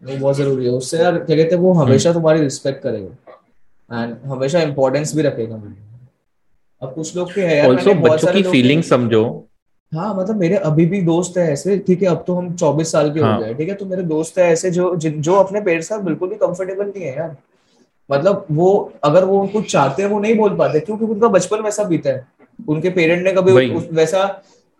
वो 0.01 0.17
बहुत 0.17 0.35
ज़रूरी 0.35 0.65
है। 0.65 0.71
उससे 0.73 0.97
यार 0.97 1.17
क्या 1.17 1.35
कहते 1.35 1.55
हैं 1.55 1.61
वो 1.61 1.73
हमेशा 1.73 2.09
हम्म। 2.09 2.19
तुम्हारी 2.19 2.41
रिस्पेक्ट 2.41 2.81
करेगा। 2.83 3.30
एंड 3.91 4.15
हमेशा 4.25 4.61
इंपॉर्टेंस 4.61 5.15
भी 5.15 5.21
रखेगा 5.21 5.61
अब 6.81 6.93
कुछ 6.93 7.15
लोग 7.15 7.33
के 7.33 7.41
है 7.41 7.57
यार 7.57 7.93
बच्चों 7.99 8.33
की 8.33 8.43
फीलिंग 8.43 8.83
समझो। 8.83 9.23
हाँ 9.91 10.13
मतलब 10.15 10.35
मेरे 10.35 10.55
अभी 10.67 10.85
भी 10.85 11.01
दोस्त 11.01 11.37
है 11.37 11.51
ऐसे 11.51 11.77
ठीक 11.87 12.01
है 12.01 12.07
अब 12.07 12.23
तो 12.27 12.33
हम 12.33 12.53
चौबीस 12.55 12.91
साल 12.91 13.13
के 13.13 13.19
हाँ. 13.19 13.35
हो। 13.35 13.43
गए 13.43 13.53
ठीक 13.53 13.69
है 13.69 13.75
तो 13.75 13.85
मेरे 13.85 14.03
दोस्त 14.03 14.37
है 14.37 14.45
ऐसे 14.51 14.71
जो 14.71 14.95
जो 14.97 15.33
अपने 15.35 15.61
पेरेंट्स 15.61 15.89
का 15.89 15.97
बिल्कुल 15.99 16.29
भी 16.29 16.35
कंफर्टेबल 16.35 16.85
नहीं 16.85 17.03
है 17.03 17.15
यार। 17.15 17.35
मतलब 18.09 18.45
वो 18.51 18.69
अगर 19.03 19.25
वो 19.25 19.41
उनको 19.41 19.61
चाहते 19.63 20.03
हैं 20.03 20.09
वो 20.09 20.19
नहीं 20.19 20.35
बोल 20.37 20.55
पाते 20.57 20.79
क्योंकि 20.79 21.05
उनका 21.05 21.27
बचपन 21.27 21.61
वैसा 21.61 21.83
बीता 21.83 22.09
है। 22.09 22.25
उनके 22.59 22.89
पेरेंट 22.89 23.23
ने 23.23 23.31
कभी 23.33 23.51
वैसा 23.95 24.23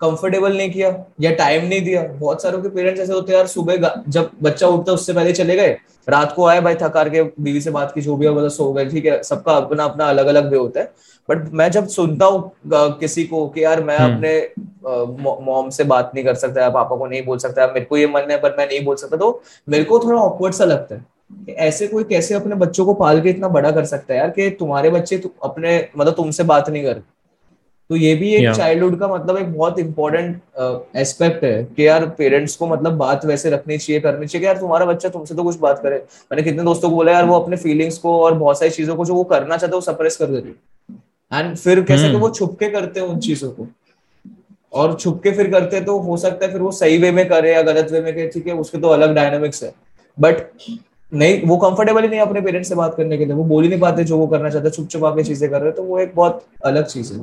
कंफर्टेबल 0.01 0.57
नहीं 0.57 0.71
किया 0.71 0.89
या 1.21 1.31
टाइम 1.35 1.65
नहीं 1.65 1.81
दिया। 1.81 2.03
बहुत 2.09 2.41
सारों 2.41 2.61
के 2.61 2.69
पेरेंट्स 2.69 3.01
ऐसे 3.01 3.13
होते 3.13 3.31
हैं 3.31 3.37
यार 3.37 3.47
सुबह 3.47 4.01
जब 4.07 4.29
बच्चा 4.43 4.67
उठता 4.67 4.91
उससे 4.93 5.13
पहले 5.13 5.33
चले 5.33 5.55
गए 5.55 5.77
रात 6.07 6.33
को 6.35 6.45
आए 6.45 6.61
भाई 6.61 6.75
थकार 6.75 7.09
के 7.09 7.23
बीवी 7.23 7.61
से 7.61 7.71
बात 7.71 7.91
की 7.95 8.01
जो 8.01 8.15
भी 8.15 8.29
मतलब 8.29 8.49
सो 8.49 8.71
गए 8.73 8.85
ठीक 8.85 9.05
है 9.05 9.21
सबका 9.23 9.55
अपना 9.55 9.83
अपना 9.83 10.05
अलग 10.05 10.27
अलग 10.27 10.49
वे 10.51 10.57
होता 10.57 10.79
है। 10.79 10.91
बट 11.29 11.51
मैं 11.53 11.69
जब 11.71 11.87
सुनता 11.87 12.25
हूँ 12.25 12.51
किसी 12.99 13.23
को 13.25 13.47
कि 13.49 13.63
यार 13.63 13.83
मैं 13.83 13.97
हम्म। 13.97 14.15
अपने 14.15 15.43
मॉम 15.45 15.69
से 15.69 15.83
बात 15.85 16.11
नहीं 16.15 16.23
कर 16.25 16.35
सकता 16.35 16.69
पापा 16.69 16.95
को 16.95 17.05
नहीं 17.05 17.23
बोल 17.25 17.37
सकता 17.37 17.67
मेरे 17.67 17.85
को 17.85 17.97
ये 17.97 18.07
मन 18.07 18.31
है 18.31 18.37
पर 18.41 18.55
मैं 18.57 18.67
नहीं 18.67 18.83
बोल 18.85 18.95
सकता। 18.95 19.17
तो 19.17 19.41
मेरे 19.67 19.83
को 19.83 19.99
थोड़ा 19.99 20.21
ऑकवर्ड 20.21 20.53
सा 20.53 20.65
लगता 20.65 20.95
है 20.95 21.05
ऐसे 21.59 21.87
कोई 21.87 22.03
कैसे 22.03 22.33
अपने 22.35 22.55
बच्चों 22.55 22.85
को 22.85 22.93
पाल 22.95 23.21
के 23.21 23.29
इतना 23.29 23.47
बड़ा 23.49 23.71
कर 23.71 23.85
सकता 23.85 24.13
है 24.13 24.19
यार 24.19 24.29
कि 24.29 24.49
तुम्हारे 24.59 24.89
बच्चे 24.89 25.17
तु, 25.17 25.29
अपने 25.43 25.87
मतलब 25.97 26.13
तुमसे 26.13 26.43
बात 26.43 26.69
नहीं 26.69 26.83
कर 26.83 27.01
तो 27.91 27.95
ये 27.97 28.13
भी 28.15 28.29
एक 28.33 28.55
चाइल्डहुड 28.55 28.99
का 28.99 29.07
मतलब 29.07 29.37
एक 29.37 29.51
बहुत 29.53 29.79
इंपॉर्टेंट 29.79 30.95
एस्पेक्ट 30.97 31.43
है 31.43 31.63
कि 31.65 31.87
यार 31.87 32.05
पेरेंट्स 32.17 32.55
को 32.55 32.67
मतलब 32.67 32.93
बात 32.97 33.25
वैसे 33.25 33.49
रखनी 33.49 33.77
चाहिए 33.77 34.01
करनी 34.01 34.27
चाहिए 34.27 34.41
कि 34.41 34.47
यार 34.47 34.57
तुम्हारा 34.57 34.85
बच्चा 34.85 35.09
तुमसे 35.09 35.35
तो 35.35 35.43
कुछ 35.43 35.57
बात 35.59 35.79
करे। 35.83 35.95
मैंने 35.95 36.43
कितने 36.43 36.63
दोस्तों 36.63 36.89
को 36.89 36.95
बोला 36.95 37.11
यार 37.11 37.25
वो 37.25 37.39
अपने 37.39 37.57
फीलिंग्स 37.57 37.97
को 37.97 38.17
और 38.19 38.33
बहुत 38.33 38.59
सारी 38.59 38.71
चीज़ों 38.71 38.95
को 38.95 39.05
जो 39.05 39.15
वो 39.15 39.23
करना 39.23 39.57
चाहते 39.57 39.75
वो 39.75 39.81
सप्रेस 39.81 40.17
कर 40.17 40.25
देते 40.27 40.49
एंड 41.31 41.55
फिर 41.55 41.81
कैसे 41.81 42.09
कि 42.09 42.15
वो 42.15 42.25
हम्म। 42.25 42.33
छुप 42.33 42.55
के 42.59 42.69
करते 42.69 42.99
हैं 42.99 43.07
उन 43.07 43.19
चीज़ों 43.19 43.51
को। 43.51 43.67
और 44.73 44.95
छुप 44.95 45.19
के 45.23 45.31
फिर 45.31 45.51
करते 45.51 45.81
तो 45.81 45.97
हो 45.99 46.17
सकता 46.17 46.45
है 46.45 46.51
फिर 46.51 46.61
वो 46.61 46.71
सही 46.71 46.97
वे 46.97 47.11
में 47.11 47.27
करे 47.29 47.53
या 47.53 47.61
गलत 47.63 47.91
वे 47.91 48.01
में 48.01 48.13
करे 48.13 48.27
ठीक 48.27 48.47
है 48.47 48.53
उसके 48.55 48.77
तो 48.77 48.87
अलग 48.89 49.15
डायनामिक्स 49.15 49.63
है। 49.63 49.73
बट 50.17 50.41
नहीं 51.11 51.41
वो 51.43 51.57
कंफर्टेबल 51.59 52.03
ही 52.03 52.09
नहीं 52.09 52.19
अपने 52.21 52.41
पेरेंट्स 52.41 52.69
से 52.69 52.75
बात 52.75 52.95
करने 52.95 53.17
के 53.17 53.25
लिए। 53.25 53.35
वो 53.35 53.43
बोल 53.45 53.63
ही 53.63 53.69
नहीं 53.69 53.79
पाते 53.79 54.03
जो 54.03 54.17
वो 54.17 54.27
करना 54.27 54.49
चाहते 54.49 54.69
छुप 54.71 54.89
छुपा 54.89 55.09
के 55.11 55.23
चीज़ें 55.23 55.49
कर 55.49 55.61
रहे 55.61 55.71
तो 55.71 55.83
वो 55.83 55.99
एक 55.99 56.15
बहुत 56.15 56.45
अलग 56.65 56.85
चीज़ 56.87 57.13
है। 57.13 57.19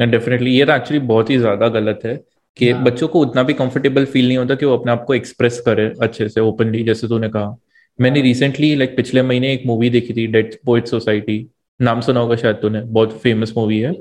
डेफिनेटली 0.00 0.50
ये 0.50 0.64
तो 0.64 0.72
एक्चुअली 0.72 0.98
बहुत 0.98 1.30
ही 1.30 1.38
ज़्यादा 1.38 1.68
गलत 1.68 2.00
है 2.06 2.20
कि 2.56 2.70
हाँ. 2.70 2.84
बच्चों 2.84 3.08
को 3.08 3.20
उतना 3.20 3.42
भी 3.42 3.52
कंफर्टेबल 3.52 4.04
फील 4.04 4.28
नहीं 4.28 4.38
होता 4.38 4.54
कि 4.54 4.66
वो 4.66 4.76
अपने 4.76 4.92
आप 4.92 5.04
को 5.04 5.14
एक्सप्रेस 5.14 5.60
करे 5.60 5.92
अच्छे 6.02 6.28
से 6.28 6.40
ओपनली 6.40 6.82
जैसे 6.82 7.08
तूने 7.08 7.28
कहा। 7.28 7.56
मैंने 8.00 8.20
रिसेंटली 8.20 8.66
yeah. 8.66 8.78
लाइक 8.78 8.96
पिछले 8.96 9.22
महीने 9.22 9.52
एक 9.52 9.62
मूवी 9.66 9.90
देखी 9.90 10.12
थी 10.12 10.26
डेड 10.26 10.54
पोइट 10.66 10.86
सोसाइटी 10.86 11.46
नाम 11.82 12.00
सुना 12.00 12.20
होगा 12.20 12.36
शायद 12.36 12.56
तूने 12.56 12.80
बहुत 12.80 13.18
फ़ेमस 13.20 13.52
मूवी 13.56 13.78
है। 13.78 13.92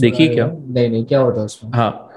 देखी 0.00 0.28
क्या? 0.28 0.46
नहीं 0.46 0.88
नहीं 0.90 1.04
क्या 1.04 1.20
होता 1.20 1.38
है 1.40 1.44
उसमें? 1.44 1.70
हाँ 1.74 2.09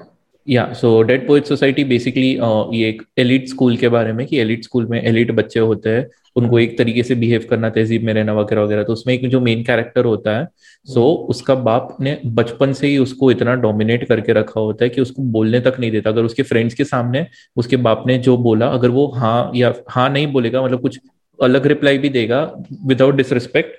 yeah 0.48 0.72
so 0.72 1.00
Dead 1.02 1.26
Poet 1.26 1.44
Society 1.44 1.84
basically 1.84 2.30
ये 2.78 2.88
एक 2.88 3.02
एलिट 3.18 3.48
स्कूल 3.48 3.76
के 3.76 3.88
बारे 3.88 4.12
में 4.12 4.26
कि 4.26 4.38
एलिट 4.38 4.64
स्कूल 4.64 4.86
में 4.86 5.00
एलिट 5.02 5.30
बच्चे 5.30 5.60
होते 5.60 5.90
हैं 5.90 6.06
उनको 6.36 6.58
एक 6.58 6.76
तरीके 6.78 7.02
से 7.02 7.14
बिहेव 7.14 7.46
करना 7.50 7.70
तहजीब 7.70 8.02
में 8.02 8.12
रहना 8.14 8.32
वगैरह 8.32 8.62
वगैरह। 8.62 8.82
तो 8.84 8.92
उसमें 8.92 9.14
एक 9.14 9.28
जो 9.28 9.40
मेन 9.40 9.62
कैरेक्टर 9.64 10.04
होता 10.04 10.36
है 10.38 10.44
सो 10.86 11.00
so, 11.00 11.28
उसका 11.30 11.54
बाप 11.54 11.96
ने 12.00 12.18
बचपन 12.26 12.72
से 12.72 12.86
ही 12.86 12.98
उसको 12.98 13.30
इतना 13.30 13.54
डोमिनेट 13.54 14.04
करके 14.08 14.32
रखा 14.32 14.60
होता 14.60 14.84
है 14.84 14.88
कि 14.90 15.00
उसको 15.00 15.22
बोलने 15.22 15.60
तक 15.60 15.76
नहीं 15.80 15.90
देता। 15.90 16.10
अगर 16.10 16.24
उसके 16.24 16.42
फ्रेंड्स 16.42 16.74
के 16.74 16.84
सामने 16.84 17.26
उसके 17.56 17.76
बाप 17.76 18.04
ने 18.06 18.18
जो 18.18 18.36
बोला 18.38 18.68
अगर 18.68 18.90
वो 18.90 19.06
हाँ 19.16 19.50
या 19.56 19.74
हाँ 19.88 20.08
नहीं 20.10 20.26
बोलेगा 20.26 20.62
मतलब 20.62 20.80
कुछ 20.80 20.98
अलग 21.38 21.66
रिप्लाई 21.66 21.98
भी 21.98 22.08
देगा 22.08 22.40
विदाउट 22.86 23.14
डिसरिस्पेक्ट 23.16 23.72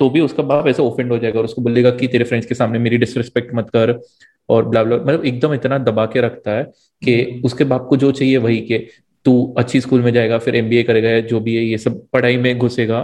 तो 0.00 0.08
भी 0.10 0.20
उसका 0.20 0.42
बाप 0.42 0.66
ऐसे 0.68 0.82
ओफेंड 0.82 1.12
हो 1.12 1.18
जाएगा 1.18 1.38
और 1.38 1.44
उसको 1.44 1.62
बोलेगा 1.62 1.90
कि 1.90 2.06
तेरे 2.06 2.24
फ्रेंड्स 2.24 2.46
के 2.46 2.54
सामने 2.54 2.78
मेरी 2.78 2.98
डिसरिस्पेक्ट 2.98 3.54
मत 3.54 3.70
कर 3.70 3.98
और 4.48 4.68
ब्ला 4.68 4.82
ब्ला 4.84 4.96
मतलब 4.96 5.24
एकदम 5.24 5.54
इतना 5.54 5.78
दबा 5.78 6.06
के 6.06 6.20
रखता 6.20 6.50
है 6.50 6.64
कि 7.02 7.20
हम्म। 7.22 7.44
उसके 7.44 7.64
बाप 7.64 7.86
को 7.90 7.96
जो 7.96 8.10
चाहिए 8.12 8.36
वही 8.36 8.60
के। 8.60 8.78
तू 9.26 9.54
अच्छी 9.58 9.80
स्कूल 9.80 10.02
में 10.02 10.12
जाएगा 10.12 10.38
फिर 10.38 10.56
एमबीए 10.56 10.82
करेगा 10.82 11.18
जो 11.20 11.40
भी 11.40 11.54
है 11.56 11.64
ये 11.64 11.78
सब 11.78 12.00
पढ़ाई 12.12 12.36
में 12.36 12.58
घुसेगा। 12.58 12.98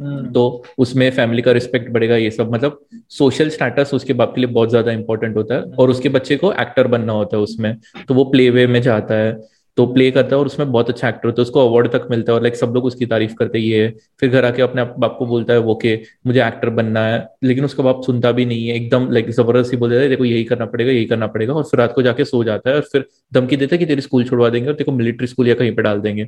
हम्म। 0.00 0.30
तो 0.32 0.64
उसमें 0.78 1.10
फैमिली 1.10 1.42
का 1.42 1.52
रिस्पेक्ट 1.52 1.90
बढ़ेगा 1.92 2.16
ये 2.16 2.30
सब। 2.30 2.52
मतलब 2.54 2.80
सोशल 3.10 3.48
स्टेटस 3.48 3.90
उसके 3.94 4.12
बाप 4.12 4.34
के 4.34 4.40
लिए 4.40 4.50
बहुत 4.50 4.70
ज़्यादा 4.70 4.92
इंपॉर्टेंट 4.92 5.36
होता 5.36 5.54
है 5.54 5.62
और 5.78 5.90
उसके 5.90 6.08
बच्चे 6.08 6.36
को 6.36 6.52
एक्टर 6.52 6.86
बनना 6.86 7.12
होता 7.12 7.36
है 7.36 7.42
उसमें। 7.42 7.74
तो 8.08 8.14
वो 8.14 8.24
प्ले 8.24 8.48
वे 8.50 8.66
में 8.66 8.80
जाता 8.82 9.14
है। 9.14 9.32
तो 9.80 9.86
प्ले 9.86 10.10
करता 10.10 10.34
है 10.36 10.38
और 10.40 10.46
उसमें 10.46 10.70
बहुत 10.72 10.88
अच्छा 10.90 11.08
एक्टर 11.08 11.28
होता 11.28 11.40
है, 11.40 11.42
उसको 11.42 11.68
अवार्ड 11.68 11.90
तक 11.92 12.06
मिलता 12.10 12.32
है 12.32 12.36
और 12.36 12.42
लाइक 12.42 12.56
सब 12.56 12.72
लोग 12.74 12.84
उसकी 12.84 13.06
तारीफ़ 13.06 13.34
करते 13.34 13.58
ये 13.58 13.82
है। 13.84 13.90
फिर 14.20 14.30
घर 14.30 14.44
आके 14.44 14.62
अपने 14.62 14.84
बाप 14.98 15.16
को 15.18 15.26
बोलता 15.26 15.52
है, 15.52 15.58
वो 15.58 15.74
के, 15.74 15.94
मुझे 16.26 16.40
एक्टर 16.46 16.70
बनना 16.70 17.04
है। 17.06 17.26
लेकिन 17.44 17.64
उसका 17.64 17.82
बाप 17.82 18.02
सुनता 18.02 18.32
भी 18.32 18.44
नहीं 18.44 18.66
है, 18.68 18.74
एकदम 18.76 19.10
लाइक 19.10 19.30
ज़बरदस्ती 19.30 19.76
बोल 19.76 19.90
देता 19.90 20.02
है 20.02 20.08
देखो, 20.08 20.24
यही 20.24 20.44
करना 20.44 20.66
पड़ेगा, 20.66 20.90
यही 20.92 21.04
करना 21.04 21.26
पड़ेगा। 21.26 21.54
और 21.54 21.64
फिर 21.64 21.80
रात 21.80 21.92
को 21.94 22.02
जाके 22.02 22.24
सो 22.24 22.42
जाता 22.44 22.70
है 22.70 22.76
और 22.76 22.82
फिर 22.82 23.06
धमकी 23.34 23.56
देता 23.56 23.74
है 23.74 23.78
कि 23.78 23.86
तेरी 23.86 24.00
स्कूल 24.00 24.24
छुड़वा 24.24 24.48
देंगे 24.48 24.68
और 24.68 24.74
तेरे 24.74 24.84
को 24.84 24.92
मिलिट्री 24.92 25.26
स्कूल 25.26 25.48
या 25.48 25.54
कहीं 25.54 25.74
पर 25.74 25.82
डाल 25.82 26.00
देंगे। 26.00 26.26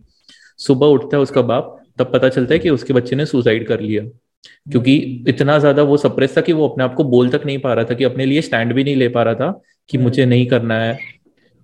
सुबह 0.59 0.86
उठता 0.86 1.16
है 1.16 1.22
उसका 1.22 1.42
बाप, 1.42 1.78
तब 1.98 2.12
पता 2.12 2.28
चलता 2.28 2.55
है 2.55 2.59
कि 2.59 2.70
उसके 2.70 2.94
बच्चे 2.94 3.16
ने 3.16 3.26
सुसाइड 3.26 3.66
कर 3.68 3.80
लिया। 3.80 4.05
क्योंकि 4.70 5.24
इतना 5.28 5.59
ज़्यादा 5.59 5.82
वो 5.82 5.96
सप्रेस 5.96 6.36
था 6.36 6.40
कि 6.40 6.53
वो 6.53 6.68
अपने 6.68 6.84
आप 6.84 6.94
को 6.94 7.05
बोल 7.05 7.28
तक 7.28 7.42
नहीं 7.46 7.59
पा 7.59 7.74
रहा 7.74 7.84
था 7.84 7.94
कि 7.94 8.05
अपने 8.05 8.26
लिए 8.26 8.42
स्टैंड 8.42 8.72
भी 8.72 8.84
नहीं 8.84 8.96
ले 8.96 9.09
पा 9.09 9.22
रहा 9.22 9.34
था 9.34 9.61
कि 9.90 9.98
मुझे 9.98 10.26
नहीं 10.26 10.46
करना 10.46 10.78
है। 10.78 10.98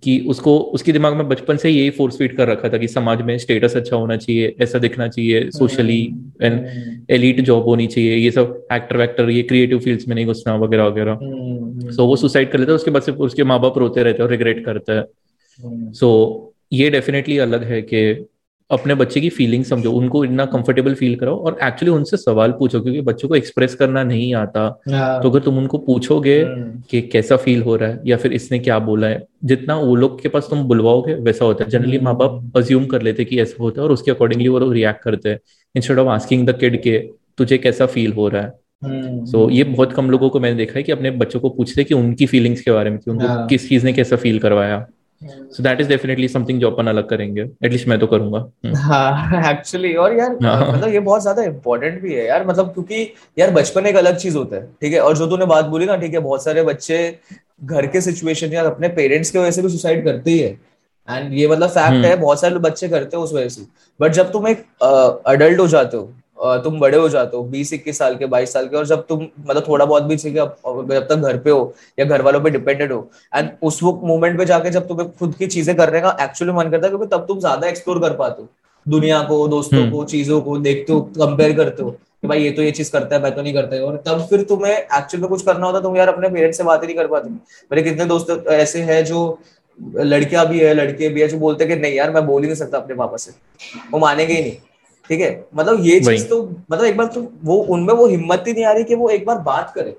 कि 0.03 0.21
उसको 0.21 0.59
उसके 0.59 0.93
दिमाग 0.93 1.15
में 1.15 1.29
बचपन 1.29 1.57
से 1.57 1.71
यही 1.71 1.91
फोर्स 1.91 2.19
फ़ीड 2.19 2.37
कर 2.37 2.49
रखा 2.49 2.69
था 2.69 2.79
कि 2.79 2.89
समाज 2.89 3.23
में 3.23 3.39
स्टेटस 3.39 3.77
अच्छा 3.77 3.97
होना 3.97 4.17
चाहिए 4.17 4.57
ऐसा 4.61 4.79
दिखना 4.79 5.09
चाहिए 5.09 5.51
सोशली 5.51 6.15
एंड 6.43 6.67
एलिट 7.11 7.41
जॉब 7.41 7.65
होनी 7.65 7.87
चाहिए 7.87 8.17
ये 8.17 8.31
सब 8.31 8.67
एक्टर 8.73 8.97
वैक्टर 8.97 9.31
ये 9.31 9.43
क्रिएटिव 9.43 9.79
फील्ड्स 9.79 10.09
में 10.09 10.15
नहीं 10.15 10.27
घुसना 10.27 10.57
वगैरह 10.57 10.85
वगैरह। 10.85 11.15
सो 11.15 11.25
हम्म, 11.25 12.03
वो 12.03 12.17
सुसाइड 12.17 12.53
कर 12.53 12.59
लेता 12.59 12.73
है 12.73 12.77
उसके 12.77 12.91
बाद 12.91 13.03
से 13.03 13.13
उसके 13.13 13.45
माँ 13.45 13.61
बाप 13.61 13.79
रोते 13.79 14.03
रहते 14.03 14.17
हैं 14.19 14.25
और 14.25 14.31
रिग्रेट 14.31 14.65
करता 14.65 14.93
है। 14.93 15.03
सो 15.03 15.69
हम्म। 15.69 15.93
so, 15.93 16.55
ये 16.73 16.91
डेफिनेटली 16.91 17.39
अलग 17.39 17.65
है 17.65 17.83
कि 17.83 18.27
अपने 18.71 18.95
बच्चे 18.95 19.21
की 19.21 19.29
फीलिंग 19.29 19.65
समझो 19.65 19.91
उनको 19.93 20.25
इतना 20.25 20.45
कंफर्टेबल 20.47 20.95
फील 20.95 21.15
करो 21.17 21.35
और 21.37 21.59
एक्चुअली 21.63 21.91
उनसे 21.91 22.17
सवाल 22.17 22.53
पूछो 22.53 22.81
क्योंकि 22.81 23.01
बच्चों 23.01 23.29
को 23.29 23.35
एक्सप्रेस 23.35 23.75
करना 23.75 24.03
नहीं 24.05 24.35
आता 24.35 24.63
हाँ। 24.91 25.23
तो 25.23 25.31
अगर 25.31 25.41
तुम 25.41 25.59
उनको 25.59 25.79
पूछोगे 25.79 26.41
हम्म। 26.41 26.83
कि 26.91 27.01
कैसा 27.03 27.37
फील 27.37 27.63
हो 27.63 27.77
रहा 27.77 27.89
है 27.89 28.01
या 28.07 28.17
फिर 28.17 28.33
इसने 28.33 28.59
क्या 28.59 28.79
बोला 28.81 29.07
है 29.07 29.27
जितना 29.45 29.77
वो 29.77 29.95
लोग 29.97 30.21
के 30.23 30.29
पास 30.29 30.47
तुम 30.51 30.65
बुलवाओगे 30.65 31.15
वैसा 31.23 31.45
होता 31.45 31.65
है 31.65 31.71
जनरली 31.71 31.99
माँ 32.01 32.17
बाप 32.17 32.57
अज्यूम 32.57 32.87
कर 32.87 33.03
लेते 33.03 33.25
कि 33.25 33.41
ऐसा 33.41 33.63
होता 33.63 33.81
है 33.81 33.87
और 33.87 33.93
उसके 33.93 34.11
अकॉर्डिंगली 34.11 34.49
वो 34.49 34.59
लोग 34.59 34.73
रिएक्ट 34.73 35.03
करते 35.03 35.29
हैं 35.29 35.39
instead 35.75 35.99
of 35.99 36.09
asking 36.11 36.47
the 36.47 36.59
kid 36.59 36.83
के 36.83 36.99
तुझे 37.39 37.59
कैसा 37.59 37.87
फील 37.87 38.13
हो 38.13 38.29
रहा 38.29 38.43
है 38.43 38.53
सो 38.81 38.89
हम्म। 38.89 39.25
so, 39.27 39.51
ये 39.53 39.65
बहुत 39.65 39.93
कम 39.93 40.11
लोगों 40.11 40.29
को 40.31 40.41
मैंने 40.41 40.57
देखा 40.57 40.75
है 40.75 40.83
कि 40.83 40.93
अपने 40.93 41.11
बच्चों 41.13 41.41
को 41.41 41.49
पूछते 41.51 41.85
कि 41.85 41.95
उनकी 41.95 42.27
फीलिंग्स 42.27 42.61
के 42.61 42.71
बारे 42.71 42.91
में 42.91 42.99
कि 42.99 43.11
उनको 43.11 43.27
हाँ। 43.27 43.47
किस 43.47 43.69
चीज़ 43.69 43.85
ने 43.85 43.93
कैसा 43.93 44.17
फील 44.17 44.39
करवाया 44.39 44.87
so 45.23 45.63
that 45.63 45.81
is 45.81 45.89
definitely 45.89 46.29
something 46.29 46.61
जो 46.61 46.71
अपन 46.71 46.87
अलग 46.87 47.09
करेंगे 47.09 47.43
एटलीस्ट 47.43 47.89
मैं 47.89 47.99
तो 47.99 48.07
करूँगा 48.07 48.39
हम्म। 48.39 48.77
हाँ 48.79 49.51
एक्चुअली 49.51 49.95
और 49.97 50.15
यार 50.15 50.37
हाँ. 50.43 50.73
मतलब 50.73 50.89
ये 50.89 51.01
बहुत 51.01 51.23
ज़्यादा 51.23 51.43
इंपॉर्टेंट 51.45 52.01
भी 52.03 52.15
है 52.15 52.27
यार 52.27 52.47
मतलब 52.47 52.73
क्योंकि 52.75 53.03
यार 53.39 53.51
बचपन 53.51 53.87
एक 53.87 53.97
अलग 53.97 54.17
चीज़ 54.17 54.37
होता 54.37 54.57
है 54.57 54.67
ठीक 54.83 54.93
है 54.93 55.01
और 55.01 55.17
जो 55.19 55.27
तूने 55.27 55.47
बात 55.47 55.65
बोली 55.67 55.87
ना 55.87 55.97
ठीक 55.97 56.15
है 56.15 56.21
बहुत 56.21 56.45
सारे 56.45 56.63
बच्चे 56.65 56.99
घर 57.65 57.87
के 57.87 58.01
सिचुएशन 58.01 58.53
या 58.53 58.65
अपने 58.65 58.89
पेरेंट्स 58.91 59.31
की 59.31 59.39
वजह 59.39 59.51
से 59.51 59.63
भी 59.63 59.69
सुसाइड 59.69 60.05
करते 60.05 60.31
ही 60.31 60.39
है 60.39 60.57
एंड 61.09 61.33
ये 61.35 61.49
मतलब 61.49 61.69
फैक्ट 61.71 61.89
हम्म। 61.89 62.05
है 62.05 62.17
बहुत 62.17 62.41
सारे 62.41 62.59
बच्चे 62.61 62.89
करते 62.89 63.17
हैं 63.17 63.25
उस 63.25 63.33
वजह 63.33 63.49
से 63.49 63.67
बट 64.01 64.13
जब 64.13 64.33
तुम 64.33 64.49
एक 64.49 64.65
अडल्ट 65.27 65.61
हो 65.61 65.67
जाते 65.69 65.97
हो 65.97 66.13
तुम 66.39 66.79
बड़े 66.81 66.99
हो 66.99 67.09
जाते 67.09 67.37
हो 67.37 67.43
बीस 67.45 67.73
इक्कीस 67.73 67.99
साल 67.99 68.17
के 68.17 68.27
बाईस 68.27 68.53
साल 68.53 68.67
के 68.69 68.77
और 68.77 68.87
जब 68.87 69.07
तुम 69.07 69.23
मतलब 69.23 69.65
थोड़ा 69.69 69.85
बहुत 69.85 70.03
भी 70.03 70.17
सीखे 70.19 70.35
जब 70.35 71.07
तक 71.09 71.15
घर 71.15 71.39
पे 71.39 71.51
हो 71.51 71.75
या 71.99 72.05
घर 72.05 72.23
वालों 72.23 72.41
पे 72.41 72.51
डिपेंडेंट 72.51 72.91
हो 72.93 73.09
एंड 73.35 73.51
उस 73.63 73.83
वक्त 73.83 74.05
मोमेंट 74.05 74.39
पे 74.39 74.45
जाके 74.45 74.71
जब 74.71 74.87
तुम्हें 74.89 75.11
खुद 75.11 75.35
की 75.35 75.47
चीज़ें 75.47 75.75
करने 75.77 76.01
का 76.01 76.17
एक्चुअली 76.21 76.53
मन 76.55 76.71
करता 76.71 76.87
है 76.87 76.91
क्योंकि 76.91 77.07
तब 77.07 77.25
तुम 77.29 77.39
ज़्यादा 77.41 77.69
एक्सप्लोर 77.69 78.01
कर 78.01 78.17
पाते 78.17 78.43
हो। 78.43 78.49
दुनिया 78.87 79.23
को 79.23 79.47
दोस्तों 79.49 79.81
हम्म। 79.81 79.91
को 79.91 80.05
चीज़ों 80.07 80.41
को 80.41 80.57
देखते 80.59 80.93
हो 80.93 81.01
कंपेयर 81.19 81.57
करते 81.57 81.83
हो 81.83 81.91
कि 81.91 82.29
भाई 82.29 82.43
ये 82.43 82.51
तो 82.51 82.63
ये 82.63 82.71
चीज़ 82.71 82.93
करता 82.93 83.17
है 83.17 83.23
मैं 83.23 83.35
तो 83.35 83.43
नहीं 83.43 83.55
करता 83.55 83.85
और 83.87 83.97
तब 84.07 84.27
फिर 84.31 84.43
तुम्हें 84.45 84.73
एक्चुअल 84.73 85.21
में 85.21 85.29
कुछ 85.31 85.43
करना 85.43 85.67
होता 85.67 85.81
तुम 85.81 85.97
यार 85.97 86.09
अपने 86.09 86.29
पेरेंट्स 86.29 86.59
से 86.59 86.65
बात 86.65 86.83
ही 86.83 86.87
नहीं 86.87 86.97
कर 86.97 87.07
पाते। 87.07 87.31
मेरे 87.31 87.83
कितने 87.83 88.05
दोस्त 88.07 88.47
ऐसे 88.51 88.83
हैं 88.83 89.05
जो 89.05 89.21
लड़कियाँ 89.79 90.47
भी 90.49 90.61
है 90.61 90.73
लड़के 90.75 91.09
भी 91.09 91.21
है 91.21 91.29
जो 91.29 91.39
बोलते 91.39 91.65
हैं 91.65 91.75
कि 91.75 91.81
नहीं 91.83 91.95
यार 91.95 92.11
मैं 92.11 92.27
बोल 92.27 92.43
ही 92.43 92.49
नहीं 92.49 92.57
सकता 92.57 92.79
अपने 92.79 92.95
पापा 92.97 93.17
से। 93.17 93.33
वो 93.91 93.99
मानेंगे 93.99 94.33
ही 94.35 94.41
नहीं। 94.41 94.57
ठीक 95.11 95.21
है? 95.21 95.31
मतलब 95.55 95.81
ये 95.81 95.99
चीज़ 96.01 96.27
तो 96.29 96.43
मतलब 96.73 96.85
एक 96.85 96.97
बार 96.97 97.07
तो 97.07 97.27
वो 97.45 97.57
उनमें 97.75 97.95
वो 97.95 98.07
हिम्मत 98.07 98.45
ही 98.49 98.53
नहीं 98.53 98.65
आ 98.65 98.73
रही 98.73 98.85
कि 98.85 98.95
वो 98.95 99.09
एक 99.11 99.27
बार 99.27 99.39
बात 99.43 99.73
करे। 99.75 99.97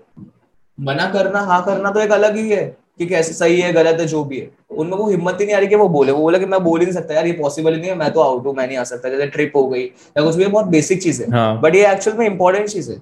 मना 0.77 1.09
करना 1.11 1.39
हाँ 1.41 1.63
करना 1.65 1.91
तो 1.91 1.99
एक 1.99 2.11
अलग 2.11 2.35
ही 2.35 2.49
है 2.49 2.63
कि 2.99 3.05
कैसे 3.05 3.33
सही 3.33 3.59
है 3.61 3.71
गलत 3.73 3.99
है 3.99 4.05
जो 4.05 4.23
भी 4.23 4.39
है। 4.39 4.49
उनमें 4.71 4.97
वो 4.97 5.09
हिम्मत 5.09 5.37
ही 5.41 5.45
नहीं 5.45 5.55
आ 5.55 5.59
रही 5.59 5.67
कि 5.67 5.75
वो 5.75 5.87
बोले। 5.89 6.11
वो 6.11 6.21
बोले 6.21 6.39
कि 6.39 6.45
मैं 6.45 6.63
बोल 6.63 6.79
ही 6.79 6.85
नहीं 6.85 6.93
सकता 6.93 7.13
यार 7.13 7.27
ये 7.27 7.33
पॉसिबल 7.33 7.73
ही 7.73 7.79
नहीं 7.79 7.89
है 7.89 7.95
मैं 7.97 8.11
तो 8.13 8.21
आउट 8.21 8.45
हूँ 8.45 8.53
मैं 8.55 8.67
नहीं 8.67 8.77
आ 8.77 8.83
सकता 8.83 9.09
जैसे 9.09 9.27
ट्रिप 9.27 9.51
हो 9.55 9.67
गई 9.67 9.83
या 9.83 10.23
कुछ 10.23 10.35
भी 10.35 10.45
बहुत 10.47 10.65
बेसिक 10.65 11.01
चीज़ 11.03 11.21
है। 11.23 11.31
हाँ. 11.31 11.59
बट 11.61 11.75
ये 11.75 11.91
एक्चुअल 11.91 12.17
में 12.17 12.25
इंपॉर्टेंट 12.25 12.67
चीज़ 12.67 12.91
है 12.91 12.97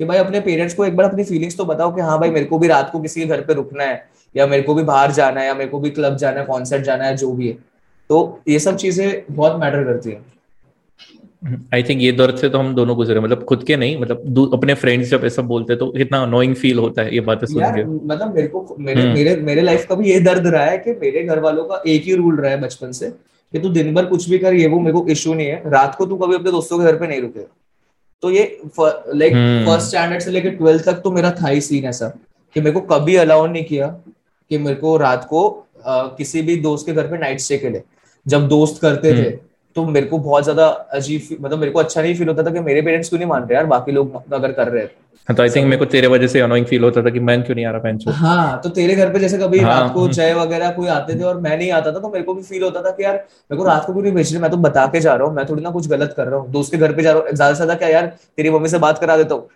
कि 0.00 0.04
भाई 0.04 0.18
अपने 0.18 0.40
पेरेंट्स 0.40 0.74
को 0.74 0.84
एक 0.84 0.96
बार 0.96 1.06
अपनी 1.06 1.24
फीलिंग्स 1.24 1.56
तो 1.56 1.64
बताओ 1.64 1.94
कि 1.94 2.00
हाँ 2.00 2.18
भाई 2.20 2.30
मेरे 2.30 2.46
को 2.46 2.58
भी 2.58 2.68
रात 2.68 2.90
को 2.92 3.00
किसी 3.00 3.20
के 3.20 3.26
घर 3.26 3.40
पे 3.40 3.54
रुकना 3.54 3.84
है 3.84 4.04
या 4.34 4.46
मेरे 4.46 4.62
को 4.62 4.74
भी 4.74 4.82
बाहर 4.82 5.12
जाना 5.12 5.40
है 5.40 5.46
या 5.46 5.54
मेरे 5.54 5.70
को 5.70 5.78
भी 5.80 5.90
क्लब 5.90 6.16
जाना 6.16 6.40
है 6.40 6.46
कॉन्सर्ट 6.46 6.82
जाना 6.82 7.04
है 7.04 7.16
जो 7.16 7.32
भी 7.32 7.48
है। 7.48 7.54
तो 8.10 8.40
ये 8.48 8.58
सब 8.58 8.76
चीज़ें 8.76 9.22
बहुत 9.30 9.60
मैटर 9.60 9.84
करती 9.84 10.10
है। 10.10 10.37
आई 11.74 11.82
थिंक 11.82 12.00
ये 12.02 12.12
दर्द 12.12 12.36
से 12.36 12.48
तो 12.48 12.58
हम 12.58 12.74
दोनों 12.74 12.96
गुजरे 12.96 13.20
मतलब 13.20 13.42
खुद 13.44 13.62
के 13.64 13.76
नहीं 13.76 13.98
मतलब 14.00 14.50
अपने 14.54 14.74
फ्रेंड्स 14.74 15.08
जब 15.08 15.24
ऐसा 15.24 15.42
बोलते 15.42 15.76
तो 15.76 15.86
कितना 15.90 16.22
अनोइंग 16.22 16.54
फील 16.54 16.78
होता 16.78 17.02
है 17.02 17.14
ये 17.14 17.20
बातें 17.20 17.46
सुन 17.46 17.62
के। 17.64 17.84
मतलब 17.84 18.34
मेरे 18.34 18.48
को 18.48 18.76
मेरे 18.78 19.02
हम्म। 19.02 19.14
मेरे 19.14 19.36
मेरे 19.36 19.62
लाइफ 19.62 19.86
का 19.86 19.94
भी 19.94 20.10
ये 20.10 20.18
दर्द 20.20 20.46
रहा 20.46 20.64
है 20.64 20.78
कि 20.78 20.92
मेरे 20.92 21.22
घर 21.24 21.40
वालों 21.40 21.64
का 21.64 21.82
एक 21.86 22.02
ही 22.02 22.14
रूल 22.14 22.40
रहा 22.40 22.50
है 22.50 22.60
बचपन 22.60 22.92
से 22.92 23.10
कि 23.52 23.58
तू 23.58 23.68
दिन 23.68 23.94
भर 23.94 24.04
कुछ 24.04 24.28
भी 24.30 24.38
कर 24.38 24.54
ये 24.54 24.66
वो 24.66 24.80
मेरे 24.80 24.92
को 24.92 25.06
इश्यू 25.08 25.34
नहीं 25.34 25.46
है। 25.46 25.62
रात 25.70 25.94
को 25.94 26.06
तू 26.06 26.16
कभी 26.16 26.34
अपने 26.34 26.50
दोस्तों 26.50 26.78
के 26.78 26.84
घर 26.84 26.96
पे 26.96 27.06
नहीं 27.06 27.20
रुके 27.20 27.46
तो 28.22 28.30
ये 28.30 28.44
लाइक 28.74 29.32
फ़र्स्ट 29.66 29.88
स्टैंडर्ड 29.88 30.22
से 30.22 30.30
लेकर 30.30 30.50
ट्वेल्थ 30.50 30.84
तक 30.84 31.00
तो 31.04 31.10
मेरा 31.10 31.30
था 31.42 31.48
ही 31.48 31.60
सीन 31.60 31.84
ऐसा 31.84 32.08
कि 32.56 32.60
मेरे 32.60 32.72
को 32.72 32.80
कभी 32.94 33.16
अलाउ 33.16 33.46
नहीं 33.46 33.64
किया 33.64 33.86
कि 34.50 34.58
मेरे 34.58 34.76
को 34.76 34.96
रात 34.96 35.24
को 35.24 35.48
किसी 35.86 36.42
भी 36.42 36.56
दोस्त 36.56 36.86
के 36.86 36.92
घर 36.92 37.06
पे 37.06 37.18
नाइट 37.18 37.40
स्टे 37.40 37.58
के 37.58 37.70
लिए। 37.70 37.82
जब 38.26 38.48
दोस्त 38.48 38.80
करते 38.82 39.12
थे 39.12 39.22
हम्म। 39.22 39.36
तो 39.76 39.84
मेरे 39.86 40.06
को 40.06 40.18
बहुत 40.18 40.44
ज़्यादा 40.44 40.66
अजीब 40.66 41.36
मतलब 41.40 41.58
मेरे 41.58 41.72
को 41.72 41.78
अच्छा 41.78 42.02
नहीं 42.02 42.14
फील 42.14 42.28
होता 42.28 42.42
था 42.42 42.50
कि 42.50 42.60
मेरे 42.60 42.82
पेरेंट्स 42.82 43.08
क्यों 43.08 43.18
नहीं 43.18 43.28
मान 43.28 43.42
रहे 43.42 43.54
यार? 43.54 43.66
बाकी 43.66 43.92
लोग 43.92 44.32
अगर 44.32 44.52
कर 44.52 44.68
रहे 44.68 44.82
हैं। 44.82 44.90
हाँ, 45.28 45.34
तो 45.36 45.42
आई 45.42 45.48
थिंक 45.50 45.64
मेरे 45.64 45.76
को 45.76 45.84
तेरे 45.84 46.06
वजह 46.06 46.26
से 46.26 46.40
अनोइंग 46.40 46.66
फील 46.66 46.84
होता 46.84 47.02
था 47.02 47.10
कि 47.10 47.20
मैं 47.20 47.42
क्यों 47.42 47.54
नहीं 47.56 47.64
आ 47.66 47.70
रहा 47.70 47.80
पेंचो 47.80 48.10
हाँ 48.12 48.60
तो 48.62 48.68
तेरे 48.70 48.94
घर 48.96 49.12
पे 49.12 49.18
जैसे 49.20 49.38
कभी 49.38 49.58
हाँ, 49.60 49.70
रात 49.70 49.92
को 49.94 50.06
चाय 50.08 50.32
वगैरह 50.34 50.70
कोई 50.70 50.86
आते 50.88 51.18
थे 51.18 51.24
और 51.24 51.40
मैं 51.40 51.56
नहीं 51.56 51.70
आता 51.72 51.92
था 51.92 51.98
तो 51.98 52.08
मेरे 52.08 52.24
को 52.24 52.34
भी 52.34 52.42
फील 52.42 52.62
होता 52.62 52.82
था 52.82 52.90
कि 52.90 53.04
यार 53.04 53.14
मेरे 53.14 53.56
को 53.56 53.64
रात 53.64 53.84
को 53.86 53.92
क्यों 53.92 54.02
नहीं 54.02 54.12
भेज 54.12 54.32
रहे? 54.32 54.42
मैं 54.42 54.50
तो 54.50 54.56
बता 54.58 54.86
के 54.86 55.00
जा 55.00 55.14
रहा 55.14 55.26
हूँ 55.26 55.34
मैं 55.36 55.44
थोड़ी 55.48 55.62
ना 55.62 55.70
कुछ 55.70 55.88
गलत 55.88 56.14
कर 56.16 56.26
रहा 56.26 56.40
हूँ। 56.40 56.50
दोस्त 56.52 56.72
के 56.72 56.78
घर 56.78 56.92
पे 56.92 57.02
जा 57.02 57.12
रहा 57.12 57.20
हूँ 57.20 57.32
ज़्यादा 57.32 57.52
से 57.52 57.56
ज़्यादा 57.56 57.74
क्या 57.74 57.88
यार 57.88 58.06
तेरी 58.36 58.50
मम्मी 58.50 58.68
से 58.68 58.78
बात 58.78 58.98
करा 58.98 59.16
देता 59.16 59.34
हूँ 59.34 59.48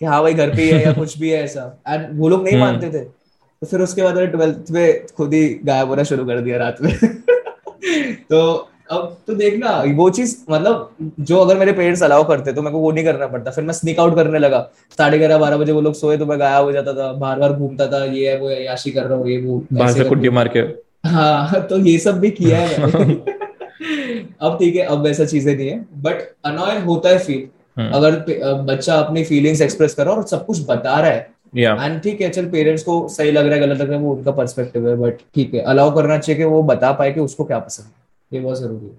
कि 0.00 0.06
हाँ 0.06 0.22
भाई 0.22 0.34
घर 0.34 0.54
पे 0.56 0.70
है 0.72 0.82
या 0.84 0.92
कुछ 0.92 1.18
भी 1.18 1.30
है 1.30 1.42
ऐसा। 1.44 1.62
एंड 1.88 2.06
वो 2.18 2.28
लोग 2.28 2.44
नहीं 2.44 2.54
हम्म। 2.54 2.64
मानते 2.64 2.90
थे। 2.90 3.04
तो 3.04 3.66
फिर 3.66 3.80
उसके 3.80 4.02
बाद 4.02 4.18
ट्वेल्थ 4.30 4.70
में 4.70 5.06
खुद 5.16 5.34
ही 5.34 5.48
गायब 5.64 5.88
होना 5.88 6.02
शुरू 6.02 6.24
कर 6.26 6.40
दिया 6.40 6.58
रात 6.58 6.82
में। 6.82 6.92
तो 8.30 8.40
अब 8.88 9.16
तो 9.26 9.34
देखना 9.34 9.70
वो 9.96 10.08
चीज़ 10.10 10.36
मतलब 10.50 11.14
जो 11.20 11.38
अगर 11.38 11.58
मेरे 11.58 11.72
पेरेंट्स 11.72 12.02
अलाउ 12.02 12.26
करते 12.28 12.52
तो 12.52 12.62
मेरे 12.62 12.72
को 12.72 12.78
वो 12.80 12.90
नहीं 12.92 13.04
करना 13.04 13.26
पड़ता। 13.26 13.50
फिर 13.50 13.64
मैं 13.64 13.72
स्निक 13.74 14.00
आउट 14.00 14.14
करने 14.16 14.38
लगा। 14.38 14.60
साढ़े 14.98 15.18
ग्यारह 15.18 15.38
बारह 15.38 15.56
बजे 15.56 15.72
वो 15.72 15.80
लोग 15.80 15.94
सोए 15.94 16.16
तो 16.18 16.26
मैं 16.26 16.38
गायब 16.40 16.64
हो 16.64 16.72
जाता 16.72 16.92
था। 16.94 17.12
बार 17.14 17.38
बार 17.38 17.52
घूमता 17.52 17.86
था 17.86 18.04
ये 18.04 18.30
है 18.30 18.38
वो 18.40 18.50
याशी 18.50 18.90
कर 18.90 19.04
रहा 19.04 19.18
हूँ 19.18 19.28
ये 19.30 19.40
वो 19.42 19.62
बाहर 19.72 19.92
से 19.92 20.04
कुट्टी 20.04 20.28
मार 20.30 20.48
के। 20.56 20.60
हाँ 21.08 21.60
तो 21.68 21.78
ये 21.78 21.98
सब 21.98 22.18
भी 22.20 22.30
किया 22.32 22.58
है 22.58 22.74
अब 24.40 24.56
ठीक 24.60 24.76
है 24.76 24.82
अब 24.84 25.02
वैसा 25.02 25.24
चीज़ें 25.24 25.54
नहीं 25.56 25.68
है। 25.68 25.78
बट 26.02 26.22
अनॉय 26.44 26.78
होता 26.80 27.08
है 27.08 27.18
फील 27.18 27.46
हम्म। 27.76 27.90
अगर 27.92 28.62
बच्चा 28.64 28.94
अपनी 28.94 29.24
फीलिंग्स 29.24 29.60
एक्सप्रेस 29.62 29.94
कर 29.94 30.04
रहा 30.04 30.14
है 30.14 30.20
और 30.20 30.26
सब 30.26 30.46
कुछ 30.46 30.60
बता 30.68 30.98
रहा 31.00 31.10
है। 31.10 31.34
एंड 31.56 32.00
ठीक 32.02 32.20
है 32.20 32.28
चल 32.30 32.46
पेरेंट्स 32.50 32.82
को 32.82 33.06
सही 33.08 33.30
लग 33.32 33.46
रहा 33.46 33.54
है 33.54 33.60
गलत 33.60 33.80
लग 33.80 33.88
रहा 33.88 33.98
है 33.98 34.04
वो 34.04 34.14
उनका 34.14 34.30
पर्सपेक्टिव 34.32 34.88
है 34.88 34.96
बट 34.96 35.18
ठीक 35.34 35.54
है। 35.54 35.60
अलाउ 35.64 35.94
करना 35.94 36.18
चाहिए 36.18 36.38
कि 36.38 36.44
वो 36.46 36.62
बता 36.64 36.92
पाए 36.92 37.12
कि 37.12 37.20
उसको 37.20 37.44
क्या 37.44 37.58
पसंद 37.58 37.86
है। 37.86 37.92
ये 38.32 38.40
बहुत 38.40 38.58
ज़रूरी 38.58 38.86
है 38.86 38.98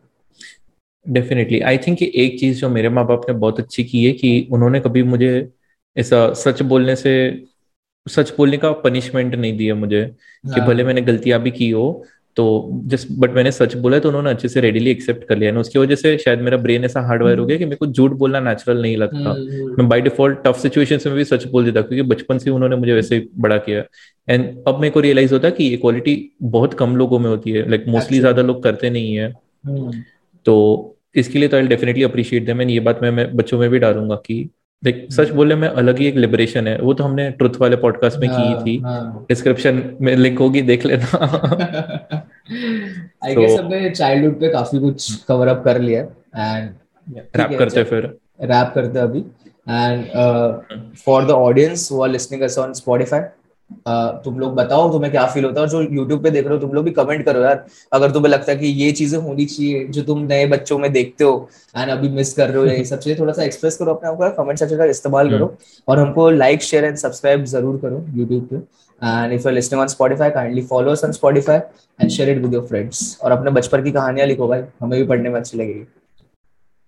डेफिनेटली 1.06 1.60
आई 1.62 1.78
थिंक 1.78 2.02
एक 2.02 2.40
चीज़ 2.40 2.60
जो 2.62 2.70
मेरे 2.70 2.90
माँ 2.90 3.06
बाप 3.08 3.22
ने 3.30 3.34
बहुत 3.36 3.60
अच्छी 3.60 3.84
की 3.84 4.04
है 4.06 4.12
कि 4.14 4.48
उन्होंने 4.52 4.80
कभी 4.80 5.04
मुझे 5.04 5.30
ऐसा 5.96 6.34
सच 6.36 6.62
बोलने 6.64 6.96
से 6.96 7.14
सच 8.06 8.34
बोलने 8.38 8.58
का 8.58 8.72
पनिशमेंट 8.82 9.36
नहीं 9.36 9.58
दिया 9.58 9.76
मुझे 9.76 10.04
कि 10.46 10.50
हाँ। 10.52 10.68
भले 10.68 10.84
मैंने 10.84 11.02
गलतियाँ 11.02 11.40
भी 11.42 11.52
की 11.52 11.70
हो 11.72 11.86
तो 12.38 12.44
जिस 12.86 13.06
बट 13.12 13.32
मैंने 13.32 13.52
सच 13.52 13.76
बोला 13.76 14.00
तो 14.00 14.10
उन्होंने 14.10 14.30
अच्छे 14.30 14.48
से 14.48 14.62
रेडीली 14.62 14.90
एक्सेप्ट 14.92 15.24
कर 15.28 15.38
लिया 15.38 15.52
ना। 15.52 15.60
उसकी 15.60 15.80
वजह 15.80 15.96
से 15.96 16.18
शायद 16.18 16.42
मेरा 16.42 16.58
ब्रेन 16.58 16.84
ऐसा 16.86 17.02
हार्डवायर 17.02 17.40
हो 17.40 17.46
गया 17.46 17.58
कि 17.58 17.66
मेरे 17.66 17.76
को 17.76 17.86
झूठ 17.88 18.12
बोलना 18.14 18.40
नेचुरल 18.40 18.82
नहीं 18.82 18.98
लगता। 18.98 19.30
हम्म। 19.30 19.76
मैं 19.78 19.88
बाय 19.90 20.02
डिफ़ॉल्ट 20.02 20.38
टफ 20.46 20.60
सिचुएशन 20.62 21.00
में 21.06 21.16
भी 21.16 21.24
सच 21.24 21.48
बोल 21.48 21.66
देता 21.66 21.82
क्योंकि 21.82 22.08
बचपन 22.10 22.38
से 22.38 22.50
उन्होंने 22.50 22.76
मुझे 22.76 22.94
वैसे 22.94 23.26
बड़ा 23.38 23.58
किया। 23.58 23.84
एंड 24.28 24.64
अब 24.68 24.80
मेरे 24.80 24.92
को 24.92 25.00
रियलाइज़ 25.00 25.34
होता 25.34 25.48
है 25.48 25.52
कि 25.52 25.68
इक्वालिटी 25.68 26.16
बहुत 26.44 26.74
कम 26.74 26.96
लोगों 26.96 27.20
में 27.20 27.30
होती 27.30 27.52
है। 27.52 27.70
लाइक 27.70 27.86
मोस्टली 27.88 28.20
ज़्यादा 28.20 28.42
लोग 28.42 28.62
करते 28.64 28.90
नहीं 28.90 29.16
है। 29.16 29.32
हम्म। 29.66 29.92
तो 30.46 30.96
इसके 31.16 31.40
लिए 31.40 31.50
तो 31.50 31.58
I 31.58 31.68
definitely 31.68 32.04
appreciate 32.04 32.46
them 32.46 32.62
and 32.62 32.72
ये 32.72 32.80
बात 32.80 33.00
मैं, 33.04 33.12
मैं 33.12 33.36
बच्चों 33.36 33.60
में 33.60 33.70
भी 33.70 33.80
डालूँगा 33.80 34.16
कि 34.16 34.50
देख 34.84 35.08
सच 35.12 35.30
बोले 35.30 35.56
में 35.56 35.68
अलग 35.68 36.00
ही 36.00 36.08
एक 36.08 36.16
लिबरेशन 36.16 36.68
है। 36.68 36.82
वो 36.82 36.94
तो 36.94 37.04
हमने 37.04 37.32
ट्रुथ 37.32 37.50
वाले 37.62 37.76
पॉडकास्ट 37.76 38.18
में 38.18 38.28
हाँ, 38.28 38.64
की 38.64 38.64
थी। 38.64 38.82
डिस्क्रिप्शन 39.28 39.78
हाँ. 39.78 39.98
में 40.02 40.16
लिंक 40.16 40.40
होगी 40.40 40.62
देख 40.62 40.86
लेना। 40.86 41.06
आई 43.26 43.36
गेस 43.36 43.60
हमने 43.60 43.90
चाइल्डहुड 43.90 44.40
पे 44.40 44.50
काफ़ी 44.50 44.80
कुछ 44.80 45.24
कवर 45.24 45.48
अप 45.48 45.64
कर 45.64 45.82
लिया 45.82 46.02
एंड 46.02 46.70
रैप 47.36 47.60
करते 47.60 47.84
फिर। 47.84 48.18
रैप 48.42 48.72
करते 48.76 49.00
अभी। 49.00 49.26
And 49.70 50.06
for 51.06 51.26
the 51.26 51.32
audience 51.32 51.90
who 51.92 52.04
are 52.04 52.10
listening 52.10 52.44
us 52.44 52.58
on 52.58 52.74
Spotify 52.74 53.22
तुम 54.24 54.40
लोग 54.40 54.54
बताओ 54.56 54.92
तुम्हें 54.92 55.12
क्या 55.12 55.26
फील 55.28 55.46
होता 55.46 55.60
है? 55.60 55.66
और 55.66 55.70
जो 55.70 55.82
यूट्यूब 55.84 56.24
पे 56.24 56.30
देख 56.32 56.46
रहे 56.46 56.54
हो 56.54 56.60
तुम 56.60 56.74
लोग 56.74 56.86
भी 56.86 56.92
कमेंट 56.92 57.24
करो 57.26 57.42
यार। 57.42 57.66
अगर 57.94 58.12
तुम्हें 58.12 58.32
लगता 58.32 58.52
है 58.52 58.58
कि 58.58 58.68
ये 58.68 58.92
चीज़ें 58.92 59.20
होनी 59.20 59.46
चाहिए 59.46 59.84
जो 59.88 60.02
तुम 60.04 60.24
नए 60.24 60.46
बच्चों 60.48 60.78
में 60.80 60.92
देखते 60.94 61.24
हो 61.24 61.50
एंड 61.76 61.90
अभी 61.92 62.10
मिस 62.10 62.34
कर 62.34 62.50
रहे 62.50 62.58
हो 62.58 62.66
ये 62.68 62.84
सब 62.86 63.00
चीज़ें 63.00 63.20
थोड़ा 63.20 63.34
सा 63.34 63.44
एक्सप्रेस 63.44 63.78
करो 63.78 63.94
अपने 63.94 64.10
आपको 64.10 64.44
कमेंट 64.44 64.60
सेक्शन 64.60 64.78
का 64.78 64.86
इस्तेमाल 64.88 65.30
करो। 65.30 65.46
हम्म। 65.46 65.84
और 65.88 66.00
हमको 66.00 66.30
लाइक 66.32 66.64
शेयर 66.64 66.86
एंड 66.86 66.96
सब्सक्राइब 66.98 67.46
ज़रूर 67.46 67.78
करो 67.82 68.06
यूट्यूब 68.16 68.48
पे। 68.52 68.56
And 69.02 69.34
if 69.34 69.48
you 69.48 69.54
listing 69.54 69.82
on 69.82 69.88
Spotify 69.88 70.30
kindly 70.32 70.62
follow 70.66 70.92
us 70.92 71.04
on 71.06 71.12
Spotify 71.12 71.58
and 71.58 72.10
share 72.10 72.30
it 72.30 72.42
with 72.44 72.54
your 72.54 72.66
friends 72.68 73.18
और 73.24 73.32
अपने 73.32 73.52
बचपन 73.52 73.84
की 73.84 73.92
कहानियाँ 73.92 74.28
लिखो 74.28 74.48
भाई 74.48 74.62
हमें 74.82 75.00
भी 75.00 75.08
पढ़ने 75.08 75.30
में 75.30 75.40
अच्छी 75.40 75.58
लगेगी। 75.58 75.84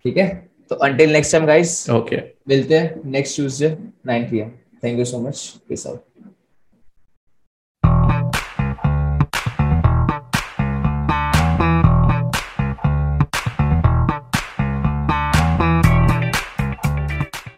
ठीक 0.05 0.17
है? 0.17 0.27
तो 0.71 0.75
until 0.77 1.13
next 1.13 1.32
time 1.32 1.45
guys 1.45 1.89
okay 1.89 2.17
मिलते 2.47 2.77
हैं 2.77 3.01
next 3.11 3.36
Tuesday 3.36 3.69
9 4.07 4.30
PM 4.30 4.49
thank 4.84 4.99
you 4.99 5.05
so 5.05 5.19
much 5.19 5.47
peace 5.69 5.88
out 5.88 6.01